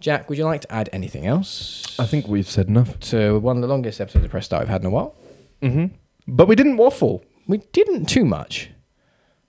Jack, 0.00 0.28
would 0.28 0.38
you 0.38 0.44
like 0.44 0.62
to 0.62 0.72
add 0.72 0.88
anything 0.92 1.26
else 1.26 1.96
I 1.98 2.06
think 2.06 2.26
we've 2.26 2.48
said 2.48 2.68
enough. 2.68 2.98
to 3.00 3.38
one 3.38 3.56
of 3.56 3.62
the 3.62 3.68
longest 3.68 4.00
episodes 4.00 4.24
of 4.24 4.30
Press 4.30 4.46
Start 4.46 4.62
we've 4.62 4.68
had 4.68 4.80
in 4.82 4.88
a 4.88 4.90
while? 4.90 5.14
Mm-hmm. 5.60 5.94
But 6.26 6.48
we 6.48 6.56
didn't 6.56 6.76
waffle. 6.76 7.24
We 7.46 7.58
didn't 7.72 8.06
too 8.06 8.24
much. 8.24 8.70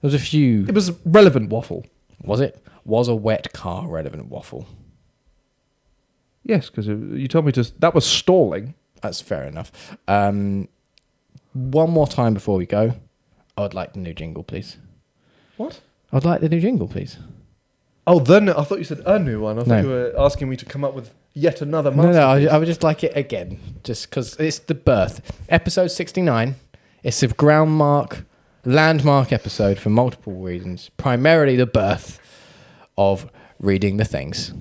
There 0.01 0.07
was 0.07 0.13
a 0.13 0.19
few. 0.19 0.65
It 0.67 0.75
was 0.75 0.91
relevant 1.05 1.49
waffle. 1.49 1.85
Was 2.21 2.41
it? 2.41 2.63
Was 2.85 3.07
a 3.07 3.15
wet 3.15 3.53
car 3.53 3.87
relevant 3.87 4.27
waffle? 4.27 4.67
Yes, 6.43 6.69
because 6.69 6.87
you 6.87 7.27
told 7.27 7.45
me 7.45 7.51
to. 7.53 7.63
That 7.79 7.93
was 7.95 8.05
stalling. 8.05 8.73
That's 9.01 9.21
fair 9.21 9.43
enough. 9.43 9.71
Um, 10.07 10.67
one 11.53 11.89
more 11.91 12.07
time 12.07 12.33
before 12.33 12.57
we 12.57 12.65
go, 12.65 12.93
I 13.57 13.61
would 13.61 13.73
like 13.73 13.93
the 13.93 13.99
new 13.99 14.13
jingle, 14.13 14.43
please. 14.43 14.77
What? 15.57 15.81
I'd 16.11 16.25
like 16.25 16.41
the 16.41 16.49
new 16.49 16.59
jingle, 16.59 16.87
please. 16.87 17.17
Oh, 18.05 18.19
then 18.19 18.49
I 18.49 18.63
thought 18.63 18.79
you 18.79 18.83
said 18.83 19.01
a 19.05 19.17
new 19.19 19.39
one. 19.41 19.57
I 19.57 19.61
thought 19.61 19.67
No. 19.69 19.81
you 19.81 19.87
were 19.89 20.13
asking 20.17 20.49
me 20.49 20.57
to 20.57 20.65
come 20.65 20.83
up 20.83 20.93
with 20.93 21.13
yet 21.33 21.61
another 21.61 21.91
No, 21.91 22.11
no, 22.11 22.27
I. 22.27 22.45
I 22.45 22.57
would 22.57 22.65
just 22.65 22.83
like 22.83 23.03
it 23.03 23.15
again, 23.15 23.59
just 23.83 24.09
because 24.09 24.35
it's 24.39 24.59
the 24.59 24.75
birth. 24.75 25.21
Episode 25.49 25.87
69. 25.87 26.55
It's 27.03 27.23
a 27.23 27.27
ground 27.29 27.71
mark, 27.71 28.25
landmark 28.65 29.31
episode 29.31 29.79
for 29.79 29.89
multiple 29.89 30.33
reasons. 30.33 30.89
Primarily 30.97 31.55
the 31.55 31.65
birth 31.65 32.19
of 32.97 33.29
reading 33.59 33.97
the 33.97 34.05
things. 34.05 34.53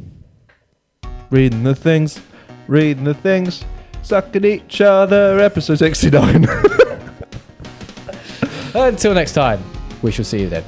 Reading 1.33 1.63
the 1.63 1.75
things, 1.75 2.21
reading 2.69 3.05
the 3.05 3.15
things, 3.15 3.65
sucking 4.03 4.45
each 4.45 4.83
other. 4.83 5.41
Episode 5.41 5.79
sixty-nine. 5.79 6.45
Until 8.75 9.15
next 9.15 9.33
time, 9.33 9.65
we 10.03 10.13
shall 10.13 10.27
see 10.27 10.43
you 10.43 10.51
then. 10.51 10.63